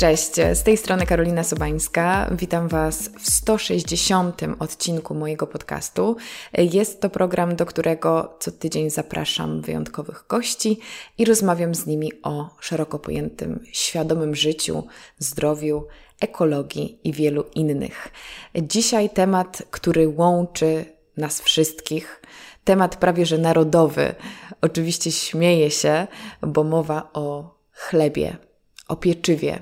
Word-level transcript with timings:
Cześć, 0.00 0.32
z 0.54 0.62
tej 0.62 0.76
strony 0.76 1.06
Karolina 1.06 1.44
Sobańska. 1.44 2.30
Witam 2.32 2.68
Was 2.68 3.10
w 3.18 3.30
160. 3.30 4.40
odcinku 4.58 5.14
mojego 5.14 5.46
podcastu. 5.46 6.16
Jest 6.58 7.00
to 7.00 7.10
program, 7.10 7.56
do 7.56 7.66
którego 7.66 8.36
co 8.38 8.52
tydzień 8.52 8.90
zapraszam 8.90 9.60
wyjątkowych 9.60 10.24
gości 10.28 10.78
i 11.18 11.24
rozmawiam 11.24 11.74
z 11.74 11.86
nimi 11.86 12.12
o 12.22 12.50
szeroko 12.60 12.98
pojętym 12.98 13.64
świadomym 13.72 14.34
życiu, 14.34 14.86
zdrowiu, 15.18 15.86
ekologii 16.20 17.00
i 17.04 17.12
wielu 17.12 17.44
innych. 17.54 18.08
Dzisiaj 18.54 19.10
temat, 19.10 19.62
który 19.70 20.08
łączy 20.08 20.84
nas 21.16 21.40
wszystkich, 21.40 22.22
temat 22.64 22.96
prawie 22.96 23.26
że 23.26 23.38
narodowy. 23.38 24.14
Oczywiście 24.60 25.12
śmieję 25.12 25.70
się, 25.70 26.06
bo 26.42 26.64
mowa 26.64 27.10
o 27.12 27.54
chlebie 27.72 28.49
o 28.90 28.96
pieczywie, 28.96 29.58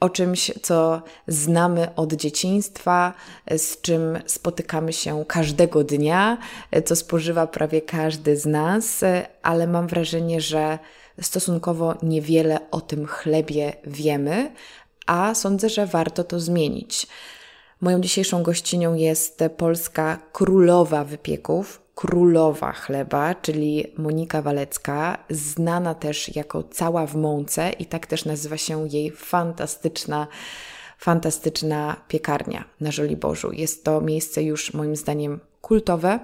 o 0.00 0.08
czymś, 0.10 0.52
co 0.62 1.02
znamy 1.28 1.94
od 1.94 2.12
dzieciństwa, 2.12 3.14
z 3.56 3.80
czym 3.80 4.18
spotykamy 4.26 4.92
się 4.92 5.24
każdego 5.28 5.84
dnia, 5.84 6.38
co 6.84 6.96
spożywa 6.96 7.46
prawie 7.46 7.82
każdy 7.82 8.36
z 8.36 8.46
nas, 8.46 9.04
ale 9.42 9.66
mam 9.66 9.86
wrażenie, 9.86 10.40
że 10.40 10.78
stosunkowo 11.22 11.94
niewiele 12.02 12.70
o 12.70 12.80
tym 12.80 13.06
chlebie 13.06 13.72
wiemy, 13.86 14.52
a 15.06 15.34
sądzę, 15.34 15.68
że 15.68 15.86
warto 15.86 16.24
to 16.24 16.40
zmienić. 16.40 17.06
Moją 17.80 18.00
dzisiejszą 18.00 18.42
gościnią 18.42 18.94
jest 18.94 19.44
polska 19.56 20.18
królowa 20.32 21.04
wypieków, 21.04 21.85
królowa 21.96 22.72
chleba, 22.72 23.34
czyli 23.34 23.92
Monika 23.98 24.42
Walecka, 24.42 25.18
znana 25.30 25.94
też 25.94 26.36
jako 26.36 26.62
Cała 26.62 27.06
w 27.06 27.16
Mące 27.16 27.70
i 27.70 27.86
tak 27.86 28.06
też 28.06 28.24
nazywa 28.24 28.56
się 28.56 28.88
jej 28.88 29.10
fantastyczna 29.10 30.26
fantastyczna 30.98 31.96
piekarnia 32.08 32.64
na 32.80 32.90
Żoliborzu. 32.90 33.52
Jest 33.52 33.84
to 33.84 34.00
miejsce 34.00 34.42
już 34.42 34.74
moim 34.74 34.96
zdaniem 34.96 35.40
kultowe. 35.60 36.20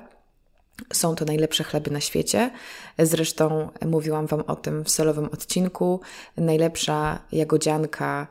Są 0.92 1.14
to 1.14 1.24
najlepsze 1.24 1.64
chleby 1.64 1.90
na 1.90 2.00
świecie. 2.00 2.50
Zresztą 2.98 3.70
mówiłam 3.86 4.26
Wam 4.26 4.40
o 4.40 4.56
tym 4.56 4.84
w 4.84 4.90
solowym 4.90 5.24
odcinku. 5.24 6.00
Najlepsza 6.36 7.18
jagodzianka 7.32 8.26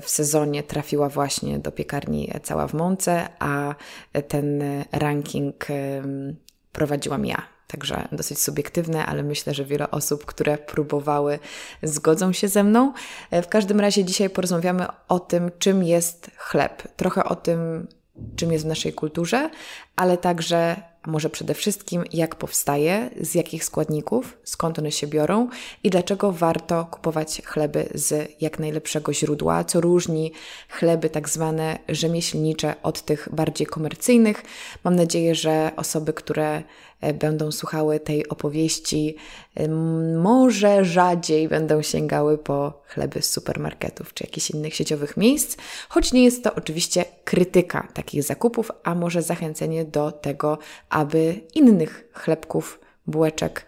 w 0.00 0.10
sezonie 0.10 0.62
trafiła 0.62 1.08
właśnie 1.08 1.58
do 1.58 1.72
piekarni 1.72 2.32
Cała 2.42 2.68
w 2.68 2.74
Mące, 2.74 3.28
a 3.38 3.74
ten 4.28 4.62
ranking 4.92 5.66
prowadziłam 6.76 7.26
ja. 7.26 7.42
Także 7.66 8.08
dosyć 8.12 8.38
subiektywne, 8.38 9.06
ale 9.06 9.22
myślę, 9.22 9.54
że 9.54 9.64
wiele 9.64 9.90
osób, 9.90 10.24
które 10.24 10.58
próbowały, 10.58 11.38
zgodzą 11.82 12.32
się 12.32 12.48
ze 12.48 12.64
mną. 12.64 12.92
W 13.32 13.46
każdym 13.48 13.80
razie 13.80 14.04
dzisiaj 14.04 14.30
porozmawiamy 14.30 14.86
o 15.08 15.20
tym, 15.20 15.50
czym 15.58 15.82
jest 15.82 16.30
chleb. 16.36 16.82
Trochę 16.96 17.24
o 17.24 17.36
tym, 17.36 17.86
czym 18.36 18.52
jest 18.52 18.64
w 18.64 18.68
naszej 18.68 18.92
kulturze, 18.92 19.50
ale 19.96 20.18
także 20.18 20.76
może 21.06 21.30
przede 21.30 21.54
wszystkim 21.54 22.04
jak 22.12 22.34
powstaje, 22.34 23.10
z 23.20 23.34
jakich 23.34 23.64
składników, 23.64 24.38
skąd 24.44 24.78
one 24.78 24.92
się 24.92 25.06
biorą 25.06 25.48
i 25.82 25.90
dlaczego 25.90 26.32
warto 26.32 26.84
kupować 26.84 27.42
chleby 27.44 27.88
z 27.94 28.32
jak 28.40 28.58
najlepszego 28.58 29.12
źródła, 29.12 29.64
co 29.64 29.80
różni 29.80 30.32
chleby 30.68 31.10
tak 31.10 31.28
zwane 31.28 31.78
rzemieślnicze 31.88 32.74
od 32.82 33.02
tych 33.02 33.28
bardziej 33.32 33.66
komercyjnych. 33.66 34.42
Mam 34.84 34.96
nadzieję, 34.96 35.34
że 35.34 35.70
osoby, 35.76 36.12
które 36.12 36.62
E, 37.00 37.14
będą 37.14 37.52
słuchały 37.52 38.00
tej 38.00 38.28
opowieści, 38.28 39.16
może 40.16 40.84
rzadziej 40.84 41.48
będą 41.48 41.82
sięgały 41.82 42.38
po 42.38 42.82
chleby 42.86 43.22
z 43.22 43.30
supermarketów 43.30 44.14
czy 44.14 44.24
jakichś 44.24 44.50
innych 44.50 44.74
sieciowych 44.74 45.16
miejsc, 45.16 45.56
choć 45.88 46.12
nie 46.12 46.24
jest 46.24 46.44
to 46.44 46.54
oczywiście 46.54 47.04
krytyka 47.24 47.88
takich 47.94 48.22
zakupów, 48.22 48.70
a 48.84 48.94
może 48.94 49.22
zachęcenie 49.22 49.84
do 49.86 50.12
tego, 50.12 50.58
aby 50.88 51.40
innych 51.54 52.08
chlebków, 52.12 52.80
bułeczek, 53.06 53.66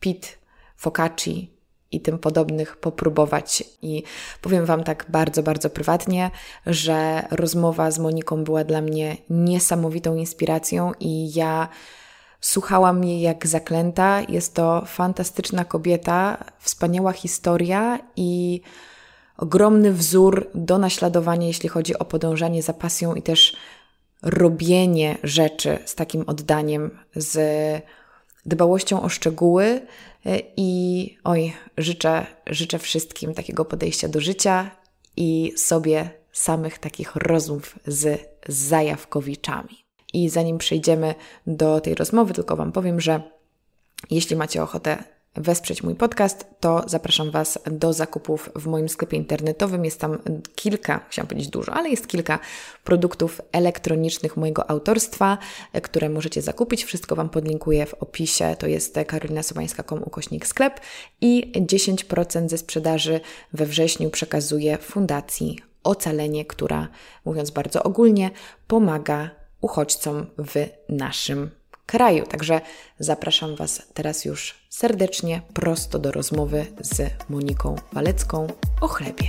pit, 0.00 0.38
focacci 0.76 1.50
i 1.90 2.00
tym 2.00 2.18
podobnych 2.18 2.76
popróbować. 2.76 3.64
I 3.82 4.02
powiem 4.40 4.66
Wam 4.66 4.84
tak 4.84 5.06
bardzo, 5.08 5.42
bardzo 5.42 5.70
prywatnie, 5.70 6.30
że 6.66 7.26
rozmowa 7.30 7.90
z 7.90 7.98
Moniką 7.98 8.44
była 8.44 8.64
dla 8.64 8.80
mnie 8.80 9.16
niesamowitą 9.30 10.16
inspiracją 10.16 10.92
i 11.00 11.32
ja 11.34 11.68
Słuchałam 12.44 13.04
jej 13.04 13.20
jak 13.20 13.46
zaklęta. 13.46 14.20
Jest 14.28 14.54
to 14.54 14.82
fantastyczna 14.86 15.64
kobieta, 15.64 16.44
wspaniała 16.58 17.12
historia 17.12 17.98
i 18.16 18.60
ogromny 19.36 19.92
wzór 19.92 20.50
do 20.54 20.78
naśladowania, 20.78 21.46
jeśli 21.46 21.68
chodzi 21.68 21.98
o 21.98 22.04
podążanie 22.04 22.62
za 22.62 22.72
pasją 22.72 23.14
i 23.14 23.22
też 23.22 23.56
robienie 24.22 25.18
rzeczy 25.22 25.78
z 25.84 25.94
takim 25.94 26.24
oddaniem, 26.26 26.98
z 27.16 27.38
dbałością 28.46 29.02
o 29.02 29.08
szczegóły. 29.08 29.86
I 30.56 31.18
oj, 31.24 31.52
życzę, 31.78 32.26
życzę 32.46 32.78
wszystkim 32.78 33.34
takiego 33.34 33.64
podejścia 33.64 34.08
do 34.08 34.20
życia 34.20 34.70
i 35.16 35.52
sobie 35.56 36.10
samych 36.32 36.78
takich 36.78 37.16
rozmów 37.16 37.78
z 37.86 38.20
zajawkowiczami. 38.48 39.84
I 40.12 40.28
zanim 40.28 40.58
przejdziemy 40.58 41.14
do 41.46 41.80
tej 41.80 41.94
rozmowy, 41.94 42.34
tylko 42.34 42.56
Wam 42.56 42.72
powiem, 42.72 43.00
że 43.00 43.22
jeśli 44.10 44.36
macie 44.36 44.62
ochotę 44.62 45.04
wesprzeć 45.34 45.82
mój 45.82 45.94
podcast, 45.94 46.46
to 46.60 46.84
zapraszam 46.86 47.30
Was 47.30 47.58
do 47.70 47.92
zakupów 47.92 48.50
w 48.56 48.66
moim 48.66 48.88
sklepie 48.88 49.16
internetowym. 49.16 49.84
Jest 49.84 50.00
tam 50.00 50.18
kilka, 50.54 51.06
chciałam 51.10 51.28
powiedzieć 51.28 51.50
dużo, 51.50 51.72
ale 51.72 51.90
jest 51.90 52.06
kilka 52.06 52.38
produktów 52.84 53.40
elektronicznych 53.52 54.36
mojego 54.36 54.70
autorstwa, 54.70 55.38
które 55.82 56.08
możecie 56.08 56.42
zakupić. 56.42 56.84
Wszystko 56.84 57.16
Wam 57.16 57.28
podlinkuję 57.28 57.86
w 57.86 57.94
opisie. 57.94 58.56
To 58.58 58.66
jest 58.66 58.98
karolinasobańska.com 59.06 60.02
ukośnik 60.02 60.46
sklep 60.46 60.80
i 61.20 61.52
10% 61.56 62.48
ze 62.48 62.58
sprzedaży 62.58 63.20
we 63.52 63.66
wrześniu 63.66 64.10
przekazuję 64.10 64.78
Fundacji 64.78 65.58
Ocalenie, 65.84 66.44
która, 66.44 66.88
mówiąc 67.24 67.50
bardzo 67.50 67.82
ogólnie, 67.82 68.30
pomaga 68.66 69.30
uchodźcom 69.60 70.26
w 70.38 70.68
naszym 70.88 71.50
kraju. 71.86 72.26
Także 72.26 72.60
zapraszam 72.98 73.56
Was 73.56 73.82
teraz 73.94 74.24
już 74.24 74.54
serdecznie 74.70 75.42
prosto 75.54 75.98
do 75.98 76.12
rozmowy 76.12 76.66
z 76.80 77.10
Moniką 77.28 77.76
Walecką 77.92 78.46
o 78.80 78.88
chlebie. 78.88 79.28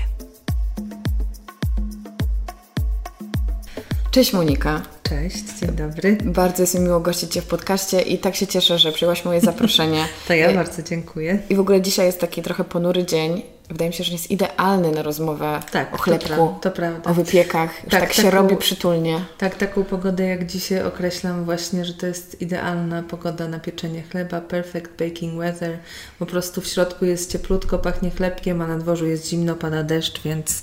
Cześć 4.13 4.34
Monika. 4.34 4.81
Cześć, 5.03 5.44
dzień 5.59 5.69
dobry. 5.69 6.18
Bardzo 6.24 6.63
jest 6.63 6.75
mi 6.75 6.81
miło 6.81 7.00
gościć 7.00 7.34
Cię 7.34 7.42
w 7.42 7.46
podcaście 7.46 8.02
i 8.02 8.18
tak 8.18 8.36
się 8.36 8.47
cieszę, 8.47 8.80
że 8.80 8.92
przyjęłaś 8.92 9.25
moje 9.25 9.42
zaproszenie. 9.42 10.06
to 10.28 10.34
ja 10.34 10.53
bardzo 10.53 10.84
dziękuję. 10.84 11.40
I 11.50 11.56
w 11.56 11.59
ogóle 11.59 11.81
dzisiaj 11.81 12.06
jest 12.06 12.19
taki 12.19 12.42
trochę 12.42 12.63
ponury 12.63 13.06
dzień 13.06 13.42
wydaje 13.73 13.89
mi 13.89 13.95
się, 13.95 14.03
że 14.03 14.11
jest 14.11 14.31
idealny 14.31 14.91
na 14.91 15.01
rozmowę 15.01 15.59
tak, 15.72 15.94
o 15.94 15.97
chlebku, 15.97 16.29
to, 16.29 16.72
pra 16.72 16.72
to 16.72 16.72
prawda. 16.72 17.09
o 17.09 17.13
wypiekach. 17.13 17.81
Tak, 17.89 18.01
tak 18.01 18.13
się 18.13 18.23
taką, 18.23 18.38
robi 18.38 18.57
przytulnie. 18.57 19.25
Tak, 19.38 19.56
taką 19.56 19.84
pogodę 19.84 20.23
jak 20.23 20.45
dzisiaj 20.45 20.84
określam 20.84 21.45
właśnie, 21.45 21.85
że 21.85 21.94
to 21.94 22.07
jest 22.07 22.41
idealna 22.41 23.03
pogoda 23.03 23.47
na 23.47 23.59
pieczenie 23.59 24.03
chleba, 24.12 24.41
perfect 24.41 24.91
baking 25.00 25.39
weather. 25.39 25.78
Po 26.19 26.25
prostu 26.25 26.62
w 26.62 26.67
środku 26.67 27.06
jest 27.06 27.31
cieplutko, 27.31 27.79
pachnie 27.79 28.12
chlebkiem, 28.12 28.62
a 28.62 28.67
na 28.67 28.78
dworzu 28.78 29.07
jest 29.07 29.29
zimno, 29.29 29.56
pada 29.56 29.83
deszcz, 29.83 30.22
więc 30.22 30.62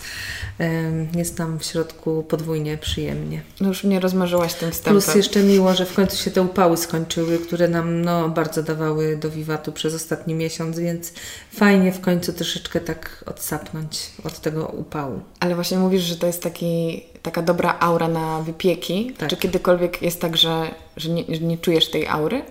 um, 0.59 1.09
jest 1.15 1.37
tam 1.37 1.59
w 1.59 1.65
środku 1.65 2.22
podwójnie 2.22 2.78
przyjemnie. 2.78 3.43
No 3.60 3.69
już 3.69 3.84
mnie 3.84 4.00
rozmarzyłaś 4.00 4.54
tym 4.54 4.70
wstępem. 4.70 5.03
Plus 5.03 5.15
jeszcze 5.15 5.43
miło, 5.43 5.75
że 5.75 5.87
w 5.87 5.94
końcu 5.94 6.16
się 6.16 6.31
te 6.31 6.43
upały 6.43 6.76
skończyły, 6.76 7.38
które 7.38 7.69
nam 7.69 8.03
no, 8.03 8.28
bardzo 8.28 8.62
dawały 8.62 9.16
do 9.16 9.31
wiwatu 9.31 9.72
przez 9.72 9.94
ostatni 9.94 10.35
miesiąc, 10.35 10.79
więc 10.79 11.12
fajnie 11.52 11.93
w 11.93 12.00
końcu 12.00 12.32
troszeczkę 12.32 12.81
tak 12.81 13.00
odsapnąć 13.26 14.11
od 14.25 14.41
tego 14.41 14.67
upału. 14.67 15.20
Ale 15.41 15.55
właśnie 15.55 15.79
mówisz, 15.79 16.02
że 16.02 16.17
to 16.17 16.26
jest 16.26 16.43
taki, 16.43 17.02
taka 17.23 17.43
dobra 17.43 17.76
aura 17.81 18.08
na 18.08 18.43
wypieki. 18.43 19.12
Tak. 19.19 19.31
Czy 19.31 19.37
kiedykolwiek 19.37 20.02
jest 20.02 20.20
tak, 20.20 20.37
że, 20.37 20.75
że, 20.97 21.11
nie, 21.11 21.25
że 21.29 21.41
nie 21.41 21.58
czujesz 21.58 21.91
tej 21.91 22.06
aury? 22.06 22.43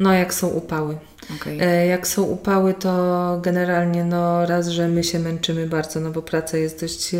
No, 0.00 0.12
jak 0.12 0.34
są 0.34 0.48
upały. 0.48 0.98
Okay. 1.30 1.60
E, 1.60 1.86
jak 1.86 2.06
są 2.06 2.22
upały, 2.22 2.74
to 2.74 3.38
generalnie 3.42 4.04
no 4.04 4.46
raz, 4.46 4.68
że 4.68 4.88
my 4.88 5.04
się 5.04 5.18
męczymy 5.18 5.66
bardzo, 5.66 6.00
no 6.00 6.10
bo 6.10 6.22
praca 6.22 6.56
jest 6.56 6.80
dość 6.80 7.10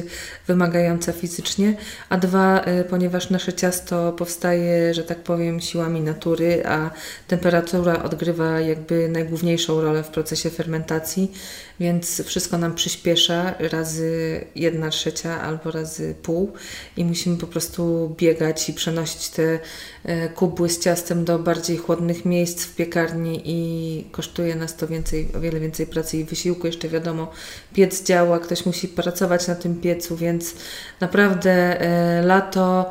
wymagająca 0.47 1.13
fizycznie, 1.13 1.77
a 2.09 2.19
dwa, 2.19 2.61
e, 2.61 2.85
ponieważ 2.85 3.31
nasze 3.31 3.53
ciasto 3.53 4.13
powstaje, 4.13 4.95
że 4.95 5.05
tak 5.05 5.19
powiem, 5.19 5.61
siłami 5.61 6.01
natury, 6.01 6.63
a 6.67 6.91
temperatura 7.29 8.03
odgrywa 8.03 8.61
jakby 8.61 9.09
najgłówniejszą 9.09 9.81
rolę 9.81 10.03
w 10.03 10.09
procesie 10.09 10.51
fermentacji, 10.51 11.33
więc 11.81 12.23
wszystko 12.23 12.59
nam 12.59 12.75
przyspiesza 12.75 13.55
razy 13.59 14.41
jedna 14.55 14.91
trzecia 14.91 15.43
albo 15.43 15.71
razy 15.71 16.15
pół 16.23 16.53
i 16.97 17.05
musimy 17.05 17.37
po 17.37 17.47
prostu 17.47 18.15
biegać 18.19 18.69
i 18.69 18.75
przenosić 18.75 19.29
te 19.29 19.59
e, 20.05 20.29
kubły 20.29 20.69
z 20.69 20.81
ciastem 20.81 21.25
do 21.25 21.39
bardziej 21.39 21.77
chłodnych 21.77 22.25
miejsc 22.25 22.65
w 22.65 22.75
piekarni 22.75 23.43
i 23.45 23.92
kosztuje 24.11 24.57
nas 24.57 24.77
to 24.77 24.89
więcej, 24.89 25.29
o 25.37 25.41
wiele 25.41 25.61
więcej 25.61 25.87
pracy 25.87 26.19
i 26.19 26.25
wysiłku. 26.25 26.67
Jeszcze 26.67 26.89
wiadomo, 26.89 27.31
piec 27.75 28.03
działa, 28.05 28.39
ktoś 28.39 28.67
musi 28.67 28.89
pracować 28.89 29.49
na 29.49 29.55
tym 29.55 29.81
piecu, 29.81 30.17
więc 30.17 30.55
naprawdę 31.01 31.81
e, 31.81 32.23
lato 32.23 32.91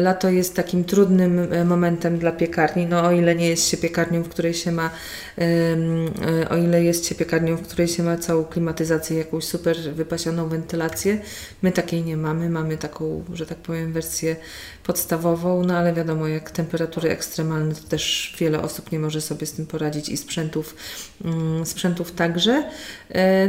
lato 0.00 0.30
jest 0.30 0.56
takim 0.56 0.84
trudnym 0.84 1.52
e, 1.52 1.64
momentem 1.64 2.18
dla 2.18 2.32
piekarni, 2.32 2.86
no 2.86 3.02
o 3.02 3.12
ile 3.12 3.34
nie 3.34 3.48
jest 3.48 3.68
się 3.68 3.76
piekarnią, 3.76 4.22
w 4.22 4.28
której 4.28 4.54
się 4.54 4.72
ma, 4.72 4.90
e, 5.38 6.48
o 6.48 6.56
ile 6.56 6.84
jest 6.84 7.06
się 7.06 7.14
piekarnią, 7.14 7.56
w 7.56 7.62
której 7.62 7.88
się 7.88 8.02
ma 8.02 8.16
całą 8.16 8.44
klimatyzację, 8.44 9.18
jakąś 9.18 9.44
super 9.44 9.76
wypasioną 9.76 10.48
wentylację. 10.48 11.18
My 11.62 11.72
takiej 11.72 12.04
nie 12.04 12.16
mamy, 12.16 12.50
mamy 12.50 12.78
taką, 12.78 13.24
że 13.32 13.46
tak 13.46 13.58
powiem, 13.58 13.92
wersję 13.92 14.36
podstawową, 14.84 15.64
no 15.64 15.76
ale 15.76 15.92
wiadomo, 15.92 16.28
jak 16.28 16.50
temperatury 16.50 17.10
ekstremalne, 17.10 17.74
to 17.74 17.88
też 17.88 18.36
wiele 18.40 18.62
osób 18.62 18.92
nie 18.92 18.98
może 18.98 19.20
sobie 19.20 19.46
z 19.46 19.52
tym 19.52 19.66
poradzić 19.66 20.08
i 20.08 20.16
sprzętów, 20.16 20.76
mm, 21.24 21.66
sprzętów 21.66 22.12
także. 22.12 22.70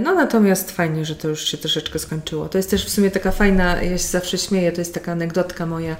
No 0.03 0.15
natomiast 0.15 0.71
fajnie, 0.71 1.05
że 1.05 1.15
to 1.15 1.27
już 1.27 1.47
się 1.47 1.57
troszeczkę 1.57 1.99
skończyło. 1.99 2.49
To 2.49 2.57
jest 2.57 2.69
też 2.69 2.85
w 2.85 2.89
sumie 2.89 3.11
taka 3.11 3.31
fajna, 3.31 3.81
ja 3.81 3.97
się 3.97 4.07
zawsze 4.07 4.37
śmieję, 4.37 4.71
to 4.71 4.81
jest 4.81 4.93
taka 4.93 5.11
anegdotka 5.11 5.65
moja, 5.65 5.94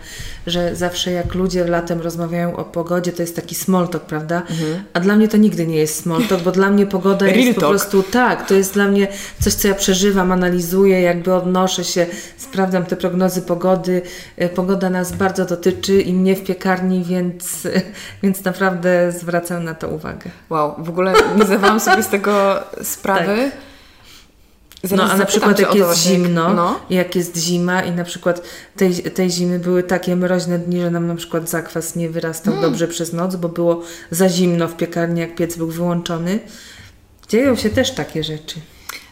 że 0.48 0.76
zawsze 0.76 1.12
jak 1.12 1.36
ludzie 1.36 1.68
latem 1.68 2.02
rozmawiają 2.02 2.56
o 2.56 2.64
pogodzie, 2.64 3.12
to 3.12 3.22
jest 3.22 3.36
taki 3.36 3.56
small 3.56 3.88
talk, 3.88 4.04
prawda? 4.04 4.42
Mhm. 4.50 4.84
A 4.94 5.00
dla 5.00 5.16
mnie 5.16 5.28
to 5.28 5.38
nigdy 5.38 5.68
nie 5.68 5.78
jest 5.78 6.02
small 6.02 6.24
talk, 6.24 6.42
bo 6.42 6.52
dla 6.52 6.70
mnie 6.70 6.86
pogoda 6.86 7.28
jest 7.28 7.60
po 7.60 7.70
prostu 7.70 8.04
tak, 8.04 8.48
to 8.48 8.54
jest 8.54 8.74
dla 8.74 8.88
mnie 8.88 9.08
coś, 9.42 9.54
co 9.54 9.68
ja 9.68 9.74
przeżywam, 9.74 10.32
analizuję, 10.32 11.02
jakby 11.02 11.34
odnoszę 11.34 11.84
się, 11.84 12.06
sprawdzam 12.38 12.86
te 12.86 12.96
prognozy 12.96 13.42
pogody. 13.42 14.02
Y, 14.42 14.50
pogoda 14.50 14.90
nas 14.90 15.12
bardzo 15.12 15.46
dotyczy 15.46 16.02
i 16.02 16.14
mnie 16.14 16.36
w 16.36 16.44
piekarni, 16.44 17.04
więc, 17.04 17.68
więc 18.24 18.44
naprawdę 18.44 19.12
zwracam 19.12 19.64
na 19.64 19.74
to 19.74 19.88
uwagę. 19.88 20.30
Wow, 20.50 20.76
w 20.78 20.90
ogóle 20.90 21.14
nie 21.38 21.46
zdawałam 21.46 21.80
sobie 21.80 22.04
z 22.04 22.08
tego 22.08 22.64
sprawy. 22.84 23.52
Tak 23.52 23.75
Zaraz 24.88 25.08
no 25.08 25.14
a 25.14 25.18
na 25.18 25.26
przykład 25.26 25.60
jak 25.60 25.76
jest 25.76 26.00
zimno, 26.00 26.54
no. 26.54 26.80
jak 26.90 27.16
jest 27.16 27.38
zima 27.38 27.84
i 27.84 27.92
na 27.92 28.04
przykład 28.04 28.42
tej, 28.76 28.94
tej 28.94 29.30
zimy 29.32 29.60
były 29.60 29.84
takie 29.84 30.16
mroźne 30.16 30.60
dni, 30.60 30.82
że 30.82 30.92
nam 30.92 31.08
na 31.08 31.16
przykład 31.16 31.50
zakwas 31.50 31.96
nie 31.96 32.10
wyrastał 32.10 32.54
mm. 32.54 32.66
dobrze 32.66 32.88
przez 32.88 33.14
noc, 33.14 33.36
bo 33.36 33.50
było 33.50 33.82
za 34.12 34.30
zimno 34.30 34.68
w 34.68 34.78
piekarni, 34.78 35.20
jak 35.20 35.36
piec 35.36 35.58
był 35.58 35.68
wyłączony. 35.68 36.40
Dzieją 37.30 37.56
się 37.56 37.70
też 37.70 37.92
takie 37.92 38.24
rzeczy. 38.24 38.60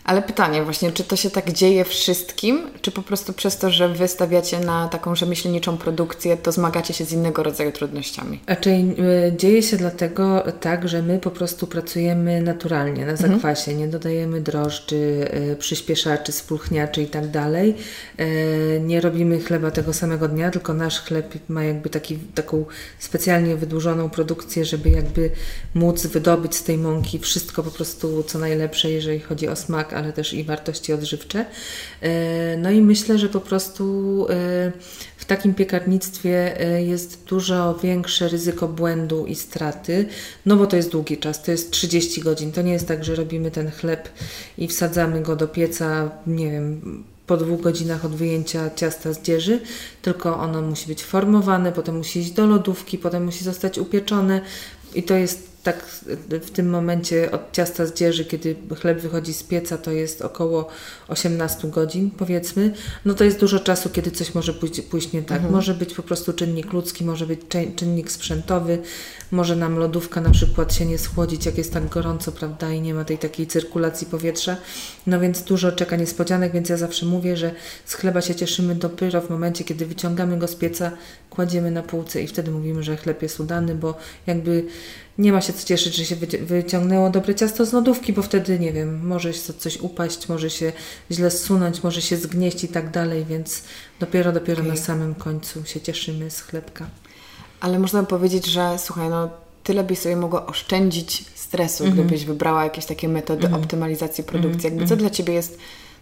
Ale 0.03 0.21
pytanie 0.21 0.63
właśnie, 0.63 0.91
czy 0.91 1.03
to 1.03 1.15
się 1.15 1.29
tak 1.29 1.51
dzieje 1.51 1.85
wszystkim, 1.85 2.67
czy 2.81 2.91
po 2.91 3.01
prostu 3.01 3.33
przez 3.33 3.57
to, 3.57 3.71
że 3.71 3.89
wy 3.89 4.07
stawiacie 4.07 4.59
na 4.59 4.88
taką 4.88 5.15
rzemieślniczą 5.15 5.77
produkcję, 5.77 6.38
to 6.38 6.51
zmagacie 6.51 6.94
się 6.94 7.05
z 7.05 7.11
innego 7.11 7.44
rodzaju 7.44 7.71
trudnościami? 7.71 8.39
Raczej 8.47 8.95
y, 9.27 9.38
dzieje 9.38 9.63
się 9.63 9.77
dlatego 9.77 10.44
tak, 10.59 10.89
że 10.89 11.01
my 11.01 11.19
po 11.19 11.31
prostu 11.31 11.67
pracujemy 11.67 12.41
naturalnie, 12.41 13.05
na 13.05 13.11
mhm. 13.11 13.31
zakwasie, 13.31 13.71
mhm. 13.71 13.79
nie 13.79 13.88
dodajemy 13.91 14.41
drożdży, 14.41 14.95
y, 15.51 15.55
przyspieszaczy, 15.59 16.31
spulchniaczy 16.31 17.01
i 17.01 17.07
tak 17.07 17.27
dalej. 17.31 17.75
Y, 18.19 18.81
nie 18.83 19.01
robimy 19.01 19.39
chleba 19.39 19.71
tego 19.71 19.94
samego 19.94 20.27
dnia, 20.27 20.51
tylko 20.51 20.73
nasz 20.73 21.01
chleb 21.01 21.33
ma 21.50 21.63
jakby 21.63 21.89
taki, 21.89 22.17
taką 22.17 22.65
specjalnie 23.00 23.55
wydłużoną 23.55 24.09
produkcję, 24.09 24.65
żeby 24.65 24.89
jakby 24.89 25.29
móc 25.73 26.07
wydobyć 26.07 26.55
z 26.55 26.63
tej 26.63 26.77
mąki 26.77 27.19
wszystko 27.19 27.63
po 27.63 27.71
prostu 27.71 28.23
co 28.23 28.39
najlepsze, 28.39 28.91
jeżeli 28.91 29.19
chodzi 29.19 29.47
o 29.47 29.55
smak 29.55 29.92
ale 29.93 30.13
też 30.13 30.33
i 30.33 30.43
wartości 30.43 30.93
odżywcze. 30.93 31.45
E, 32.01 32.57
no 32.57 32.71
i 32.71 32.81
myślę, 32.81 33.17
że 33.17 33.29
po 33.29 33.39
prostu 33.39 33.83
e, 34.29 34.71
w 35.17 35.25
takim 35.25 35.53
piekarnictwie 35.53 36.61
e, 36.61 36.83
jest 36.83 37.23
dużo 37.23 37.79
większe 37.83 38.29
ryzyko 38.29 38.67
błędu 38.67 39.25
i 39.25 39.35
straty, 39.35 40.05
no 40.45 40.55
bo 40.55 40.67
to 40.67 40.75
jest 40.75 40.91
długi 40.91 41.17
czas, 41.17 41.43
to 41.43 41.51
jest 41.51 41.71
30 41.71 42.21
godzin. 42.21 42.51
To 42.51 42.61
nie 42.61 42.73
jest 42.73 42.87
tak, 42.87 43.03
że 43.03 43.15
robimy 43.15 43.51
ten 43.51 43.71
chleb 43.71 44.09
i 44.57 44.67
wsadzamy 44.67 45.21
go 45.21 45.35
do 45.35 45.47
pieca, 45.47 46.11
nie 46.27 46.51
wiem, 46.51 47.03
po 47.27 47.37
dwóch 47.37 47.61
godzinach 47.61 48.05
od 48.05 48.11
wyjęcia 48.11 48.69
ciasta 48.75 49.13
z 49.13 49.21
dzieży, 49.21 49.59
tylko 50.01 50.37
ono 50.37 50.61
musi 50.61 50.87
być 50.87 51.03
formowane, 51.03 51.71
potem 51.71 51.97
musi 51.97 52.19
iść 52.19 52.31
do 52.31 52.45
lodówki, 52.45 52.97
potem 52.97 53.25
musi 53.25 53.43
zostać 53.43 53.77
upieczone 53.77 54.41
i 54.95 55.03
to 55.03 55.15
jest 55.15 55.52
tak 55.63 55.86
w 56.30 56.51
tym 56.51 56.69
momencie 56.69 57.31
od 57.31 57.51
ciasta 57.51 57.86
z 57.86 57.94
dzieży, 57.94 58.25
kiedy 58.25 58.56
chleb 58.81 59.00
wychodzi 59.00 59.33
z 59.33 59.44
pieca, 59.44 59.77
to 59.77 59.92
jest 59.92 60.21
około 60.21 60.68
18 61.07 61.68
godzin, 61.68 62.12
powiedzmy. 62.12 62.74
No 63.06 63.13
to 63.13 63.24
jest 63.24 63.39
dużo 63.39 63.60
czasu, 63.60 63.89
kiedy 63.89 64.12
coś 64.12 64.36
może 64.36 64.54
pójść, 64.54 64.81
pójść 64.81 65.12
nie 65.12 65.21
tak. 65.21 65.38
Mhm. 65.38 65.54
Może 65.54 65.74
być 65.74 65.94
po 65.94 66.04
prostu 66.04 66.33
czynnik 66.33 66.74
ludzki, 66.74 67.06
może 67.06 67.27
być 67.27 67.39
czynnik 67.75 68.12
sprzętowy, 68.12 68.80
może 69.31 69.56
nam 69.56 69.77
lodówka 69.77 70.21
na 70.21 70.30
przykład 70.30 70.74
się 70.74 70.86
nie 70.86 70.98
schłodzić, 70.98 71.45
jak 71.45 71.57
jest 71.57 71.74
tak 71.74 71.89
gorąco, 71.89 72.31
prawda, 72.31 72.71
i 72.71 72.81
nie 72.81 72.94
ma 72.94 73.06
tej 73.06 73.18
takiej 73.18 73.48
cyrkulacji 73.48 74.07
powietrza. 74.07 74.57
No 75.07 75.19
więc 75.19 75.44
dużo 75.44 75.71
czeka 75.71 75.95
niespodzianek, 75.95 76.54
więc 76.54 76.69
ja 76.69 76.77
zawsze 76.77 77.06
mówię, 77.06 77.38
że 77.38 77.51
z 77.86 77.94
chleba 77.94 78.21
się 78.21 78.36
cieszymy 78.36 78.75
dopiero 78.75 79.21
w 79.21 79.30
momencie, 79.30 79.63
kiedy 79.63 79.86
wyciągamy 79.86 80.38
go 80.38 80.48
z 80.48 80.56
pieca, 80.56 80.92
kładziemy 81.30 81.71
na 81.71 81.83
półce 81.83 82.21
i 82.21 82.27
wtedy 82.27 82.51
mówimy, 82.51 82.83
że 82.83 82.98
chleb 82.98 83.21
jest 83.21 83.39
udany, 83.39 83.75
bo 83.75 83.98
jakby 84.27 84.65
nie 85.18 85.31
ma 85.31 85.42
się 85.42 85.52
cieszyć, 85.63 85.95
że 85.95 86.05
się 86.05 86.15
wyciągnęło 86.41 87.09
dobre 87.09 87.35
ciasto 87.35 87.65
z 87.65 87.73
lodówki, 87.73 88.13
bo 88.13 88.21
wtedy, 88.21 88.59
nie 88.59 88.73
wiem, 88.73 89.07
może 89.07 89.33
się 89.33 89.53
coś 89.53 89.77
upaść, 89.77 90.29
może 90.29 90.50
się 90.50 90.71
źle 91.11 91.31
zsunąć, 91.31 91.83
może 91.83 92.01
się 92.01 92.17
zgnieść 92.17 92.63
i 92.63 92.67
tak 92.67 92.91
dalej, 92.91 93.25
więc 93.25 93.63
dopiero, 94.00 94.31
dopiero 94.31 94.61
okay. 94.61 94.71
na 94.71 94.77
samym 94.77 95.15
końcu 95.15 95.65
się 95.65 95.81
cieszymy 95.81 96.31
z 96.31 96.41
chlebka. 96.41 96.88
Ale 97.59 97.79
można 97.79 98.03
powiedzieć, 98.03 98.45
że 98.45 98.75
słuchaj, 98.79 99.09
no 99.09 99.29
tyle 99.63 99.83
byś 99.83 100.00
sobie 100.00 100.15
mogła 100.15 100.45
oszczędzić 100.45 101.25
stresu, 101.35 101.83
mm 101.83 101.95
-hmm. 101.95 102.00
gdybyś 102.00 102.25
wybrała 102.25 102.63
jakieś 102.63 102.85
takie 102.85 103.09
metody 103.09 103.47
mm 103.47 103.59
-hmm. 103.59 103.63
optymalizacji 103.63 104.23
produkcji. 104.23 104.59
Mm 104.59 104.61
-hmm. 104.61 104.81
Jakby 104.81 104.88
co 104.88 104.94
mhm. 104.94 105.00
dla 105.00 105.09
Ciebie 105.09 105.33
jest 105.33 105.57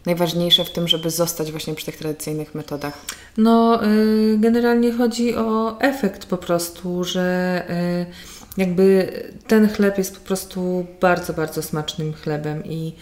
najważniejsze 0.06 0.65
w 0.65 0.71
tym, 0.71 0.88
żeby 0.88 1.09
zostać 1.09 1.51
właśnie 1.51 1.75
przy 1.75 1.86
tych 1.86 1.98
tradycyjnych 1.98 2.56
metodach? 2.56 2.94
No, 3.38 3.86
y, 3.86 4.38
generalnie 4.39 4.92
chodzi 4.92 5.36
o 5.36 5.80
efekt 5.80 6.25
po 6.25 6.38
prostu, 6.38 7.03
że 7.03 7.63
y, 8.09 8.40
jakby 8.57 9.13
ten 9.48 9.69
chleb 9.69 9.98
jest 9.98 10.18
po 10.18 10.25
prostu 10.25 10.86
bardzo, 11.01 11.33
bardzo 11.33 11.62
smacznym 11.62 12.13
chlebem 12.13 12.65
i 12.65 12.94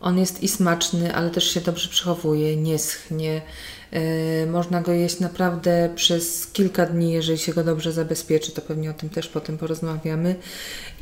on 0.00 0.18
jest 0.18 0.42
i 0.42 0.48
smaczny, 0.48 1.14
ale 1.14 1.30
też 1.30 1.50
się 1.50 1.60
dobrze 1.60 1.88
przechowuje, 1.88 2.56
nie 2.56 2.78
schnie. 2.78 3.42
Yy, 3.92 4.00
można 4.50 4.82
go 4.82 4.92
jeść 4.92 5.20
naprawdę 5.20 5.90
przez 5.94 6.46
kilka 6.46 6.86
dni, 6.86 7.12
jeżeli 7.12 7.38
się 7.38 7.52
go 7.52 7.64
dobrze 7.64 7.92
zabezpieczy, 7.92 8.52
to 8.52 8.62
pewnie 8.62 8.90
o 8.90 8.94
tym 8.94 9.08
też 9.08 9.28
potem 9.28 9.58
porozmawiamy. 9.58 10.36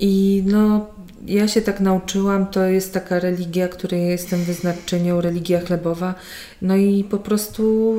I 0.00 0.42
no, 0.46 0.86
ja 1.26 1.48
się 1.48 1.62
tak 1.62 1.80
nauczyłam, 1.80 2.46
to 2.46 2.64
jest 2.64 2.94
taka 2.94 3.18
religia, 3.18 3.68
której 3.68 4.08
jestem 4.08 4.44
wyznaczenią, 4.44 5.20
religia 5.20 5.60
chlebowa. 5.60 6.14
No 6.62 6.76
i 6.76 7.04
po 7.04 7.18
prostu 7.18 7.96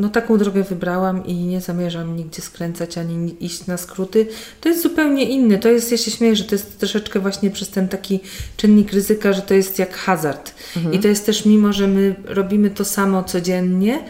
no 0.00 0.08
taką 0.08 0.38
drogę 0.38 0.62
wybrałam 0.62 1.26
i 1.26 1.34
nie 1.34 1.60
zamierzam 1.60 2.16
nigdzie 2.16 2.42
skręcać 2.42 2.98
ani 2.98 3.44
iść 3.44 3.66
na 3.66 3.76
skróty. 3.76 4.26
To 4.60 4.68
jest 4.68 4.82
zupełnie 4.82 5.24
inny. 5.24 5.58
To 5.58 5.68
jest, 5.68 5.92
ja 5.92 5.98
się 5.98 6.10
śmieję, 6.10 6.36
że 6.36 6.44
to 6.44 6.54
jest 6.54 6.78
troszeczkę 6.78 7.20
właśnie 7.20 7.50
przez 7.50 7.68
ten 7.68 7.88
taki 7.88 8.20
czynnik 8.56 8.92
ryzyka, 8.92 9.32
że 9.32 9.42
to 9.42 9.54
jest 9.54 9.78
jak 9.78 9.94
hazard. 9.94 10.54
Mhm. 10.76 10.94
I 10.94 10.98
to 10.98 11.08
jest 11.08 11.26
też, 11.26 11.44
mimo 11.44 11.72
że 11.72 11.86
my 11.86 12.14
robimy 12.24 12.70
to 12.70 12.84
samo 12.84 13.22
codziennie, 13.24 14.04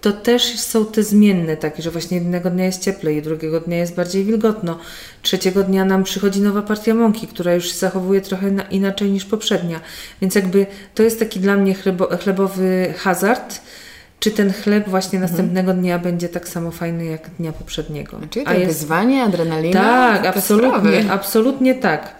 to 0.00 0.12
też 0.12 0.58
są 0.58 0.86
te 0.86 1.02
zmienne 1.02 1.56
takie, 1.56 1.82
że 1.82 1.90
właśnie 1.90 2.18
jednego 2.18 2.50
dnia 2.50 2.64
jest 2.64 2.82
cieplej, 2.82 3.22
drugiego 3.22 3.60
dnia 3.60 3.76
jest 3.76 3.94
bardziej 3.94 4.24
wilgotno, 4.24 4.78
trzeciego 5.22 5.62
dnia 5.62 5.84
nam 5.84 6.04
przychodzi 6.04 6.40
nowa 6.40 6.62
partia 6.62 6.94
mąki, 6.94 7.26
która 7.26 7.54
już 7.54 7.68
się 7.68 7.78
zachowuje 7.78 8.20
trochę 8.20 8.50
inaczej 8.70 9.10
niż 9.10 9.24
poprzednia. 9.24 9.80
Więc 10.20 10.34
jakby 10.34 10.66
to 10.94 11.02
jest 11.02 11.18
taki 11.18 11.40
dla 11.40 11.56
mnie 11.56 11.74
chlebo, 11.74 12.08
chlebowy 12.16 12.94
hazard, 12.98 13.60
czy 14.20 14.30
ten 14.30 14.52
chleb 14.52 14.88
właśnie 14.88 15.18
mhm. 15.18 15.30
następnego 15.30 15.74
dnia 15.74 15.98
będzie 15.98 16.28
tak 16.28 16.48
samo 16.48 16.70
fajny 16.70 17.04
jak 17.04 17.30
dnia 17.30 17.52
poprzedniego. 17.52 18.20
Czyli 18.30 18.44
to 18.44 18.50
A 18.50 18.54
jest 18.54 18.66
wyzwanie, 18.66 19.22
adrenalina? 19.22 19.80
Tak, 19.80 20.26
absolutnie, 20.26 21.12
absolutnie 21.12 21.74
tak. 21.74 22.14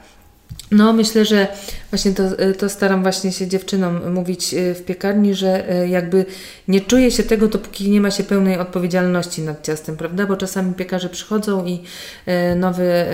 No, 0.70 0.92
myślę, 0.92 1.24
że 1.24 1.48
właśnie 1.90 2.12
to, 2.12 2.22
to 2.58 2.68
staram 2.68 3.02
właśnie 3.02 3.32
się 3.32 3.46
dziewczynom 3.46 4.12
mówić 4.12 4.54
e, 4.54 4.74
w 4.74 4.84
piekarni, 4.84 5.34
że 5.34 5.70
e, 5.70 5.88
jakby 5.88 6.26
nie 6.68 6.80
czuje 6.80 7.10
się 7.10 7.22
tego, 7.22 7.48
dopóki 7.48 7.90
nie 7.90 8.00
ma 8.00 8.10
się 8.10 8.24
pełnej 8.24 8.58
odpowiedzialności 8.58 9.42
nad 9.42 9.66
ciastem, 9.66 9.96
prawda? 9.96 10.26
Bo 10.26 10.36
czasami 10.36 10.74
piekarze 10.74 11.08
przychodzą 11.08 11.66
i 11.66 11.82
e, 12.26 12.54
nowe, 12.54 13.06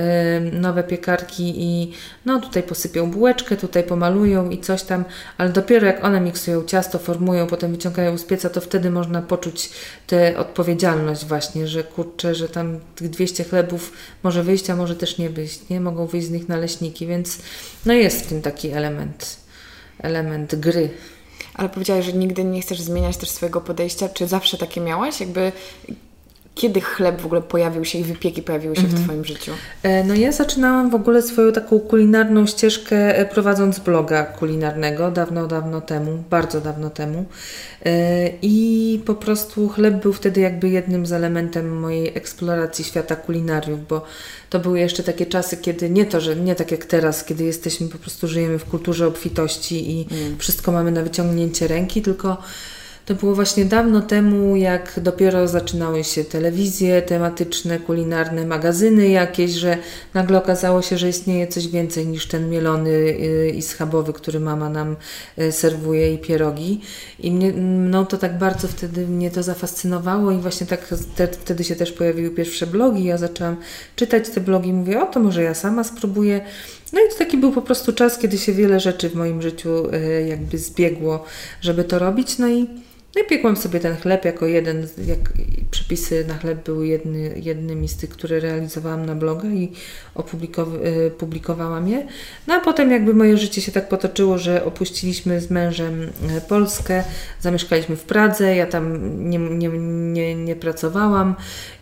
nowe 0.53 0.83
piekarki 0.83 1.55
i 1.57 1.93
no 2.25 2.41
tutaj 2.41 2.63
posypią 2.63 3.11
bułeczkę, 3.11 3.57
tutaj 3.57 3.85
pomalują 3.85 4.51
i 4.51 4.59
coś 4.59 4.83
tam, 4.83 5.05
ale 5.39 5.51
dopiero 5.51 5.87
jak 5.87 6.05
one 6.05 6.21
miksują 6.21 6.65
ciasto, 6.65 6.99
formują, 6.99 7.47
potem 7.47 7.73
wyciągają 7.73 8.19
z 8.19 8.25
pieca, 8.25 8.51
to 8.51 8.61
wtedy 8.61 8.91
można 8.91 9.23
poczuć 9.23 9.71
tę 10.07 10.39
odpowiedzialność 10.39 11.25
właśnie, 11.25 11.69
że 11.69 11.85
kurczę, 11.85 12.35
że 12.35 12.49
tam 12.49 12.81
tych 12.97 13.11
200 13.11 13.45
chlebów 13.45 13.93
może 14.23 14.43
wyjść, 14.43 14.71
a 14.71 14.77
może 14.77 14.97
też 14.97 15.19
nie 15.19 15.31
wyjść, 15.31 15.69
nie? 15.71 15.81
Mogą 15.81 16.07
wyjść 16.07 16.27
z 16.27 16.31
nich 16.31 16.49
naleśniki, 16.49 17.07
więc 17.07 17.39
no 17.87 17.93
jest 17.93 18.25
w 18.25 18.27
tym 18.27 18.43
taki 18.43 18.66
element, 18.73 19.37
element 19.99 20.55
gry. 20.55 20.91
Ale 21.55 21.69
powiedziałaś, 21.69 22.05
że 22.05 22.13
nigdy 22.13 22.45
nie 22.45 22.63
chcesz 22.63 22.81
zmieniać 22.81 23.17
też 23.17 23.31
swojego 23.31 23.61
podejścia. 23.61 24.09
Czy 24.09 24.27
zawsze 24.27 24.59
takie 24.59 24.81
miałaś? 24.81 25.21
Jakby 25.21 25.53
kiedy 26.57 26.81
chleb 26.81 27.21
w 27.21 27.27
ogóle 27.27 27.43
pojawił 27.43 27.85
się 27.85 27.99
i 27.99 28.05
wypieki 28.05 28.43
pojawiły 28.43 28.77
się 28.77 28.83
mhm. 28.83 29.03
w 29.03 29.05
Twoim 29.05 29.25
życiu? 29.25 29.53
E, 29.83 30.05
no 30.05 30.15
ja 30.15 30.33
zaczynałam 30.33 30.91
w 30.91 30.95
ogóle 30.95 31.23
swoją 31.23 31.53
taką 31.53 31.81
kulinarną 31.81 32.47
ścieżkę 32.47 33.19
e, 33.19 33.27
prowadząc 33.27 33.79
bloga 33.79 34.25
kulinarnego 34.25 35.11
dawno, 35.11 35.47
dawno 35.47 35.81
temu, 35.81 36.25
bardzo 36.31 36.61
dawno 36.61 36.91
temu. 36.91 37.25
E, 37.87 38.29
I 38.43 39.01
po 39.07 39.15
prostu 39.15 39.69
chleb 39.69 40.03
był 40.03 40.13
wtedy 40.13 40.41
jakby 40.41 40.69
jednym 40.69 41.07
z 41.07 41.13
elementem 41.13 41.79
mojej 41.79 42.09
eksploracji 42.19 42.85
świata 42.85 43.17
kulinariów, 43.17 43.89
bo 43.89 44.05
to 44.51 44.59
były 44.59 44.81
jeszcze 44.81 45.03
takie 45.03 45.27
czasy, 45.27 45.57
kiedy 45.57 45.91
nie 45.91 46.07
to, 46.07 46.21
że 46.21 46.37
nie 46.37 46.55
tak 46.55 46.71
jak 46.71 46.85
teraz, 46.85 47.25
kiedy 47.25 47.45
jesteśmy, 47.45 47.89
po 47.89 47.99
prostu 47.99 48.29
żyjemy 48.29 48.59
w 48.59 48.65
kulturze 48.65 49.07
obfitości 49.07 49.91
i 49.91 50.09
mm. 50.11 50.39
wszystko 50.39 50.73
mamy 50.73 50.91
na 50.91 51.03
wyciągnięcie 51.03 51.69
ręki, 51.69 52.03
tylko 52.03 52.43
to 53.07 53.15
było 53.15 53.35
właśnie 53.35 53.65
dawno 53.65 54.01
temu, 54.01 54.57
jak 54.57 55.01
dopiero 55.03 55.49
zaczynały 55.49 56.05
się 56.05 56.25
telewizje 56.25 57.03
tematyczne, 57.03 57.79
kulinarne, 57.79 58.47
magazyny 58.47 59.09
jakieś, 59.09 59.51
że 59.51 59.79
nagle 60.15 60.39
okazało 60.39 60.83
się, 60.83 60.99
że 60.99 61.09
istnieje 61.09 61.47
coś 61.47 61.69
więcej 61.69 62.07
niż 62.07 62.27
ten 62.27 62.51
mielony 62.51 62.91
y, 62.91 63.53
i 63.57 63.63
schabowy, 63.63 64.13
który 64.13 64.41
mama 64.41 64.69
nam 64.69 64.97
y, 65.39 65.53
serwuje 65.53 66.15
i 66.15 66.19
pierogi. 66.19 66.81
I 67.19 67.31
mnie, 67.31 67.53
no 67.91 68.05
to 68.05 68.19
tak 68.19 68.39
bardzo 68.39 68.69
wtedy 68.69 69.07
mnie 69.07 69.31
to 69.31 69.43
zafascynowało 69.43 70.31
i 70.31 70.39
właśnie 70.39 70.67
tak 70.67 70.95
te, 71.17 71.29
wtedy 71.29 71.65
się 71.65 71.77
też 71.77 71.93
pojawiły 71.93 72.31
pierwsze 72.31 72.67
blogi. 72.67 73.05
Ja 73.05 73.19
zaczęłam 73.19 73.57
czytać 73.97 74.29
te 74.29 74.41
blogi 74.41 74.71
i 74.71 74.73
mówię, 74.73 75.03
o 75.03 75.07
to 75.07 75.21
może 75.21 75.43
ja 75.43 75.55
sama 75.55 75.85
spróbuję. 75.85 76.41
No 76.93 77.01
i 77.01 77.09
to 77.13 77.19
taki 77.19 77.37
był 77.37 77.53
po 77.53 77.63
prostu 77.63 77.93
czas, 77.93 78.19
kiedy 78.19 78.39
się 78.39 78.53
wiele 78.53 78.81
rzeczy 78.81 79.09
w 79.09 79.15
moim 79.15 79.43
życiu 79.43 79.95
y, 79.95 80.27
jakby 80.29 80.59
zbiegło, 80.59 81.25
żeby 81.61 81.85
to 81.85 81.99
robić. 81.99 82.39
No 82.39 82.49
i 82.49 82.67
no 83.17 83.23
i 83.23 83.27
piekłam 83.27 83.57
sobie 83.57 83.81
ten 83.81 83.97
chleb 83.97 84.25
jako 84.25 84.47
jeden, 84.47 84.89
jak 85.07 85.33
przepisy 85.71 86.25
na 86.29 86.39
chleb 86.39 86.65
były 86.65 86.87
jedny, 86.87 87.41
jednymi 87.43 87.89
z 87.89 87.97
tych, 87.97 88.11
które 88.11 88.41
realizowałam 88.41 89.07
na 89.07 89.15
bloga 89.15 89.49
i 89.49 89.73
opublikowałam 90.17 91.89
je. 91.89 92.07
No 92.47 92.55
a 92.55 92.61
potem 92.61 92.91
jakby 92.91 93.15
moje 93.15 93.37
życie 93.37 93.61
się 93.61 93.73
tak 93.73 93.89
potoczyło, 93.89 94.39
że 94.39 94.65
opuściliśmy 94.65 95.41
z 95.41 95.51
mężem 95.51 96.11
e, 96.37 96.41
Polskę, 96.41 97.05
zamieszkaliśmy 97.41 97.97
w 97.97 98.03
Pradze, 98.03 98.57
ja 98.57 98.67
tam 98.67 98.97
nie, 99.31 99.39
nie, 99.39 99.69
nie, 100.13 100.35
nie 100.35 100.57
pracowałam 100.57 101.35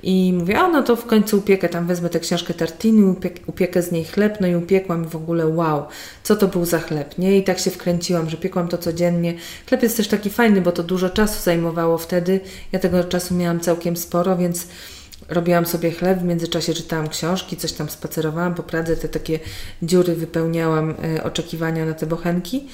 i 0.02 0.34
mówię, 0.38 0.58
a 0.58 0.68
no 0.68 0.82
to 0.82 0.96
w 0.96 1.06
końcu 1.06 1.38
upiekę, 1.38 1.68
tam 1.68 1.86
wezmę 1.86 2.08
tę 2.08 2.20
książkę 2.20 2.54
Tartiny, 2.54 3.06
upiek, 3.06 3.40
upiekę 3.46 3.82
z 3.82 3.92
niej 3.92 4.04
chleb, 4.04 4.38
no 4.40 4.46
i 4.46 4.56
upiekłam 4.56 5.04
i 5.04 5.08
w 5.08 5.16
ogóle 5.16 5.46
wow, 5.46 5.86
co 6.22 6.36
to 6.36 6.48
był 6.48 6.64
za 6.64 6.78
chleb, 6.78 7.18
nie? 7.18 7.38
I 7.38 7.44
tak 7.44 7.58
się 7.58 7.70
wkręciłam, 7.70 8.30
że 8.30 8.36
piekłam 8.36 8.68
to 8.68 8.78
codziennie. 8.78 9.34
Chleb 9.68 9.82
jest 9.82 9.96
też 9.96 10.08
taki 10.08 10.30
fajny, 10.30 10.60
bo 10.60 10.72
to 10.72 10.82
dużo 10.82 11.10
czasu 11.10 11.42
zajmowało 11.42 11.98
wtedy. 11.98 12.40
Ja 12.72 12.78
tego 12.78 13.04
czasu 13.04 13.34
miałam 13.34 13.60
całkiem 13.60 13.96
sporo, 13.96 14.36
więc 14.36 14.66
robiłam 15.28 15.66
sobie 15.66 15.90
chleb, 15.90 16.18
w 16.18 16.24
międzyczasie 16.24 16.74
czytałam 16.74 17.08
książki, 17.08 17.56
coś 17.56 17.72
tam 17.72 17.90
spacerowałam 17.90 18.54
po 18.54 18.62
Pradze, 18.62 18.96
te 18.96 19.08
takie 19.08 19.38
dziury 19.82 20.14
wypełniałam 20.14 20.94
e, 21.16 21.24
oczekiwania 21.24 21.86
na 21.86 21.94
te 21.94 22.06
bochenki. 22.06 22.68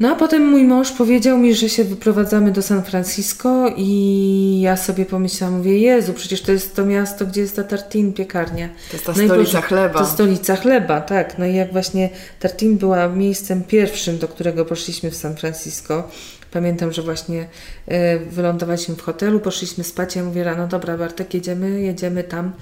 No 0.00 0.12
a 0.12 0.16
potem 0.16 0.46
mój 0.46 0.64
mąż 0.64 0.92
powiedział 0.92 1.38
mi, 1.38 1.54
że 1.54 1.68
się 1.68 1.84
wyprowadzamy 1.84 2.52
do 2.52 2.62
San 2.62 2.82
Francisco 2.82 3.72
i 3.76 4.60
ja 4.62 4.76
sobie 4.76 5.06
pomyślałam, 5.06 5.56
mówię, 5.56 5.78
Jezu, 5.78 6.12
przecież 6.12 6.42
to 6.42 6.52
jest 6.52 6.76
to 6.76 6.86
miasto, 6.86 7.26
gdzie 7.26 7.40
jest 7.40 7.56
ta 7.56 7.64
Tartin 7.64 8.12
piekarnia. 8.12 8.68
To 8.68 8.96
jest 8.96 9.06
ta 9.06 9.12
no 9.16 9.24
stolica 9.24 9.60
chleba. 9.60 9.98
To 9.98 10.06
stolica 10.06 10.56
chleba, 10.56 11.00
tak. 11.00 11.38
No 11.38 11.46
i 11.46 11.54
jak 11.54 11.72
właśnie 11.72 12.10
Tartin 12.40 12.78
była 12.78 13.08
miejscem 13.08 13.64
pierwszym, 13.64 14.18
do 14.18 14.28
którego 14.28 14.64
poszliśmy 14.64 15.10
w 15.10 15.16
San 15.16 15.36
Francisco, 15.36 16.10
Pamiętam, 16.56 16.92
że 16.92 17.02
właśnie 17.02 17.48
y, 17.88 18.18
wylądowaliśmy 18.30 18.96
w 18.96 19.02
hotelu, 19.02 19.40
poszliśmy 19.40 19.84
spać. 19.84 20.16
Ja 20.16 20.24
mówię 20.24 20.44
rano, 20.44 20.66
dobra 20.66 20.98
Bartek, 20.98 21.34
jedziemy, 21.34 21.80
jedziemy 21.80 22.24
tam. 22.24 22.52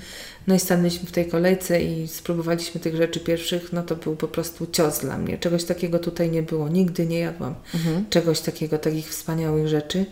No 0.46 0.54
i 0.54 0.58
stanęliśmy 0.58 1.08
w 1.08 1.12
tej 1.12 1.26
kolejce 1.26 1.82
i 1.82 2.08
spróbowaliśmy 2.08 2.80
tych 2.80 2.96
rzeczy 2.96 3.20
pierwszych. 3.20 3.72
No 3.72 3.82
to 3.82 3.96
był 3.96 4.16
po 4.16 4.28
prostu 4.28 4.66
cios 4.66 5.00
dla 5.00 5.18
mnie. 5.18 5.38
Czegoś 5.38 5.64
takiego 5.64 5.98
tutaj 5.98 6.30
nie 6.30 6.42
było. 6.42 6.68
Nigdy 6.68 7.06
nie 7.06 7.18
jadłam 7.18 7.54
mhm. 7.74 8.04
czegoś 8.10 8.40
takiego, 8.40 8.78
takich 8.78 9.08
wspaniałych 9.08 9.68
rzeczy. 9.68 10.06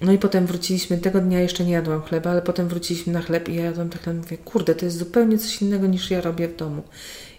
No 0.00 0.12
i 0.12 0.18
potem 0.18 0.46
wróciliśmy, 0.46 0.98
tego 0.98 1.20
dnia 1.20 1.40
jeszcze 1.40 1.64
nie 1.64 1.72
jadłam 1.72 2.02
chleba, 2.02 2.30
ale 2.30 2.42
potem 2.42 2.68
wróciliśmy 2.68 3.12
na 3.12 3.22
chleb 3.22 3.48
i 3.48 3.54
ja 3.54 3.64
jadłam 3.64 3.88
tak 3.88 4.02
chleb, 4.02 4.16
mówię, 4.16 4.38
kurde, 4.38 4.74
to 4.74 4.84
jest 4.84 4.98
zupełnie 4.98 5.38
coś 5.38 5.62
innego 5.62 5.86
niż 5.86 6.10
ja 6.10 6.20
robię 6.20 6.48
w 6.48 6.56
domu. 6.56 6.82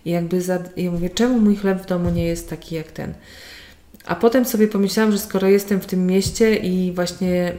I 0.05 0.11
jakby 0.11 0.41
za, 0.41 0.59
ja 0.77 0.91
mówię, 0.91 1.09
czemu 1.09 1.39
mój 1.39 1.55
chleb 1.55 1.83
w 1.83 1.85
domu 1.85 2.09
nie 2.09 2.25
jest 2.25 2.49
taki 2.49 2.75
jak 2.75 2.91
ten? 2.91 3.13
A 4.05 4.15
potem 4.15 4.45
sobie 4.45 4.67
pomyślałam, 4.67 5.11
że 5.11 5.19
skoro 5.19 5.47
jestem 5.47 5.81
w 5.81 5.85
tym 5.85 6.07
mieście 6.07 6.55
i 6.55 6.93
właśnie 6.93 7.53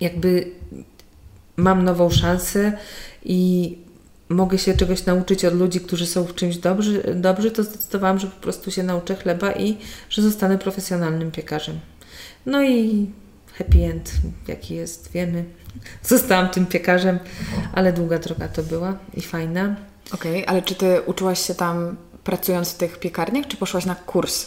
jakby 0.00 0.50
mam 1.56 1.84
nową 1.84 2.10
szansę 2.10 2.72
i 3.24 3.78
mogę 4.28 4.58
się 4.58 4.76
czegoś 4.76 5.06
nauczyć 5.06 5.44
od 5.44 5.54
ludzi, 5.54 5.80
którzy 5.80 6.06
są 6.06 6.24
w 6.24 6.34
czymś 6.34 6.56
dobrzy, 6.56 7.02
dobrzy, 7.14 7.50
to 7.50 7.62
zdecydowałam, 7.62 8.18
że 8.18 8.26
po 8.26 8.40
prostu 8.40 8.70
się 8.70 8.82
nauczę 8.82 9.16
chleba 9.16 9.52
i 9.52 9.76
że 10.10 10.22
zostanę 10.22 10.58
profesjonalnym 10.58 11.30
piekarzem. 11.30 11.80
No 12.46 12.62
i 12.62 13.10
happy 13.58 13.84
end, 13.84 14.12
jaki 14.48 14.74
jest, 14.74 15.12
wiemy. 15.12 15.44
Zostałam 16.02 16.48
tym 16.48 16.66
piekarzem, 16.66 17.18
ale 17.72 17.92
długa 17.92 18.18
droga 18.18 18.48
to 18.48 18.62
była 18.62 18.98
i 19.14 19.20
fajna. 19.20 19.76
Okej, 20.12 20.42
okay, 20.42 20.46
ale 20.46 20.62
czy 20.62 20.74
ty 20.74 21.00
uczyłaś 21.06 21.46
się 21.46 21.54
tam 21.54 21.96
pracując 22.24 22.72
w 22.72 22.76
tych 22.76 22.98
piekarniach, 22.98 23.46
czy 23.46 23.56
poszłaś 23.56 23.86
na 23.86 23.94
kurs? 23.94 24.46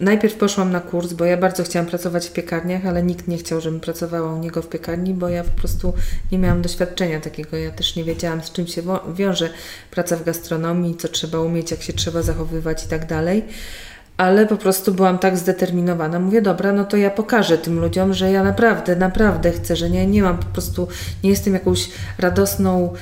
Najpierw 0.00 0.34
poszłam 0.34 0.72
na 0.72 0.80
kurs, 0.80 1.12
bo 1.12 1.24
ja 1.24 1.36
bardzo 1.36 1.64
chciałam 1.64 1.86
pracować 1.86 2.28
w 2.28 2.32
piekarniach, 2.32 2.86
ale 2.86 3.02
nikt 3.02 3.28
nie 3.28 3.38
chciał, 3.38 3.60
żebym 3.60 3.80
pracowała 3.80 4.34
u 4.34 4.38
niego 4.38 4.62
w 4.62 4.68
piekarni, 4.68 5.14
bo 5.14 5.28
ja 5.28 5.44
po 5.44 5.60
prostu 5.60 5.92
nie 6.32 6.38
miałam 6.38 6.62
doświadczenia 6.62 7.20
takiego. 7.20 7.56
Ja 7.56 7.70
też 7.70 7.96
nie 7.96 8.04
wiedziałam, 8.04 8.42
z 8.42 8.52
czym 8.52 8.66
się 8.66 8.82
wiąże 9.14 9.50
praca 9.90 10.16
w 10.16 10.24
gastronomii, 10.24 10.96
co 10.96 11.08
trzeba 11.08 11.40
umieć, 11.40 11.70
jak 11.70 11.82
się 11.82 11.92
trzeba 11.92 12.22
zachowywać 12.22 12.84
i 12.84 12.88
tak 12.88 13.06
dalej. 13.06 13.44
Ale 14.16 14.46
po 14.46 14.56
prostu 14.56 14.94
byłam 14.94 15.18
tak 15.18 15.38
zdeterminowana. 15.38 16.20
Mówię, 16.20 16.42
dobra, 16.42 16.72
no 16.72 16.84
to 16.84 16.96
ja 16.96 17.10
pokażę 17.10 17.58
tym 17.58 17.80
ludziom, 17.80 18.14
że 18.14 18.32
ja 18.32 18.42
naprawdę, 18.42 18.96
naprawdę 18.96 19.52
chcę, 19.52 19.76
że 19.76 19.90
nie, 19.90 20.06
nie 20.06 20.22
mam 20.22 20.38
po 20.38 20.46
prostu, 20.46 20.88
nie 21.24 21.30
jestem 21.30 21.54
jakąś 21.54 21.90
radosną 22.18 22.92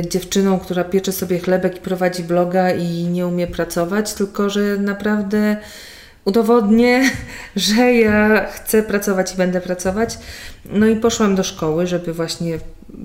y, 0.00 0.08
dziewczyną, 0.08 0.58
która 0.58 0.84
piecze 0.84 1.12
sobie 1.12 1.38
chlebek 1.38 1.76
i 1.76 1.80
prowadzi 1.80 2.22
bloga 2.22 2.70
i 2.70 3.04
nie 3.04 3.26
umie 3.26 3.46
pracować, 3.46 4.14
tylko 4.14 4.50
że 4.50 4.76
naprawdę 4.76 5.56
udowodnię, 6.24 7.10
że 7.56 7.94
ja 7.94 8.46
chcę 8.46 8.82
pracować 8.82 9.34
i 9.34 9.36
będę 9.36 9.60
pracować. 9.60 10.18
No 10.64 10.86
i 10.86 10.96
poszłam 10.96 11.34
do 11.34 11.44
szkoły, 11.44 11.86
żeby 11.86 12.12
właśnie 12.12 12.58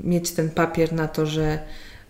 mieć 0.04 0.32
ten 0.32 0.50
papier 0.50 0.94
na 0.94 1.08
to, 1.08 1.26
że 1.26 1.60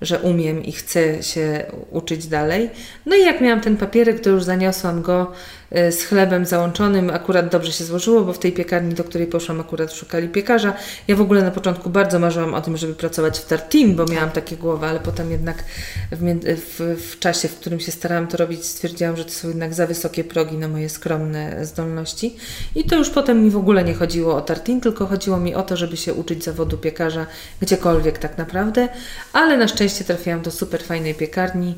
że 0.02 0.20
umiem 0.20 0.64
i 0.64 0.72
chcę 0.72 1.24
się 1.24 1.66
uczyć 1.92 2.28
dalej. 2.28 2.70
No 3.06 3.16
i 3.16 3.22
jak 3.22 3.42
miałam 3.42 3.62
ten 3.62 3.78
papierek, 3.78 4.20
to 4.20 4.30
już 4.30 4.44
zaniosłam 4.44 5.02
go 5.02 5.32
z 5.72 6.04
chlebem 6.04 6.46
załączonym. 6.46 7.10
Akurat 7.10 7.50
dobrze 7.50 7.72
się 7.72 7.84
złożyło, 7.84 8.22
bo 8.22 8.34
w 8.34 8.40
tej 8.40 8.52
piekarni, 8.52 8.94
do 8.94 9.04
której 9.04 9.28
poszłam, 9.28 9.60
akurat 9.60 9.94
szukali 9.94 10.30
piekarza. 10.30 10.74
Ja 11.08 11.16
w 11.16 11.22
ogóle 11.22 11.44
na 11.44 11.52
początku 11.52 11.90
bardzo 11.90 12.20
marzyłam 12.20 12.54
o 12.54 12.62
tym, 12.62 12.78
żeby 12.78 12.94
pracować 12.94 13.40
w 13.40 13.46
Tartin, 13.46 13.96
bo 13.96 14.06
miałam 14.06 14.32
takie 14.32 14.58
głowy, 14.58 14.86
ale 14.86 15.00
potem 15.00 15.32
jednak 15.32 15.64
w, 16.12 16.38
w, 16.78 17.02
w 17.12 17.20
czasie, 17.20 17.48
w 17.48 17.56
którym 17.56 17.80
się 17.80 17.92
starałam 17.92 18.28
to 18.28 18.38
robić, 18.38 18.66
stwierdziłam, 18.66 19.18
że 19.18 19.26
to 19.26 19.32
są 19.32 19.48
jednak 19.48 19.74
za 19.74 19.88
wysokie 19.88 20.24
progi 20.24 20.58
na 20.58 20.68
moje 20.68 20.90
skromne 20.90 21.66
zdolności. 21.66 22.36
I 22.76 22.84
to 22.84 22.96
już 22.96 23.10
potem 23.10 23.44
mi 23.44 23.50
w 23.50 23.58
ogóle 23.58 23.84
nie 23.84 23.94
chodziło 23.94 24.36
o 24.36 24.42
Tartin, 24.42 24.82
tylko 24.82 25.06
chodziło 25.06 25.38
mi 25.38 25.56
o 25.56 25.64
to, 25.64 25.78
żeby 25.78 25.98
się 25.98 26.14
uczyć 26.14 26.44
zawodu 26.44 26.78
piekarza 26.78 27.26
gdziekolwiek 27.62 28.18
tak 28.18 28.38
naprawdę. 28.38 28.90
Ale 29.34 29.58
na 29.58 29.68
szczęście 29.68 30.04
trafiłam 30.04 30.42
do 30.42 30.52
super 30.52 30.84
fajnej 30.84 31.16
piekarni, 31.16 31.76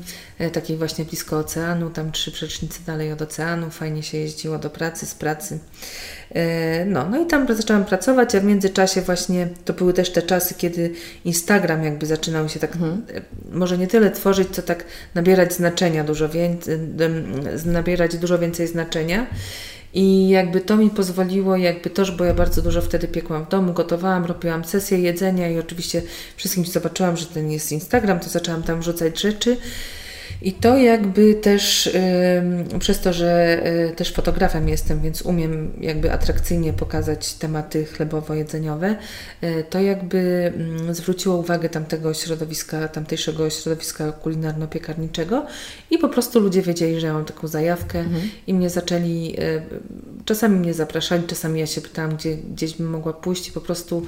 takiej 0.52 0.76
właśnie 0.76 1.04
blisko 1.04 1.38
oceanu, 1.38 1.90
tam 1.90 2.12
trzy 2.12 2.32
przecznice 2.32 2.80
dalej 2.86 3.12
od 3.12 3.22
oceanu 3.22 3.70
fajnie 3.70 4.02
się 4.02 4.18
jeździło 4.18 4.58
do 4.58 4.70
pracy, 4.70 5.06
z 5.06 5.14
pracy. 5.14 5.58
E, 6.34 6.84
no, 6.84 7.08
no 7.08 7.22
i 7.22 7.26
tam 7.26 7.54
zaczęłam 7.56 7.84
pracować, 7.84 8.34
a 8.34 8.40
w 8.40 8.44
międzyczasie 8.44 9.02
właśnie 9.02 9.48
to 9.64 9.72
były 9.72 9.92
też 9.92 10.10
te 10.10 10.22
czasy, 10.22 10.54
kiedy 10.54 10.92
Instagram 11.24 11.84
jakby 11.84 12.06
zaczynał 12.06 12.48
się 12.48 12.60
tak, 12.60 12.72
mhm. 12.72 13.02
E, 13.14 13.20
może 13.52 13.78
nie 13.78 13.86
tyle 13.86 14.10
tworzyć, 14.10 14.48
co 14.52 14.62
tak 14.62 14.84
nabierać 15.14 15.54
znaczenia 15.54 16.04
dużo 16.04 16.28
więcej, 16.28 16.78
nabierać 17.66 18.16
dużo 18.16 18.38
więcej 18.38 18.66
znaczenia. 18.66 19.26
I 19.94 20.28
jakby 20.28 20.60
to 20.60 20.76
mi 20.76 20.90
pozwoliło, 20.90 21.56
jakby 21.56 21.90
to, 21.90 22.12
bo 22.12 22.24
ja 22.24 22.34
bardzo 22.34 22.62
dużo 22.62 22.82
wtedy 22.82 23.08
piekłam 23.08 23.44
w 23.44 23.48
domu, 23.48 23.72
gotowałam, 23.72 24.24
robiłam 24.24 24.64
sesję 24.64 24.98
jedzenia 24.98 25.48
i 25.48 25.58
oczywiście 25.58 26.02
wszystkim 26.36 26.64
zobaczyłam, 26.64 27.16
że 27.16 27.26
ten 27.26 27.50
jest 27.50 27.72
Instagram, 27.72 28.20
to 28.20 28.28
zaczęłam 28.28 28.62
tam 28.62 28.80
wrzucać 28.80 29.20
rzeczy. 29.20 29.56
I 30.42 30.52
to 30.52 30.76
jakby 30.76 31.34
też 31.34 31.90
przez 32.78 33.00
to, 33.00 33.12
że 33.12 33.60
y, 33.90 33.96
też 33.96 34.12
fotografem 34.12 34.68
jestem, 34.68 35.00
więc 35.00 35.22
umiem 35.22 35.72
jakby 35.80 36.12
atrakcyjnie 36.12 36.72
pokazać 36.72 37.34
tematy 37.34 37.84
chlebowo-jedzeniowe, 37.84 38.96
y, 39.44 39.64
to 39.70 39.80
jakby 39.80 40.52
mm, 40.56 40.94
zwróciło 40.94 41.36
uwagę 41.36 41.68
tamtego 41.68 42.14
środowiska, 42.14 42.88
tamtejszego 42.88 43.50
środowiska 43.50 44.12
kulinarno-piekarniczego 44.12 45.42
i 45.90 45.98
po 45.98 46.08
prostu 46.08 46.40
ludzie 46.40 46.62
wiedzieli, 46.62 47.00
że 47.00 47.06
ja 47.06 47.12
mam 47.12 47.24
taką 47.24 47.48
zajawkę 47.48 47.98
mhm. 47.98 48.30
i 48.46 48.54
mnie 48.54 48.70
zaczęli, 48.70 49.36
y, 49.40 49.62
czasami 50.24 50.58
mnie 50.58 50.74
zapraszali, 50.74 51.22
czasami 51.26 51.60
ja 51.60 51.66
się 51.66 51.80
pytałam, 51.80 52.16
gdzie, 52.16 52.36
gdzieś 52.36 52.76
bym 52.76 52.90
mogła 52.90 53.12
pójść 53.12 53.48
i 53.48 53.52
po 53.52 53.60
prostu 53.60 54.06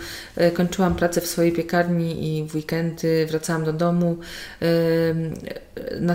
kończyłam 0.55 0.95
pracę 0.95 1.21
w 1.21 1.27
swojej 1.27 1.53
piekarni 1.53 2.39
i 2.39 2.45
w 2.45 2.55
weekendy 2.55 3.27
wracałam 3.31 3.65
do 3.65 3.73
domu, 3.73 4.19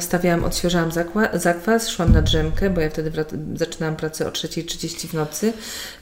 nastawiałam, 0.07 0.43
odświeżałam 0.43 0.91
zakwas, 1.33 1.89
szłam 1.89 2.13
na 2.13 2.21
drzemkę, 2.21 2.69
bo 2.69 2.81
ja 2.81 2.89
wtedy 2.89 3.11
zaczynałam 3.55 3.95
pracę 3.95 4.27
o 4.27 4.29
3.30 4.29 5.07
w 5.07 5.13
nocy, 5.13 5.53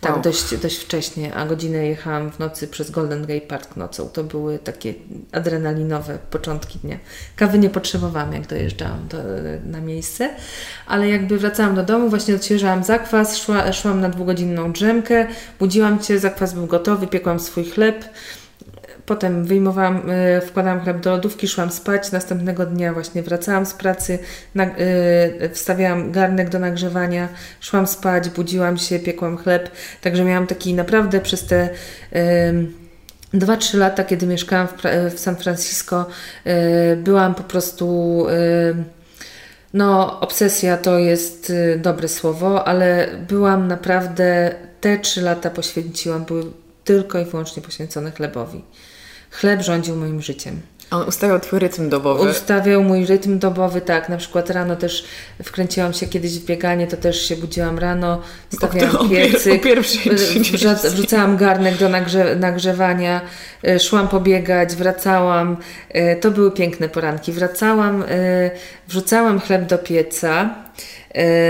tak 0.02 0.12
wow. 0.12 0.22
dość, 0.22 0.58
dość 0.58 0.78
wcześnie, 0.78 1.34
a 1.34 1.46
godzinę 1.46 1.88
jechałam 1.88 2.32
w 2.32 2.40
nocy 2.40 2.68
przez 2.68 2.92
Golden 2.92 3.22
Gate 3.26 3.42
Park 3.42 3.76
nocą. 3.76 4.10
To 4.10 4.24
były 4.24 4.60
takie 4.60 4.94
adrenalinowe 5.32 6.18
początki 6.32 6.80
dnia. 6.80 6.98
Kawy 7.36 7.60
nie 7.60 7.70
potrzebowałam, 7.70 8.34
jak 8.34 8.48
dojeżdżałam 8.48 9.08
do, 9.08 9.18
na 9.66 9.82
miejsce, 9.82 10.30
ale 10.88 11.10
jakby 11.10 11.38
wracałam 11.38 11.76
do 11.76 11.84
domu, 11.84 12.10
właśnie 12.10 12.36
odświeżałam 12.36 12.84
zakwas, 12.84 13.38
szła, 13.38 13.74
szłam 13.74 14.02
na 14.02 14.10
dwugodzinną 14.10 14.72
drzemkę, 14.72 15.28
budziłam 15.60 16.00
Cię, 16.00 16.20
zakwas 16.20 16.54
był 16.54 16.68
gotowy, 16.68 17.08
piekłam 17.08 17.40
swój 17.40 17.66
chleb, 17.66 18.06
Potem 19.06 19.46
wyjmowałam, 19.46 20.10
e, 20.10 20.42
wkładałam 20.42 20.82
chleb 20.82 21.00
do 21.00 21.12
lodówki, 21.12 21.48
szłam 21.48 21.72
spać. 21.72 22.12
Następnego 22.12 22.66
dnia 22.66 22.94
właśnie 22.94 23.24
wracałam 23.24 23.66
z 23.66 23.74
pracy, 23.74 24.20
e, 24.56 25.50
wstawiałam 25.50 26.12
garnek 26.12 26.50
do 26.50 26.60
nagrzewania, 26.60 27.30
szłam 27.60 27.88
spać, 27.88 28.30
budziłam 28.30 28.78
się, 28.78 29.00
piekłam 29.00 29.38
chleb. 29.38 29.70
Także 30.02 30.24
miałam 30.24 30.48
taki 30.48 30.74
naprawdę 30.74 31.22
przez 31.22 31.46
te 31.46 31.70
dwa, 33.34 33.58
trzy 33.58 33.78
lata, 33.78 34.04
kiedy 34.04 34.28
mieszkałam 34.28 34.68
w, 34.68 34.74
w 35.16 35.20
San 35.20 35.36
Francisco, 35.36 36.06
e, 36.46 36.96
byłam 36.96 37.36
po 37.36 37.44
prostu. 37.44 38.26
No, 39.74 40.20
obsesja 40.20 40.78
to 40.78 41.00
jest 41.00 41.54
dobre 41.78 42.08
słowo, 42.08 42.68
ale 42.68 43.08
byłam 43.28 43.68
naprawdę, 43.68 44.56
te 44.82 45.00
trzy 45.00 45.22
lata 45.22 45.50
poświęciłam, 45.50 46.26
były 46.26 46.44
tylko 46.84 47.20
i 47.20 47.26
wyłącznie 47.26 47.64
poświęcone 47.64 48.12
chlebowi. 48.12 48.64
Chleb 49.40 49.62
rządził 49.62 49.96
moim 49.96 50.22
życiem. 50.22 50.62
On 50.92 51.08
ustawiał 51.08 51.40
twój 51.40 51.60
rytm 51.60 51.90
dobowy. 51.90 52.30
Ustawiał 52.30 52.84
mój 52.84 53.06
rytm 53.06 53.40
dobowy, 53.40 53.82
tak. 53.82 54.10
Na 54.10 54.18
przykład 54.18 54.50
rano 54.50 54.76
też 54.76 55.06
wkręciłam 55.44 55.94
się 55.94 56.08
kiedyś 56.08 56.40
w 56.40 56.46
bieganie, 56.46 56.88
to 56.88 56.98
też 56.98 57.22
się 57.22 57.36
budziłam 57.36 57.80
rano, 57.80 58.22
stawiałam 58.54 59.10
piecyk, 59.10 59.64
wrzucałam 60.84 61.38
garnek 61.38 61.78
do 61.78 61.90
nagrze 61.90 62.36
nagrzewania, 62.36 63.22
y, 63.68 63.80
szłam 63.80 64.08
pobiegać, 64.08 64.76
wracałam. 64.76 65.58
Y, 65.96 66.18
to 66.22 66.32
były 66.32 66.52
piękne 66.52 66.90
poranki. 66.90 67.32
Wracałam, 67.32 68.02
y, 68.04 68.52
wrzucałam 68.88 69.40
chleb 69.40 69.66
do 69.66 69.78
pieca, 69.78 70.56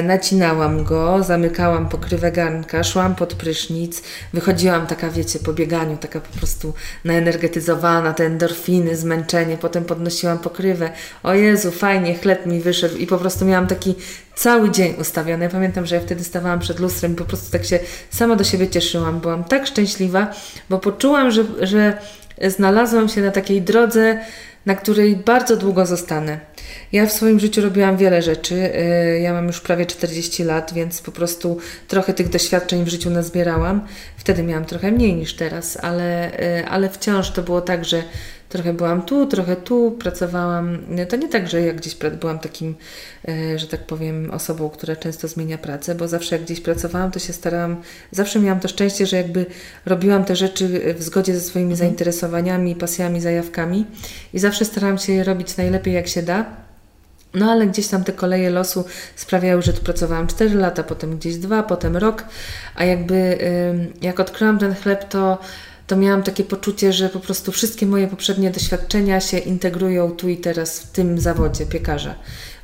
nacinałam 0.03 0.83
go, 0.83 1.23
zamykałam 1.23 1.89
pokrywę 1.89 2.31
garnka, 2.31 2.83
szłam 2.83 3.15
pod 3.15 3.33
prysznic, 3.33 4.01
wychodziłam 4.33 4.87
taka, 4.87 5.09
wiecie, 5.09 5.39
po 5.39 5.53
bieganiu, 5.53 5.97
taka 5.97 6.19
po 6.19 6.37
prostu 6.37 6.73
naenergetyzowana, 7.05 8.13
te 8.13 8.25
endorfiny, 8.25 8.97
zmęczenie, 8.97 9.57
potem 9.57 9.85
podnosiłam 9.85 10.39
pokrywę. 10.39 10.89
O 11.23 11.33
Jezu, 11.33 11.71
fajnie, 11.71 12.15
chleb 12.15 12.45
mi 12.45 12.59
wyszedł 12.59 12.97
i 12.97 13.07
po 13.07 13.17
prostu 13.17 13.45
miałam 13.45 13.67
taki 13.67 13.95
cały 14.35 14.71
dzień 14.71 14.95
ustawiony. 15.01 15.43
Ja 15.43 15.49
pamiętam, 15.49 15.85
że 15.85 15.95
ja 15.95 16.01
wtedy 16.01 16.23
stawałam 16.23 16.59
przed 16.59 16.79
lustrem 16.79 17.13
i 17.13 17.15
po 17.15 17.25
prostu 17.25 17.51
tak 17.51 17.65
się 17.65 17.79
sama 18.09 18.35
do 18.35 18.43
siebie 18.43 18.67
cieszyłam. 18.67 19.19
Byłam 19.19 19.43
tak 19.43 19.67
szczęśliwa, 19.67 20.33
bo 20.69 20.79
poczułam, 20.79 21.31
że, 21.31 21.43
że 21.61 21.97
znalazłam 22.41 23.09
się 23.09 23.21
na 23.21 23.31
takiej 23.31 23.61
drodze, 23.61 24.19
na 24.65 24.75
której 24.75 25.15
bardzo 25.15 25.57
długo 25.57 25.85
zostanę. 25.85 26.39
Ja 26.91 27.05
w 27.05 27.11
swoim 27.11 27.39
życiu 27.39 27.61
robiłam 27.61 27.97
wiele 27.97 28.21
rzeczy. 28.21 28.55
Y, 28.55 29.19
ja 29.19 29.33
mam 29.33 29.47
już 29.47 29.61
prawie 29.61 29.85
40 29.85 30.43
lat, 30.43 30.73
więc 30.73 31.01
po 31.01 31.11
prostu 31.11 31.57
trochę 31.87 32.13
tych 32.13 32.29
doświadczeń 32.29 32.83
w 32.83 32.87
życiu 32.87 33.09
nazbierałam. 33.09 33.87
Wtedy 34.17 34.43
miałam 34.43 34.65
trochę 34.65 34.91
mniej 34.91 35.13
niż 35.13 35.33
teraz, 35.33 35.77
ale, 35.81 36.39
y, 36.59 36.67
ale 36.67 36.89
wciąż 36.89 37.31
to 37.31 37.41
było 37.41 37.61
tak, 37.61 37.85
że 37.85 38.03
trochę 38.55 38.73
byłam 38.73 39.01
tu, 39.01 39.25
trochę 39.25 39.55
tu, 39.55 39.91
pracowałam. 39.91 40.79
To 41.09 41.15
nie 41.15 41.27
tak, 41.27 41.49
że 41.49 41.61
ja 41.61 41.73
gdzieś 41.73 41.95
byłam 41.95 42.39
takim, 42.39 42.75
y, 43.29 43.59
że 43.59 43.67
tak 43.67 43.85
powiem, 43.85 44.31
osobą, 44.31 44.69
która 44.69 44.95
często 44.95 45.27
zmienia 45.27 45.57
pracę, 45.57 45.95
bo 45.95 46.07
zawsze 46.07 46.35
jak 46.35 46.45
gdzieś 46.45 46.61
pracowałam, 46.61 47.11
to 47.11 47.19
się 47.19 47.33
starałam, 47.33 47.81
zawsze 48.11 48.39
miałam 48.39 48.59
to 48.59 48.67
szczęście, 48.67 49.05
że 49.05 49.17
jakby 49.17 49.45
robiłam 49.85 50.25
te 50.25 50.35
rzeczy 50.35 50.95
w 50.97 51.03
zgodzie 51.03 51.33
ze 51.33 51.41
swoimi 51.41 51.71
mhm. 51.71 51.77
zainteresowaniami, 51.77 52.75
pasjami, 52.75 53.21
zajawkami 53.21 53.85
i 54.33 54.39
zawsze 54.39 54.65
starałam 54.65 54.97
się 54.97 55.13
je 55.13 55.23
robić 55.23 55.57
najlepiej 55.57 55.93
jak 55.93 56.07
się 56.07 56.23
da. 56.23 56.45
No 57.33 57.51
ale 57.51 57.67
gdzieś 57.67 57.87
tam 57.87 58.03
te 58.03 58.13
koleje 58.13 58.49
losu 58.49 58.85
sprawiały, 59.15 59.61
że 59.61 59.73
tu 59.73 59.81
pracowałam 59.81 60.27
4 60.27 60.55
lata, 60.55 60.83
potem 60.83 61.17
gdzieś 61.17 61.37
2, 61.37 61.63
potem 61.63 61.97
rok, 61.97 62.25
a 62.75 62.83
jakby 62.83 63.37
jak 64.01 64.19
odkryłam 64.19 64.59
ten 64.59 64.75
chleb, 64.75 65.09
to, 65.09 65.37
to 65.87 65.95
miałam 65.95 66.23
takie 66.23 66.43
poczucie, 66.43 66.93
że 66.93 67.09
po 67.09 67.19
prostu 67.19 67.51
wszystkie 67.51 67.85
moje 67.85 68.07
poprzednie 68.07 68.51
doświadczenia 68.51 69.21
się 69.21 69.37
integrują 69.37 70.11
tu 70.11 70.29
i 70.29 70.37
teraz 70.37 70.79
w 70.79 70.91
tym 70.91 71.19
zawodzie 71.19 71.65
piekarza. 71.65 72.15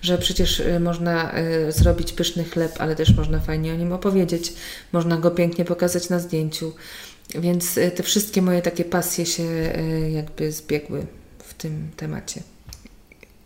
Że 0.01 0.17
przecież 0.17 0.60
y, 0.60 0.79
można 0.79 1.31
y, 1.38 1.71
zrobić 1.71 2.13
pyszny 2.13 2.43
chleb, 2.43 2.71
ale 2.79 2.95
też 2.95 3.15
można 3.15 3.39
fajnie 3.39 3.73
o 3.73 3.75
nim 3.75 3.93
opowiedzieć, 3.93 4.53
można 4.91 5.17
go 5.17 5.31
pięknie 5.31 5.65
pokazać 5.65 6.10
na 6.10 6.19
zdjęciu. 6.19 6.73
Więc 7.36 7.77
y, 7.77 7.91
te 7.91 8.03
wszystkie 8.03 8.41
moje 8.41 8.62
takie 8.62 8.86
pasje 8.86 9.25
się 9.25 9.43
jakby 10.12 10.51
zbiegły 10.51 11.05
w 11.39 11.53
tym 11.53 11.91
temacie. 11.97 12.41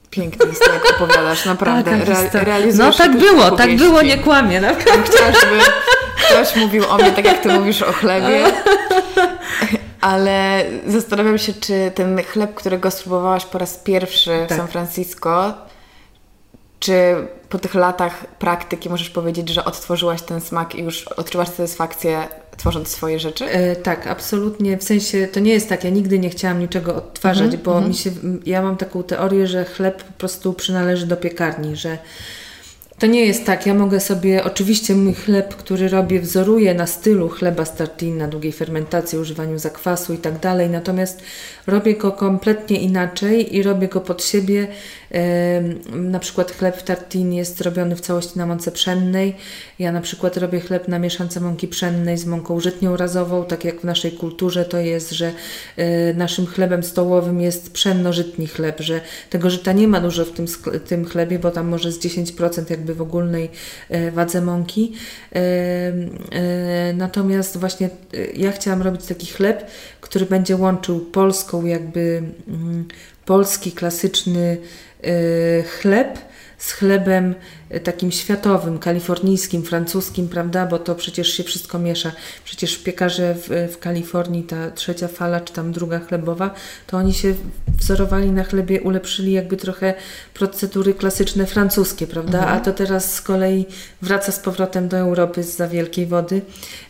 Pięknie 0.10 0.46
jest 0.46 0.62
jak 0.74 0.96
opowiadasz, 0.96 1.46
naprawdę. 1.46 1.92
Re 2.34 2.74
no 2.74 2.94
tak 2.94 3.18
było, 3.18 3.52
tak 3.52 3.76
było, 3.76 4.02
nie 4.02 4.18
kłamie. 4.18 4.62
Naprawdę. 4.62 5.12
Chciałam, 5.12 5.34
żeby 5.34 5.60
ktoś 6.18 6.56
mówił 6.56 6.84
o 6.90 6.98
mnie 6.98 7.12
tak, 7.12 7.26
jak 7.26 7.44
ty 7.44 7.50
mówisz 7.50 7.82
o 7.82 7.92
chlebie. 7.94 8.44
Ale 10.06 10.66
zastanawiam 10.88 11.38
się, 11.38 11.54
czy 11.54 11.92
ten 11.96 12.24
chleb, 12.24 12.54
którego 12.54 12.92
spróbowałaś 12.92 13.46
po 13.46 13.58
raz 13.58 13.78
pierwszy 13.78 14.46
w 14.46 14.50
tak. 14.50 14.58
San 14.58 14.68
Francisco, 14.68 15.54
czy 16.80 16.94
po 17.50 17.60
tych 17.60 17.76
latach 17.76 18.28
praktyki 18.28 18.90
możesz 18.90 19.10
powiedzieć, 19.10 19.50
że 19.50 19.66
odtworzyłaś 19.66 20.22
ten 20.22 20.42
smak 20.42 20.76
i 20.76 20.82
już 20.82 21.08
odczuwasz 21.08 21.48
satysfakcję 21.48 22.28
tworząc 22.58 22.88
swoje 22.88 23.20
rzeczy? 23.20 23.46
E, 23.46 23.76
tak, 23.76 24.08
absolutnie. 24.08 24.78
W 24.78 24.84
sensie 24.84 25.28
to 25.28 25.40
nie 25.40 25.54
jest 25.54 25.70
tak, 25.70 25.84
ja 25.84 25.90
nigdy 25.90 26.20
nie 26.20 26.30
chciałam 26.30 26.60
niczego 26.60 26.96
odtwarzać, 26.96 27.48
mm 27.48 27.60
-hmm, 27.60 27.64
bo 27.64 27.72
mm 27.72 27.84
-hmm. 27.84 27.88
mi 27.88 27.96
się, 27.96 28.12
ja 28.46 28.62
mam 28.62 28.78
taką 28.78 29.04
teorię, 29.04 29.48
że 29.48 29.66
chleb 29.66 30.04
po 30.04 30.14
prostu 30.14 30.54
przynależy 30.54 31.08
do 31.08 31.18
piekarni, 31.18 31.76
że 31.76 31.98
to 33.00 33.08
nie 33.08 33.26
jest 33.26 33.46
tak. 33.46 33.66
Ja 33.66 33.74
mogę 33.74 34.00
sobie, 34.00 34.44
oczywiście 34.44 34.96
mój 34.96 35.14
chleb, 35.14 35.56
który 35.56 35.90
robię, 35.90 36.20
wzoruję 36.20 36.74
na 36.74 36.88
stylu 36.88 37.30
chleba 37.30 37.66
z 37.66 37.76
tartin, 37.76 38.18
na 38.18 38.28
długiej 38.28 38.52
fermentacji, 38.52 39.18
używaniu 39.18 39.60
zakwasu 39.60 40.14
i 40.14 40.18
tak 40.18 40.40
dalej. 40.40 40.70
Natomiast 40.70 41.22
robię 41.68 41.94
go 41.94 42.12
kompletnie 42.12 42.80
inaczej 42.80 43.56
i 43.56 43.64
robię 43.64 43.88
go 43.88 44.02
pod 44.02 44.24
siebie. 44.24 44.68
Na 45.94 46.20
przykład 46.20 46.52
chleb 46.52 46.78
w 46.78 46.84
tartin 46.84 47.34
jest 47.34 47.62
robiony 47.62 47.96
w 47.96 48.02
całości 48.02 48.40
na 48.40 48.46
mące 48.46 48.72
pszennej. 48.72 49.36
Ja 49.80 49.92
na 49.92 50.02
przykład 50.02 50.38
robię 50.38 50.60
chleb 50.60 50.88
na 50.88 51.00
mieszance 51.00 51.40
mąki 51.40 51.68
pszennej 51.68 52.18
z 52.18 52.26
mąką 52.26 52.60
żytnią 52.60 52.98
razową, 52.98 53.46
tak 53.46 53.66
jak 53.66 53.82
w 53.82 53.84
naszej 53.84 54.12
kulturze 54.12 54.66
to 54.66 54.78
jest, 54.78 55.12
że 55.12 55.32
e, 55.78 56.14
naszym 56.14 56.46
chlebem 56.46 56.84
stołowym 56.84 57.42
jest 57.42 57.74
pszenno-żytni 57.74 58.48
chleb, 58.48 58.82
że 58.82 59.02
tego 59.30 59.50
żyta 59.50 59.72
nie 59.72 59.88
ma 59.88 60.02
dużo 60.02 60.26
w 60.26 60.32
tym, 60.32 60.46
tym 60.88 61.06
chlebie, 61.06 61.40
bo 61.40 61.52
tam 61.52 61.68
może 61.68 61.92
z 61.92 62.00
10% 62.00 62.72
jakby 62.72 62.96
w 62.96 63.02
ogólnej 63.02 63.50
e, 63.90 64.12
wadze 64.12 64.42
mąki. 64.42 64.94
Natomiast 66.94 67.58
właśnie 67.58 67.90
e, 68.14 68.26
ja 68.36 68.52
chciałam 68.52 68.82
robić 68.82 69.06
taki 69.06 69.28
chleb, 69.28 69.68
który 70.02 70.26
będzie 70.26 70.56
łączył 70.56 71.00
polską 71.00 71.66
jakby 71.66 72.24
mm, 72.48 72.86
polski 73.26 73.72
klasyczny 73.72 74.58
chleb 75.80 76.18
z 76.58 76.74
chlebem 76.74 77.36
takim 77.84 78.12
światowym, 78.12 78.80
kalifornijskim, 78.80 79.64
francuskim, 79.64 80.28
prawda, 80.28 80.66
bo 80.66 80.80
to 80.80 80.96
przecież 80.96 81.28
się 81.28 81.44
wszystko 81.44 81.80
miesza. 81.80 82.12
Przecież 82.44 82.78
piekarze 82.78 83.36
w, 83.36 83.74
w 83.74 83.80
Kalifornii, 83.80 84.44
ta 84.44 84.72
trzecia 84.72 85.08
fala, 85.08 85.42
czy 85.42 85.54
tam 85.54 85.72
druga 85.72 86.00
chlebowa, 86.00 86.54
to 86.88 86.98
oni 86.98 87.14
się 87.14 87.34
wzorowali 87.78 88.32
na 88.32 88.44
chlebie, 88.44 88.82
ulepszyli 88.82 89.32
jakby 89.32 89.58
trochę 89.58 89.94
procedury 90.34 90.94
klasyczne 90.94 91.46
francuskie, 91.46 92.08
prawda, 92.08 92.40
mhm. 92.40 92.58
a 92.58 92.62
to 92.62 92.74
teraz 92.74 93.14
z 93.14 93.22
kolei 93.22 93.66
wraca 94.02 94.32
z 94.32 94.40
powrotem 94.40 94.88
do 94.88 94.98
Europy 94.98 95.44
z 95.44 95.56
za 95.56 95.68
wielkiej 95.68 96.06
wody, 96.06 96.42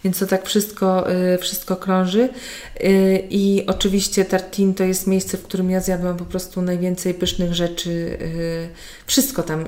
więc 0.04 0.20
to 0.20 0.28
tak 0.28 0.46
wszystko, 0.46 1.12
y, 1.12 1.38
wszystko 1.38 1.76
krąży 1.76 2.30
y, 2.84 3.24
i 3.30 3.64
oczywiście 3.68 4.26
Tartin 4.26 4.74
to 4.74 4.84
jest 4.84 5.08
miejsce, 5.08 5.38
w 5.38 5.44
którym 5.44 5.70
ja 5.72 5.80
zjadłam 5.80 6.18
po 6.18 6.26
prostu 6.26 6.62
najwięcej 6.62 7.14
pysznych 7.14 7.54
rzeczy, 7.54 8.18
wszystko 9.06 9.44
tam, 9.44 9.66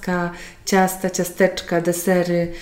ciastka, 0.00 0.32
ciasta, 0.64 1.10
ciasteczka, 1.10 1.80
desery, 1.80 2.52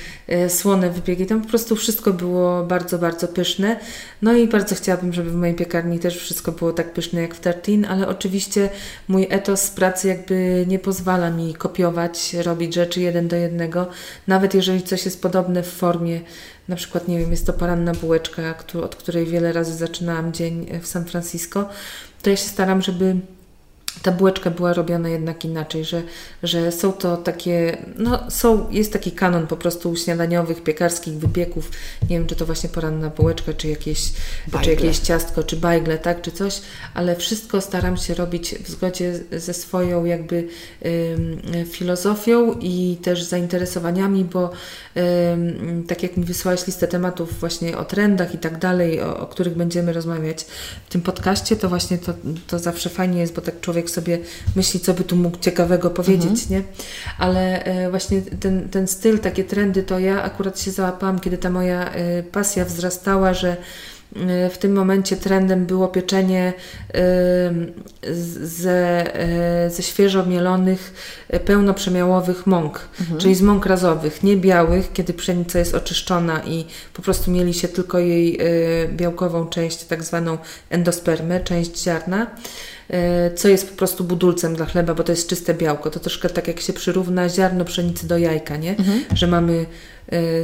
słone 0.49 0.91
wypieki, 0.91 1.27
tam 1.27 1.43
po 1.43 1.49
prostu 1.49 1.77
wszystko 1.77 2.13
było 2.13 2.65
bardzo, 2.65 2.99
bardzo 2.99 3.29
pyszne, 3.29 3.81
no 4.23 4.33
i 4.33 4.49
bardzo 4.49 4.75
chciałabym, 4.75 5.13
żeby 5.13 5.31
w 5.31 5.35
mojej 5.35 5.55
piekarni 5.55 5.99
też 5.99 6.19
wszystko 6.19 6.53
było 6.53 6.73
tak 6.73 6.93
pyszne 6.93 7.23
jak 7.23 7.35
w 7.35 7.41
Tartin, 7.41 7.85
ale 7.85 8.09
oczywiście 8.09 8.69
mój 9.09 9.27
etos 9.31 9.71
pracy 9.71 10.09
jakby 10.09 10.65
nie 10.69 10.79
pozwala 10.79 11.31
mi 11.31 11.55
kopiować, 11.55 12.35
robić 12.35 12.75
rzeczy 12.75 13.01
jeden 13.01 13.29
do 13.29 13.37
jednego, 13.37 13.87
nawet 14.27 14.55
jeżeli 14.55 14.83
coś 14.83 15.05
jest 15.05 15.23
podobne 15.23 15.63
w 15.63 15.73
formie, 15.73 16.21
na 16.69 16.77
przykład, 16.77 17.09
nie 17.09 17.19
wiem, 17.19 17.31
jest 17.31 17.47
to 17.47 17.53
poranna 17.53 17.93
bułeczka, 17.93 18.55
od 18.83 18.97
której 18.97 19.27
wiele 19.27 19.53
razy 19.53 19.75
zaczynałam 19.75 20.33
dzień 20.33 20.67
w 20.83 20.87
San 20.87 21.05
Francisco, 21.05 21.69
to 22.23 22.31
ja 22.31 22.37
się 22.37 22.49
staram, 22.49 22.83
żeby 22.83 23.17
ta 24.03 24.13
bułeczka 24.13 24.51
była 24.51 24.73
robiona 24.73 25.09
jednak 25.09 25.45
inaczej, 25.45 25.85
że, 25.85 26.03
że 26.43 26.73
są 26.73 26.93
to 26.93 27.17
takie, 27.17 27.79
no 27.97 28.31
są, 28.31 28.71
jest 28.71 28.93
taki 28.93 29.13
kanon 29.13 29.47
po 29.47 29.57
prostu 29.57 29.97
śniadaniowych, 29.97 30.63
piekarskich 30.63 31.15
wypieków, 31.15 31.71
nie 32.03 32.19
wiem, 32.19 32.27
czy 32.27 32.37
to 32.37 32.47
właśnie 32.47 32.69
poranna 32.69 33.11
bułeczka, 33.11 33.53
czy 33.53 33.69
jakieś, 33.69 34.13
czy 34.63 34.71
jakieś 34.71 34.99
ciastko, 34.99 35.43
czy 35.43 35.57
bajgle, 35.57 35.99
tak, 35.99 36.23
czy 36.23 36.33
coś, 36.33 36.61
ale 36.95 37.17
wszystko 37.17 37.61
staram 37.61 37.97
się 37.97 38.15
robić 38.15 38.55
w 38.55 38.71
zgodzie 38.71 39.21
ze 39.33 39.55
swoją 39.55 40.05
jakby 40.05 40.49
ym, 40.87 41.67
filozofią 41.67 42.53
i 42.61 42.99
też 43.03 43.23
zainteresowaniami, 43.23 44.25
bo 44.25 44.51
ym, 45.33 45.85
tak 45.89 46.03
jak 46.03 46.17
mi 46.17 46.25
wysłałeś 46.25 46.67
listę 46.67 46.89
tematów 46.89 47.41
właśnie 47.41 47.79
o 47.79 47.85
trendach 47.85 48.35
i 48.35 48.39
tak 48.39 48.59
dalej, 48.59 49.01
o, 49.01 49.21
o 49.21 49.27
których 49.27 49.57
będziemy 49.57 49.93
rozmawiać 49.93 50.43
w 50.87 50.93
tym 50.93 51.01
podcaście, 51.01 51.57
to 51.57 51.69
właśnie 51.69 51.99
to, 51.99 52.15
to 52.47 52.59
zawsze 52.59 52.91
fajnie 52.91 53.21
jest, 53.21 53.35
bo 53.35 53.41
tak 53.41 53.61
człowiek 53.61 53.88
sobie 53.91 54.19
myśli, 54.57 54.81
co 54.81 54.95
by 54.95 55.05
tu 55.05 55.17
mógł 55.17 55.39
ciekawego 55.39 55.91
powiedzieć, 55.91 56.43
mhm. 56.43 56.51
nie? 56.51 56.63
Ale 57.19 57.65
e, 57.65 57.91
właśnie 57.91 58.23
ten, 58.23 58.69
ten 58.69 58.89
styl, 58.89 59.19
takie 59.19 59.45
trendy, 59.45 59.83
to 59.83 59.99
ja 59.99 60.23
akurat 60.23 60.61
się 60.61 60.71
załapałam, 60.71 61.21
kiedy 61.21 61.39
ta 61.39 61.51
moja 61.51 61.91
e, 61.91 62.23
pasja 62.23 62.65
wzrastała, 62.65 63.35
że 63.35 63.57
e, 64.17 64.51
w 64.51 64.59
tym 64.59 64.73
momencie 64.73 65.17
trendem 65.17 65.67
było 65.67 65.89
pieczenie 65.89 66.53
ze, 68.43 69.07
ze 69.71 69.83
świeżo 69.83 70.27
mielonych, 70.27 70.95
pełnoprzemiałowych 71.45 72.47
mąk, 72.47 72.89
mhm. 73.01 73.21
czyli 73.21 73.35
z 73.35 73.43
mąk 73.43 73.67
razowych, 73.67 74.23
nie 74.23 74.37
białych, 74.37 74.93
kiedy 74.93 75.15
pszenica 75.15 75.59
jest 75.59 75.75
oczyszczona 75.75 76.43
i 76.45 76.65
po 76.95 77.03
prostu 77.03 77.31
mieli 77.31 77.55
się 77.55 77.69
tylko 77.69 77.99
jej 77.99 78.39
białkową 78.89 79.47
część, 79.47 79.85
tak 79.85 80.05
zwaną 80.05 80.39
endospermę, 80.71 81.41
część 81.41 81.83
ziarna 81.83 82.27
co 83.35 83.49
jest 83.49 83.71
po 83.71 83.77
prostu 83.77 84.05
budulcem 84.05 84.57
dla 84.57 84.67
chleba, 84.67 84.95
bo 84.95 85.05
to 85.05 85.13
jest 85.13 85.29
czyste 85.29 85.55
białko. 85.55 85.91
To 85.91 86.01
troszkę 86.01 86.29
tak 86.29 86.49
jak 86.49 86.61
się 86.61 86.73
przyrówna 86.73 87.29
ziarno 87.29 87.65
pszenicy 87.65 88.09
do 88.09 88.19
jajka, 88.19 88.57
nie? 88.57 88.71
Mhm. 88.71 89.05
Że 89.15 89.27
mamy 89.27 89.67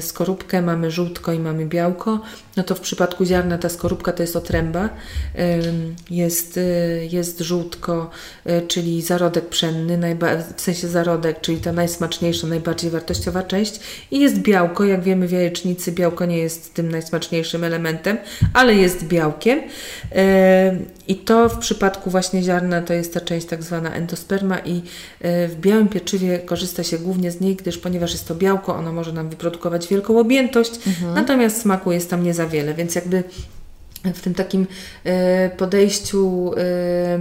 skorupkę, 0.00 0.62
mamy 0.62 0.90
żółtko 0.90 1.32
i 1.32 1.38
mamy 1.38 1.66
białko, 1.66 2.20
no 2.56 2.62
to 2.62 2.74
w 2.74 2.80
przypadku 2.80 3.24
ziarna 3.24 3.58
ta 3.58 3.68
skorupka 3.68 4.12
to 4.12 4.22
jest 4.22 4.36
otręba, 4.36 4.88
jest, 6.10 6.56
y, 6.56 7.08
jest 7.12 7.40
żółtko, 7.40 8.10
y, 8.46 8.66
czyli 8.68 9.02
zarodek 9.02 9.48
pszenny, 9.48 10.16
w 10.56 10.60
sensie 10.60 10.88
zarodek, 10.88 11.40
czyli 11.40 11.58
ta 11.58 11.72
najsmaczniejsza, 11.72 12.46
najbardziej 12.46 12.90
wartościowa 12.90 13.42
część. 13.42 13.80
I 14.10 14.20
jest 14.20 14.38
białko, 14.38 14.84
jak 14.84 15.02
wiemy 15.02 15.28
w 15.28 15.32
jajecznicy 15.32 15.92
białko 15.92 16.24
nie 16.24 16.38
jest 16.38 16.74
tym 16.74 16.90
najsmaczniejszym 16.90 17.64
elementem, 17.64 18.18
ale 18.52 18.74
jest 18.74 19.04
białkiem. 19.04 19.60
I 21.08 21.16
to 21.16 21.48
w 21.48 21.58
przypadku 21.58 22.10
właśnie 22.10 22.42
ziarna 22.42 22.82
to 22.82 22.92
jest 22.92 23.14
ta 23.14 23.20
część 23.20 23.46
tak 23.46 23.62
zwana 23.62 23.94
endosperma 23.94 24.58
i 24.58 24.82
w 25.20 25.56
białym 25.60 25.88
pieczywie 25.88 26.38
korzysta 26.38 26.82
się 26.82 26.98
głównie 26.98 27.30
z 27.30 27.40
niej, 27.40 27.56
gdyż 27.56 27.78
ponieważ 27.78 28.12
jest 28.12 28.28
to 28.28 28.34
białko, 28.34 28.76
ono 28.76 28.92
może 28.92 29.12
nam 29.12 29.28
wyprodukować 29.28 29.53
produkować 29.54 29.88
wielką 29.88 30.18
objętość, 30.18 30.72
mhm. 30.86 31.14
natomiast 31.14 31.60
smaku 31.60 31.92
jest 31.92 32.10
tam 32.10 32.22
nie 32.22 32.34
za 32.34 32.46
wiele, 32.46 32.74
więc 32.74 32.94
jakby 32.94 33.24
w 34.14 34.20
tym 34.20 34.34
takim 34.34 34.66
e, 35.04 35.50
podejściu 35.50 36.52
e, 36.56 37.18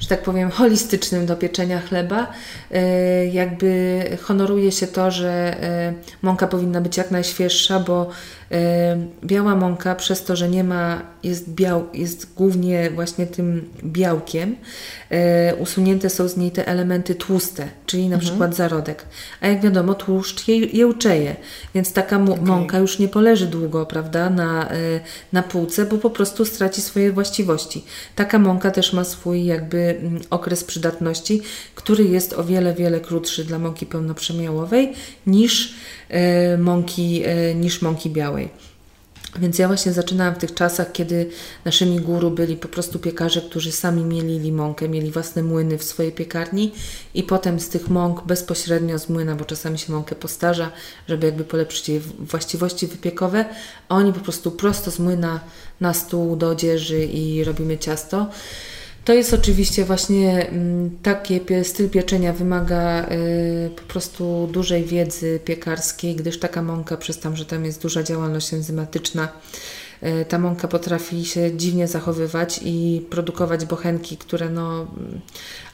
że 0.00 0.08
tak 0.08 0.22
powiem, 0.22 0.50
holistycznym 0.50 1.26
do 1.26 1.36
pieczenia 1.36 1.80
chleba. 1.80 2.32
E, 2.70 3.26
jakby 3.26 4.02
honoruje 4.22 4.72
się 4.72 4.86
to, 4.86 5.10
że 5.10 5.56
mąka 6.22 6.46
powinna 6.46 6.80
być 6.80 6.96
jak 6.96 7.10
najświeższa, 7.10 7.80
bo 7.80 8.10
biała 9.24 9.56
mąka 9.56 9.94
przez 9.94 10.24
to, 10.24 10.36
że 10.36 10.48
nie 10.48 10.64
ma, 10.64 11.02
jest, 11.22 11.50
biał, 11.50 11.86
jest 11.94 12.34
głównie 12.34 12.90
właśnie 12.90 13.26
tym 13.26 13.70
białkiem, 13.84 14.56
e, 15.10 15.54
usunięte 15.54 16.10
są 16.10 16.28
z 16.28 16.36
niej 16.36 16.50
te 16.50 16.68
elementy 16.68 17.14
tłuste, 17.14 17.68
czyli 17.86 18.08
na 18.08 18.14
mhm. 18.14 18.20
przykład 18.20 18.54
zarodek. 18.54 19.06
A 19.40 19.46
jak 19.46 19.60
wiadomo, 19.60 19.94
tłuszcz 19.94 20.48
je, 20.48 20.56
jełczeje, 20.56 21.36
więc 21.74 21.92
taka 21.92 22.16
okay. 22.16 22.36
mąka 22.42 22.78
już 22.78 22.98
nie 22.98 23.08
poleży 23.08 23.46
długo, 23.46 23.86
prawda, 23.86 24.30
na, 24.30 24.70
e, 24.70 24.76
na 25.32 25.42
półce, 25.42 25.86
bo 25.86 25.98
po 25.98 26.10
prostu 26.10 26.44
straci 26.44 26.82
swoje 26.82 27.12
właściwości. 27.12 27.84
Taka 28.14 28.38
mąka 28.38 28.70
też 28.70 28.92
ma 28.92 29.04
swój 29.04 29.44
jakby 29.44 29.78
mm, 29.78 30.22
okres 30.30 30.64
przydatności, 30.64 31.42
który 31.74 32.04
jest 32.04 32.32
o 32.32 32.44
wiele, 32.44 32.74
wiele 32.74 33.00
krótszy 33.00 33.44
dla 33.44 33.58
mąki 33.58 33.86
pełnoprzemiałowej 33.86 34.92
niż 35.26 35.74
mąki, 36.58 37.22
niż 37.54 37.82
mąki 37.82 38.10
białej. 38.10 38.43
Więc 39.38 39.58
ja 39.58 39.66
właśnie 39.66 39.92
zaczynałam 39.92 40.34
w 40.34 40.38
tych 40.38 40.54
czasach, 40.54 40.92
kiedy 40.92 41.30
naszymi 41.64 42.00
guru 42.00 42.30
byli 42.30 42.56
po 42.56 42.68
prostu 42.68 42.98
piekarze, 42.98 43.40
którzy 43.40 43.72
sami 43.72 44.04
mielili 44.04 44.52
mąkę, 44.52 44.88
mieli 44.88 45.10
własne 45.10 45.42
młyny 45.42 45.78
w 45.78 45.84
swojej 45.84 46.12
piekarni 46.12 46.72
i 47.14 47.22
potem 47.22 47.60
z 47.60 47.68
tych 47.68 47.88
mąk 47.88 48.26
bezpośrednio 48.26 48.98
z 48.98 49.08
młyna, 49.08 49.34
bo 49.34 49.44
czasami 49.44 49.78
się 49.78 49.92
mąkę 49.92 50.14
postarza, 50.14 50.70
żeby 51.08 51.26
jakby 51.26 51.44
polepszyć 51.44 51.88
jej 51.88 52.00
właściwości 52.18 52.86
wypiekowe, 52.86 53.44
a 53.88 53.94
oni 53.94 54.12
po 54.12 54.20
prostu 54.20 54.50
prosto 54.50 54.90
z 54.90 54.98
młyna 54.98 55.40
na 55.80 55.94
stół 55.94 56.36
do 56.36 56.48
odzieży 56.48 57.04
i 57.04 57.44
robimy 57.44 57.78
ciasto. 57.78 58.26
To 59.04 59.12
jest 59.12 59.34
oczywiście 59.34 59.84
właśnie 59.84 60.48
mm, 60.48 60.98
taki 61.02 61.40
styl 61.62 61.90
pieczenia 61.90 62.32
wymaga 62.32 63.06
y, 63.10 63.70
po 63.76 63.82
prostu 63.82 64.48
dużej 64.52 64.84
wiedzy 64.84 65.40
piekarskiej, 65.44 66.16
gdyż 66.16 66.38
taka 66.38 66.62
mąka, 66.62 66.96
przez 66.96 67.18
tam, 67.18 67.36
że 67.36 67.44
tam 67.44 67.64
jest 67.64 67.82
duża 67.82 68.02
działalność 68.02 68.54
enzymatyczna, 68.54 69.28
ta 70.28 70.38
mąka 70.38 70.68
potrafi 70.68 71.24
się 71.24 71.56
dziwnie 71.56 71.88
zachowywać 71.88 72.60
i 72.62 73.06
produkować 73.10 73.64
bochenki, 73.64 74.16
które 74.16 74.50
no, 74.50 74.80
mm, 74.80 75.20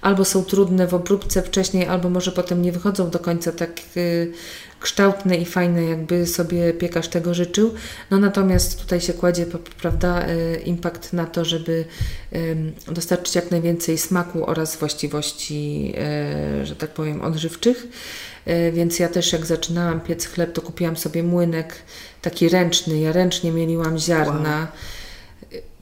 albo 0.01 0.25
są 0.25 0.45
trudne 0.45 0.87
w 0.87 0.95
obróbce 0.95 1.43
wcześniej, 1.43 1.87
albo 1.87 2.11
może 2.11 2.33
potem 2.33 2.63
nie 2.63 2.73
wychodzą 2.73 3.11
do 3.11 3.19
końca 3.19 3.53
tak 3.53 3.81
y, 3.97 4.33
kształtne 4.81 5.37
i 5.37 5.45
fajne, 5.45 5.85
jakby 5.85 6.27
sobie 6.27 6.73
piekarz 6.73 7.09
tego 7.09 7.35
życzył. 7.35 7.75
No 8.11 8.19
natomiast 8.19 8.81
tutaj 8.81 9.01
się 9.01 9.13
kładzie, 9.13 9.47
prawda, 9.81 10.27
e, 10.27 10.57
impact 10.61 11.13
na 11.13 11.27
to, 11.27 11.45
żeby 11.45 11.85
dostarczyć 12.89 13.35
jak 13.35 13.51
najwięcej 13.51 13.99
smaku 13.99 14.47
oraz 14.47 14.77
właściwości, 14.77 15.95
że 16.65 16.77
tak 16.77 16.91
powiem, 16.91 17.23
odżywczych. 17.23 17.87
E, 18.47 18.73
więc 18.73 18.99
ja 18.99 19.09
też 19.09 19.33
jak 19.33 19.47
zaczynałam 19.47 20.01
piec 20.01 20.27
chleb, 20.27 20.53
to 20.53 20.63
kupiłam 20.63 20.97
sobie 20.97 21.23
młynek 21.23 21.75
taki 22.23 22.49
ręczny. 22.49 23.01
Ja 23.01 23.13
ręcznie 23.13 23.53
mieliłam 23.53 23.99
ziarna. 23.99 24.59
Wow 24.59 24.67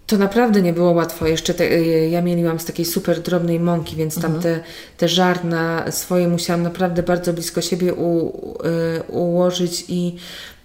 to 0.08 0.18
naprawdę 0.18 0.62
nie 0.62 0.72
było 0.72 0.90
łatwo. 0.92 1.26
Jeszcze 1.26 1.54
te, 1.54 1.72
y, 1.72 2.08
ja 2.10 2.22
mieliłam 2.22 2.58
z 2.58 2.64
takiej 2.64 2.84
super 2.84 3.20
drobnej 3.20 3.60
mąki, 3.60 3.96
więc 3.96 4.14
tam 4.14 4.34
mhm. 4.34 4.42
te, 4.42 4.60
te 4.96 5.08
żarna 5.08 5.92
swoje 5.92 6.28
musiałam 6.28 6.62
naprawdę 6.62 7.02
bardzo 7.02 7.32
blisko 7.32 7.60
siebie 7.60 7.94
u, 7.94 8.28
y, 8.28 9.02
ułożyć 9.02 9.84
i 9.88 10.16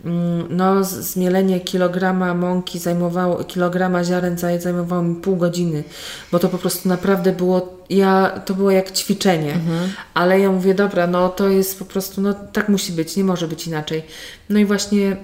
mm, 0.06 0.48
no, 0.50 0.84
zmielenie 0.84 1.60
kilograma 1.60 2.34
mąki 2.34 2.80
zajmowało, 2.80 3.44
kilograma 3.44 4.04
ziaren 4.04 4.38
zajmowało 4.38 5.04
mi 5.04 5.16
pół 5.16 5.36
godziny, 5.36 5.84
bo 6.32 6.40
to 6.40 6.50
po 6.50 6.58
prostu 6.58 6.90
naprawdę 6.90 7.32
było, 7.32 7.78
ja, 7.90 8.42
to 8.46 8.54
było 8.54 8.72
jak 8.72 8.92
ćwiczenie, 8.92 9.54
mhm. 9.54 9.90
ale 10.14 10.40
ja 10.40 10.52
mówię, 10.52 10.74
dobra, 10.74 11.08
no 11.08 11.30
to 11.30 11.50
jest 11.50 11.80
po 11.80 11.86
prostu, 11.86 12.22
no 12.22 12.34
tak 12.34 12.70
musi 12.70 12.94
być, 12.94 13.16
nie 13.16 13.24
może 13.24 13.48
być 13.48 13.68
inaczej. 13.68 14.04
No 14.50 14.60
i 14.60 14.66
właśnie 14.66 15.18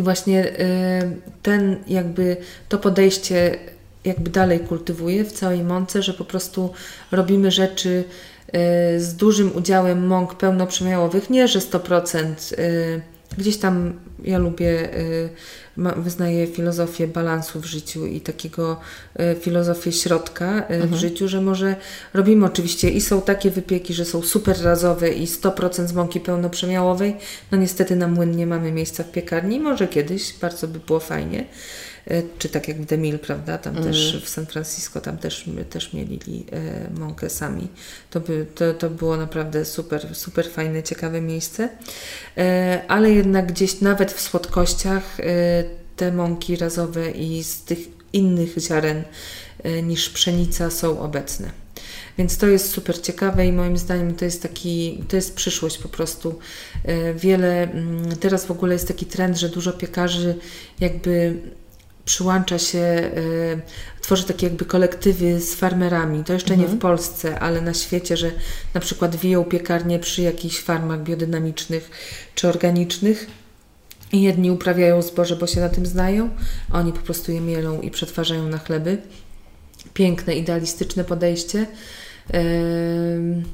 i 0.00 0.02
właśnie 0.02 0.44
y, 0.44 0.52
ten 1.42 1.76
jakby 1.86 2.36
to 2.68 2.78
podejście 2.78 3.58
jakby 4.04 4.30
dalej 4.30 4.60
kultywuję 4.60 5.24
w 5.24 5.32
całej 5.32 5.64
mące, 5.64 6.02
że 6.02 6.14
po 6.14 6.24
prostu 6.24 6.72
robimy 7.12 7.50
rzeczy 7.50 8.04
z 8.98 9.14
dużym 9.14 9.56
udziałem 9.56 10.06
mąk 10.06 10.34
pełnoprzemiałowych, 10.34 11.30
nie 11.30 11.48
że 11.48 11.58
100%. 11.58 12.34
Gdzieś 13.38 13.56
tam 13.56 13.92
ja 14.24 14.38
lubię, 14.38 14.88
wyznaję 15.96 16.46
filozofię 16.46 17.08
balansu 17.08 17.60
w 17.60 17.64
życiu 17.64 18.06
i 18.06 18.20
takiego 18.20 18.80
filozofię 19.40 19.92
środka 19.92 20.66
mhm. 20.66 20.88
w 20.88 20.94
życiu, 20.94 21.28
że 21.28 21.40
może 21.40 21.76
robimy 22.14 22.46
oczywiście 22.46 22.90
i 22.90 23.00
są 23.00 23.22
takie 23.22 23.50
wypieki, 23.50 23.94
że 23.94 24.04
są 24.04 24.22
super 24.22 24.62
razowe 24.62 25.08
i 25.08 25.26
100% 25.26 25.86
z 25.86 25.92
mąki 25.92 26.20
pełnoprzemiałowej. 26.20 27.16
No 27.52 27.58
niestety 27.58 27.96
na 27.96 28.08
młyn 28.08 28.36
nie 28.36 28.46
mamy 28.46 28.72
miejsca 28.72 29.02
w 29.02 29.10
piekarni, 29.10 29.60
może 29.60 29.88
kiedyś, 29.88 30.34
bardzo 30.40 30.68
by 30.68 30.78
było 30.78 31.00
fajnie. 31.00 31.44
E, 32.06 32.22
czy 32.38 32.48
tak 32.48 32.68
jak 32.68 32.82
w 32.82 32.86
Demil, 32.86 33.18
prawda, 33.18 33.58
tam 33.58 33.76
mm. 33.76 33.84
też 33.84 34.22
w 34.24 34.28
San 34.28 34.46
Francisco, 34.46 35.00
tam 35.00 35.18
też, 35.18 35.44
też 35.70 35.92
mielili 35.92 36.46
e, 36.52 36.90
mąkę 37.00 37.30
sami. 37.30 37.68
To, 38.10 38.20
by, 38.20 38.46
to, 38.54 38.74
to 38.74 38.90
było 38.90 39.16
naprawdę 39.16 39.64
super, 39.64 40.14
super 40.14 40.50
fajne, 40.50 40.82
ciekawe 40.82 41.20
miejsce. 41.20 41.68
E, 42.36 42.82
ale 42.88 43.10
jednak 43.10 43.52
gdzieś 43.52 43.80
nawet 43.80 44.12
w 44.12 44.20
słodkościach 44.20 45.16
te 45.96 46.12
mąki 46.12 46.56
razowe 46.56 47.10
i 47.10 47.44
z 47.44 47.62
tych 47.62 47.78
innych 48.12 48.58
ziaren 48.58 49.02
niż 49.82 50.10
pszenica 50.10 50.70
są 50.70 51.00
obecne. 51.00 51.50
Więc 52.18 52.38
to 52.38 52.46
jest 52.46 52.70
super 52.70 53.00
ciekawe 53.00 53.46
i 53.46 53.52
moim 53.52 53.78
zdaniem 53.78 54.14
to 54.14 54.24
jest 54.24 54.42
taki, 54.42 55.04
to 55.08 55.16
jest 55.16 55.34
przyszłość 55.34 55.78
po 55.78 55.88
prostu. 55.88 56.38
Wiele, 57.14 57.62
mm, 57.62 58.16
teraz 58.16 58.46
w 58.46 58.50
ogóle 58.50 58.72
jest 58.72 58.88
taki 58.88 59.06
trend, 59.06 59.38
że 59.38 59.48
dużo 59.48 59.72
piekarzy 59.72 60.38
jakby 60.80 61.36
przyłącza 62.10 62.58
się, 62.58 62.78
y, 62.78 63.60
tworzy 64.00 64.24
takie 64.24 64.46
jakby 64.46 64.64
kolektywy 64.64 65.40
z 65.40 65.54
farmerami. 65.54 66.24
To 66.24 66.32
jeszcze 66.32 66.54
mhm. 66.54 66.70
nie 66.70 66.76
w. 66.76 66.80
Polsce, 66.80 67.40
ale 67.40 67.60
na 67.60 67.74
świecie, 67.74 68.16
że 68.16 68.30
na 68.74 68.80
przykład 68.80 69.16
wiją 69.16 69.44
piekarnie 69.44 69.98
przy 69.98 70.22
jakichś 70.22 70.58
farmach 70.60 71.02
biodynamicznych 71.02 71.90
czy 72.34 72.48
organicznych. 72.48 73.26
I 74.12 74.22
jedni 74.22 74.50
uprawiają 74.50 75.02
zboże, 75.02 75.36
bo 75.36 75.46
się 75.46 75.60
na 75.60 75.68
tym 75.68 75.86
znają, 75.86 76.30
oni 76.72 76.92
po 76.92 76.98
prostu 76.98 77.32
je 77.32 77.40
mielą 77.40 77.80
i 77.80 77.90
przetwarzają 77.90 78.48
na 78.48 78.58
chleby. 78.58 78.98
Piękne, 79.94 80.34
idealistyczne 80.34 81.04
podejście, 81.04 81.66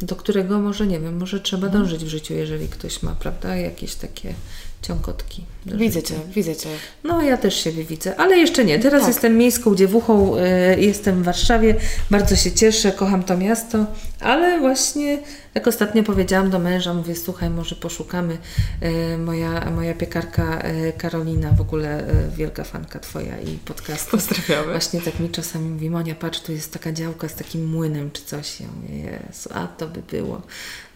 do 0.01 0.16
którego 0.16 0.59
może, 0.61 0.87
nie 0.87 1.01
wiem, 1.01 1.19
może 1.19 1.40
trzeba 1.40 1.66
mhm. 1.66 1.83
dążyć 1.83 2.05
w 2.05 2.09
życiu, 2.09 2.35
jeżeli 2.35 2.69
ktoś 2.69 3.03
ma, 3.03 3.14
prawda, 3.14 3.57
jakieś 3.57 3.95
takie 3.95 4.35
ciągotki. 4.83 5.45
Widzę 5.67 6.03
Cię, 6.03 6.15
widzę 6.35 6.57
Cię. 6.57 6.69
No 7.05 7.23
ja 7.23 7.37
też 7.37 7.65
siebie 7.65 7.85
widzę, 7.85 8.17
ale 8.17 8.39
jeszcze 8.39 8.65
nie. 8.65 8.79
Teraz 8.79 9.01
tak. 9.01 9.09
jestem 9.09 9.37
miejską 9.37 9.75
dziewuchą, 9.75 10.37
y, 10.37 10.81
jestem 10.81 11.23
w 11.23 11.25
Warszawie, 11.25 11.75
bardzo 12.11 12.37
się 12.37 12.53
cieszę, 12.53 12.93
kocham 12.93 13.23
to 13.23 13.37
miasto, 13.37 13.87
ale 14.21 14.61
właśnie 14.61 15.19
jak 15.57 15.67
ostatnio 15.67 16.03
powiedziałam 16.03 16.51
do 16.51 16.59
męża, 16.59 16.95
mówię, 16.95 17.17
słuchaj, 17.17 17.51
może 17.51 17.77
poszukamy. 17.77 18.39
E, 18.81 19.19
moja, 19.19 19.71
moja 19.71 19.95
piekarka 19.95 20.59
e, 20.59 20.93
Karolina, 20.93 21.53
w 21.53 21.61
ogóle 21.61 22.09
e, 22.09 22.29
wielka 22.37 22.65
fanka 22.65 22.99
Twoja 22.99 23.41
i 23.41 23.59
podcastu. 23.65 24.11
Pozdrawiamy. 24.11 24.71
Właśnie 24.71 25.01
tak 25.01 25.21
mi 25.21 25.31
czasami 25.31 25.71
mówi, 25.71 25.91
Monia, 25.91 26.15
patrz, 26.15 26.41
tu 26.41 26.53
jest 26.53 26.73
taka 26.73 26.93
działka 26.93 27.29
z 27.29 27.35
takim 27.35 27.67
młynem 27.67 28.11
czy 28.11 28.25
coś. 28.25 28.61
Ja 28.61 28.67
mówię, 28.77 28.95
Jezu, 28.95 29.49
a 29.55 29.67
to 29.67 29.89
by 29.89 30.03
było. 30.03 30.43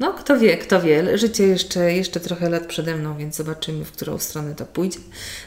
No, 0.01 0.13
kto 0.13 0.39
wie, 0.39 0.57
kto 0.57 0.83
wie. 0.83 1.19
Życie 1.19 1.47
jeszcze, 1.47 1.93
jeszcze 1.93 2.21
trochę 2.21 2.51
lat 2.51 2.67
przede 2.67 2.97
mną, 2.97 3.17
więc 3.17 3.37
zobaczymy, 3.37 3.85
w 3.85 3.93
którą 3.93 4.19
stronę 4.19 4.55
to 4.61 4.73
pójdzie. 4.73 4.99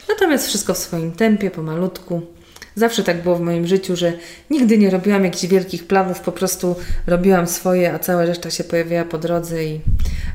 Natomiast 0.08 0.46
wszystko 0.46 0.74
w 0.74 0.78
swoim 0.78 1.12
tempie, 1.12 1.50
pomalutku. 1.50 2.22
Zawsze 2.76 3.04
tak 3.04 3.22
było 3.22 3.36
w 3.36 3.40
moim 3.40 3.66
życiu, 3.66 3.96
że 3.96 4.12
nigdy 4.50 4.78
nie 4.78 4.90
robiłam 4.90 5.24
jakichś 5.24 5.46
wielkich 5.46 5.86
planów, 5.86 6.20
po 6.20 6.32
prostu 6.32 6.76
robiłam 7.06 7.46
swoje, 7.46 7.94
a 7.94 7.98
cała 7.98 8.24
reszta 8.24 8.50
się 8.50 8.64
pojawiała 8.64 9.04
po 9.04 9.18
drodze 9.18 9.64
i 9.64 9.80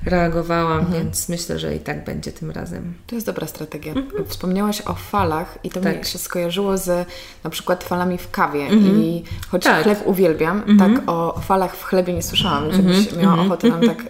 reagowałam, 0.06 0.80
mhm. 0.80 1.04
więc 1.04 1.30
myślę, 1.30 1.60
że 1.60 1.76
i 1.76 1.80
tak 1.80 2.04
będzie 2.04 2.32
tym 2.32 2.52
razem. 2.52 2.94
To 3.08 3.16
jest 3.16 3.28
dobra 3.28 3.48
strategia. 3.48 3.94
Mhm. 3.94 4.26
Wspomniałaś 4.26 4.82
o 4.82 4.94
falach 4.94 5.58
i 5.64 5.70
to 5.70 5.82
tak. 5.82 6.00
mi 6.00 6.06
się 6.06 6.18
skojarzyło 6.18 6.78
z 6.78 7.08
na 7.44 7.50
przykład 7.50 7.84
falami 7.84 8.18
w 8.18 8.32
kawie 8.32 8.62
mhm. 8.62 9.02
i 9.04 9.24
choć 9.48 9.64
tak. 9.64 9.84
chleb 9.84 10.02
uwielbiam, 10.06 10.64
mhm. 10.68 10.78
tak 10.80 11.10
o 11.10 11.40
falach 11.40 11.76
w 11.76 11.84
chlebie 11.84 12.14
nie 12.14 12.24
słyszałam, 12.24 12.72
żebyś 12.72 12.98
mhm. 12.98 13.22
miała 13.22 13.34
mhm. 13.34 13.52
ochotę 13.52 13.68
nam 13.70 13.82
tak 13.82 14.04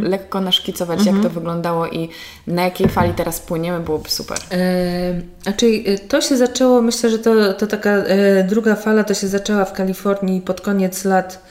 lekko 0.00 0.40
naszkicować, 0.40 1.06
jak 1.06 1.22
to 1.22 1.30
wyglądało 1.30 1.86
i 1.88 2.08
na 2.46 2.62
jakiej 2.62 2.88
fali 2.88 3.14
teraz 3.14 3.40
płyniemy, 3.40 3.80
byłoby 3.80 4.10
super. 4.10 4.38
E, 4.50 5.20
znaczy, 5.42 5.84
to 6.08 6.20
się 6.20 6.36
zaczęło, 6.36 6.82
myślę, 6.82 7.10
że 7.10 7.18
to, 7.18 7.54
to 7.54 7.66
taka 7.76 7.90
e, 7.90 8.44
druga 8.44 8.74
fala 8.74 9.04
to 9.04 9.14
się 9.14 9.28
zaczęła 9.28 9.64
w 9.64 9.72
Kalifornii 9.72 10.40
pod 10.40 10.60
koniec 10.60 11.04
lat 11.04 11.42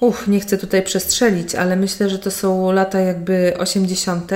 uch, 0.00 0.28
nie 0.28 0.40
chcę 0.40 0.58
tutaj 0.58 0.82
przestrzelić, 0.82 1.54
ale 1.54 1.76
myślę, 1.76 2.10
że 2.10 2.18
to 2.18 2.30
są 2.30 2.72
lata 2.72 3.00
jakby 3.00 3.54
80. 3.58 4.32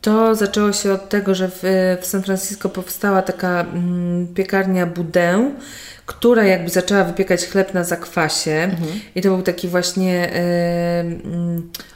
To 0.00 0.34
zaczęło 0.34 0.72
się 0.72 0.92
od 0.92 1.08
tego, 1.08 1.34
że 1.34 1.48
w, 1.48 1.62
w 2.00 2.06
San 2.06 2.22
Francisco 2.22 2.68
powstała 2.68 3.22
taka 3.22 3.60
mm, 3.60 4.26
piekarnia 4.34 4.86
Boudin, 4.86 5.54
która 6.06 6.44
jakby 6.44 6.70
zaczęła 6.70 7.04
wypiekać 7.04 7.46
chleb 7.46 7.74
na 7.74 7.84
zakwasie. 7.84 8.52
Mhm. 8.52 9.00
I 9.14 9.22
to 9.22 9.28
był 9.28 9.42
taki 9.42 9.68
właśnie. 9.68 10.30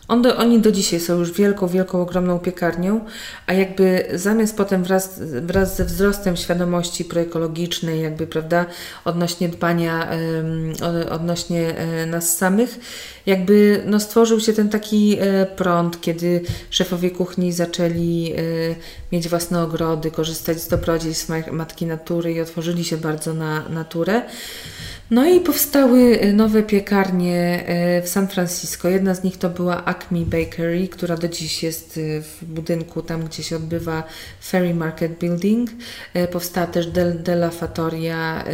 On 0.08 0.22
do, 0.22 0.36
oni 0.36 0.60
do 0.60 0.72
dzisiaj 0.72 1.00
są 1.00 1.18
już 1.18 1.32
wielką, 1.32 1.68
wielką, 1.68 2.00
ogromną 2.02 2.38
piekarnią, 2.38 3.04
a 3.46 3.52
jakby 3.52 4.08
zamiast 4.14 4.56
potem 4.56 4.84
wraz, 4.84 5.20
wraz 5.22 5.76
ze 5.76 5.84
wzrostem 5.84 6.36
świadomości 6.36 7.04
proekologicznej, 7.04 8.02
jakby, 8.02 8.26
prawda, 8.26 8.66
odnośnie 9.04 9.48
dbania, 9.48 10.08
odnośnie 11.10 11.60
yy, 11.60 12.06
nas 12.06 12.36
samych, 12.36 12.78
jakby 13.26 13.82
no, 13.86 14.00
stworzył 14.00 14.40
się 14.40 14.52
ten 14.52 14.68
taki 14.68 15.18
e, 15.20 15.46
prąd, 15.46 16.00
kiedy 16.00 16.42
szefowie 16.70 17.10
kuchni 17.10 17.52
zaczęli 17.52 18.32
e, 18.32 18.40
mieć 19.12 19.28
własne 19.28 19.62
ogrody, 19.62 20.10
korzystać 20.10 20.62
z 20.62 20.68
dobrodziejstw 20.68 21.30
matki 21.52 21.86
natury 21.86 22.32
i 22.32 22.40
otworzyli 22.40 22.84
się 22.84 22.96
bardzo 22.96 23.34
na 23.34 23.68
naturę. 23.68 24.22
No 25.10 25.26
i 25.26 25.40
powstały 25.40 26.20
e, 26.20 26.32
nowe 26.32 26.62
piekarnie 26.62 27.64
e, 27.66 28.02
w 28.02 28.08
San 28.08 28.28
Francisco. 28.28 28.88
Jedna 28.88 29.14
z 29.14 29.24
nich 29.24 29.36
to 29.36 29.50
była 29.50 29.84
Acme 29.84 30.20
Bakery, 30.20 30.88
która 30.88 31.16
do 31.16 31.28
dziś 31.28 31.62
jest 31.62 31.98
e, 31.98 32.22
w 32.22 32.44
budynku 32.44 33.02
tam, 33.02 33.24
gdzie 33.24 33.42
się 33.42 33.56
odbywa 33.56 34.02
Ferry 34.44 34.74
Market 34.74 35.18
Building. 35.18 35.70
Powstała 36.32 36.66
też 36.66 36.86
Del, 36.86 37.22
Della 37.22 37.50
Fattoria 37.50 38.44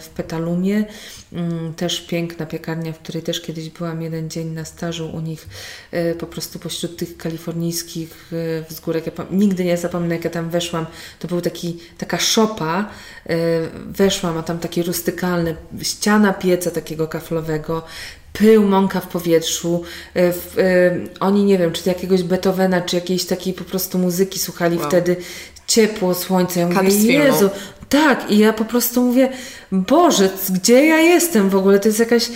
w 0.00 0.08
Petalumie. 0.16 0.84
Mm, 1.32 1.74
też 1.74 2.00
piękna 2.00 2.46
piekarnia, 2.46 2.92
w 2.92 2.98
której 2.98 3.22
też 3.22 3.40
kiedyś 3.40 3.70
byłam 3.70 4.02
jeden 4.02 4.30
dzień 4.30 4.48
na 4.48 4.64
stażu 4.64 5.10
u 5.10 5.20
nich, 5.20 5.48
po 6.18 6.26
prostu 6.26 6.58
pośród 6.58 6.96
tych 6.96 7.16
kalifornijskich 7.16 8.30
wzgórek. 8.70 9.06
Ja 9.06 9.12
nigdy 9.30 9.64
nie 9.64 9.76
zapomnę, 9.76 10.14
jak 10.14 10.24
ja 10.24 10.30
tam 10.30 10.50
weszłam. 10.50 10.86
To 11.18 11.28
był 11.28 11.40
taki, 11.40 11.78
taka 11.98 12.18
szopa. 12.18 12.90
Weszłam, 13.86 14.38
a 14.38 14.42
tam 14.42 14.58
takie 14.58 14.82
rustykalne 14.82 15.54
ściana 15.82 16.32
pieca 16.32 16.70
takiego 16.70 17.08
kaflowego, 17.08 17.82
pył, 18.38 18.62
mąka 18.62 19.00
w 19.00 19.08
powietrzu. 19.08 19.82
E, 20.14 20.32
w, 20.32 20.58
y, 20.58 21.08
oni 21.20 21.44
nie 21.44 21.58
wiem, 21.58 21.72
czy 21.72 21.88
jakiegoś 21.88 22.22
Beethovena, 22.22 22.80
czy 22.80 22.96
jakiejś 22.96 23.24
takiej 23.24 23.54
po 23.54 23.64
prostu 23.64 23.98
muzyki 23.98 24.38
słuchali 24.38 24.78
wow. 24.78 24.88
wtedy. 24.88 25.16
Ciepło, 25.68 26.14
słońce. 26.14 26.60
Ja 26.60 26.66
mówię, 26.66 27.12
Jezu, 27.12 27.50
tak. 27.88 28.30
I 28.30 28.38
ja 28.38 28.52
po 28.52 28.64
prostu 28.64 29.02
mówię, 29.02 29.28
Boże, 29.72 30.30
gdzie 30.50 30.86
ja 30.86 30.98
jestem 30.98 31.50
w 31.50 31.56
ogóle? 31.56 31.78
To 31.80 31.88
jest 31.88 31.98
jakaś 31.98 32.30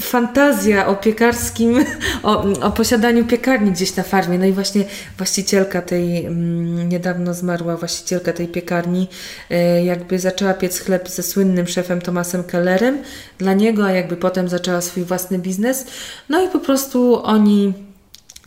fantazja 0.00 0.86
o 0.86 0.96
piekarskim, 0.96 1.84
o, 2.22 2.44
o, 2.60 2.70
posiadaniu 2.70 3.24
piekarni 3.24 3.72
gdzieś 3.72 3.96
na 3.96 4.02
farmie. 4.02 4.38
No 4.38 4.46
i 4.46 4.52
właśnie 4.52 4.84
właścicielka 5.16 5.82
tej, 5.82 6.26
mm, 6.26 6.88
niedawno 6.88 7.34
zmarła 7.34 7.76
właścicielka 7.76 8.32
tej 8.32 8.48
piekarni, 8.48 9.08
y, 9.50 9.84
jakby 9.84 10.18
zaczęła 10.18 10.54
piec 10.54 10.80
chleb 10.80 11.08
ze 11.08 11.22
słynnym 11.22 11.66
szefem 11.66 12.00
Tomasem 12.00 12.44
Kellerem 12.44 12.98
dla 13.38 13.52
niego, 13.52 13.84
a 13.86 13.92
jakby 13.92 14.16
potem 14.16 14.48
zaczęła 14.48 14.80
swój 14.80 15.04
własny 15.04 15.38
biznes. 15.38 15.86
No 16.28 16.44
i 16.44 16.48
po 16.48 16.58
prostu 16.58 17.24
oni 17.24 17.72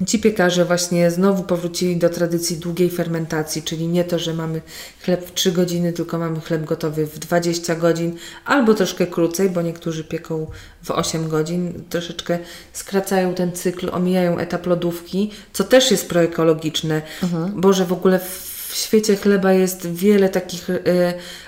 Ci 0.07 0.19
piekarze 0.19 0.65
właśnie 0.65 1.11
znowu 1.11 1.43
powrócili 1.43 1.97
do 1.97 2.09
tradycji 2.09 2.57
długiej 2.57 2.89
fermentacji, 2.89 3.63
czyli 3.63 3.87
nie 3.87 4.03
to, 4.03 4.19
że 4.19 4.33
mamy 4.33 4.61
chleb 5.01 5.25
w 5.25 5.33
3 5.33 5.51
godziny, 5.51 5.93
tylko 5.93 6.17
mamy 6.17 6.41
chleb 6.41 6.65
gotowy 6.65 7.05
w 7.05 7.19
20 7.19 7.75
godzin, 7.75 8.15
albo 8.45 8.73
troszkę 8.73 9.07
krócej, 9.07 9.49
bo 9.49 9.61
niektórzy 9.61 10.03
pieką 10.03 10.47
w 10.83 10.91
8 10.91 11.29
godzin, 11.29 11.83
troszeczkę 11.89 12.39
skracają 12.73 13.33
ten 13.33 13.51
cykl, 13.51 13.89
omijają 13.91 14.37
etap 14.37 14.65
lodówki, 14.65 15.31
co 15.53 15.63
też 15.63 15.91
jest 15.91 16.09
proekologiczne, 16.09 17.01
mhm. 17.23 17.61
bo 17.61 17.73
że 17.73 17.85
w 17.85 17.93
ogóle 17.93 18.19
w 18.67 18.75
świecie 18.75 19.15
chleba 19.15 19.53
jest 19.53 19.87
wiele 19.87 20.29
takich 20.29 20.69
y, 20.69 20.83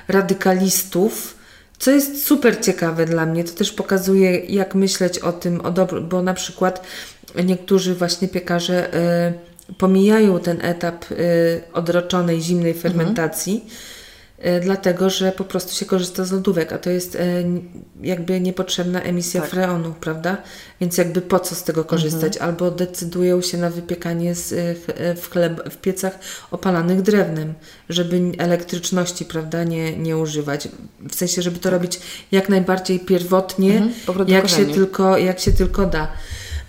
radykalistów, 0.08 1.38
co 1.80 1.92
jest 1.92 2.26
super 2.26 2.62
ciekawe 2.62 3.06
dla 3.06 3.26
mnie, 3.26 3.44
to 3.44 3.52
też 3.52 3.72
pokazuje, 3.72 4.40
jak 4.40 4.76
myśleć 4.76 5.20
o 5.20 5.34
tym, 5.34 5.62
o 5.62 5.72
dobro, 5.72 6.02
bo 6.02 6.22
na 6.22 6.34
przykład 6.34 6.82
niektórzy 7.44 7.96
właśnie 7.96 8.28
piekarze 8.28 8.94
y, 9.70 9.74
pomijają 9.74 10.40
ten 10.40 10.58
etap 10.62 11.06
y, 11.12 11.16
odroczonej 11.74 12.42
zimnej 12.42 12.72
mhm. 12.72 12.82
fermentacji. 12.82 13.66
E, 14.38 14.60
dlatego 14.60 15.10
że 15.10 15.32
po 15.32 15.44
prostu 15.44 15.76
się 15.76 15.86
korzysta 15.86 16.26
z 16.26 16.32
lodówek, 16.32 16.74
a 16.74 16.78
to 16.78 16.90
jest 16.90 17.18
jakby 18.02 18.42
niepotrzebna 18.42 19.02
emisja 19.02 19.42
tak. 19.42 19.50
freonu, 19.50 19.94
prawda? 20.02 20.38
Więc 20.82 20.98
jakby 20.98 21.22
po 21.22 21.40
co 21.40 21.56
z 21.56 21.64
tego 21.64 21.84
korzystać? 21.84 22.34
Mhm. 22.34 22.50
Albo 22.50 22.72
decydują 22.72 23.42
się 23.42 23.58
na 23.58 23.70
wypiekanie 23.70 24.36
z, 24.36 24.78
w, 25.20 25.30
chleb, 25.30 25.70
w 25.70 25.78
piecach 25.78 26.20
opalanych 26.52 27.02
drewnem, 27.02 27.54
żeby 27.90 28.22
elektryczności, 28.38 29.26
prawda, 29.26 29.64
nie, 29.64 29.98
nie 29.98 30.18
używać. 30.18 30.68
W 31.10 31.16
sensie, 31.16 31.42
żeby 31.42 31.58
to 31.58 31.64
tak. 31.64 31.74
robić 31.74 32.00
jak 32.32 32.50
najbardziej 32.50 33.00
pierwotnie, 33.00 33.78
mhm. 34.08 34.28
jak, 34.28 34.50
się 34.50 34.66
tylko, 34.66 35.18
jak 35.18 35.40
się 35.40 35.52
tylko 35.52 35.86
da. 35.86 36.08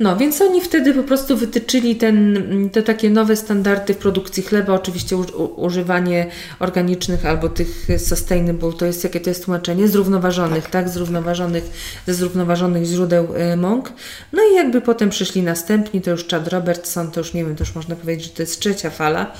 No, 0.00 0.16
więc 0.16 0.40
oni 0.40 0.60
wtedy 0.60 0.94
po 0.94 1.02
prostu 1.02 1.36
wytyczyli 1.36 1.96
ten, 1.96 2.70
te 2.72 2.82
takie 2.82 3.10
nowe 3.10 3.36
standardy 3.36 3.94
w 3.94 3.96
produkcji 3.96 4.42
chleba, 4.42 4.72
oczywiście 4.72 5.16
u, 5.16 5.44
używanie 5.56 6.26
organicznych 6.58 7.26
albo 7.26 7.48
tych 7.48 7.88
sustainable, 7.98 8.72
to 8.72 8.86
jest 8.86 9.04
jakie 9.04 9.20
to 9.20 9.30
jest 9.30 9.44
tłumaczenie, 9.44 9.88
zrównoważonych, 9.88 10.62
tak, 10.62 10.72
tak 10.72 10.88
zrównoważonych, 10.88 11.64
ze 12.06 12.14
zrównoważonych 12.14 12.84
źródeł 12.84 13.28
y, 13.52 13.56
mąk. 13.56 13.92
No 14.32 14.42
i 14.52 14.54
jakby 14.54 14.80
potem 14.80 15.10
przyszli 15.10 15.42
następni, 15.42 16.00
to 16.00 16.10
już 16.10 16.28
Chad 16.28 16.48
Robertson, 16.48 17.10
to 17.10 17.20
już 17.20 17.34
nie 17.34 17.44
wiem, 17.44 17.56
to 17.56 17.64
już 17.64 17.74
można 17.74 17.96
powiedzieć, 17.96 18.24
że 18.24 18.32
to 18.32 18.42
jest 18.42 18.60
trzecia 18.60 18.90
fala, 18.90 19.32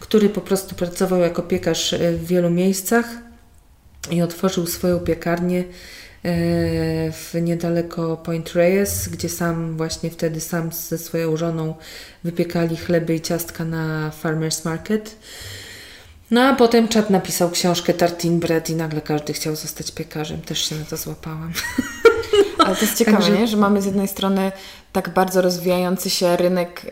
który 0.00 0.28
po 0.28 0.40
prostu 0.40 0.74
pracował 0.74 1.20
jako 1.20 1.42
piekarz 1.42 1.92
y, 1.92 2.18
w 2.18 2.26
wielu 2.26 2.50
miejscach 2.50 3.06
i 4.10 4.22
otworzył 4.22 4.66
swoją 4.66 4.98
piekarnię 4.98 5.64
w 7.12 7.30
niedaleko 7.42 8.16
Point 8.16 8.52
Reyes, 8.52 9.08
gdzie 9.08 9.28
sam 9.28 9.76
właśnie 9.76 10.10
wtedy 10.10 10.40
sam 10.40 10.72
ze 10.72 10.98
swoją 10.98 11.36
żoną 11.36 11.74
wypiekali 12.24 12.76
chleby 12.76 13.14
i 13.14 13.20
ciastka 13.20 13.64
na 13.64 14.10
Farmers 14.10 14.64
Market. 14.64 15.16
No 16.30 16.42
a 16.42 16.54
potem 16.54 16.88
Chad 16.88 17.10
napisał 17.10 17.50
książkę 17.50 17.94
Tartin 17.94 18.40
Bread 18.40 18.70
i 18.70 18.74
nagle 18.74 19.00
każdy 19.00 19.32
chciał 19.32 19.56
zostać 19.56 19.90
piekarzem. 19.90 20.40
Też 20.40 20.64
się 20.68 20.74
na 20.74 20.84
to 20.84 20.96
złapałam. 20.96 21.52
Ale 22.66 22.76
to 22.76 22.82
jest 22.82 22.98
ciekawe, 22.98 23.16
Także... 23.16 23.38
nie? 23.38 23.46
że 23.46 23.56
mamy 23.56 23.82
z 23.82 23.86
jednej 23.86 24.08
strony 24.08 24.52
tak 24.92 25.08
bardzo 25.08 25.42
rozwijający 25.42 26.10
się 26.10 26.36
rynek 26.36 26.82
e, 26.84 26.90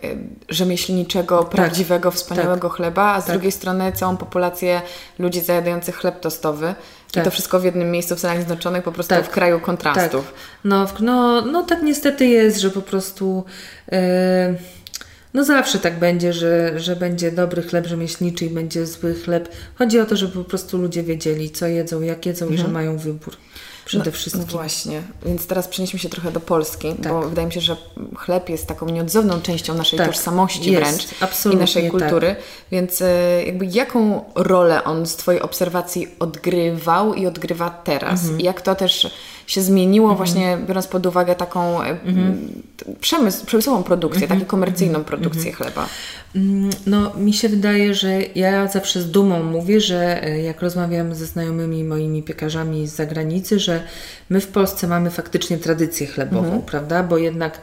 rzemieślniczego, 0.48 1.38
tak, 1.38 1.50
prawdziwego, 1.50 2.10
wspaniałego 2.10 2.68
tak, 2.68 2.76
chleba, 2.76 3.14
a 3.14 3.20
z 3.20 3.24
tak. 3.24 3.34
drugiej 3.34 3.52
strony 3.52 3.92
całą 3.92 4.16
populację 4.16 4.82
ludzi 5.18 5.40
zajadających 5.40 5.96
chleb 5.96 6.20
tostowy. 6.20 6.74
Tak. 7.12 7.22
I 7.22 7.24
to 7.24 7.30
wszystko 7.30 7.60
w 7.60 7.64
jednym 7.64 7.90
miejscu 7.90 8.16
w 8.16 8.18
Stanach 8.18 8.36
Zjednoczonych, 8.36 8.82
po 8.82 8.92
prostu 8.92 9.14
tak. 9.14 9.26
w 9.26 9.30
kraju 9.30 9.60
kontrastów. 9.60 10.26
Tak. 10.26 10.34
No, 10.64 10.86
no, 11.00 11.40
no 11.40 11.62
tak 11.62 11.82
niestety 11.82 12.26
jest, 12.26 12.60
że 12.60 12.70
po 12.70 12.82
prostu 12.82 13.44
yy, 13.92 13.98
no 15.34 15.44
zawsze 15.44 15.78
tak 15.78 15.98
będzie, 15.98 16.32
że, 16.32 16.80
że 16.80 16.96
będzie 16.96 17.32
dobry 17.32 17.62
chleb 17.62 17.86
rzemieślniczy 17.86 18.44
i 18.44 18.50
będzie 18.50 18.86
zły 18.86 19.14
chleb. 19.14 19.48
Chodzi 19.74 20.00
o 20.00 20.06
to, 20.06 20.16
żeby 20.16 20.32
po 20.32 20.44
prostu 20.44 20.78
ludzie 20.78 21.02
wiedzieli, 21.02 21.50
co 21.50 21.66
jedzą, 21.66 22.00
jak 22.00 22.26
jedzą 22.26 22.44
mhm. 22.44 22.54
i 22.54 22.58
że 22.58 22.66
mhm. 22.66 22.84
mają 22.84 22.98
wybór 22.98 23.36
przede 23.90 24.10
no, 24.10 24.16
wszystkim. 24.16 24.44
No 24.46 24.52
właśnie, 24.52 25.02
więc 25.26 25.46
teraz 25.46 25.68
przenieśmy 25.68 25.98
się 25.98 26.08
trochę 26.08 26.32
do 26.32 26.40
Polski, 26.40 26.94
tak. 26.94 27.12
bo 27.12 27.28
wydaje 27.28 27.46
mi 27.46 27.52
się, 27.52 27.60
że 27.60 27.76
chleb 28.16 28.48
jest 28.48 28.66
taką 28.66 28.86
nieodzowną 28.86 29.40
częścią 29.40 29.74
naszej 29.74 29.98
tak. 29.98 30.08
tożsamości 30.08 30.72
jest, 30.72 30.82
wręcz 30.82 31.22
absolutnie 31.22 31.58
i 31.58 31.60
naszej 31.60 31.90
kultury. 31.90 32.28
Tak. 32.28 32.44
Więc 32.70 33.02
e, 33.02 33.44
jakby 33.44 33.66
jaką 33.66 34.24
rolę 34.34 34.84
on 34.84 35.06
z 35.06 35.16
Twojej 35.16 35.42
obserwacji 35.42 36.08
odgrywał 36.18 37.14
i 37.14 37.26
odgrywa 37.26 37.70
teraz? 37.70 38.22
Mhm. 38.22 38.40
Jak 38.40 38.60
to 38.60 38.74
też 38.74 39.10
się 39.50 39.62
zmieniło, 39.62 40.10
mhm. 40.10 40.16
właśnie 40.16 40.58
biorąc 40.66 40.86
pod 40.86 41.06
uwagę 41.06 41.34
taką 41.34 41.82
e, 41.82 41.86
mhm. 41.86 42.48
przemysł, 43.00 43.46
przemysłową 43.46 43.82
produkcję, 43.82 44.22
mhm. 44.22 44.40
taką 44.40 44.50
komercyjną 44.50 44.98
mhm. 44.98 45.04
produkcję 45.04 45.52
chleba? 45.52 45.88
Mm, 46.36 46.70
no, 46.86 47.12
mi 47.16 47.32
się 47.32 47.48
wydaje, 47.48 47.94
że 47.94 48.22
ja 48.34 48.68
zawsze 48.68 49.02
z 49.02 49.10
dumą 49.10 49.42
mówię, 49.42 49.80
że 49.80 50.24
e, 50.24 50.42
jak 50.42 50.62
rozmawiam 50.62 51.14
ze 51.14 51.26
znajomymi 51.26 51.84
moimi 51.84 52.22
piekarzami 52.22 52.88
z 52.88 52.94
zagranicy, 52.94 53.58
że 53.58 53.82
my 54.30 54.40
w 54.40 54.46
Polsce 54.46 54.86
mamy 54.86 55.10
faktycznie 55.10 55.58
tradycję 55.58 56.06
chlebową, 56.06 56.44
mhm. 56.44 56.62
prawda? 56.62 57.02
Bo 57.02 57.18
jednak 57.18 57.60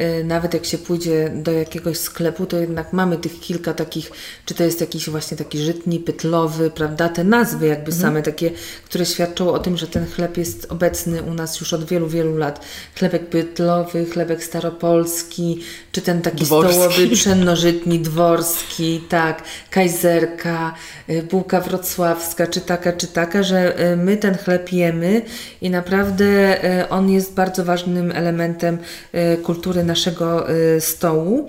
y, 0.00 0.24
nawet 0.24 0.54
jak 0.54 0.64
się 0.64 0.78
pójdzie 0.78 1.30
do 1.34 1.52
jakiegoś 1.52 1.98
sklepu, 1.98 2.46
to 2.46 2.56
jednak 2.56 2.92
mamy 2.92 3.16
tych 3.16 3.40
kilka 3.40 3.74
takich, 3.74 4.10
czy 4.44 4.54
to 4.54 4.64
jest 4.64 4.80
jakiś 4.80 5.10
właśnie 5.10 5.36
taki 5.36 5.58
żytni, 5.58 6.00
pytlowy, 6.00 6.70
prawda? 6.70 7.08
Te 7.08 7.24
nazwy 7.24 7.66
jakby 7.66 7.92
mhm. 7.92 8.02
same 8.02 8.22
takie, 8.22 8.50
które 8.84 9.06
świadczą 9.06 9.52
o 9.52 9.58
tym, 9.58 9.76
że 9.76 9.86
ten 9.86 10.06
chleb 10.06 10.36
jest 10.36 10.66
obecny 10.68 11.22
u 11.30 11.34
nas 11.34 11.60
już 11.60 11.72
od 11.72 11.84
wielu, 11.84 12.08
wielu 12.08 12.36
lat. 12.36 12.66
Chlebek 12.98 13.28
pytlowy, 13.28 14.06
chlebek 14.06 14.44
staropolski, 14.44 15.60
czy 15.92 16.02
ten 16.02 16.22
taki 16.22 16.44
dworski. 16.44 16.74
stołowy, 16.74 17.08
pszennożytni, 17.08 18.00
dworski, 18.00 19.00
tak, 19.08 19.42
kajzerka, 19.70 20.74
y, 21.10 21.22
bułka 21.22 21.60
wrocławska, 21.60 22.46
czy 22.46 22.60
taka, 22.60 22.92
czy 22.92 23.06
taka, 23.06 23.42
że 23.42 23.92
y, 23.92 23.96
my 23.96 24.16
ten 24.16 24.38
chleb 24.38 24.72
jemy 24.72 25.22
i 25.60 25.70
naprawdę 25.70 26.24
e, 26.64 26.88
on 26.88 27.10
jest 27.10 27.34
bardzo 27.34 27.64
ważnym 27.64 28.12
elementem 28.12 28.78
kultury 29.42 29.84
naszego 29.84 30.46
stołu. 30.80 31.48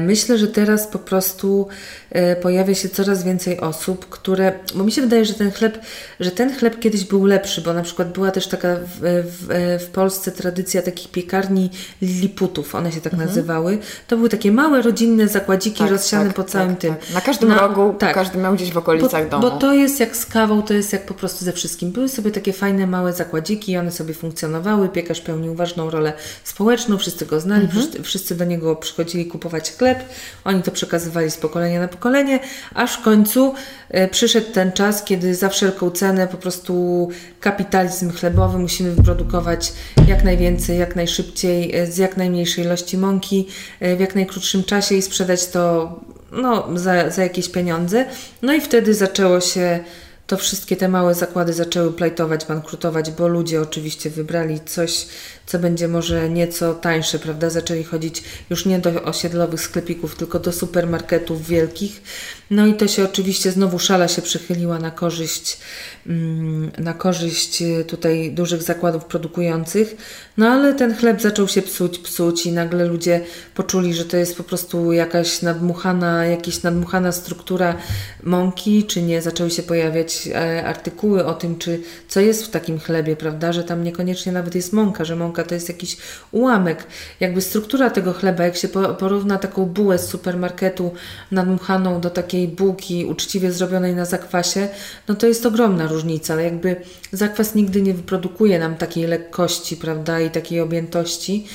Myślę, 0.00 0.38
że 0.38 0.46
teraz 0.46 0.86
po 0.86 0.98
prostu 0.98 1.68
E, 2.16 2.36
pojawia 2.36 2.74
się 2.74 2.88
coraz 2.88 3.24
więcej 3.24 3.60
osób, 3.60 4.08
które, 4.08 4.52
bo 4.74 4.84
mi 4.84 4.92
się 4.92 5.02
wydaje, 5.02 5.24
że 5.24 5.34
ten 5.34 5.52
chleb, 5.52 5.78
że 6.20 6.30
ten 6.30 6.56
chleb 6.56 6.80
kiedyś 6.80 7.04
był 7.04 7.24
lepszy, 7.24 7.60
bo 7.60 7.72
na 7.72 7.82
przykład 7.82 8.12
była 8.12 8.30
też 8.30 8.46
taka 8.46 8.76
w, 8.76 9.00
w, 9.00 9.46
w 9.84 9.86
Polsce 9.86 10.32
tradycja 10.32 10.82
takich 10.82 11.10
piekarni 11.10 11.70
liliputów, 12.02 12.74
one 12.74 12.92
się 12.92 13.00
tak 13.00 13.12
mhm. 13.12 13.28
nazywały. 13.28 13.78
To 14.08 14.16
były 14.16 14.28
takie 14.28 14.52
małe 14.52 14.82
rodzinne 14.82 15.28
zakładziki 15.28 15.78
tak, 15.78 15.90
rozsiane 15.90 16.26
tak, 16.26 16.36
po 16.36 16.44
całym 16.44 16.70
tak, 16.70 16.80
tym. 16.80 16.94
Tak. 16.94 17.14
Na 17.14 17.20
każdym 17.20 17.48
na, 17.48 17.58
rogu, 17.58 17.94
tak. 17.98 18.14
każdy 18.14 18.38
miał 18.38 18.54
gdzieś 18.54 18.72
w 18.72 18.78
okolicach 18.78 19.24
bo, 19.24 19.30
domu. 19.30 19.42
Bo 19.42 19.58
to 19.58 19.74
jest 19.74 20.00
jak 20.00 20.16
z 20.16 20.26
kawą, 20.26 20.62
to 20.62 20.74
jest 20.74 20.92
jak 20.92 21.06
po 21.06 21.14
prostu 21.14 21.44
ze 21.44 21.52
wszystkim. 21.52 21.90
Były 21.90 22.08
sobie 22.08 22.30
takie 22.30 22.52
fajne 22.52 22.86
małe 22.86 23.12
zakładziki 23.12 23.72
i 23.72 23.76
one 23.76 23.92
sobie 23.92 24.14
funkcjonowały, 24.14 24.88
piekarz 24.88 25.20
pełnił 25.20 25.54
ważną 25.54 25.90
rolę 25.90 26.12
społeczną, 26.44 26.98
wszyscy 26.98 27.26
go 27.26 27.40
znali, 27.40 27.64
mhm. 27.64 27.82
wszyscy, 27.82 28.02
wszyscy 28.02 28.34
do 28.34 28.44
niego 28.44 28.76
przychodzili 28.76 29.26
kupować 29.26 29.55
chleb, 29.64 29.98
oni 30.44 30.62
to 30.62 30.70
przekazywali 30.70 31.30
z 31.30 31.36
pokolenia 31.36 31.80
na 31.80 31.88
pokolenie 31.88 32.06
pokolenie, 32.06 32.40
aż 32.74 32.98
w 32.98 33.02
końcu 33.02 33.54
e, 33.90 34.08
przyszedł 34.08 34.52
ten 34.52 34.72
czas, 34.72 35.04
kiedy 35.04 35.34
za 35.34 35.48
wszelką 35.48 35.90
cenę 35.90 36.26
po 36.26 36.36
prostu 36.36 37.08
kapitalizm 37.40 38.12
chlebowy 38.12 38.58
musimy 38.58 38.90
wyprodukować 38.90 39.72
jak 40.08 40.24
najwięcej, 40.24 40.78
jak 40.78 40.96
najszybciej, 40.96 41.76
e, 41.76 41.86
z 41.86 41.96
jak 41.96 42.16
najmniejszej 42.16 42.64
ilości 42.64 42.98
mąki, 42.98 43.48
e, 43.80 43.96
w 43.96 44.00
jak 44.00 44.14
najkrótszym 44.14 44.64
czasie 44.64 44.94
i 44.94 45.02
sprzedać 45.02 45.46
to 45.46 45.92
no, 46.32 46.68
za, 46.74 47.10
za 47.10 47.22
jakieś 47.22 47.48
pieniądze. 47.48 48.04
No 48.42 48.54
i 48.54 48.60
wtedy 48.60 48.94
zaczęło 48.94 49.40
się 49.40 49.80
to 50.26 50.36
wszystkie 50.36 50.76
te 50.76 50.88
małe 50.88 51.14
zakłady 51.14 51.52
zaczęły 51.52 51.92
plajtować, 51.92 52.44
bankrutować, 52.44 53.10
bo 53.10 53.28
ludzie 53.28 53.60
oczywiście 53.62 54.10
wybrali 54.10 54.60
coś, 54.60 55.06
co 55.46 55.58
będzie 55.58 55.88
może 55.88 56.30
nieco 56.30 56.74
tańsze, 56.74 57.18
prawda? 57.18 57.50
Zaczęli 57.50 57.84
chodzić 57.84 58.22
już 58.50 58.66
nie 58.66 58.78
do 58.78 59.02
osiedlowych 59.02 59.60
sklepików, 59.60 60.16
tylko 60.16 60.38
do 60.38 60.52
supermarketów 60.52 61.46
wielkich. 61.46 62.02
No 62.50 62.66
i 62.66 62.74
to 62.74 62.88
się 62.88 63.04
oczywiście 63.04 63.52
znowu 63.52 63.78
szala 63.78 64.08
się 64.08 64.22
przychyliła 64.22 64.78
na 64.78 64.90
korzyść, 64.90 65.58
mm, 66.06 66.70
na 66.78 66.94
korzyść 66.94 67.62
e, 67.62 67.84
tutaj 67.84 68.32
dużych 68.32 68.62
zakładów 68.62 69.04
produkujących. 69.04 69.96
No 70.36 70.48
ale 70.48 70.74
ten 70.74 70.94
chleb 70.94 71.20
zaczął 71.20 71.48
się 71.48 71.62
psuć, 71.62 71.98
psuć 71.98 72.46
i 72.46 72.52
nagle 72.52 72.84
ludzie 72.84 73.20
poczuli, 73.54 73.94
że 73.94 74.04
to 74.04 74.16
jest 74.16 74.36
po 74.36 74.44
prostu 74.44 74.92
jakaś 74.92 75.42
nadmuchana, 75.42 76.24
jakaś 76.24 76.62
nadmuchana 76.62 77.12
struktura 77.12 77.76
mąki, 78.22 78.84
czy 78.84 79.02
nie. 79.02 79.22
Zaczęły 79.22 79.50
się 79.50 79.62
pojawiać 79.62 80.28
e, 80.34 80.64
artykuły 80.64 81.24
o 81.26 81.34
tym, 81.34 81.58
czy 81.58 81.80
co 82.08 82.20
jest 82.20 82.46
w 82.46 82.50
takim 82.50 82.78
chlebie, 82.78 83.16
prawda? 83.16 83.52
Że 83.52 83.64
tam 83.64 83.84
niekoniecznie 83.84 84.32
nawet 84.32 84.54
jest 84.54 84.72
mąka, 84.72 85.04
że 85.04 85.16
mąka 85.16 85.44
to 85.44 85.54
jest 85.54 85.68
jakiś 85.68 85.96
ułamek. 86.32 86.86
Jakby 87.20 87.40
struktura 87.40 87.90
tego 87.90 88.12
chleba, 88.12 88.44
jak 88.44 88.56
się 88.56 88.68
porówna 88.98 89.38
taką 89.38 89.64
bułę 89.64 89.98
z 89.98 90.08
supermarketu 90.08 90.92
nadmuchaną 91.30 92.00
do 92.00 92.10
takiej 92.10 92.35
bułki 92.48 93.04
uczciwie 93.04 93.52
zrobionej 93.52 93.94
na 93.94 94.04
zakwasie, 94.04 94.68
no 95.08 95.14
to 95.14 95.26
jest 95.26 95.46
ogromna 95.46 95.86
różnica. 95.86 96.40
Jakby 96.40 96.76
zakwas 97.12 97.54
nigdy 97.54 97.82
nie 97.82 97.94
wyprodukuje 97.94 98.58
nam 98.58 98.76
takiej 98.76 99.06
lekkości, 99.06 99.76
prawda, 99.76 100.20
i 100.20 100.30
takiej 100.30 100.60
objętości. 100.60 101.46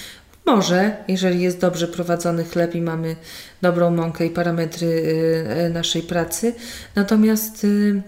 Może, 0.45 0.97
jeżeli 1.07 1.41
jest 1.41 1.59
dobrze 1.59 1.87
prowadzony 1.87 2.43
chleb 2.43 2.75
i 2.75 2.81
mamy 2.81 3.15
dobrą 3.61 3.91
mąkę 3.91 4.25
i 4.25 4.29
parametry 4.29 4.87
y, 4.87 5.65
y, 5.65 5.69
naszej 5.69 6.01
pracy. 6.01 6.53
Natomiast 6.95 7.63
y, 7.63 8.01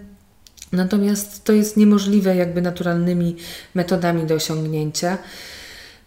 Natomiast 0.74 1.44
to 1.44 1.52
jest 1.52 1.76
niemożliwe 1.76 2.36
jakby 2.36 2.62
naturalnymi 2.62 3.36
metodami 3.74 4.26
do 4.26 4.34
osiągnięcia. 4.34 5.18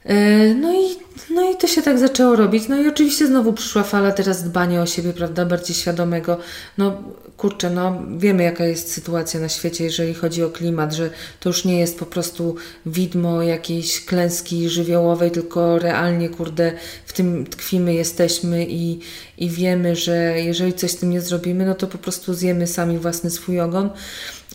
E, 0.08 0.54
no 0.54 0.74
i, 0.74 0.86
no 1.30 1.52
i 1.52 1.56
to 1.56 1.68
się 1.68 1.82
tak 1.82 2.00
zaczęło 2.00 2.36
robić. 2.36 2.68
No 2.68 2.82
i 2.82 2.88
oczywiście 2.88 3.28
znowu 3.28 3.54
przyszła 3.54 3.84
fala 3.84 4.12
teraz 4.12 4.44
dbania 4.44 4.82
o 4.82 4.86
siebie, 4.86 5.14
prawda, 5.14 5.46
bardziej 5.46 5.76
świadomego. 5.76 6.38
No 6.78 7.04
kurczę, 7.38 7.70
no 7.70 8.02
wiemy 8.18 8.44
jaka 8.44 8.66
jest 8.66 8.92
sytuacja 8.92 9.40
na 9.40 9.50
świecie, 9.50 9.84
jeżeli 9.84 10.14
chodzi 10.14 10.44
o 10.44 10.50
klimat, 10.50 10.94
że 10.94 11.10
to 11.40 11.50
już 11.50 11.66
nie 11.66 11.80
jest 11.80 12.00
po 12.00 12.06
prostu 12.06 12.56
widmo 12.86 13.42
jakiejś 13.42 14.06
klęski 14.06 14.70
żywiołowej, 14.70 15.32
tylko 15.32 15.80
realnie, 15.80 16.30
kurde, 16.30 16.72
w 17.06 17.14
tym 17.14 17.46
tkwimy, 17.46 17.94
jesteśmy 17.94 18.66
i, 18.66 19.00
i 19.38 19.50
wiemy, 19.50 19.96
że 19.96 20.16
jeżeli 20.42 20.74
coś 20.74 20.92
z 20.92 20.98
tym 20.98 21.10
nie 21.10 21.22
zrobimy, 21.22 21.66
no 21.66 21.76
to 21.76 21.88
po 21.88 21.98
prostu 21.98 22.34
zjemy 22.34 22.68
sami 22.68 22.98
własny 22.98 23.30
swój 23.30 23.60
ogon. 23.60 23.90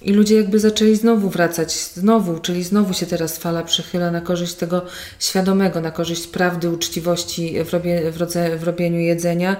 I 0.05 0.13
ludzie 0.13 0.37
jakby 0.37 0.59
zaczęli 0.59 0.97
znowu 0.97 1.29
wracać, 1.29 1.73
znowu, 1.73 2.39
czyli 2.39 2.65
znowu 2.65 2.95
się 2.95 3.07
teraz 3.07 3.39
fala 3.39 3.63
przechyla 3.63 4.11
na 4.11 4.21
korzyść 4.21 4.55
tego 4.55 4.83
świadomego, 5.19 5.81
na 5.81 5.91
korzyść 5.91 6.27
prawdy, 6.27 6.71
uczciwości 6.71 7.65
w, 7.65 7.73
robie, 7.73 8.11
w, 8.11 8.17
rodze, 8.17 8.57
w 8.57 8.63
robieniu 8.65 8.99
jedzenia 8.99 9.57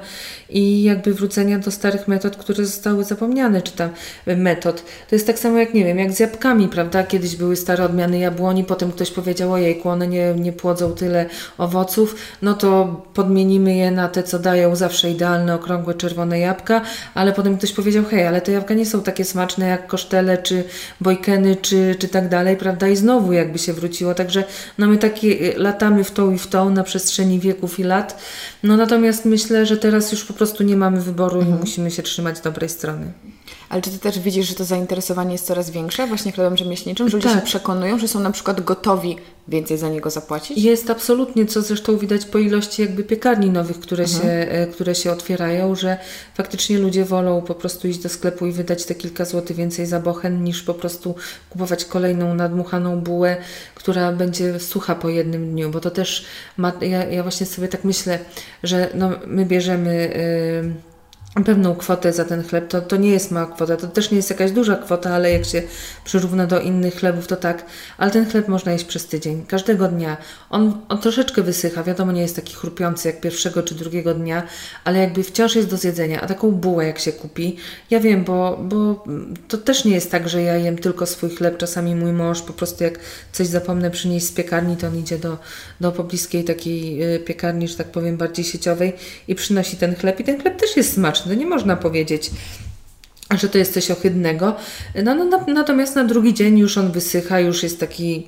i 0.51 0.83
jakby 0.83 1.15
wrócenia 1.15 1.59
do 1.59 1.71
starych 1.71 2.09
metod, 2.09 2.37
które 2.37 2.67
zostały 2.67 3.05
zapomniane, 3.05 3.63
czy 3.63 3.73
tam 3.73 3.91
metod. 4.27 4.85
To 5.09 5.15
jest 5.15 5.27
tak 5.27 5.39
samo 5.39 5.59
jak, 5.59 5.75
nie 5.75 5.85
wiem, 5.85 5.99
jak 5.99 6.13
z 6.13 6.21
jabłkami, 6.21 6.69
prawda? 6.69 7.05
Kiedyś 7.05 7.37
były 7.37 7.57
stare 7.57 7.85
odmiany 7.85 8.19
jabłoni, 8.19 8.65
potem 8.65 8.93
ktoś 8.93 9.11
powiedział, 9.11 9.53
ojejku, 9.53 9.89
one 9.89 10.09
nie, 10.09 10.35
nie 10.35 10.53
płodzą 10.53 10.93
tyle 10.95 11.27
owoców, 11.59 12.17
no 12.43 12.55
to 12.55 13.01
podmienimy 13.15 13.77
je 13.77 13.91
na 13.91 14.09
te, 14.09 14.23
co 14.23 14.39
dają 14.39 14.77
zawsze 14.77 15.11
idealne, 15.11 15.55
okrągłe, 15.55 15.95
czerwone 15.95 16.39
jabłka, 16.39 16.81
ale 17.15 17.33
potem 17.33 17.59
ktoś 17.59 17.73
powiedział, 17.73 18.05
hej, 18.11 18.27
ale 18.27 18.41
te 18.41 18.53
jabłka 18.53 18.75
nie 18.75 18.87
są 18.87 19.03
takie 19.03 19.25
smaczne 19.25 19.67
jak 19.67 19.87
kosztele 19.87 20.32
czy 20.39 20.65
bojkeny, 21.01 21.57
czy, 21.57 21.97
czy 21.99 22.09
tak 22.09 22.29
dalej, 22.29 22.57
prawda? 22.57 22.89
I 22.89 22.97
znowu 22.97 23.33
jakby 23.33 23.59
się 23.59 23.73
wróciło. 23.73 24.15
Także 24.15 24.45
no 24.79 24.87
my 24.87 24.99
takie 24.99 25.29
y, 25.29 25.55
latamy 25.57 26.05
w 26.05 26.11
tą 26.11 26.33
i 26.33 26.39
w 26.39 26.47
tą 26.47 26.71
na 26.71 26.83
przestrzeni 26.83 27.41
wieków 27.41 27.79
i 27.79 27.83
lat. 27.83 28.19
No 28.63 28.77
natomiast 28.77 29.25
myślę, 29.25 29.67
że 29.67 29.77
teraz 29.77 30.13
już 30.13 30.25
po 30.25 30.33
prostu 30.33 30.63
nie 30.63 30.77
mamy 30.77 31.01
wyboru 31.01 31.39
mhm. 31.39 31.57
i 31.57 31.61
musimy 31.61 31.91
się 31.91 32.03
trzymać 32.03 32.41
dobrej 32.41 32.69
strony. 32.69 33.13
Ale 33.73 33.83
czy 33.83 33.91
ty 33.91 33.99
też 33.99 34.19
widzisz, 34.19 34.49
że 34.49 34.55
to 34.55 34.65
zainteresowanie 34.65 35.33
jest 35.33 35.47
coraz 35.47 35.71
większe 35.71 36.07
właśnie 36.07 36.33
chlebem 36.33 36.57
rzemieślniczym? 36.57 37.09
Że 37.09 37.17
ludzie 37.17 37.29
tak. 37.29 37.39
się 37.39 37.47
przekonują, 37.47 37.99
że 37.99 38.09
są 38.09 38.21
na 38.21 38.31
przykład 38.31 38.61
gotowi 38.61 39.17
więcej 39.49 39.79
za 39.79 39.89
niego 39.89 40.11
zapłacić? 40.11 40.59
Jest 40.59 40.91
absolutnie, 40.91 41.47
co 41.47 41.63
zresztą 41.63 41.99
widać 41.99 42.25
po 42.25 42.39
ilości 42.39 42.83
jakby 42.83 43.05
piekarni 43.05 43.51
nowych, 43.51 43.81
które, 43.81 44.05
mhm. 44.05 44.23
się, 44.23 44.29
e, 44.29 44.67
które 44.67 44.95
się 44.95 45.13
otwierają, 45.13 45.75
że 45.75 45.97
faktycznie 46.35 46.79
ludzie 46.79 47.05
wolą 47.05 47.43
po 47.43 47.55
prostu 47.55 47.89
iść 47.89 47.99
do 47.99 48.09
sklepu 48.09 48.47
i 48.47 48.53
wydać 48.53 48.85
te 48.85 48.95
kilka 48.95 49.25
złotych 49.25 49.57
więcej 49.57 49.87
za 49.87 50.01
bochen, 50.01 50.45
niż 50.45 50.63
po 50.63 50.75
prostu 50.75 51.15
kupować 51.51 51.85
kolejną 51.85 52.35
nadmuchaną 52.35 53.01
bułę, 53.01 53.37
która 53.75 54.13
będzie 54.13 54.61
sucha 54.61 54.95
po 54.95 55.09
jednym 55.09 55.51
dniu, 55.51 55.71
bo 55.71 55.81
to 55.81 55.91
też 55.91 56.25
ma, 56.57 56.73
ja, 56.81 57.05
ja 57.05 57.23
właśnie 57.23 57.47
sobie 57.47 57.69
tak 57.69 57.85
myślę, 57.85 58.19
że 58.63 58.89
no, 58.95 59.11
my 59.27 59.47
bierzemy... 59.47 60.13
Yy, 60.65 60.92
pewną 61.35 61.75
kwotę 61.75 62.13
za 62.13 62.25
ten 62.25 62.43
chleb, 62.43 62.69
to, 62.69 62.81
to 62.81 62.97
nie 62.97 63.11
jest 63.11 63.31
mała 63.31 63.47
kwota, 63.47 63.77
to 63.77 63.89
też 63.89 64.11
nie 64.11 64.17
jest 64.17 64.31
jakaś 64.31 64.51
duża 64.51 64.77
kwota, 64.77 65.15
ale 65.15 65.33
jak 65.33 65.45
się 65.45 65.63
przyrówna 66.05 66.47
do 66.47 66.61
innych 66.61 66.95
chlebów, 66.95 67.27
to 67.27 67.37
tak. 67.37 67.65
Ale 67.99 68.11
ten 68.11 68.31
chleb 68.31 68.49
można 68.49 68.73
jeść 68.73 68.85
przez 68.85 69.07
tydzień, 69.07 69.47
każdego 69.47 69.89
dnia. 69.89 70.17
On, 70.51 70.81
on 70.89 70.99
troszeczkę 71.01 71.43
wysycha, 71.43 71.83
wiadomo, 71.83 72.13
nie 72.13 72.23
jest 72.23 72.37
taki 72.37 72.55
chrupiący 72.55 73.09
jak 73.09 73.21
pierwszego 73.21 73.63
czy 73.63 73.75
drugiego 73.75 74.15
dnia, 74.15 74.43
ale 74.85 74.99
jakby 74.99 75.23
wciąż 75.23 75.57
jest 75.57 75.69
do 75.69 75.77
zjedzenia. 75.77 76.21
A 76.21 76.27
taką 76.27 76.51
bułę 76.51 76.87
jak 76.87 76.99
się 76.99 77.13
kupi, 77.13 77.57
ja 77.91 78.01
wiem, 78.01 78.25
bo, 78.25 78.59
bo 78.63 79.05
to 79.49 79.59
też 79.59 79.85
nie 79.85 79.95
jest 79.95 80.11
tak, 80.11 80.29
że 80.29 80.43
ja 80.43 80.57
jem 80.57 80.79
tylko 80.79 81.07
swój 81.07 81.31
chleb. 81.31 81.57
Czasami 81.57 81.95
mój 81.95 82.13
mąż 82.13 82.43
po 82.43 82.53
prostu 82.53 82.85
jak 82.85 82.99
coś 83.33 83.47
zapomnę 83.47 83.91
przynieść 83.91 84.27
z 84.27 84.33
piekarni, 84.33 84.77
to 84.77 84.87
on 84.87 84.99
idzie 84.99 85.19
do, 85.19 85.39
do 85.81 85.93
pobliskiej 85.93 86.45
takiej 86.45 87.15
y, 87.15 87.19
piekarni, 87.19 87.69
że 87.69 87.77
tak 87.77 87.87
powiem, 87.87 88.17
bardziej 88.17 88.45
sieciowej 88.45 88.93
i 89.29 89.35
przynosi 89.35 89.77
ten 89.77 89.95
chleb. 89.95 90.21
I 90.21 90.25
ten 90.25 90.41
chleb 90.41 90.61
też 90.61 90.77
jest 90.77 90.93
smaczny 90.93 91.22
no 91.27 91.35
nie 91.35 91.47
można 91.47 91.77
powiedzieć, 91.77 92.31
że 93.31 93.49
to 93.49 93.59
jest 93.59 93.75
coś 93.75 93.91
ohydnego. 93.91 94.57
No, 95.05 95.15
no, 95.15 95.25
no, 95.25 95.45
natomiast 95.49 95.97
na 95.97 96.05
drugi 96.05 96.35
dzień 96.35 96.59
już 96.59 96.79
on 96.79 96.93
wysycha, 96.93 97.41
już 97.41 97.63
jest 97.63 97.81
taki 97.81 98.27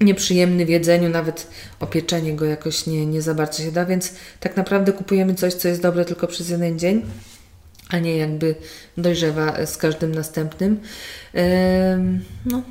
nieprzyjemny 0.00 0.66
w 0.66 0.68
jedzeniu, 0.68 1.08
nawet 1.08 1.46
opieczenie 1.80 2.36
go 2.36 2.44
jakoś 2.44 2.86
nie, 2.86 3.06
nie 3.06 3.22
za 3.22 3.34
bardzo 3.34 3.62
się 3.62 3.72
da, 3.72 3.84
więc 3.84 4.12
tak 4.40 4.56
naprawdę 4.56 4.92
kupujemy 4.92 5.34
coś, 5.34 5.54
co 5.54 5.68
jest 5.68 5.82
dobre 5.82 6.04
tylko 6.04 6.26
przez 6.26 6.48
jeden 6.48 6.78
dzień, 6.78 7.02
a 7.88 7.98
nie 7.98 8.16
jakby 8.16 8.54
dojrzewa 8.96 9.66
z 9.66 9.76
każdym 9.76 10.14
następnym. 10.14 10.80
no, 12.46 12.62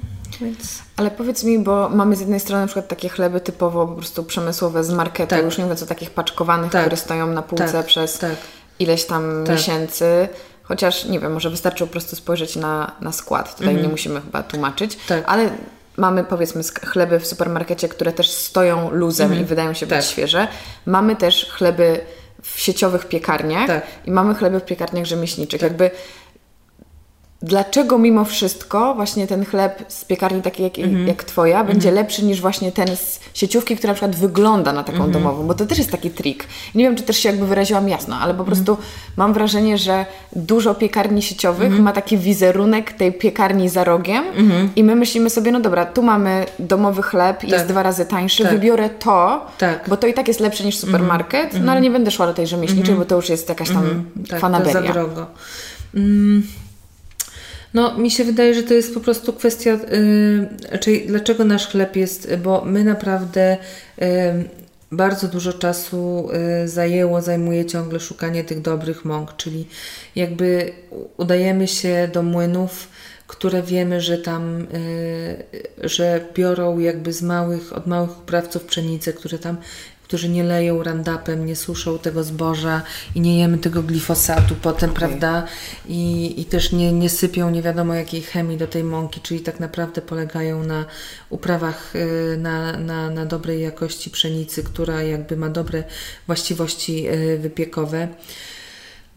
więc... 0.42 0.80
Ale 0.96 1.12
powiedz 1.12 1.44
mi, 1.44 1.60
bo 1.60 1.90
mamy 1.90 2.16
z 2.16 2.20
jednej 2.20 2.40
strony 2.40 2.62
na 2.62 2.68
przykład 2.68 2.88
takie 2.88 3.10
chleby 3.10 3.42
typowo 3.42 3.88
po 3.88 3.96
prostu 3.96 4.24
przemysłowe 4.24 4.84
z 4.84 4.90
marketu, 4.90 5.30
tak. 5.30 5.46
już 5.46 5.58
nie 5.58 5.64
mówiąc 5.64 5.84
o 5.84 5.86
takich 5.86 6.10
paczkowanych, 6.10 6.72
tak. 6.72 6.82
które 6.82 6.98
stoją 6.98 7.28
na 7.28 7.42
półce 7.42 7.72
tak. 7.72 7.86
przez 7.86 8.20
tak 8.20 8.36
ileś 8.80 9.06
tam 9.06 9.44
tak. 9.46 9.56
miesięcy. 9.56 10.28
Chociaż 10.64 11.06
nie 11.06 11.20
wiem, 11.20 11.34
może 11.34 11.50
wystarczy 11.50 11.86
po 11.86 11.92
prostu 11.92 12.16
spojrzeć 12.16 12.56
na, 12.56 12.92
na 13.02 13.12
skład. 13.12 13.52
Tutaj 13.56 13.68
mhm. 13.68 13.86
nie 13.86 13.92
musimy 13.92 14.22
chyba 14.22 14.44
tłumaczyć, 14.44 14.98
tak. 15.08 15.24
ale 15.28 15.50
mamy 15.98 16.24
powiedzmy 16.24 16.62
chleby 16.86 17.20
w 17.20 17.28
supermarkecie, 17.28 17.90
które 17.90 18.14
też 18.14 18.30
stoją 18.30 18.92
luzem 18.92 19.26
mhm. 19.26 19.42
i 19.42 19.46
wydają 19.46 19.74
się 19.74 19.86
być 19.86 19.98
tak. 19.98 20.06
świeże. 20.06 20.48
Mamy 20.86 21.16
też 21.16 21.50
chleby 21.50 22.00
w 22.42 22.60
sieciowych 22.60 23.06
piekarniach 23.06 23.68
tak. 23.68 23.86
i 24.06 24.12
mamy 24.12 24.36
chleby 24.36 24.60
w 24.60 24.66
piekarniach 24.66 25.06
rzemieślniczych. 25.06 25.62
Tak. 25.62 25.70
Jakby 25.70 25.92
dlaczego 27.44 27.98
mimo 27.98 28.26
wszystko 28.26 28.96
właśnie 28.96 29.28
ten 29.28 29.46
chleb 29.46 29.86
z 29.88 30.06
piekarni 30.06 30.42
takiej 30.42 30.64
jak, 30.64 30.80
mm 30.80 30.96
-hmm. 30.96 31.08
jak 31.08 31.24
Twoja 31.24 31.56
mm 31.56 31.68
-hmm. 31.68 31.72
będzie 31.72 31.92
lepszy 31.92 32.26
niż 32.26 32.42
właśnie 32.42 32.72
ten 32.72 32.98
z 32.98 33.20
sieciówki, 33.34 33.76
która 33.76 33.92
na 33.92 33.96
przykład 33.96 34.16
wygląda 34.16 34.74
na 34.74 34.84
taką 34.84 34.98
mm 34.98 35.10
-hmm. 35.10 35.14
domową, 35.14 35.48
bo 35.48 35.54
to 35.54 35.66
też 35.66 35.78
jest 35.78 35.92
taki 35.92 36.10
trik. 36.10 36.46
Nie 36.76 36.84
wiem, 36.84 36.96
czy 36.96 37.04
też 37.04 37.18
się 37.18 37.30
jakby 37.30 37.48
wyraziłam 37.48 37.90
jasno, 37.90 38.16
ale 38.16 38.34
po 38.34 38.44
prostu 38.44 38.78
mam 39.18 39.34
wrażenie, 39.34 39.78
że 39.78 40.06
dużo 40.36 40.76
piekarni 40.76 41.22
sieciowych 41.22 41.80
ma 41.80 41.92
taki 41.92 42.18
wizerunek 42.18 42.94
tej 42.94 43.14
piekarni 43.14 43.70
za 43.70 43.84
rogiem 43.84 44.24
i 44.76 44.84
my 44.84 44.96
myślimy 44.96 45.30
sobie, 45.30 45.52
no 45.52 45.60
dobra, 45.60 45.86
tu 45.86 46.04
mamy 46.04 46.46
domowy 46.60 47.02
chleb, 47.02 47.42
tak. 47.42 47.50
jest 47.50 47.66
dwa 47.66 47.84
razy 47.84 48.06
tańszy, 48.06 48.44
tak. 48.44 48.52
wybiorę 48.52 48.90
to, 48.90 49.46
tak. 49.58 49.90
bo 49.90 49.98
to 49.98 50.08
i 50.08 50.14
tak 50.14 50.28
jest 50.28 50.40
lepsze 50.40 50.64
niż 50.64 50.78
supermarket, 50.78 51.54
no 51.62 51.72
ale 51.72 51.82
nie 51.82 51.92
będę 51.92 52.12
szła 52.12 52.28
do 52.28 52.34
tej 52.34 52.48
rzemieślniczej, 52.48 52.96
bo 52.96 53.06
to 53.06 53.16
już 53.16 53.30
jest 53.30 53.50
jakaś 53.50 53.70
tam 53.70 54.04
tak, 54.30 54.40
fanaberia. 54.40 54.74
Za 54.74 54.94
drogo. 54.94 55.26
Mm. 55.96 56.44
No, 57.74 57.98
mi 57.98 58.12
się 58.12 58.24
wydaje, 58.24 58.54
że 58.54 58.64
to 58.64 58.74
jest 58.74 58.94
po 58.94 59.00
prostu 59.00 59.34
kwestia, 59.34 59.72
yy, 60.72 60.80
czyli 60.80 61.08
dlaczego 61.08 61.46
nasz 61.46 61.68
chleb 61.68 61.96
jest, 61.96 62.36
bo 62.36 62.66
my 62.66 62.84
naprawdę 62.84 63.58
yy, 63.98 64.08
bardzo 64.92 65.28
dużo 65.28 65.54
czasu 65.54 66.30
yy, 66.62 66.68
zajęło, 66.68 67.22
zajmuje 67.22 67.66
ciągle 67.66 68.00
szukanie 68.00 68.44
tych 68.44 68.62
dobrych 68.62 69.06
mąk, 69.06 69.36
czyli 69.38 69.68
jakby 70.16 70.72
udajemy 71.18 71.68
się 71.68 72.10
do 72.14 72.24
młynów, 72.24 72.88
które 73.28 73.64
wiemy, 73.64 74.02
że 74.02 74.18
tam, 74.18 74.68
yy, 75.80 75.90
że 75.90 76.26
biorą 76.34 76.80
jakby 76.80 77.14
z 77.14 77.22
małych, 77.22 77.74
od 77.78 77.88
małych 77.88 78.20
uprawców 78.20 78.64
pszenicę, 78.64 79.14
które 79.14 79.40
tam 79.40 79.58
którzy 80.14 80.30
nie 80.30 80.44
leją 80.44 80.84
randapem, 80.84 81.46
nie 81.46 81.56
suszą 81.56 82.00
tego 82.00 82.24
zboża 82.24 82.82
i 83.16 83.22
nie 83.22 83.40
jemy 83.40 83.58
tego 83.58 83.84
glifosatu 83.84 84.56
potem, 84.62 84.90
okay. 84.90 85.00
prawda? 85.00 85.48
I, 85.88 86.34
I 86.42 86.46
też 86.46 86.72
nie, 86.72 86.92
nie 86.92 87.10
sypią 87.10 87.50
nie 87.50 87.62
wiadomo 87.62 87.94
jakiej 87.94 88.22
chemii 88.22 88.58
do 88.58 88.68
tej 88.68 88.84
mąki, 88.84 89.22
czyli 89.22 89.40
tak 89.40 89.60
naprawdę 89.60 90.02
polegają 90.02 90.64
na 90.64 90.86
uprawach, 91.30 91.96
y, 91.96 92.38
na, 92.38 92.78
na, 92.78 93.10
na 93.10 93.26
dobrej 93.26 93.62
jakości 93.62 94.10
pszenicy, 94.10 94.64
która 94.64 95.04
jakby 95.04 95.38
ma 95.38 95.50
dobre 95.50 95.84
właściwości 96.28 97.08
y, 97.10 97.40
wypiekowe 97.40 98.08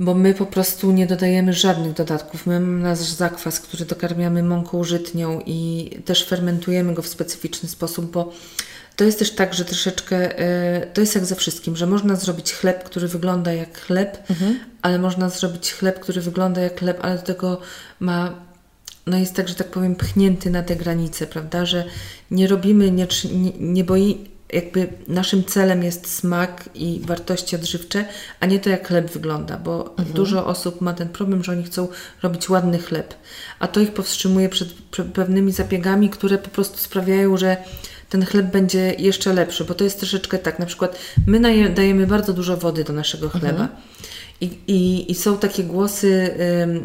bo 0.01 0.15
my 0.15 0.35
po 0.35 0.47
prostu 0.47 0.93
nie 0.93 1.07
dodajemy 1.07 1.53
żadnych 1.53 1.93
dodatków. 1.93 2.47
My 2.47 2.61
mamy 2.61 2.83
nasz 2.83 2.99
zakwas, 2.99 3.61
który 3.61 3.85
dokarmiamy 3.85 4.43
mąką 4.43 4.85
żytnią 4.85 5.41
i 5.47 5.91
też 6.05 6.27
fermentujemy 6.27 6.95
go 6.95 7.03
w 7.03 7.07
specyficzny 7.07 7.69
sposób, 7.69 8.11
bo 8.11 8.33
to 8.97 9.05
jest 9.05 9.19
też 9.19 9.31
tak, 9.31 9.55
że 9.55 9.65
troszeczkę 9.65 10.41
y, 10.41 10.87
to 10.95 11.01
jest 11.01 11.15
jak 11.15 11.25
ze 11.25 11.37
wszystkim, 11.37 11.77
że 11.77 11.87
można 11.87 12.17
zrobić 12.17 12.53
chleb, 12.53 12.85
który 12.85 13.09
wygląda 13.09 13.53
jak 13.53 13.81
chleb, 13.81 14.31
mhm. 14.31 14.61
ale 14.83 14.99
można 14.99 15.29
zrobić 15.29 15.73
chleb, 15.73 16.01
który 16.01 16.21
wygląda 16.21 16.61
jak 16.61 16.79
chleb, 16.79 16.99
ale 17.03 17.17
do 17.17 17.23
tego 17.23 17.61
ma 18.01 18.47
no 19.07 19.19
jest 19.19 19.35
tak, 19.35 19.49
że 19.49 19.55
tak 19.55 19.71
powiem, 19.71 19.95
pchnięty 19.95 20.51
na 20.51 20.63
te 20.63 20.77
granice, 20.77 21.27
prawda? 21.27 21.67
Że 21.67 21.85
nie 22.31 22.47
robimy, 22.47 22.91
nie, 22.91 23.07
nie, 23.33 23.53
nie 23.61 23.85
boi, 23.85 24.31
jakby 24.53 24.89
naszym 25.09 25.45
celem 25.45 25.83
jest 25.83 26.15
smak 26.15 26.69
i 26.75 27.01
wartości 27.05 27.57
odżywcze, 27.57 28.05
a 28.41 28.47
nie 28.47 28.59
to, 28.59 28.71
jak 28.71 28.89
chleb 28.89 29.11
wygląda, 29.11 29.57
bo 29.57 29.91
mhm. 29.91 30.13
dużo 30.13 30.47
osób 30.47 30.81
ma 30.81 30.93
ten 30.93 31.09
problem, 31.09 31.45
że 31.45 31.53
oni 31.53 31.65
chcą 31.65 31.89
robić 32.23 32.49
ładny 32.49 32.79
chleb, 32.79 33.15
a 33.59 33.69
to 33.69 33.81
ich 33.81 33.93
powstrzymuje 33.95 34.49
przed, 34.49 34.73
przed 34.73 35.07
pewnymi 35.07 35.53
zabiegami, 35.53 36.11
które 36.11 36.39
po 36.39 36.49
prostu 36.49 36.79
sprawiają, 36.79 37.37
że 37.37 37.57
ten 38.09 38.25
chleb 38.27 38.47
będzie 38.47 38.95
jeszcze 38.99 39.33
lepszy, 39.33 39.65
bo 39.65 39.75
to 39.75 39.85
jest 39.85 39.99
troszeczkę 39.99 40.39
tak, 40.39 40.59
na 40.59 40.67
przykład 40.67 40.99
my 41.27 41.71
dajemy 41.71 42.07
bardzo 42.07 42.33
dużo 42.33 42.57
wody 42.57 42.85
do 42.85 42.93
naszego 42.93 43.29
chleba. 43.29 43.63
Mhm. 43.63 43.69
I, 44.41 44.59
i, 44.67 45.11
I, 45.11 45.15
są 45.15 45.39
takie 45.39 45.65
głosy 45.65 46.35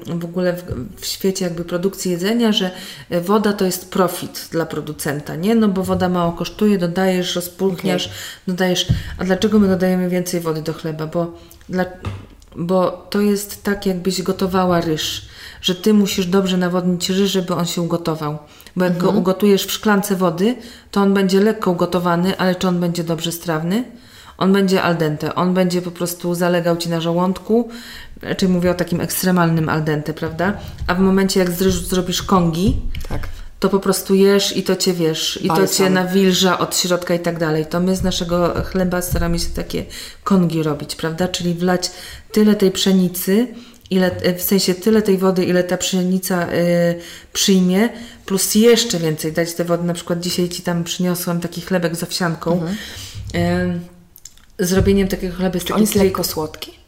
w 0.06 0.26
ogóle 0.26 0.54
w, 0.54 0.64
w, 1.02 1.06
świecie 1.06 1.46
jakby 1.46 1.66
produkcji 1.66 2.12
jedzenia, 2.12 2.52
że 2.52 2.72
woda 3.22 3.54
to 3.54 3.66
jest 3.66 3.92
profit 3.92 4.48
dla 4.52 4.66
producenta, 4.66 5.36
nie? 5.36 5.56
No 5.56 5.68
bo 5.68 5.84
woda 5.84 6.10
mało 6.10 6.32
kosztuje, 6.32 6.78
dodajesz, 6.78 7.36
rozpulchniasz, 7.36 8.06
okay. 8.06 8.18
dodajesz. 8.48 8.88
A 9.18 9.24
dlaczego 9.24 9.60
my 9.60 9.68
dodajemy 9.68 10.10
więcej 10.10 10.40
wody 10.40 10.62
do 10.62 10.74
chleba? 10.74 11.08
Bo, 11.08 11.34
dla, 11.70 11.86
bo 12.56 13.08
to 13.10 13.22
jest 13.22 13.64
tak, 13.64 13.86
jakbyś 13.86 14.22
gotowała 14.22 14.82
ryż, 14.82 15.26
że 15.62 15.76
ty 15.76 15.94
musisz 15.94 16.26
dobrze 16.26 16.58
nawodnić 16.58 17.10
ryż, 17.10 17.32
żeby 17.32 17.56
on 17.56 17.66
się 17.66 17.82
ugotował. 17.82 18.38
Bo 18.76 18.86
jak 18.86 18.94
mhm. 18.94 19.14
go 19.14 19.20
ugotujesz 19.20 19.66
w 19.66 19.72
szklance 19.72 20.16
wody, 20.16 20.56
to 20.92 21.02
on 21.02 21.14
będzie 21.14 21.40
lekko 21.40 21.72
ugotowany, 21.72 22.38
ale 22.38 22.56
czy 22.56 22.68
on 22.68 22.80
będzie 22.80 23.04
dobrze 23.04 23.32
strawny? 23.32 23.84
On 24.38 24.54
będzie 24.54 24.82
al 24.82 24.98
dente, 24.98 25.36
on 25.36 25.54
będzie 25.54 25.82
po 25.82 25.92
prostu 25.92 26.36
zalegał 26.36 26.78
ci 26.78 26.90
na 26.90 27.02
żołądku, 27.02 27.70
czyli 28.38 28.52
mówię 28.52 28.72
o 28.72 28.74
takim 28.74 29.02
ekstremalnym 29.02 29.70
al 29.70 29.84
dente, 29.84 30.14
prawda? 30.14 30.54
A 30.88 30.96
w 30.96 31.00
momencie 31.00 31.40
jak 31.40 31.52
z 31.52 31.62
ryżu 31.62 31.86
zrobisz 31.86 32.24
kongi, 32.24 32.78
tak. 33.10 33.28
to 33.60 33.70
po 33.70 33.80
prostu 33.80 34.16
jesz 34.16 34.58
i 34.58 34.64
to 34.64 34.76
cię 34.76 34.94
wiesz, 34.94 35.40
i 35.42 35.48
Balsam. 35.48 35.68
to 35.68 35.74
cię 35.74 35.90
nawilża 35.90 36.60
od 36.60 36.78
środka 36.78 37.14
i 37.14 37.20
tak 37.20 37.40
dalej. 37.40 37.66
To 37.66 37.80
my 37.80 37.96
z 37.96 38.04
naszego 38.04 38.54
chleba 38.64 39.02
staramy 39.02 39.40
się 39.40 39.50
takie 39.50 39.86
kongi 40.24 40.64
robić, 40.64 40.96
prawda? 40.96 41.28
Czyli 41.28 41.54
wlać 41.54 41.92
tyle 42.32 42.56
tej 42.56 42.72
pszenicy, 42.72 43.48
ile, 43.92 44.12
w 44.38 44.42
sensie 44.42 44.76
tyle 44.76 45.02
tej 45.02 45.18
wody, 45.18 45.46
ile 45.46 45.64
ta 45.64 45.78
pszenica 45.78 46.48
y, 46.54 47.00
przyjmie, 47.34 47.90
plus 48.26 48.56
jeszcze 48.56 49.00
więcej 49.00 49.34
dać 49.34 49.54
tej 49.54 49.66
wody. 49.66 49.84
Na 49.84 49.94
przykład 49.94 50.20
dzisiaj 50.20 50.50
Ci 50.50 50.62
tam 50.62 50.84
przyniosłam 50.84 51.40
taki 51.40 51.62
chlebek 51.62 51.96
z 51.96 52.04
owsianką. 52.04 52.54
Mhm. 52.54 52.78
Y, 54.60 54.66
zrobieniem 54.66 55.08
takiego 55.08 55.36
chleba 55.36 55.54
jest 55.54 55.68
Czy 55.68 55.74
taki... 55.74 55.78
on 55.78 55.82
jest 55.82 55.96
lekko 55.96 56.24
słodki? 56.24 56.81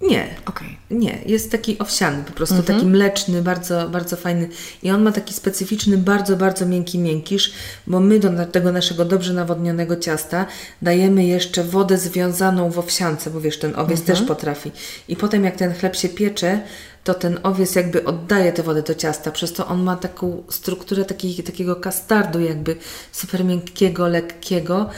Nie. 0.00 0.28
Okay. 0.46 0.68
Nie, 0.90 1.18
jest 1.26 1.52
taki 1.52 1.78
owsiany, 1.78 2.24
po 2.24 2.32
prostu 2.32 2.56
taki 2.56 2.72
mhm. 2.72 2.90
mleczny, 2.90 3.42
bardzo, 3.42 3.88
bardzo 3.88 4.16
fajny. 4.16 4.48
I 4.82 4.90
on 4.90 5.02
ma 5.02 5.12
taki 5.12 5.34
specyficzny, 5.34 5.98
bardzo, 5.98 6.36
bardzo 6.36 6.66
miękki 6.66 6.98
miękisz, 6.98 7.52
bo 7.86 8.00
my 8.00 8.18
do 8.18 8.46
tego 8.46 8.72
naszego 8.72 9.04
dobrze 9.04 9.32
nawodnionego 9.32 9.96
ciasta 9.96 10.46
dajemy 10.82 11.24
jeszcze 11.24 11.64
wodę 11.64 11.98
związaną 11.98 12.70
w 12.70 12.78
owsiance, 12.78 13.30
bo 13.30 13.40
wiesz, 13.40 13.58
ten 13.58 13.76
owiec 13.76 14.00
też 14.00 14.20
mhm. 14.20 14.26
potrafi. 14.28 14.70
I 15.08 15.16
potem 15.16 15.44
jak 15.44 15.56
ten 15.56 15.74
chleb 15.74 15.96
się 15.96 16.08
piecze, 16.08 16.60
to 17.04 17.14
ten 17.14 17.38
owiec 17.42 17.74
jakby 17.74 18.04
oddaje 18.04 18.52
tę 18.52 18.62
wodę 18.62 18.82
do 18.82 18.94
ciasta, 18.94 19.30
przez 19.30 19.52
to 19.52 19.66
on 19.66 19.82
ma 19.82 19.96
taką 19.96 20.42
strukturę 20.48 21.04
taki, 21.04 21.42
takiego 21.42 21.76
kastardu 21.76 22.40
jakby 22.40 22.76
super 23.12 23.44
miękkiego, 23.44 24.08
lekkiego 24.08 24.90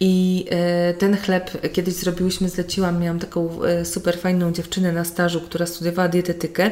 i 0.00 0.46
e, 0.50 0.94
ten 0.94 1.16
chleb 1.16 1.72
kiedyś 1.72 1.94
zrobiłyśmy, 1.94 2.48
zleciłam, 2.48 3.00
miałam 3.00 3.18
taką 3.18 3.62
e, 3.64 3.84
super 3.84 4.18
fajną 4.18 4.52
dziewczynę 4.52 4.92
na 4.92 5.04
stażu, 5.04 5.40
która 5.40 5.66
studiowała 5.66 6.08
dietetykę 6.08 6.70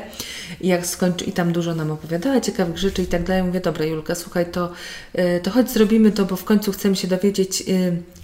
i 0.61 0.69
jak 0.69 0.87
skończy, 0.87 1.25
i 1.25 1.33
tam 1.33 1.53
dużo 1.53 1.75
nam 1.75 1.91
opowiadała 1.91 2.41
ciekawych 2.41 2.79
rzeczy 2.79 3.03
i 3.03 3.07
tak 3.07 3.23
dalej. 3.23 3.43
Mówię, 3.43 3.61
dobra 3.61 3.85
Julka, 3.85 4.15
słuchaj, 4.15 4.47
to, 4.47 4.73
e, 5.15 5.41
to 5.41 5.51
chodź 5.51 5.71
zrobimy 5.71 6.13
to, 6.13 6.25
bo 6.25 6.37
w 6.37 6.45
końcu 6.45 6.73
chcemy 6.73 6.97
się 6.97 7.09
dowiedzieć, 7.09 7.65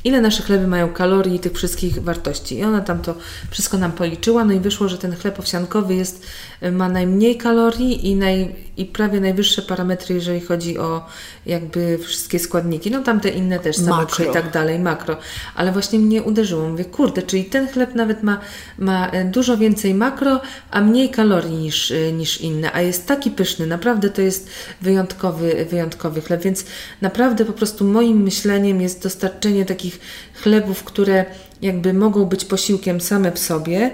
ile 0.04 0.20
nasze 0.20 0.42
chleby 0.42 0.66
mają 0.66 0.92
kalorii 0.92 1.34
i 1.34 1.38
tych 1.38 1.52
wszystkich 1.52 2.02
wartości. 2.02 2.58
I 2.58 2.64
ona 2.64 2.80
tam 2.80 3.02
to 3.02 3.14
wszystko 3.50 3.78
nam 3.78 3.92
policzyła, 3.92 4.44
no 4.44 4.52
i 4.52 4.60
wyszło, 4.60 4.88
że 4.88 4.98
ten 4.98 5.16
chleb 5.16 5.38
owsiankowy 5.38 5.94
jest, 5.94 6.26
ma 6.72 6.88
najmniej 6.88 7.36
kalorii 7.36 8.08
i, 8.08 8.16
naj, 8.16 8.54
i 8.76 8.84
prawie 8.84 9.20
najwyższe 9.20 9.62
parametry, 9.62 10.14
jeżeli 10.14 10.40
chodzi 10.40 10.78
o 10.78 11.06
jakby 11.46 11.98
wszystkie 11.98 12.38
składniki. 12.38 12.90
No 12.90 13.02
tam 13.02 13.20
te 13.20 13.28
inne 13.28 13.58
też, 13.58 13.76
samocze 13.76 14.24
i 14.24 14.32
tak 14.32 14.50
dalej, 14.50 14.78
makro. 14.92 15.16
Ale 15.54 15.72
właśnie 15.72 15.98
mnie 15.98 16.22
uderzyło. 16.22 16.68
Mówię, 16.68 16.84
kurde, 16.84 17.22
czyli 17.22 17.44
ten 17.44 17.68
chleb 17.68 17.94
nawet 17.94 18.22
ma, 18.22 18.40
ma 18.78 19.08
e, 19.08 19.24
dużo 19.24 19.56
więcej 19.56 19.94
makro, 19.94 20.40
a 20.70 20.80
mniej 20.80 21.10
kalorii 21.10 21.56
niż, 21.56 21.90
e, 21.90 22.12
niż 22.12 22.40
inne, 22.40 22.72
a 22.72 22.80
jest 22.80 23.06
taki 23.06 23.30
pyszny. 23.30 23.66
Naprawdę 23.66 24.10
to 24.10 24.22
jest 24.22 24.50
wyjątkowy, 24.80 25.66
wyjątkowy 25.70 26.20
chleb, 26.20 26.42
więc 26.42 26.64
naprawdę 27.00 27.44
po 27.44 27.52
prostu 27.52 27.84
moim 27.84 28.22
myśleniem 28.22 28.80
jest 28.80 29.02
dostarczenie 29.02 29.64
takich 29.64 30.00
chlebów, 30.34 30.84
które 30.84 31.24
jakby 31.62 31.94
mogą 31.94 32.24
być 32.24 32.44
posiłkiem 32.44 33.00
same 33.00 33.32
w 33.32 33.38
sobie, 33.38 33.90